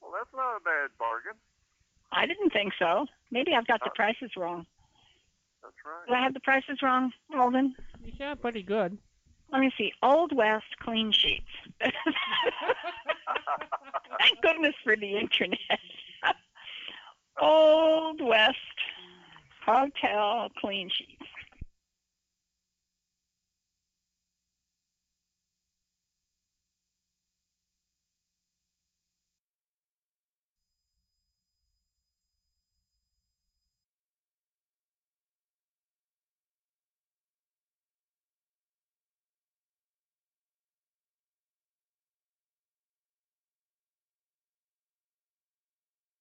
Well, 0.00 0.12
that's 0.12 0.34
not 0.34 0.56
a 0.56 0.60
bad 0.60 0.90
bargain. 0.98 1.34
I 2.12 2.26
didn't 2.26 2.50
think 2.50 2.72
so. 2.78 3.06
Maybe 3.30 3.54
I've 3.54 3.66
got 3.66 3.80
the 3.84 3.90
prices 3.94 4.30
wrong. 4.36 4.64
That's 5.62 5.74
right. 5.84 6.06
Do 6.08 6.14
I 6.14 6.22
have 6.22 6.32
the 6.34 6.40
prices 6.40 6.78
wrong, 6.82 7.12
Walden? 7.30 7.74
You 8.02 8.12
sound 8.16 8.40
pretty 8.40 8.62
good. 8.62 8.96
Let 9.52 9.60
me 9.60 9.70
see. 9.76 9.92
Old 10.02 10.34
West 10.34 10.78
clean 10.80 11.12
sheets. 11.12 11.44
Thank 11.80 11.92
goodness 14.42 14.74
for 14.82 14.96
the 14.96 15.16
internet. 15.18 15.58
Old 17.40 18.20
West 18.20 18.56
Hotel 19.64 20.48
clean 20.58 20.90
sheets. 20.90 21.17